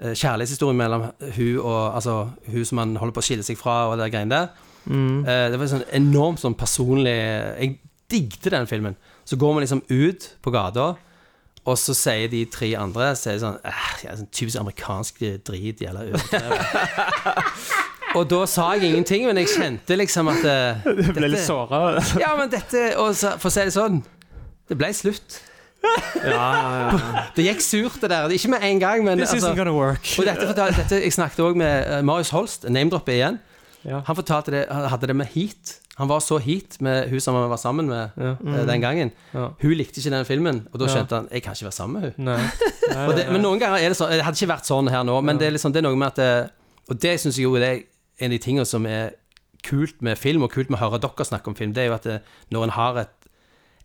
eh, 0.00 0.14
kjærlighetshistorien 0.16 0.78
mellom 0.80 1.04
hun 1.36 1.58
og 1.60 1.94
altså, 1.94 2.30
hun 2.48 2.64
som 2.64 2.78
han 2.82 2.96
holder 2.98 3.14
på 3.18 3.22
å 3.22 3.28
skille 3.28 3.46
seg 3.46 3.60
fra, 3.60 3.84
og 3.92 3.98
det 4.00 4.10
greiene 4.14 4.34
der. 4.34 4.48
Eh, 4.88 5.44
det 5.52 5.58
var 5.60 5.68
sånn 5.68 5.84
enormt 5.92 6.40
sånn 6.40 6.56
personlig 6.56 7.12
Jeg 7.12 7.74
digget 8.08 8.50
den 8.54 8.68
filmen. 8.70 8.96
Så 9.28 9.36
går 9.36 9.54
vi 9.54 9.66
liksom 9.66 9.82
ut 9.88 10.30
på 10.40 10.52
gata, 10.54 10.94
og 11.68 11.76
så 11.76 11.92
sier 11.92 12.30
de 12.32 12.46
tre 12.48 12.70
andre 12.80 13.10
så 13.18 13.28
er 13.28 13.36
det 13.36 13.42
sånn, 13.42 13.58
eh, 13.68 13.90
ja, 14.06 14.14
sånn 14.16 14.30
Typisk 14.32 14.60
amerikansk 14.62 15.20
drit. 15.44 15.82
Jævla 15.84 16.06
overdrevet. 16.08 17.44
Og 18.16 18.24
da 18.24 18.38
sa 18.48 18.70
jeg 18.72 18.88
ingenting, 18.88 19.26
men 19.28 19.36
jeg 19.42 19.50
kjente 19.52 19.98
liksom 19.98 20.30
at 20.32 20.40
Du 20.86 21.02
Jeg 21.04 21.12
ble 21.18 21.28
litt 21.28 21.44
såra. 21.44 21.98
Ja, 22.16 22.32
men 22.38 22.48
dette 22.48 22.94
og 22.96 23.12
så, 23.12 23.34
For 23.36 23.50
å 23.50 23.52
si 23.52 23.66
det 23.68 23.74
sånn, 23.76 24.00
det 24.70 24.78
ble 24.80 24.88
slutt. 24.96 25.42
Det 27.36 27.44
gikk 27.44 27.60
surt, 27.62 28.00
det 28.02 28.10
der. 28.10 28.32
Ikke 28.34 28.50
med 28.50 28.64
en 28.66 28.80
gang, 28.82 29.04
men 29.04 29.20
This 29.20 29.30
altså, 29.32 29.52
isn't 29.52 29.56
gonna 29.56 29.74
work. 29.76 30.08
og 30.18 30.26
dette, 30.26 30.48
dette 30.56 31.00
Jeg 31.04 31.12
snakket 31.14 31.44
òg 31.44 31.58
med 31.60 31.84
eh, 31.86 32.00
Marius 32.02 32.32
Holst, 32.34 32.66
name-droppet 32.68 33.14
igjen. 33.14 33.38
Ja. 33.84 34.00
Han 34.06 34.16
fortalte 34.16 34.50
det, 34.50 34.64
han 34.70 34.88
hadde 34.90 35.06
det 35.06 35.16
med 35.16 35.26
heat. 35.34 35.76
Han 35.98 36.08
var 36.10 36.20
så 36.22 36.38
heat 36.38 36.76
med 36.80 37.08
hun 37.10 37.20
som 37.20 37.34
han 37.34 37.48
var 37.50 37.58
sammen 37.58 37.86
med 37.90 38.10
eh, 38.18 38.64
den 38.66 38.80
gangen. 38.82 39.12
Ja. 39.34 39.48
Hun 39.62 39.74
likte 39.78 40.00
ikke 40.00 40.10
den 40.14 40.24
filmen, 40.26 40.60
og 40.72 40.78
da 40.80 40.86
Ja. 40.86 40.94
skjønte 40.96 41.14
han 41.16 41.28
jeg 41.32 41.42
kan 41.42 41.52
ikke 41.54 41.68
være 41.68 41.76
sammen 41.78 42.00
med 42.02 42.12
hun 42.16 42.24
Nei. 42.24 42.38
Nei, 42.38 43.06
og 43.08 43.14
det, 43.16 43.24
nei, 43.26 43.32
Men 43.32 43.42
noen 43.42 43.58
ganger 43.62 43.78
er 43.82 43.88
det 43.92 43.96
sånn 43.98 44.10
Det 44.14 44.22
hadde 44.24 44.38
ikke 44.38 44.52
vært 44.54 44.66
sånn 44.70 44.90
her 44.90 45.02
nå, 45.06 45.20
men 45.22 45.38
det 45.38 45.46
er, 45.48 45.54
liksom, 45.56 45.72
det 45.74 45.82
er 45.82 45.88
noe 45.88 45.96
med 45.98 46.08
at 46.12 46.16
det, 46.22 46.50
Og 46.90 47.00
det 47.02 47.16
syns 47.20 47.36
jeg 47.38 47.44
jo 47.48 47.54
det 47.58 47.68
er 47.68 47.80
en 48.20 48.30
av 48.30 48.34
de 48.36 48.38
tingene 48.42 48.66
som 48.66 48.86
er 48.86 49.14
kult 49.66 50.00
med 50.02 50.18
film, 50.18 50.42
og 50.46 50.52
kult 50.54 50.70
med 50.70 50.78
å 50.78 50.84
høre 50.88 51.00
dere 51.02 51.24
snakke 51.26 51.50
om 51.50 51.54
film, 51.58 51.72
det 51.74 51.82
er 51.82 51.86
jo 51.90 51.94
at 51.98 52.06
det, 52.06 52.20
når 52.54 52.64
en 52.68 52.70
har 52.78 52.98
et 53.02 53.14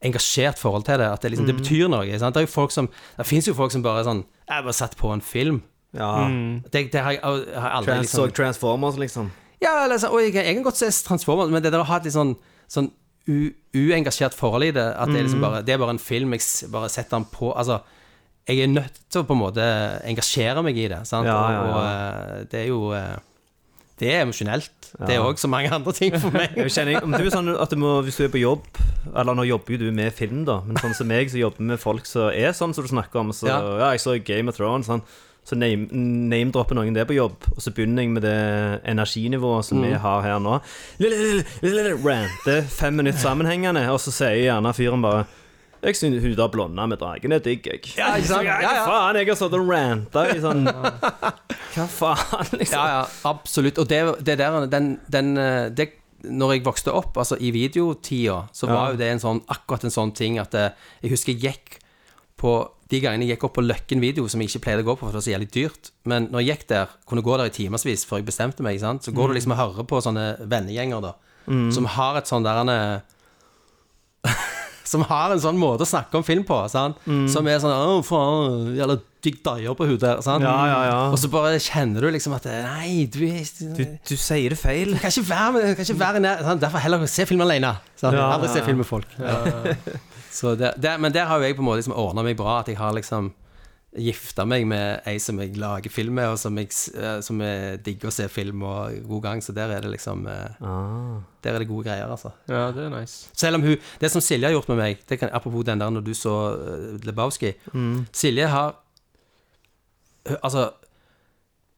engasjert 0.06 0.58
forhold 0.60 0.84
til 0.86 1.00
det, 1.00 1.06
at 1.10 1.22
det, 1.24 1.32
liksom, 1.32 1.46
det 1.48 1.56
betyr 1.58 1.88
noe. 1.92 2.18
Sant? 2.20 2.36
Det 2.36 2.44
er 2.44 2.48
jo 2.48 2.52
folk 2.52 2.72
som 2.76 2.90
Det 3.18 3.26
fins 3.26 3.48
jo 3.48 3.54
folk 3.58 3.72
som 3.72 3.82
bare 3.86 4.02
er 4.04 4.08
sånn 4.10 4.24
Jeg 4.50 4.64
bare 4.66 4.74
satt 4.76 4.98
på 5.00 5.12
en 5.14 5.22
film. 5.22 5.62
ja. 5.98 6.28
Det, 6.72 6.92
det 6.94 7.02
har 7.02 7.12
jeg 7.16 7.22
har 7.24 7.70
aldri 7.80 7.94
Trans, 7.94 8.02
liksom 8.08 8.28
Så 8.30 8.36
Transformers, 8.36 8.98
liksom. 9.02 9.32
Ja, 9.64 9.74
eller, 9.86 9.98
så- 10.04 10.12
og 10.14 10.22
jeg, 10.22 10.36
jeg 10.36 10.56
kan 10.60 10.64
godt 10.68 10.78
se 10.82 10.92
Transformers, 11.08 11.50
men 11.54 11.64
det 11.64 11.72
der 11.74 11.82
å 11.84 11.88
ha 11.90 11.98
et 12.02 12.06
litt 12.10 12.16
sånn, 12.18 12.36
sånn 12.70 12.92
u, 13.32 13.50
uengasjert 13.74 14.36
forhold 14.36 14.68
i 14.68 14.72
det, 14.76 14.84
at 15.00 15.08
det 15.10 15.22
er 15.22 15.28
liksom 15.28 15.42
bare 15.44 15.62
Det 15.64 15.74
er 15.74 15.82
bare 15.82 15.96
en 15.96 16.02
film, 16.04 16.34
jeg 16.36 16.70
bare 16.74 16.90
setter 16.92 17.18
den 17.18 17.26
på 17.32 17.54
Altså, 17.56 17.80
jeg 18.48 18.60
er 18.60 18.68
nødt 18.68 18.98
til 19.10 19.22
å 19.24 19.28
på 19.30 19.34
en 19.38 19.40
måte 19.40 19.68
engasjere 20.04 20.64
meg 20.66 20.78
i 20.78 20.90
det, 20.92 21.02
sant? 21.08 21.26
Ja, 21.30 21.38
ja, 21.56 21.62
Og, 21.62 21.70
og 21.70 21.86
ja. 21.86 21.94
eh, 22.42 22.44
det 22.52 22.60
er 22.60 22.68
jo 22.68 22.82
eh, 22.98 23.16
Det 24.04 24.10
er 24.12 24.26
emosjonelt. 24.26 24.90
Det 25.08 25.16
er 25.16 25.24
òg 25.24 25.40
så 25.40 25.48
mange 25.48 25.70
andre 25.72 25.94
ting 25.96 26.12
for 26.20 26.34
meg. 26.36 26.52
Jeg 26.60 26.74
kjenner, 26.76 27.00
om 27.06 27.14
du 27.16 27.22
er 27.24 27.30
sånn 27.32 27.48
at 27.56 27.72
du 27.72 27.78
må, 27.80 27.94
Hvis 28.04 28.18
du 28.20 28.26
er 28.28 28.34
på 28.34 28.42
jobb 28.42 28.66
Eller 29.16 29.38
nå 29.38 29.46
jobber 29.48 29.78
jo 29.78 29.86
du 29.86 29.92
med 29.96 30.12
film, 30.18 30.44
da, 30.50 30.60
men 30.68 30.76
sånn 30.82 30.94
som 30.98 31.08
meg, 31.08 31.32
som 31.32 31.40
jobber 31.40 31.64
med 31.72 31.80
folk 31.82 32.06
som 32.10 32.28
er 32.34 32.52
sånn 32.58 32.74
som 32.76 32.84
du 32.84 32.92
snakker 32.92 33.22
om. 33.24 33.32
Så 33.34 33.48
ja, 33.48 33.62
Ja. 33.80 33.92
jeg 33.96 34.04
så 34.04 34.18
Game 34.26 34.50
of 34.52 34.58
Thrones. 34.60 34.90
Sånn, 34.92 35.02
så 35.44 35.58
name- 35.60 35.90
name-dropper 36.32 36.76
noen 36.78 36.94
det 36.96 37.04
på 37.10 37.16
jobb, 37.18 37.36
og 37.52 37.60
så 37.60 37.74
begynner 37.76 38.04
jeg 38.06 38.12
med 38.16 38.22
det 38.24 38.82
energinivået 38.88 39.66
som 39.66 39.78
Mm. 39.82 39.84
vi 39.90 39.94
har 40.00 40.22
her 40.24 40.40
nå. 40.40 40.60
Rante 42.06 42.62
fem 42.70 42.94
minutter 42.96 43.20
sammenhengende, 43.20 43.86
og 43.92 44.00
så 44.00 44.12
sier 44.14 44.38
gjerne 44.48 44.74
fyren 44.76 45.02
bare 45.04 45.26
jeg 45.84 45.98
synes 46.00 46.24
hun 46.24 46.36
der 46.38 46.48
blonda 46.48 46.86
med 46.88 46.96
dragen 47.02 47.34
er 47.36 47.40
digg, 47.44 47.66
jeg. 47.68 47.82
Ja, 47.98 48.14
ikke 48.16 48.28
sant? 48.30 48.46
Ja, 48.48 48.56
Ja, 48.64 48.70
hva 48.72 48.86
faen? 48.88 49.18
Jeg 49.20 49.28
har 49.28 49.36
stått 49.36 49.54
og 49.58 49.68
ranta 49.68 50.22
i 50.32 50.38
sånn 50.40 50.64
Hva 51.76 51.88
faen, 51.92 52.54
liksom? 52.56 52.78
Ja, 52.78 52.86
ja, 52.88 53.02
absolutt. 53.28 53.78
Og 53.84 53.90
det, 53.92 54.00
det 54.24 54.38
der, 54.40 54.66
den, 54.72 54.94
den 55.12 55.34
eh, 55.38 55.68
det, 55.76 55.90
Når 56.24 56.54
jeg 56.54 56.64
vokste 56.64 56.94
opp, 56.96 57.18
altså 57.20 57.36
i 57.36 57.52
videotida, 57.52 58.46
så 58.56 58.70
var 58.72 58.86
Ja. 58.86 58.92
jo 58.94 58.98
det 59.02 59.10
en 59.12 59.20
sånn, 59.20 59.42
akkurat 59.52 59.84
en 59.84 59.92
sånn 59.92 60.14
ting 60.16 60.40
at 60.40 60.56
eh, 60.56 60.70
Jeg 61.04 61.12
husker 61.18 61.34
jeg 61.36 61.42
gikk 61.52 61.80
på 62.44 62.54
de 62.92 63.00
gangene 63.02 63.26
jeg 63.26 63.38
gikk 63.38 63.46
opp 63.48 63.56
på 63.58 63.64
Løkken 63.66 64.02
video, 64.04 64.28
som 64.30 64.42
jeg 64.44 64.52
ikke 64.52 64.62
pleide 64.68 64.84
å 64.84 64.88
gå 64.92 64.94
på, 65.00 65.08
for 65.08 65.16
det 65.16 65.22
var 65.22 65.26
så 65.26 65.32
jævlig 65.34 65.48
dyrt. 65.56 65.90
Men 66.12 66.28
når 66.30 66.44
jeg 66.44 66.50
gikk 66.58 66.68
der, 66.74 66.92
kunne 67.10 67.24
gå 67.26 67.38
der 67.40 67.50
i 67.50 67.56
timevis 67.56 68.04
før 68.06 68.20
jeg 68.22 68.28
bestemte 68.28 68.66
meg, 68.66 68.78
sant? 68.84 69.08
så 69.08 69.14
går 69.16 69.32
du 69.32 69.38
liksom 69.40 69.56
og 69.56 69.62
hører 69.64 69.88
på 69.90 70.02
sånne 70.06 70.26
vennegjenger, 70.52 71.02
da, 71.08 71.16
som 71.74 71.88
har 71.96 72.20
et 72.22 72.30
sånn 72.30 72.46
der 72.46 72.62
Som 74.94 75.02
har 75.08 75.32
en 75.34 75.40
sånn 75.42 75.58
måte 75.58 75.86
å 75.86 75.90
snakke 75.90 76.20
om 76.20 76.26
film 76.28 76.44
på, 76.46 76.58
sant? 76.70 77.00
som 77.32 77.48
er 77.50 77.58
sånn 77.64 77.72
Å, 77.74 77.98
faen, 78.06 78.74
jævla 78.78 78.98
digg 79.24 79.38
daier 79.46 79.74
på 79.80 79.88
hodet. 79.88 80.18
Sant? 80.26 80.44
Ja, 80.44 80.54
ja, 80.68 80.80
ja. 80.90 80.98
Og 81.08 81.18
så 81.22 81.30
bare 81.32 81.56
kjenner 81.64 82.04
du 82.04 82.10
liksom 82.14 82.36
at 82.36 82.46
Nei, 82.46 83.06
du 83.08 83.24
Du, 83.80 83.84
du 84.10 84.16
sier 84.20 84.52
det 84.54 84.60
feil. 84.60 84.92
Du 84.94 85.00
kan 85.00 85.10
ikke 85.16 85.26
være, 85.32 85.52
med- 85.56 85.76
kan 85.80 85.88
ikke 85.88 86.00
være 86.04 86.22
nær? 86.22 86.44
Derfor 86.62 86.84
heller 86.84 87.08
se 87.08 87.26
film 87.26 87.42
alene. 87.48 87.72
Sant? 87.96 88.14
Ja, 88.20 88.28
Aldri 88.36 88.52
ja, 88.52 88.58
se 88.60 88.66
film 88.68 88.84
med 88.84 88.90
folk. 88.92 89.08
Så 89.18 90.02
det, 90.60 90.74
det, 90.82 90.98
men 91.02 91.14
der 91.14 91.30
har 91.30 91.40
jo 91.40 91.48
jeg 91.48 91.56
på 91.58 91.62
en 91.62 91.68
måte 91.70 91.82
liksom 91.84 91.98
ordna 92.00 92.24
meg 92.26 92.38
bra. 92.40 92.60
At 92.64 92.72
jeg 92.72 92.80
har 92.80 92.94
liksom 92.98 93.32
gifta 93.94 94.42
meg 94.50 94.64
med 94.66 95.04
ei 95.06 95.20
som 95.22 95.38
jeg 95.38 95.54
lager 95.62 95.92
film 95.94 96.16
med, 96.18 96.32
og 96.34 96.40
som, 96.42 96.58
jeg, 96.58 96.72
eh, 96.98 97.20
som 97.22 97.42
jeg 97.44 97.78
digger 97.86 98.10
å 98.10 98.14
se 98.16 98.26
film 98.32 98.64
og 98.66 98.96
god 99.10 99.22
gang. 99.28 99.44
Så 99.46 99.54
der 99.54 99.70
er 99.76 99.86
det 99.86 99.92
liksom 99.94 100.26
eh, 100.28 100.56
Ah. 100.64 101.20
Der 101.44 101.54
er 101.54 101.60
det 101.60 101.68
gode 101.68 101.86
greier, 101.86 102.10
altså. 102.10 102.32
Ja, 102.48 102.72
det 102.74 102.86
er 102.86 102.90
nice. 102.94 103.30
Selv 103.38 103.60
om 103.60 103.62
hun 103.68 103.78
Det 104.02 104.10
som 104.12 104.22
Silje 104.22 104.48
har 104.48 104.56
gjort 104.56 104.70
med 104.72 104.78
meg, 104.78 105.04
det 105.10 105.20
kan, 105.20 105.30
apropos 105.34 105.66
den 105.68 105.80
der 105.80 105.90
når 105.90 106.02
du 106.02 106.14
så 106.14 106.56
Lebowski 107.04 107.54
Lebowski 107.54 108.08
Silje 108.14 108.48
har 108.48 108.80
Altså, 110.42 110.70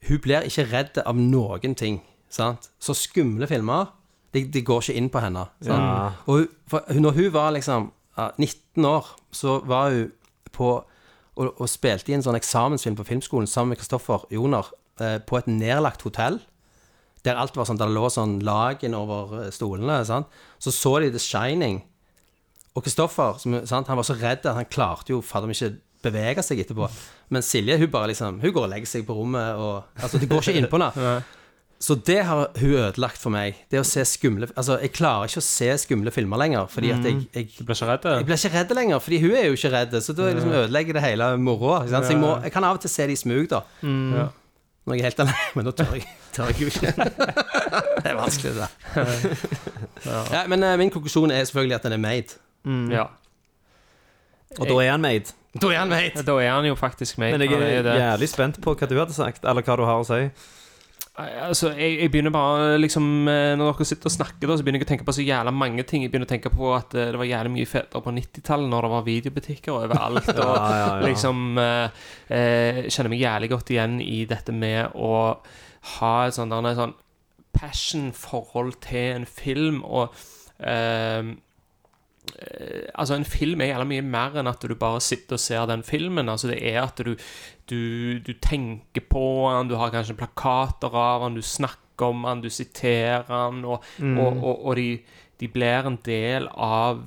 hun 0.08 0.20
blir 0.22 0.46
ikke 0.46 0.68
redd 0.70 1.00
av 1.02 1.18
noen 1.18 1.74
ting. 1.76 1.96
Sant? 2.30 2.70
Så 2.80 2.94
skumle 2.94 3.48
filmer, 3.50 3.88
de, 4.34 4.44
de 4.54 4.62
går 4.62 4.84
ikke 4.84 4.94
inn 5.00 5.10
på 5.10 5.24
henne. 5.24 5.48
Sant? 5.66 5.82
Ja. 5.82 6.12
Og 6.28 6.44
hun, 6.44 6.48
for, 6.70 6.86
når 6.94 7.12
hun 7.18 7.34
var 7.34 7.56
liksom 7.56 7.88
19 8.16 8.86
år, 8.90 9.10
så 9.36 9.60
var 9.68 9.94
hun 9.94 10.12
på 10.56 10.70
og, 11.36 11.52
og 11.60 11.68
spilte 11.68 12.14
i 12.14 12.16
en 12.16 12.24
sånn 12.24 12.38
eksamensfilm 12.38 12.96
på 12.96 13.08
filmskolen 13.10 13.50
sammen 13.50 13.74
med 13.74 13.82
Kristoffer 13.82 14.24
Joner 14.32 14.70
eh, 15.04 15.18
på 15.20 15.40
et 15.40 15.50
nedlagt 15.52 16.06
hotell. 16.08 16.40
Der 17.26 17.40
alt 17.42 17.58
var 17.58 17.68
sånn, 17.68 17.80
der 17.82 17.92
lå 17.92 18.08
sånn 18.14 18.38
lagen 18.46 18.96
over 18.98 19.42
eh, 19.42 19.50
stolene. 19.52 20.00
Sant? 20.08 20.32
Så 20.64 20.72
så 20.72 20.96
de 21.04 21.12
The 21.12 21.22
Shining. 21.22 21.82
Og 22.76 22.86
Kristoffer 22.86 23.40
han 23.44 24.00
var 24.00 24.08
så 24.08 24.18
redd 24.20 24.48
at 24.48 24.56
han 24.56 24.72
klarte 24.72 25.12
jo 25.16 25.22
fader 25.24 25.52
ikke 25.52 25.76
bevege 26.06 26.44
seg 26.46 26.62
etterpå. 26.64 26.88
Men 27.34 27.44
Silje 27.44 27.80
hun 27.82 27.90
bare 27.90 28.12
liksom 28.12 28.38
Hun 28.44 28.52
går 28.54 28.68
og 28.68 28.70
legger 28.70 28.90
seg 28.92 29.08
på 29.08 29.16
rommet 29.18 29.58
og 29.58 29.88
Altså, 29.98 30.20
det 30.22 30.30
går 30.30 30.44
ikke 30.44 30.60
innpå 30.62 30.80
henne. 30.80 31.16
Så 31.80 31.96
det 32.08 32.22
har 32.24 32.48
hun 32.56 32.72
ødelagt 32.80 33.20
for 33.20 33.34
meg. 33.34 33.58
Det 33.72 33.82
å 33.82 33.84
se 33.86 34.02
skumle 34.08 34.48
Altså, 34.56 34.78
jeg 34.80 34.94
klarer 34.96 35.28
ikke 35.28 35.42
å 35.42 35.46
se 35.46 35.68
skumle 35.84 36.12
filmer 36.16 36.40
lenger, 36.40 36.70
fordi 36.72 36.94
at 36.96 37.04
jeg, 37.04 37.26
jeg 37.36 37.50
Du 37.58 37.66
blir 37.68 37.76
ikke 37.76 37.90
redd? 37.90 38.08
jeg 38.16 38.26
blir 38.30 38.40
ikke 38.40 38.54
redd 38.54 38.72
lenger, 38.78 39.02
fordi 39.04 39.20
hun 39.26 39.36
er 39.36 39.46
jo 39.50 39.58
ikke 39.60 39.72
redd. 39.74 39.98
Så 40.02 40.16
da 40.16 40.30
liksom 40.32 40.56
ødelegger 40.62 40.98
det 40.98 41.04
hele 41.04 41.28
moroa. 41.38 41.84
Så 41.88 42.02
jeg, 42.08 42.18
må, 42.22 42.32
jeg 42.46 42.56
kan 42.56 42.64
av 42.64 42.80
og 42.80 42.82
til 42.86 42.94
se 42.94 43.08
de 43.12 43.18
i 43.18 43.20
smug, 43.20 43.50
da. 43.52 43.62
Ja. 43.84 44.30
Når 44.86 44.96
jeg 44.96 45.02
er 45.02 45.10
helt 45.10 45.22
alene. 45.26 45.52
Men 45.58 45.66
nå 45.68 45.72
tør 45.76 45.94
jeg, 45.98 46.08
tør 46.36 46.52
jeg 46.52 46.62
jo 46.62 46.72
ikke. 46.72 46.96
det 48.04 48.10
er 48.12 48.18
vanskelig, 48.22 48.56
det 48.56 48.64
der. 48.64 49.46
Ja, 50.32 50.44
men 50.48 50.64
uh, 50.64 50.76
min 50.80 50.94
konklusjon 50.94 51.34
er 51.34 51.44
selvfølgelig 51.50 51.76
at 51.80 51.88
den 51.90 51.98
er 52.00 52.04
made. 52.08 52.40
ja. 52.94 53.08
Og 54.56 54.70
da 54.70 54.76
er 54.80 54.92
han 54.94 55.02
made. 55.04 55.34
Da 55.62 55.68
er 55.72 55.82
han 55.82 55.90
made! 55.92 56.24
Da 56.28 56.36
er 56.40 56.52
han 56.54 56.66
jo 56.68 56.76
faktisk 56.80 57.18
made. 57.18 57.36
Men 57.38 57.42
jeg 57.42 57.50
Han 57.50 57.64
er 57.64 57.98
jævlig 58.00 58.30
spent 58.30 58.62
på 58.64 58.76
hva 58.76 58.88
du 58.88 58.96
hadde 59.00 59.16
sagt, 59.16 59.44
eller 59.44 59.66
hva 59.66 59.76
du 59.76 59.84
har 59.88 60.00
å 60.00 60.06
si. 60.08 60.22
Altså, 61.16 61.70
jeg, 61.80 61.94
jeg 62.02 62.12
begynner 62.12 62.34
bare 62.36 62.74
liksom 62.76 63.06
eh, 63.32 63.54
Når 63.56 63.70
dere 63.70 63.86
sitter 63.88 64.10
og 64.10 64.14
snakker, 64.18 64.50
da, 64.50 64.58
så 64.60 64.66
begynner 64.66 64.82
jeg 64.82 64.88
å 64.88 64.90
tenke 64.90 65.06
på 65.08 65.14
så 65.16 65.24
jævla 65.24 65.54
mange 65.56 65.86
ting. 65.88 66.04
Jeg 66.04 66.12
begynner 66.12 66.28
å 66.28 66.32
tenke 66.34 66.52
på 66.52 66.74
at 66.76 66.92
eh, 66.98 67.12
det 67.14 67.22
var 67.22 67.30
jævlig 67.30 67.54
mye 67.54 67.70
fetere 67.72 68.04
på 68.04 68.14
90-tallet, 68.18 68.68
når 68.74 68.88
det 68.88 68.92
var 68.96 69.06
videobutikker 69.08 69.78
overalt. 69.78 70.28
Og 70.36 70.42
Ja, 70.42 70.58
ja, 70.60 70.82
ja. 70.82 71.00
liksom 71.06 71.46
eh, 71.64 72.04
eh, 72.36 72.82
Kjenner 72.90 73.14
meg 73.14 73.24
jævlig 73.24 73.52
godt 73.54 73.72
igjen 73.72 73.96
i 74.04 74.20
dette 74.28 74.56
med 74.56 74.92
å 75.00 75.14
ha 75.96 76.14
et 76.28 76.36
sånt 76.36 76.52
der, 76.52 76.76
sånn 76.82 76.96
passion-forhold 77.56 78.76
til 78.84 79.22
en 79.22 79.28
film, 79.30 79.82
og 79.88 80.12
eh, 80.60 81.32
eh, 82.42 82.84
Altså, 82.92 83.16
en 83.16 83.28
film 83.28 83.62
er 83.64 83.72
jævla 83.72 83.88
mye 83.88 84.04
mer 84.04 84.36
enn 84.42 84.52
at 84.52 84.64
du 84.68 84.76
bare 84.80 85.00
sitter 85.04 85.38
og 85.40 85.44
ser 85.44 85.68
den 85.72 85.84
filmen. 85.88 86.28
Altså, 86.32 86.52
det 86.52 86.60
er 86.68 86.82
at 86.84 87.00
du, 87.06 87.14
du, 87.70 88.20
du 88.20 88.34
tenker 88.42 89.06
på 89.10 89.26
han, 89.50 89.70
du 89.70 89.76
har 89.80 89.94
kanskje 89.94 90.18
plakater 90.20 90.94
av 90.94 91.26
han, 91.26 91.38
du 91.38 91.42
snakker 91.42 92.12
om 92.12 92.26
han, 92.28 92.44
du 92.44 92.50
siterer 92.52 93.26
han, 93.30 93.64
og, 93.66 93.86
og, 94.02 94.44
og, 94.44 94.66
og 94.66 94.76
de, 94.80 94.90
de 95.42 95.50
blir 95.52 95.88
en 95.88 95.98
del 96.06 96.50
av 96.52 97.02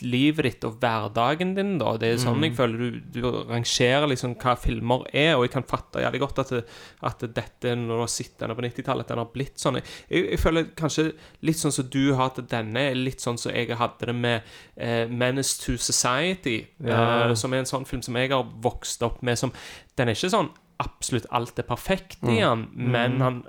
livet 0.00 0.46
ditt 0.46 0.64
og 0.64 0.78
hverdagen 0.80 1.52
din, 1.54 1.74
da. 1.78 1.92
Det 2.00 2.08
er 2.08 2.16
sånn 2.18 2.42
jeg 2.42 2.54
føler 2.56 2.78
du, 2.78 3.00
du 3.12 3.26
rangerer 3.50 4.08
liksom 4.08 4.32
hva 4.40 4.54
filmer 4.58 5.04
er, 5.12 5.34
og 5.36 5.44
jeg 5.44 5.52
kan 5.52 5.66
fatte 5.68 6.00
jævlig 6.02 6.20
godt 6.24 6.38
at, 6.42 6.48
det, 6.56 6.62
at 7.02 7.20
dette, 7.36 7.74
når 7.76 7.92
du 8.00 8.02
har 8.02 8.10
sett 8.10 8.34
denne 8.40 8.56
på 8.58 8.64
90-tallet, 8.64 9.04
at 9.04 9.12
den 9.12 9.20
har 9.22 9.30
blitt 9.34 9.58
sånn. 9.62 9.78
Jeg, 9.78 10.24
jeg 10.32 10.40
føler 10.42 10.70
kanskje 10.78 11.04
litt 11.46 11.60
sånn 11.60 11.74
som 11.76 11.90
du 11.92 12.14
har 12.18 12.32
til 12.34 12.48
denne, 12.50 12.86
litt 12.98 13.20
sånn 13.22 13.38
som 13.38 13.52
jeg 13.54 13.68
hadde 13.78 14.08
det 14.10 14.16
med 14.16 14.42
eh, 14.76 15.04
Menace 15.12 15.60
to 15.62 15.76
Society, 15.76 16.62
Ja. 16.82 17.28
eh, 17.28 17.34
som 17.38 17.52
er 17.52 17.62
en 17.62 17.70
sånn 17.70 17.86
film 17.86 18.02
som 18.02 18.16
jeg 18.18 18.32
har 18.32 18.48
vokst 18.64 19.02
opp 19.06 19.20
med, 19.22 19.38
som 19.38 19.52
Den 19.96 20.08
er 20.08 20.16
ikke 20.16 20.32
sånn 20.32 20.50
absolutt 20.82 21.28
alt 21.30 21.58
er 21.60 21.68
perfekt 21.68 22.24
i 22.26 22.40
den, 22.40 22.64
men 22.74 23.20
han 23.22 23.42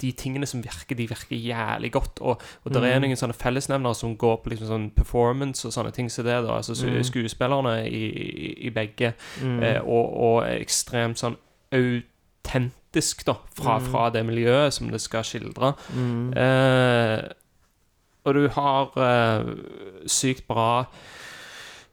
de 0.00 0.12
tingene 0.12 0.46
som 0.46 0.62
virker, 0.64 0.96
de 0.96 1.08
virker 1.08 1.36
jævlig 1.36 1.92
godt. 1.92 2.20
Og, 2.20 2.42
og 2.64 2.74
det 2.74 2.82
er 2.86 3.00
noen 3.02 3.18
sånne 3.18 3.36
fellesnevnere 3.36 3.94
som 3.96 4.16
går 4.18 4.40
på 4.42 4.52
liksom 4.52 4.70
sånn 4.70 4.88
performance 4.96 5.66
og 5.68 5.74
sånne 5.74 5.92
ting 5.96 6.10
som 6.12 6.26
det. 6.26 6.38
da 6.46 6.58
Altså 6.58 6.76
mm. 6.78 7.02
skuespillerne 7.08 7.76
i, 7.88 8.04
i, 8.06 8.52
i 8.68 8.72
begge. 8.74 9.14
Eh, 9.42 9.80
og, 9.80 10.16
og 10.26 10.38
ekstremt 10.50 11.20
sånn 11.20 11.38
autentisk, 11.70 13.26
da, 13.28 13.36
fra, 13.56 13.78
fra 13.84 14.08
det 14.14 14.24
miljøet 14.26 14.74
som 14.74 14.90
det 14.90 15.02
skal 15.02 15.26
skildre. 15.26 15.74
Eh, 16.36 17.30
og 18.24 18.36
du 18.36 18.44
har 18.52 19.00
eh, 19.00 19.54
sykt 20.10 20.46
bra 20.50 20.84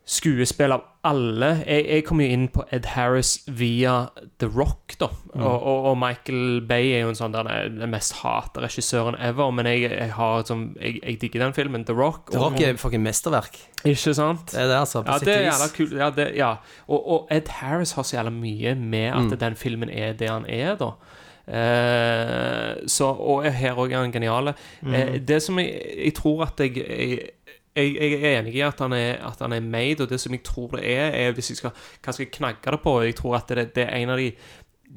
skuespill 0.07 0.71
av 0.75 0.85
alle. 1.07 1.49
Jeg, 1.63 1.85
jeg 1.88 2.03
kom 2.07 2.21
jo 2.21 2.27
inn 2.35 2.45
på 2.53 2.65
Ed 2.75 2.89
Harris 2.93 3.38
via 3.47 3.95
The 4.41 4.49
Rock, 4.51 4.97
da. 5.01 5.09
Og, 5.38 5.55
og, 5.55 5.88
og 5.91 5.97
Michael 6.01 6.61
Bay 6.67 6.91
er 6.95 7.05
jo 7.05 7.11
en 7.13 7.19
sånn 7.19 7.35
der 7.35 7.49
den 7.73 7.93
mest 7.93 8.17
hata 8.21 8.63
regissøren 8.63 9.17
ever, 9.23 9.51
men 9.55 9.69
jeg, 9.69 9.88
jeg 9.91 10.13
har 10.17 10.41
som, 10.47 10.67
sånn 10.71 10.81
jeg, 10.81 10.99
jeg 11.03 11.19
digger 11.23 11.45
den 11.45 11.55
filmen, 11.57 11.85
The 11.88 11.95
Rock. 11.97 12.31
The 12.34 12.41
Rock 12.41 12.59
er 12.63 12.79
fucking 12.81 13.05
mesterverk. 13.05 13.59
Ikke 13.84 14.15
sant? 14.17 14.51
Det 14.51 14.63
er 14.65 14.71
det, 14.71 14.81
altså. 14.81 15.03
På 15.05 15.15
Ja, 15.15 15.23
det 15.23 15.35
er 15.38 15.47
jævla 15.47 15.69
kult. 15.75 15.95
Ja, 16.01 16.09
det, 16.13 16.27
ja. 16.39 16.51
Og, 16.88 16.99
og 16.99 17.31
Ed 17.34 17.53
Harris 17.61 17.95
har 17.97 18.07
så 18.07 18.19
jævla 18.19 18.34
mye 18.34 18.75
med 18.75 19.13
at 19.13 19.39
den 19.41 19.57
filmen 19.59 19.93
er 19.93 20.17
det 20.17 20.31
han 20.34 20.49
er, 20.49 20.75
da. 20.79 20.93
Eh, 21.47 22.73
så, 22.91 23.07
og 23.07 23.45
her 23.55 23.79
òg 23.79 23.93
er 23.93 24.01
han 24.01 24.11
genial. 24.11 24.51
Eh, 24.84 25.15
det 25.23 25.39
som 25.45 25.59
jeg, 25.61 25.79
jeg 26.09 26.15
tror 26.19 26.47
at 26.49 26.59
jeg, 26.59 26.84
jeg 26.84 27.19
jeg, 27.77 27.95
jeg 28.01 28.19
er 28.21 28.39
enig 28.41 28.55
i 28.57 28.63
at 28.65 28.79
han 28.83 28.93
er, 28.97 29.17
at 29.29 29.39
han 29.45 29.53
er 29.55 29.61
made, 29.65 30.01
og 30.03 30.09
det 30.11 30.19
som 30.23 30.33
jeg 30.35 30.43
tror 30.47 30.77
det 30.77 30.85
er, 30.97 31.11
er 31.27 31.35
hvis 31.37 31.51
jeg 31.53 31.59
skal, 31.61 31.75
hva 32.03 32.13
skal 32.15 32.25
jeg 32.27 32.33
knagge 32.39 32.73
det 32.73 32.81
på 32.83 32.95
Jeg 33.05 33.15
tror 33.19 33.37
at 33.39 33.53
det, 33.53 33.69
det 33.77 33.85
er 33.87 34.01
en 34.01 34.15
av 34.15 34.21
de 34.23 34.31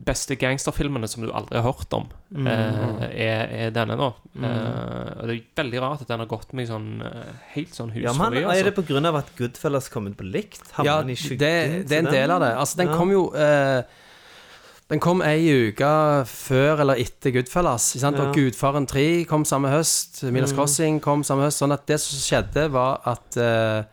beste 0.06 0.36
gangsterfilmene 0.38 1.08
som 1.10 1.24
du 1.26 1.32
aldri 1.34 1.58
har 1.58 1.66
hørt 1.66 1.92
om, 1.92 2.06
eh, 2.46 3.00
er, 3.10 3.50
er 3.66 3.72
denne, 3.74 3.96
da. 4.00 4.06
Eh, 4.38 5.08
og 5.18 5.24
det 5.28 5.34
er 5.34 5.40
veldig 5.60 5.80
rart 5.82 6.04
at 6.06 6.12
den 6.12 6.22
har 6.22 6.28
gått 6.30 6.54
meg 6.56 6.68
sånn 6.70 7.02
eh, 7.04 7.32
helt 7.56 7.74
sånn 7.76 7.90
hus 7.92 8.04
Ja, 8.06 8.14
men 8.16 8.38
altså. 8.38 8.54
Er 8.54 8.68
det 8.70 8.74
på 8.78 8.84
grunn 8.88 9.08
av 9.10 9.18
at 9.20 9.32
Goodfellas 9.36 9.90
kom 9.92 10.06
ut 10.08 10.16
på 10.16 10.24
likt? 10.30 10.62
Ja, 10.86 11.00
det, 11.02 11.18
det 11.36 11.50
er 11.50 11.98
en 12.04 12.08
del 12.14 12.30
av 12.32 12.40
det. 12.46 12.52
Altså, 12.62 12.80
den 12.80 12.92
Ja. 12.94 12.96
kom 12.96 13.12
jo 13.12 13.26
eh, 13.34 13.82
Den 14.90 14.98
kom 15.02 15.20
ei 15.22 15.70
uke 15.70 15.88
før 16.26 16.82
eller 16.82 16.98
etter 16.98 17.30
Goodfellas. 17.36 17.92
Ikke 17.94 18.02
sant? 18.02 18.18
Ja. 18.18 18.26
Og 18.26 18.34
Gudfaren 18.34 18.88
3 18.90 19.04
kom 19.30 19.44
samme 19.46 19.70
høst. 19.70 20.24
Milas 20.34 20.54
Crossing 20.56 20.98
kom 21.04 21.22
samme 21.26 21.46
høst. 21.46 21.62
Sånn 21.62 21.74
at 21.74 21.84
det 21.86 22.00
som 22.02 22.18
skjedde, 22.18 22.66
var 22.74 22.98
at 23.06 23.38
uh, 23.38 23.84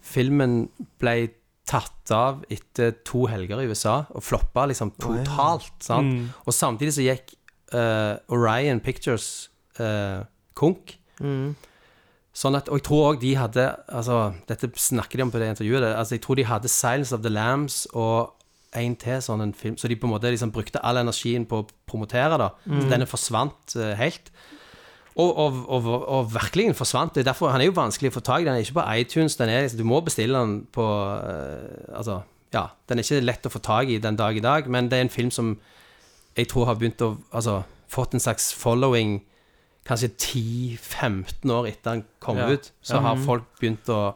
filmen 0.00 0.62
ble 1.00 1.18
tatt 1.68 2.14
av 2.16 2.40
etter 2.48 2.94
to 3.04 3.26
helger 3.28 3.60
i 3.60 3.68
USA, 3.68 4.00
og 4.16 4.24
floppa 4.24 4.64
liksom 4.70 4.94
totalt. 4.96 5.74
Sant? 5.84 6.32
Og 6.46 6.56
samtidig 6.56 6.96
så 6.96 7.04
gikk 7.04 7.34
uh, 7.76 8.16
Orion 8.32 8.80
Pictures 8.80 9.50
uh, 9.82 10.24
konk. 10.56 10.96
Sånn 12.38 12.54
at, 12.54 12.68
og 12.70 12.78
jeg 12.78 12.86
tror 12.86 13.04
òg 13.08 13.20
de 13.20 13.32
hadde 13.34 13.64
altså, 13.90 14.18
Dette 14.46 14.68
snakker 14.78 15.18
de 15.18 15.24
om 15.24 15.30
på 15.34 15.40
det 15.42 15.48
intervjuet. 15.50 15.82
det, 15.82 15.94
Altså, 15.98 16.14
jeg 16.14 16.22
tror 16.22 16.38
de 16.38 16.44
hadde 16.46 16.68
'Silence 16.70 17.14
of 17.14 17.24
the 17.24 17.32
Lambs' 17.32 17.86
og 17.92 18.37
en 18.78 18.94
til 19.00 19.18
sånn 19.24 19.42
en 19.44 19.54
film. 19.56 19.76
Så 19.80 19.88
de 19.90 19.96
på 19.98 20.08
en 20.08 20.14
måte 20.14 20.30
liksom 20.32 20.52
brukte 20.54 20.82
all 20.84 21.00
energien 21.00 21.44
på 21.48 21.62
å 21.62 21.66
promotere, 21.88 22.38
da. 22.40 22.50
Så 22.66 22.86
denne 22.90 23.06
forsvant 23.10 23.76
uh, 23.76 23.92
helt. 23.98 24.30
Og, 25.18 25.32
og, 25.34 25.56
og, 25.66 25.86
og 26.14 26.28
virkelig 26.30 26.76
forsvant. 26.78 27.14
Det 27.16 27.24
er 27.24 27.30
derfor 27.32 27.50
Han 27.50 27.60
er 27.64 27.66
jo 27.72 27.74
vanskelig 27.74 28.12
å 28.12 28.16
få 28.20 28.20
tak 28.22 28.44
i. 28.44 28.46
Den 28.46 28.54
er 28.54 28.62
ikke 28.62 28.76
på 28.78 28.84
iTunes. 29.00 29.34
Den 29.40 29.50
er, 29.50 29.66
du 29.74 29.82
må 29.84 29.98
bestille 30.06 30.38
den 30.38 30.60
på 30.72 30.84
uh, 30.84 31.96
Altså, 31.98 32.20
ja. 32.54 32.68
Den 32.88 32.98
er 33.00 33.06
ikke 33.06 33.24
lett 33.26 33.48
å 33.48 33.52
få 33.52 33.58
tak 33.64 33.90
i 33.90 33.98
den 33.98 34.16
dag 34.20 34.36
i 34.38 34.44
dag, 34.44 34.68
men 34.70 34.88
det 34.88 34.98
er 35.00 35.08
en 35.08 35.12
film 35.12 35.32
som 35.34 35.56
jeg 36.38 36.46
tror 36.52 36.68
har 36.70 36.78
begynt 36.78 37.02
å 37.02 37.16
Altså 37.34 37.62
fått 37.90 38.14
en 38.14 38.20
slags 38.22 38.52
following 38.54 39.18
kanskje 39.88 40.10
10-15 40.20 41.50
år 41.50 41.66
etter 41.70 41.94
den 41.96 42.04
kom 42.20 42.36
Ja. 42.36 42.50
ut. 42.52 42.72
Så 42.82 43.00
har 43.00 43.16
folk 43.16 43.44
begynt 43.60 43.88
å 43.88 44.14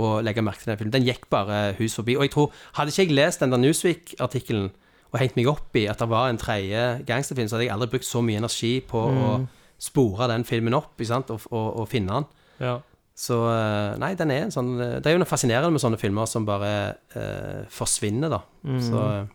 å 0.00 0.20
legge 0.24 0.44
merke 0.44 0.62
til 0.64 0.72
den 0.72 0.78
filmen. 0.80 0.94
Den 0.94 1.08
gikk 1.08 1.26
bare 1.32 1.74
hus 1.80 1.96
forbi. 1.98 2.16
Og 2.16 2.26
jeg 2.26 2.32
tror, 2.34 2.52
hadde 2.78 2.94
ikke 2.94 3.06
jeg 3.08 3.16
lest 3.18 3.42
den 3.42 3.52
der 3.52 3.60
Newsweek-artikkelen 3.62 4.70
og 5.12 5.18
hengt 5.20 5.36
meg 5.36 5.50
opp 5.50 5.76
i 5.76 5.84
at 5.92 6.00
det 6.00 6.08
var 6.08 6.30
en 6.30 6.40
tredje 6.40 6.84
gangsterfilm, 7.08 7.48
så 7.50 7.58
hadde 7.58 7.66
jeg 7.66 7.74
aldri 7.74 7.90
brukt 7.92 8.08
så 8.08 8.22
mye 8.24 8.40
energi 8.40 8.78
på 8.88 9.02
å 9.12 9.34
spore 9.82 10.28
den 10.30 10.46
filmen 10.48 10.72
opp? 10.78 10.94
Og, 10.96 11.44
og, 11.50 11.68
og 11.82 11.88
finne 11.90 12.16
den. 12.22 12.28
Ja. 12.62 12.78
Så 13.22 13.36
eh, 13.44 13.98
nei, 14.00 14.14
den 14.16 14.30
er 14.32 14.46
en 14.46 14.54
sånn 14.54 14.70
Det 14.80 15.04
er 15.04 15.12
jo 15.12 15.20
noe 15.20 15.28
fascinerende 15.28 15.74
med 15.74 15.82
sånne 15.82 15.98
filmer 16.00 16.24
som 16.30 16.46
bare 16.48 16.70
eh, 17.12 17.60
forsvinner, 17.68 18.32
da. 18.32 18.40
Så 18.80 19.02
eh, 19.10 19.26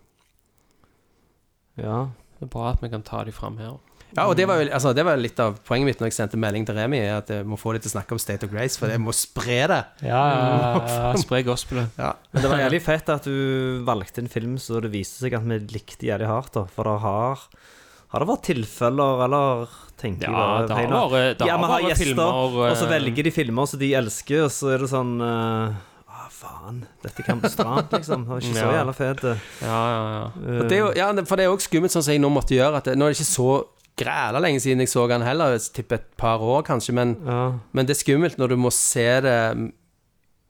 Ja. 1.83 1.99
Det 2.37 2.45
er 2.45 2.51
bra 2.53 2.71
at 2.71 2.81
vi 2.83 2.89
kan 2.93 3.01
ta 3.05 3.23
de 3.25 3.31
fram 3.33 3.55
her. 3.57 3.77
Ja, 4.15 4.23
og 4.29 4.35
det 4.39 4.45
var 4.47 4.61
jo 4.61 4.69
altså, 4.71 4.93
det 4.95 5.03
var 5.05 5.17
litt 5.19 5.39
av 5.43 5.57
poenget 5.67 5.85
mitt 5.89 5.99
når 5.99 6.07
jeg 6.07 6.15
sendte 6.15 6.37
melding 6.39 6.65
til 6.65 6.77
Remi, 6.79 6.97
er 7.03 7.17
at 7.19 7.27
jeg 7.29 7.45
må 7.45 7.57
få 7.59 7.73
dem 7.75 7.81
til 7.83 7.91
å 7.91 7.95
snakke 7.97 8.15
om 8.15 8.19
State 8.23 8.47
of 8.47 8.51
Grace, 8.53 8.77
for 8.79 8.87
jeg 8.89 9.01
må 9.03 9.11
spre 9.13 9.57
det. 9.67 9.81
Ja, 10.07 11.11
Spre 11.23 11.41
gospelet. 11.43 11.91
Ja. 11.99 12.13
Men 12.31 12.41
det 12.45 12.51
var 12.53 12.61
jævlig 12.63 12.81
fett 12.85 13.09
at 13.13 13.27
du 13.27 13.83
valgte 13.85 14.23
en 14.23 14.31
film 14.31 14.55
så 14.63 14.79
det 14.81 14.93
viste 14.93 15.19
seg 15.25 15.35
at 15.37 15.43
vi 15.43 15.59
likte 15.75 16.07
jævlig 16.07 16.29
hardt, 16.31 16.53
da. 16.55 16.63
For 16.73 16.87
det 16.87 16.95
har 17.03 17.43
Har 18.13 18.23
det 18.23 18.29
vært 18.29 18.45
tilfeller, 18.47 19.25
eller 19.25 19.67
tenker 19.99 20.31
Ja, 20.31 20.45
jeg 20.61 20.67
det 20.69 20.75
har 20.95 21.09
vært- 21.11 21.45
Ja, 21.45 21.57
vi 21.59 21.63
har 21.73 21.81
gjester, 21.89 22.05
filmer, 22.05 22.31
og 22.31 22.77
så 22.79 22.85
eh, 22.87 22.91
velger 22.95 23.23
de 23.27 23.31
filmer 23.35 23.65
som 23.67 23.79
de 23.79 23.91
elsker, 23.99 24.43
og 24.45 24.51
så 24.55 24.69
er 24.73 24.77
det 24.85 24.89
sånn 24.93 25.17
uh, 25.19 25.75
Å, 26.07 26.29
faen. 26.31 26.85
Dette 27.03 27.23
kan 27.27 27.41
bli 27.43 27.49
stramt, 27.51 27.91
liksom. 27.91 28.23
Det 28.23 28.31
var 28.31 28.39
ikke 28.39 28.55
så 28.55 28.69
Ja. 28.71 28.77
jævla 28.79 28.93
fet. 28.95 29.23
eh. 29.25 29.37
Ja, 29.61 29.81
ja, 29.91 30.03
ja. 30.15 30.59
Og 30.61 30.69
det 30.69 30.77
er 30.77 30.79
jo, 30.85 30.91
ja, 30.95 31.09
for 31.25 31.35
det 31.35 31.43
er 31.43 31.49
jo 31.51 31.57
også 31.57 31.67
skummelt, 31.67 31.91
sånn 31.91 32.03
som 32.07 32.13
jeg 32.15 32.21
nå 32.23 32.29
måtte 32.31 32.55
gjøre. 32.55 32.77
At 32.79 32.85
det, 32.87 32.95
nå 32.97 33.05
er 33.05 33.11
det 33.11 33.19
ikke 33.19 33.33
så 33.35 33.49
græla 33.97 34.39
lenge 34.43 34.61
siden 34.63 34.83
jeg 34.83 34.91
så 34.91 35.07
han 35.11 35.25
heller, 35.25 35.55
jeg 35.55 35.61
tipper 35.73 35.95
et 36.01 36.11
par 36.17 36.43
år 36.43 36.61
kanskje, 36.67 36.93
men, 36.93 37.15
Ja. 37.25 37.51
men 37.73 37.85
det 37.87 37.95
er 37.95 38.03
skummelt 38.03 38.37
når 38.37 38.47
du 38.53 38.55
må 38.57 38.71
se 38.71 39.07
det 39.21 39.39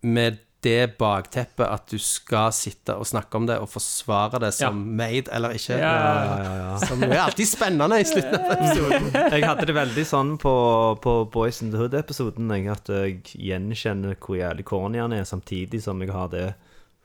med 0.04 0.38
det 0.66 0.98
bakteppet 0.98 1.68
at 1.70 1.86
du 1.92 2.00
skal 2.02 2.50
sitte 2.56 2.96
og 2.98 3.06
snakke 3.08 3.38
om 3.38 3.46
det 3.48 3.60
og 3.62 3.70
forsvare 3.70 4.40
det 4.42 4.50
som 4.58 4.76
made 4.98 5.30
eller 5.32 5.54
ikke. 5.56 5.78
Ja. 5.78 6.78
Som 6.82 7.04
er 7.06 7.22
alltid 7.22 7.48
spennende 7.48 8.00
i 8.02 8.08
slutten 8.08 8.36
av 8.42 8.56
episoden. 8.58 9.12
Jeg 9.38 9.46
hadde 9.46 9.68
det 9.70 9.76
veldig 9.78 10.06
sånn 10.10 10.34
på, 10.42 10.54
på 11.04 11.14
Boys 11.34 11.62
in 11.62 11.72
the 11.72 11.78
Hood-episoden, 11.80 12.50
at 12.74 12.90
jeg 12.90 13.22
gjenkjenner 13.38 14.18
hvor 14.18 14.40
jævlig 14.40 14.66
corny 14.68 15.00
han 15.00 15.14
er, 15.14 15.24
samtidig 15.30 15.84
som 15.86 16.02
jeg 16.02 16.12
har 16.12 16.34
det 16.34 16.48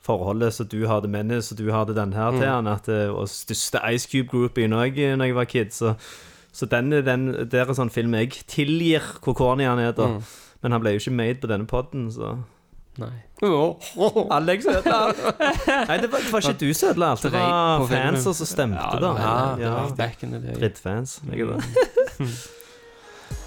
forholdet 0.02 0.54
som 0.56 0.66
du 0.72 0.80
hadde 0.88 1.08
med 1.12 1.26
henne, 1.26 1.42
så 1.44 1.54
du 1.54 1.68
hadde 1.70 1.94
den 1.94 2.12
her 2.16 2.32
til 2.34 2.48
han, 2.48 2.66
at, 2.66 2.88
eh, 2.90 3.12
og 3.12 3.28
største 3.30 3.78
Ice 3.92 4.08
Cube-groupien 4.10 4.72
òg 4.74 4.98
når 5.20 5.28
jeg 5.28 5.36
var 5.38 5.44
kid, 5.50 5.70
så, 5.76 5.92
så 6.52 6.66
den, 6.68 6.90
den 7.04 7.26
der 7.50 7.64
er 7.68 7.74
sånn 7.78 7.90
film 7.90 8.14
jeg 8.18 8.30
tilgir 8.46 9.00
hvor 9.24 9.34
corny 9.38 9.64
han 9.64 9.78
er, 9.80 9.92
da. 9.96 10.10
Men 10.62 10.72
han 10.76 10.82
ble 10.84 10.92
jo 10.94 11.00
ikke 11.02 11.14
made 11.16 11.40
på 11.42 11.48
denne 11.50 11.66
podden, 11.66 12.10
så 12.12 12.36
Nei. 13.00 13.08
Alex 14.36 14.66
ødela 14.68 14.98
Nei, 15.88 15.96
det 16.02 16.10
var, 16.12 16.20
det 16.20 16.28
var 16.34 16.44
ikke 16.44 16.58
du 16.60 16.74
som 16.76 16.90
ødela 16.92 17.08
alt. 17.14 17.22
Det 17.24 17.32
var 17.32 17.86
fanser 17.88 18.36
som 18.36 18.46
stemte, 18.50 18.98
da. 19.00 19.12
Ja, 19.16 19.36
det 19.56 19.64
Ja. 19.64 19.70
var 19.78 19.94
back 19.96 20.22
in 20.22 20.34
the 20.36 20.42
day. 20.44 20.54
Drittfans. 20.60 21.20
Jeg 21.32 21.40
er 21.40 21.54
det. 21.56 22.28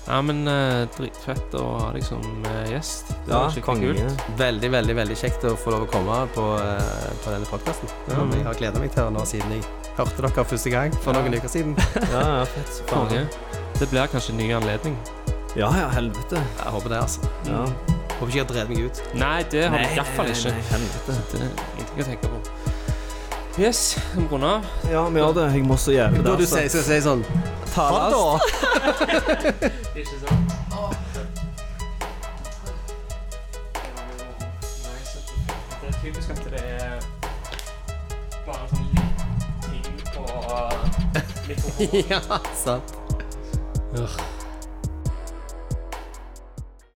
Ja, 0.06 0.20
men 0.22 0.44
uh, 0.48 0.84
dritfett 0.98 1.56
å 1.58 1.64
ha 1.80 1.88
deg 1.96 2.04
som 2.06 2.22
uh, 2.46 2.60
gjest. 2.70 3.08
Det 3.26 3.32
Ja, 3.34 3.40
var 3.42 3.50
skikkelig 3.56 3.64
konge. 3.66 3.94
kult. 3.98 4.26
Veldig, 4.38 4.70
veldig 4.76 4.96
veldig 5.00 5.18
kjekt 5.18 5.48
å 5.50 5.56
få 5.58 5.74
lov 5.74 5.88
å 5.88 5.90
komme 5.90 6.20
på, 6.36 6.44
uh, 6.62 7.08
på 7.24 7.34
denne 7.34 7.50
podkasten. 7.50 7.90
Jeg 8.12 8.46
har 8.46 8.60
gleda 8.60 8.84
meg 8.84 8.94
til 8.94 9.02
det 9.08 9.16
nå 9.18 9.26
siden 9.26 9.56
jeg 9.58 9.66
hørte 9.98 10.22
dere 10.28 10.46
første 10.46 10.70
gang 10.76 10.94
for 11.02 11.18
noen 11.18 11.34
uker 11.40 11.50
siden. 11.50 11.74
Ja, 12.14 12.22
ja, 12.22 12.46
fett. 12.54 12.84
Konge. 12.92 13.26
Det 13.80 13.90
blir 13.92 14.08
kanskje 14.14 14.36
en 14.36 14.40
ny 14.44 14.52
anledning. 14.56 14.96
Ja, 15.58 15.72
ja, 15.74 15.90
helvete. 15.96 16.38
Jeg 16.62 16.72
håper 16.78 16.94
det, 16.94 17.02
altså. 17.02 17.26
Ja. 17.50 17.66
Håper 18.16 18.30
ikke 18.30 18.38
jeg 18.38 18.46
har 18.46 18.52
drevet 18.54 18.70
meg 18.76 18.86
ut. 18.92 19.02
Nei, 19.20 19.38
det 19.52 19.66
har 19.66 19.74
Nei, 19.76 19.88
du 19.90 19.98
iallfall 19.98 20.30
ikke. 20.32 20.52
nei, 20.54 20.66
helvete. 20.70 21.16
Det 21.34 21.42
er 21.42 21.50
ingenting 21.50 22.06
å 22.06 22.08
tenke 22.12 22.32
på. 22.32 22.75
Yes, 23.60 23.98
vi 24.16 24.22
må 24.22 24.28
runde 24.36 24.48
av. 24.58 24.66
Ja, 24.92 25.06
vi 25.10 25.20
gjør 25.22 25.34
det. 25.38 25.46
Jeg 25.56 25.64
må 25.64 25.78
så 25.80 25.92
jævlig 25.96 26.24
Da 26.26 26.34
du 26.36 26.44
altså. 26.44 26.58
sier, 26.58 26.70
så 26.74 26.82
sier 26.84 27.02
sånn 27.06 27.22
Ta 27.76 27.86
Ha 27.88 28.00
ass. 28.08 28.14
det! 29.00 29.72
Ikke 29.96 30.18
sant? 30.20 30.42
Det 35.82 35.88
er 35.90 35.96
typisk 36.04 36.30
at 36.30 36.44
det 36.52 36.62
er 36.64 37.00
bare 38.46 38.68
sånn 38.72 38.90
ting 39.66 39.86
på 40.16 40.24
mikrofonen. 40.26 40.92
Ja, 42.12 42.22
sant. 42.58 42.96
Ugh. 43.96 44.16